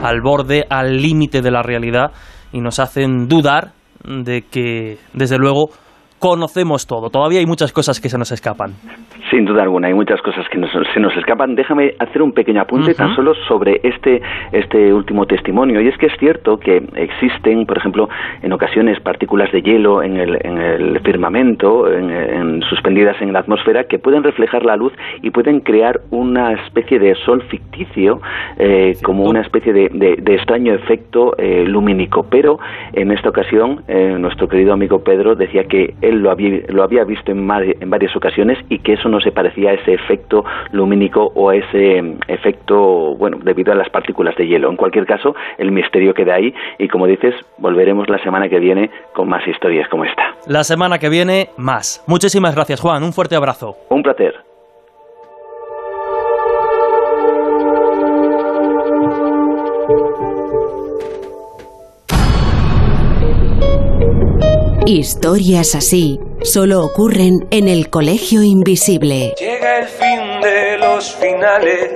al 0.03 0.21
borde, 0.23 0.65
al 0.71 1.03
límite 1.03 1.43
de 1.43 1.51
la 1.51 1.63
realidad 1.63 2.13
y 2.53 2.61
nos 2.61 2.79
hacen 2.79 3.27
dudar 3.29 3.73
de 4.05 4.43
que, 4.43 4.99
desde 5.13 5.37
luego, 5.37 5.71
conocemos 6.21 6.87
todo. 6.87 7.11
Todavía 7.11 7.41
hay 7.41 7.47
muchas 7.47 7.73
cosas 7.73 7.99
que 8.01 8.09
se 8.09 8.19
nos 8.19 8.31
escapan. 8.31 8.75
Sin 9.31 9.45
duda 9.45 9.63
alguna, 9.63 9.89
hay 9.89 9.95
muchas 9.95 10.21
cosas 10.23 10.45
que 10.49 10.59
se 10.93 11.01
nos 11.01 11.17
escapan. 11.17 11.55
Déjame 11.55 11.95
hacer 11.99 12.21
un 12.21 12.33
pequeño 12.33 12.61
apunte 12.61 12.95
tan 12.95 13.15
solo 13.15 13.33
sobre 13.47 13.81
este, 13.85 14.21
este 14.51 14.93
último 14.93 15.25
testimonio. 15.27 15.81
Y 15.81 15.89
es 15.89 15.97
que 15.99 16.07
es 16.07 16.13
cierto 16.19 16.59
que 16.59 16.83
existen, 16.97 17.65
por 17.65 17.79
ejemplo, 17.79 18.09
en 18.43 18.53
ocasiones 18.53 18.99
partículas 19.01 19.53
de 19.53 19.63
hielo 19.63 20.03
en 20.03 20.17
el, 20.17 20.37
en 20.43 20.59
el 20.59 21.01
firmamento, 21.01 21.91
en, 21.91 22.61
suspendidas 22.69 23.21
en 23.23 23.33
la 23.33 23.41
atmósfera, 23.41 23.85
que 23.85 23.99
pueden 23.99 24.25
reflejar 24.25 24.65
la 24.65 24.77
luz 24.77 24.93
y 25.23 25.31
pueden 25.31 25.61
crear 25.61 26.01
una 26.11 26.53
especie 26.65 26.99
de 26.99 27.15
sol 27.25 27.43
ficticio, 27.49 28.21
eh, 28.59 28.97
como 29.03 29.25
una 29.25 29.43
especie 29.43 29.73
de, 29.73 29.89
de, 29.91 30.35
extraño 30.35 30.75
efecto 30.75 31.37
eh, 31.39 31.65
lumínico. 31.67 32.27
Pero 32.29 32.59
en 32.93 33.13
esta 33.13 33.29
ocasión, 33.29 33.83
eh, 33.87 34.17
nuestro 34.19 34.49
querido 34.49 34.73
amigo 34.73 35.05
Pedro 35.05 35.37
decía 35.37 35.65
que 35.65 35.95
él 36.11 36.21
lo 36.21 36.31
había, 36.31 36.61
lo 36.69 36.83
había 36.83 37.05
visto 37.05 37.33
en, 37.33 37.49
en, 37.51 37.91
varias 37.91 38.15
ocasiones 38.15 38.59
y 38.69 38.79
que 38.81 38.95
eso 38.95 39.09
no 39.09 39.21
se 39.21 39.33
parecía 39.33 39.71
a 39.71 39.75
ese 39.75 39.95
efecto 39.95 40.45
lumínico 40.73 41.33
o 41.35 41.51
a 41.51 41.57
ese 41.57 41.97
em, 41.97 42.19
efecto, 42.29 43.17
bueno, 43.17 43.39
debido 43.43 43.73
a 43.73 43.77
las 43.77 43.89
partículas 43.89 44.37
de 44.37 44.47
hielo. 44.47 44.71
En 44.71 44.77
cualquier 44.77 45.07
caso, 45.07 45.35
el 45.59 45.73
misterio 45.73 46.15
queda 46.15 46.35
ahí 46.35 46.55
y 46.79 46.89
como 46.89 47.07
dices, 47.07 47.35
volveremos 47.59 48.09
la 48.09 48.23
semana 48.23 48.49
que 48.49 48.59
viene 48.59 48.91
con 49.15 49.29
más 49.29 49.47
historias 49.47 49.89
como 49.89 50.05
esta. 50.05 50.35
La 50.47 50.65
semana 50.65 50.99
que 50.99 51.09
viene, 51.09 51.49
más. 51.57 52.05
Muchísimas 52.07 52.55
gracias, 52.55 52.81
Juan. 52.81 53.03
Un 53.03 53.13
fuerte 53.13 53.37
abrazo. 53.37 53.77
Un 53.89 54.03
placer. 54.03 54.50
Historias 64.91 65.77
así 65.77 66.19
solo 66.43 66.85
ocurren 66.85 67.47
en 67.53 67.69
el 67.69 67.91
colegio 67.91 68.43
invisible. 68.43 69.37
Llega 69.39 69.79
el 69.79 69.87
fin 69.87 70.41
de 70.43 70.79
los 70.79 71.15
finales, 71.15 71.93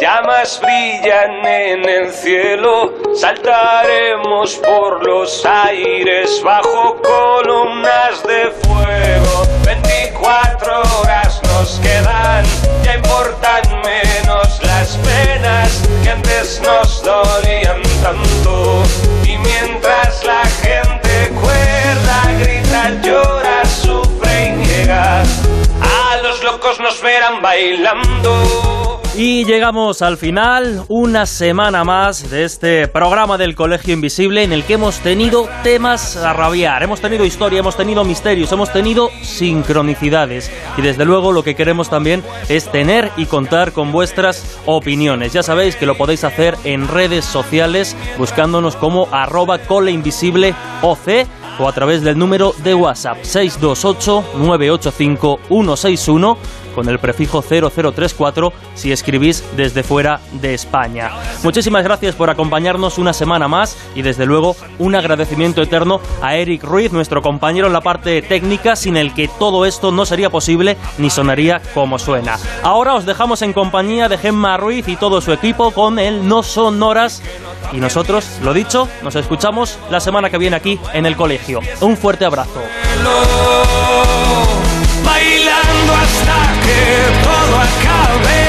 llamas 0.00 0.58
brillan 0.62 1.44
en 1.44 1.86
el 1.86 2.10
cielo, 2.10 2.94
saltaremos 3.14 4.54
por 4.64 5.06
los 5.06 5.44
aires 5.44 6.40
bajo 6.42 6.96
columnas 7.02 8.22
de 8.22 8.50
fuego. 8.62 9.46
24 9.66 10.80
horas 11.00 11.38
nos 11.52 11.78
quedan, 11.80 12.46
ya 12.82 12.94
importan 12.94 13.62
menos 13.84 14.58
las 14.62 14.96
penas 14.96 15.82
que 16.02 16.08
antes 16.08 16.62
nos 16.64 17.02
dolían 17.02 17.82
tanto. 18.02 19.01
Y 29.14 29.44
llegamos 29.44 30.00
al 30.00 30.16
final, 30.16 30.84
una 30.88 31.26
semana 31.26 31.84
más 31.84 32.30
de 32.30 32.44
este 32.44 32.88
programa 32.88 33.36
del 33.36 33.54
Colegio 33.54 33.92
Invisible 33.92 34.42
en 34.42 34.54
el 34.54 34.64
que 34.64 34.74
hemos 34.74 35.00
tenido 35.00 35.50
temas 35.62 36.16
a 36.16 36.32
rabiar, 36.32 36.82
hemos 36.82 37.02
tenido 37.02 37.26
historia, 37.26 37.58
hemos 37.58 37.76
tenido 37.76 38.04
misterios, 38.04 38.50
hemos 38.52 38.72
tenido 38.72 39.10
sincronicidades. 39.22 40.50
Y 40.78 40.82
desde 40.82 41.04
luego 41.04 41.32
lo 41.32 41.44
que 41.44 41.54
queremos 41.54 41.90
también 41.90 42.22
es 42.48 42.72
tener 42.72 43.10
y 43.18 43.26
contar 43.26 43.72
con 43.72 43.92
vuestras 43.92 44.58
opiniones. 44.64 45.34
Ya 45.34 45.42
sabéis 45.42 45.76
que 45.76 45.84
lo 45.84 45.98
podéis 45.98 46.24
hacer 46.24 46.56
en 46.64 46.88
redes 46.88 47.26
sociales 47.26 47.94
buscándonos 48.16 48.76
como 48.76 49.08
arroba 49.12 49.58
coleinvisibleoc 49.58 50.56
o 51.62 51.68
a 51.68 51.72
través 51.72 52.02
del 52.02 52.18
número 52.18 52.54
de 52.64 52.74
WhatsApp 52.74 53.18
628 53.22 54.24
985 54.36 55.40
161 55.48 56.38
con 56.74 56.88
el 56.88 56.98
prefijo 56.98 57.42
0034 57.42 58.52
si 58.74 58.92
escribís 58.92 59.44
desde 59.56 59.82
fuera 59.82 60.20
de 60.32 60.54
España. 60.54 61.10
Muchísimas 61.42 61.84
gracias 61.84 62.14
por 62.14 62.30
acompañarnos 62.30 62.98
una 62.98 63.12
semana 63.12 63.46
más 63.46 63.76
y 63.94 64.02
desde 64.02 64.26
luego 64.26 64.56
un 64.78 64.94
agradecimiento 64.94 65.62
eterno 65.62 66.00
a 66.20 66.36
Eric 66.36 66.64
Ruiz, 66.64 66.92
nuestro 66.92 67.22
compañero 67.22 67.66
en 67.66 67.72
la 67.72 67.80
parte 67.80 68.22
técnica, 68.22 68.74
sin 68.74 68.96
el 68.96 69.14
que 69.14 69.28
todo 69.38 69.66
esto 69.66 69.92
no 69.92 70.06
sería 70.06 70.30
posible 70.30 70.76
ni 70.98 71.10
sonaría 71.10 71.60
como 71.74 71.98
suena. 71.98 72.38
Ahora 72.62 72.94
os 72.94 73.06
dejamos 73.06 73.42
en 73.42 73.52
compañía 73.52 74.08
de 74.08 74.18
Gemma 74.18 74.56
Ruiz 74.56 74.88
y 74.88 74.96
todo 74.96 75.20
su 75.20 75.32
equipo 75.32 75.70
con 75.72 75.98
el 75.98 76.26
No 76.26 76.42
Son 76.42 76.82
Horas 76.82 77.22
y 77.72 77.80
nosotros, 77.80 78.26
lo 78.42 78.52
dicho, 78.52 78.88
nos 79.02 79.14
escuchamos 79.16 79.78
la 79.90 80.00
semana 80.00 80.30
que 80.30 80.38
viene 80.38 80.56
aquí 80.56 80.78
en 80.92 81.06
el 81.06 81.16
colegio. 81.16 81.60
Un 81.80 81.96
fuerte 81.96 82.24
abrazo. 82.24 82.62
Bailando 85.04 85.94
hasta 85.94 86.52
que 86.64 86.82
todo 87.22 87.56
acabe. 87.56 88.42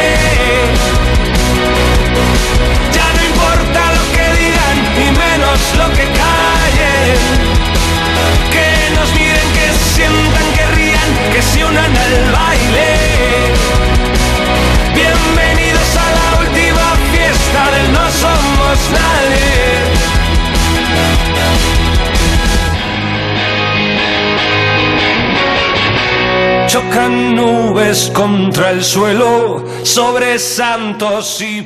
Ya 2.94 3.08
no 3.14 3.24
importa 3.26 3.94
lo 3.94 4.04
que 4.14 4.26
digan, 4.42 4.76
ni 4.98 5.12
menos 5.18 5.60
lo 5.78 5.90
que 5.96 6.06
callen. 6.22 7.20
Que 8.52 8.96
nos 8.96 9.10
miren, 9.14 9.50
que 9.54 9.68
sientan, 9.96 10.48
que 10.56 10.66
rían, 10.76 11.34
que 11.34 11.42
se 11.42 11.66
unan 11.66 11.98
al 11.98 12.32
baile. 12.32 12.88
Bienvenidos 14.94 15.98
a 15.98 16.12
la 16.12 16.40
última 16.42 16.96
fiesta 17.12 17.72
del 17.72 17.94
No 17.94 18.12
Somos 18.12 18.80
Nadie. 18.92 19.13
Chocan 26.74 27.36
nubes 27.36 28.10
contra 28.16 28.72
el 28.72 28.84
suelo 28.84 29.64
sobre 29.84 30.40
santos 30.40 31.40
y 31.40 31.62